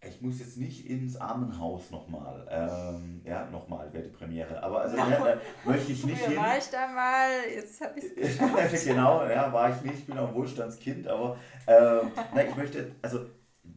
ich 0.00 0.22
muss 0.22 0.38
jetzt 0.38 0.56
nicht 0.56 0.88
ins 0.88 1.16
Armenhaus 1.16 1.90
nochmal. 1.90 2.46
Ähm, 2.50 3.20
ja, 3.24 3.46
nochmal 3.50 3.92
wäre 3.92 4.04
die 4.04 4.10
Premiere. 4.10 4.62
Aber 4.62 4.82
also 4.82 4.96
no. 4.96 5.26
äh, 5.26 5.38
möchte 5.64 5.92
ich 5.92 6.06
nicht 6.06 6.18
Früher 6.18 6.28
hin. 6.30 6.38
war 6.38 6.58
ich 6.58 6.70
da 6.70 6.86
mal, 6.86 7.30
jetzt 7.52 7.80
habe 7.80 7.98
ich 7.98 8.04
es 8.16 8.84
Genau, 8.84 9.26
ja, 9.26 9.52
war 9.52 9.70
ich 9.70 9.82
nicht. 9.82 9.98
Ich 9.98 10.06
bin 10.06 10.16
auch 10.18 10.28
ein 10.28 10.34
Wohlstandskind, 10.34 11.08
aber 11.08 11.36
äh, 11.66 12.00
na, 12.32 12.44
ich 12.44 12.54
möchte, 12.54 12.94
also 13.02 13.26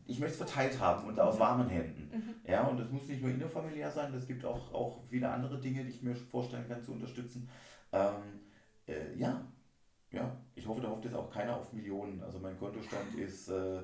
ich 0.06 0.20
möchte 0.20 0.44
es 0.44 0.50
verteilt 0.50 0.80
haben 0.80 1.08
und 1.08 1.20
aus 1.20 1.40
warmen 1.40 1.70
Händen. 1.70 2.12
Mhm. 2.14 2.36
Ja, 2.50 2.68
und 2.68 2.80
es 2.80 2.92
muss 2.92 3.08
nicht 3.08 3.22
nur 3.22 3.32
innerfamiliär 3.32 3.90
sein, 3.90 4.14
es 4.14 4.28
gibt 4.28 4.46
auch, 4.46 4.74
auch 4.74 5.00
viele 5.10 5.30
andere 5.30 5.60
Dinge, 5.60 5.84
die 5.84 5.90
ich 5.90 6.04
mir 6.04 6.16
vorstellen 6.16 6.68
kann 6.68 6.84
zu 6.84 6.92
unterstützen. 6.92 7.50
Ähm, 7.92 8.42
äh, 8.88 9.18
ja, 9.18 9.44
ja, 10.12 10.38
ich 10.56 10.68
hoffe, 10.68 10.82
da 10.82 10.90
hofft 10.90 11.06
jetzt 11.06 11.16
auch 11.16 11.32
keiner 11.32 11.56
auf 11.56 11.72
Millionen. 11.74 12.22
Also 12.22 12.40
mein 12.40 12.60
Kontostand 12.60 13.16
ist, 13.16 13.50
äh, 13.50 13.82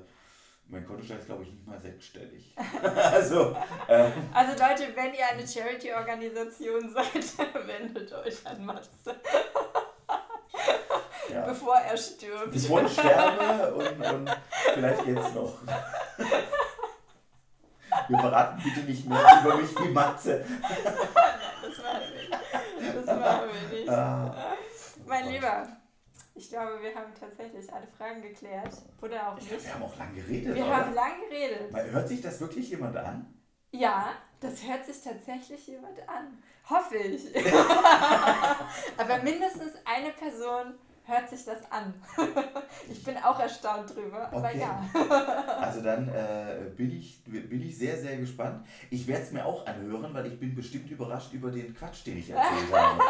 mein 0.68 0.86
Kontostand 0.86 1.20
ist 1.20 1.26
glaube 1.26 1.44
ich 1.44 1.50
nicht 1.50 1.66
mal 1.66 1.80
sechsstellig. 1.80 2.54
also, 2.82 3.56
ähm, 3.88 4.12
also 4.32 4.52
Leute, 4.52 4.94
wenn 4.94 5.14
ihr 5.14 5.26
eine 5.30 5.46
Charity-Organisation 5.46 6.90
seid, 6.94 7.66
wendet 7.66 8.12
euch 8.12 8.46
an 8.46 8.64
Matze. 8.64 8.88
Ja. 11.30 11.42
Bevor 11.42 11.76
er 11.76 11.94
stirbt. 11.94 12.52
Bevor 12.52 12.82
ich 12.82 12.92
sterbe 12.92 13.74
und, 13.74 14.00
und 14.02 14.30
vielleicht 14.72 15.06
jetzt 15.06 15.34
noch. 15.34 15.58
Wir 18.08 18.18
verraten 18.18 18.62
bitte 18.64 18.80
nicht 18.86 19.06
mehr 19.06 19.20
über 19.44 19.56
mich 19.58 19.78
wie 19.78 19.88
Matze. 19.88 20.46
das 21.62 21.78
machen 21.78 22.00
wir 22.14 22.18
nicht. 22.18 23.06
Das 23.06 23.18
machen 23.18 23.48
wir 23.70 23.78
nicht. 23.78 23.90
Ah, 23.90 24.34
mein 25.06 25.28
Lieber, 25.28 25.68
ich 26.38 26.48
glaube, 26.50 26.80
wir 26.80 26.94
haben 26.94 27.12
tatsächlich 27.18 27.72
alle 27.72 27.88
Fragen 27.88 28.22
geklärt. 28.22 28.72
Oder 29.02 29.28
auch 29.28 29.34
nicht. 29.34 29.48
Glaub, 29.48 29.64
wir 29.64 29.74
haben 29.74 29.82
auch 29.82 29.98
lange 29.98 30.14
geredet. 30.14 30.54
Wir 30.54 30.64
oder? 30.64 30.76
haben 30.76 30.94
lange 30.94 31.28
geredet. 31.28 31.92
hört 31.92 32.08
sich 32.08 32.20
das 32.20 32.40
wirklich 32.40 32.70
jemand 32.70 32.96
an? 32.96 33.26
Ja, 33.72 34.12
das 34.40 34.62
hört 34.64 34.86
sich 34.86 35.02
tatsächlich 35.02 35.66
jemand 35.66 35.98
an. 36.08 36.38
Hoffe 36.70 36.96
ich. 36.96 37.34
Aber 38.96 39.18
mindestens 39.22 39.72
eine 39.84 40.10
Person 40.10 40.74
hört 41.08 41.28
sich 41.28 41.44
das 41.44 41.58
an. 41.72 41.94
ich 42.90 43.02
bin 43.02 43.16
auch 43.16 43.40
erstaunt 43.40 43.94
drüber, 43.94 44.28
aber 44.30 44.48
okay. 44.48 44.60
ja. 44.60 44.84
also 45.58 45.80
dann 45.80 46.06
äh, 46.08 46.70
bin, 46.76 46.92
ich, 46.92 47.24
bin 47.24 47.62
ich 47.62 47.78
sehr, 47.78 47.96
sehr 47.96 48.18
gespannt. 48.18 48.66
Ich 48.90 49.06
werde 49.06 49.22
es 49.22 49.32
mir 49.32 49.46
auch 49.46 49.66
anhören, 49.66 50.12
weil 50.12 50.26
ich 50.26 50.38
bin 50.38 50.54
bestimmt 50.54 50.90
überrascht 50.90 51.32
über 51.32 51.50
den 51.50 51.74
Quatsch, 51.74 52.04
den 52.06 52.18
ich 52.18 52.28
erzählt 52.28 52.72
habe. 52.72 53.02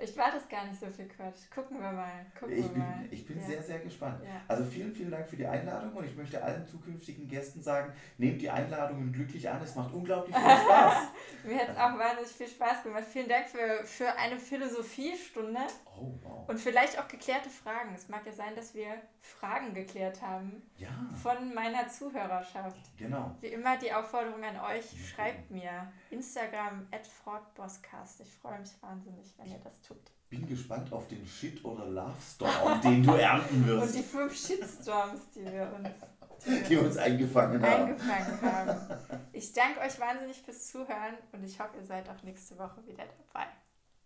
Ich 0.00 0.16
war 0.16 0.30
das 0.30 0.48
gar 0.48 0.66
nicht 0.66 0.78
so 0.78 0.86
viel 0.86 1.08
Quatsch. 1.08 1.50
Gucken 1.52 1.80
wir 1.80 1.92
mal. 1.92 2.26
Gucken 2.38 2.56
ich 2.56 2.64
wir 2.64 2.70
bin, 2.70 2.78
mal. 2.78 3.04
Ich 3.10 3.26
bin 3.26 3.40
ja. 3.40 3.46
sehr, 3.46 3.62
sehr 3.62 3.78
gespannt. 3.80 4.22
Ja. 4.24 4.40
Also 4.46 4.64
vielen, 4.64 4.92
vielen 4.92 5.10
Dank 5.10 5.28
für 5.28 5.36
die 5.36 5.46
Einladung 5.46 5.92
und 5.92 6.04
ich 6.04 6.16
möchte 6.16 6.42
allen 6.42 6.66
zukünftigen 6.66 7.28
Gästen 7.28 7.60
sagen, 7.60 7.92
nehmt 8.16 8.40
die 8.40 8.50
Einladungen 8.50 9.12
glücklich 9.12 9.48
an. 9.48 9.60
Es 9.62 9.74
macht 9.74 9.92
unglaublich 9.92 10.34
viel 10.36 10.44
Spaß. 10.64 11.08
Mir 11.44 11.58
hat 11.58 11.68
es 11.70 11.76
auch 11.76 11.98
wahnsinnig 11.98 12.30
viel 12.30 12.48
Spaß 12.48 12.82
gemacht. 12.82 13.04
Vielen 13.10 13.28
Dank 13.28 13.48
für, 13.48 13.84
für 13.84 14.14
eine 14.16 14.38
Philosophiestunde. 14.38 15.60
Oh, 15.84 16.12
wow. 16.22 16.48
Und 16.48 16.58
vielleicht 16.58 16.98
auch 16.98 17.08
geklärte 17.08 17.50
Fragen. 17.50 17.94
Es 17.94 18.08
mag 18.08 18.24
ja 18.24 18.32
sein, 18.32 18.54
dass 18.54 18.74
wir 18.74 19.02
Fragen 19.20 19.74
geklärt 19.74 20.22
haben 20.22 20.62
ja. 20.76 20.88
von 21.22 21.54
meiner 21.54 21.88
Zuhörerschaft. 21.88 22.96
Genau. 22.96 23.36
Wie 23.40 23.48
immer 23.48 23.76
die 23.76 23.92
Aufforderung 23.92 24.42
an 24.42 24.58
euch, 24.76 24.86
schreibt 25.08 25.50
mir 25.50 25.92
Instagram 26.10 26.86
at 26.90 27.06
fraudbosscast. 27.06 28.20
Ich 28.20 28.32
freue 28.34 28.60
mich 28.60 28.70
wahnsinnig, 28.80 29.34
wenn 29.36 29.50
ihr 29.50 29.58
das 29.58 29.80
tut. 29.82 29.98
Bin 30.30 30.46
gespannt 30.46 30.92
auf 30.92 31.08
den 31.08 31.26
Shit- 31.26 31.64
oder 31.64 31.86
Love-Storm, 31.86 32.80
den 32.82 33.02
du 33.02 33.12
ernten 33.12 33.66
wirst. 33.66 33.86
Und 33.86 33.94
die 33.94 34.06
fünf 34.06 34.36
Shitstorms, 34.36 35.30
die 35.34 35.44
wir 35.44 35.72
uns, 35.74 36.68
die 36.68 36.76
uns 36.76 36.96
eingefangen 36.98 37.62
haben. 37.62 37.82
eingefangen 37.84 38.42
haben. 38.42 38.98
Ich 39.32 39.52
danke 39.52 39.80
euch 39.80 39.98
wahnsinnig 39.98 40.42
fürs 40.42 40.66
Zuhören 40.66 41.16
und 41.32 41.44
ich 41.44 41.58
hoffe, 41.58 41.76
ihr 41.78 41.84
seid 41.84 42.08
auch 42.10 42.22
nächste 42.22 42.58
Woche 42.58 42.86
wieder 42.86 43.04
dabei. 43.06 43.46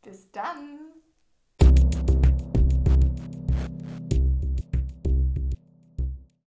Bis 0.03 0.31
dann! 0.31 0.79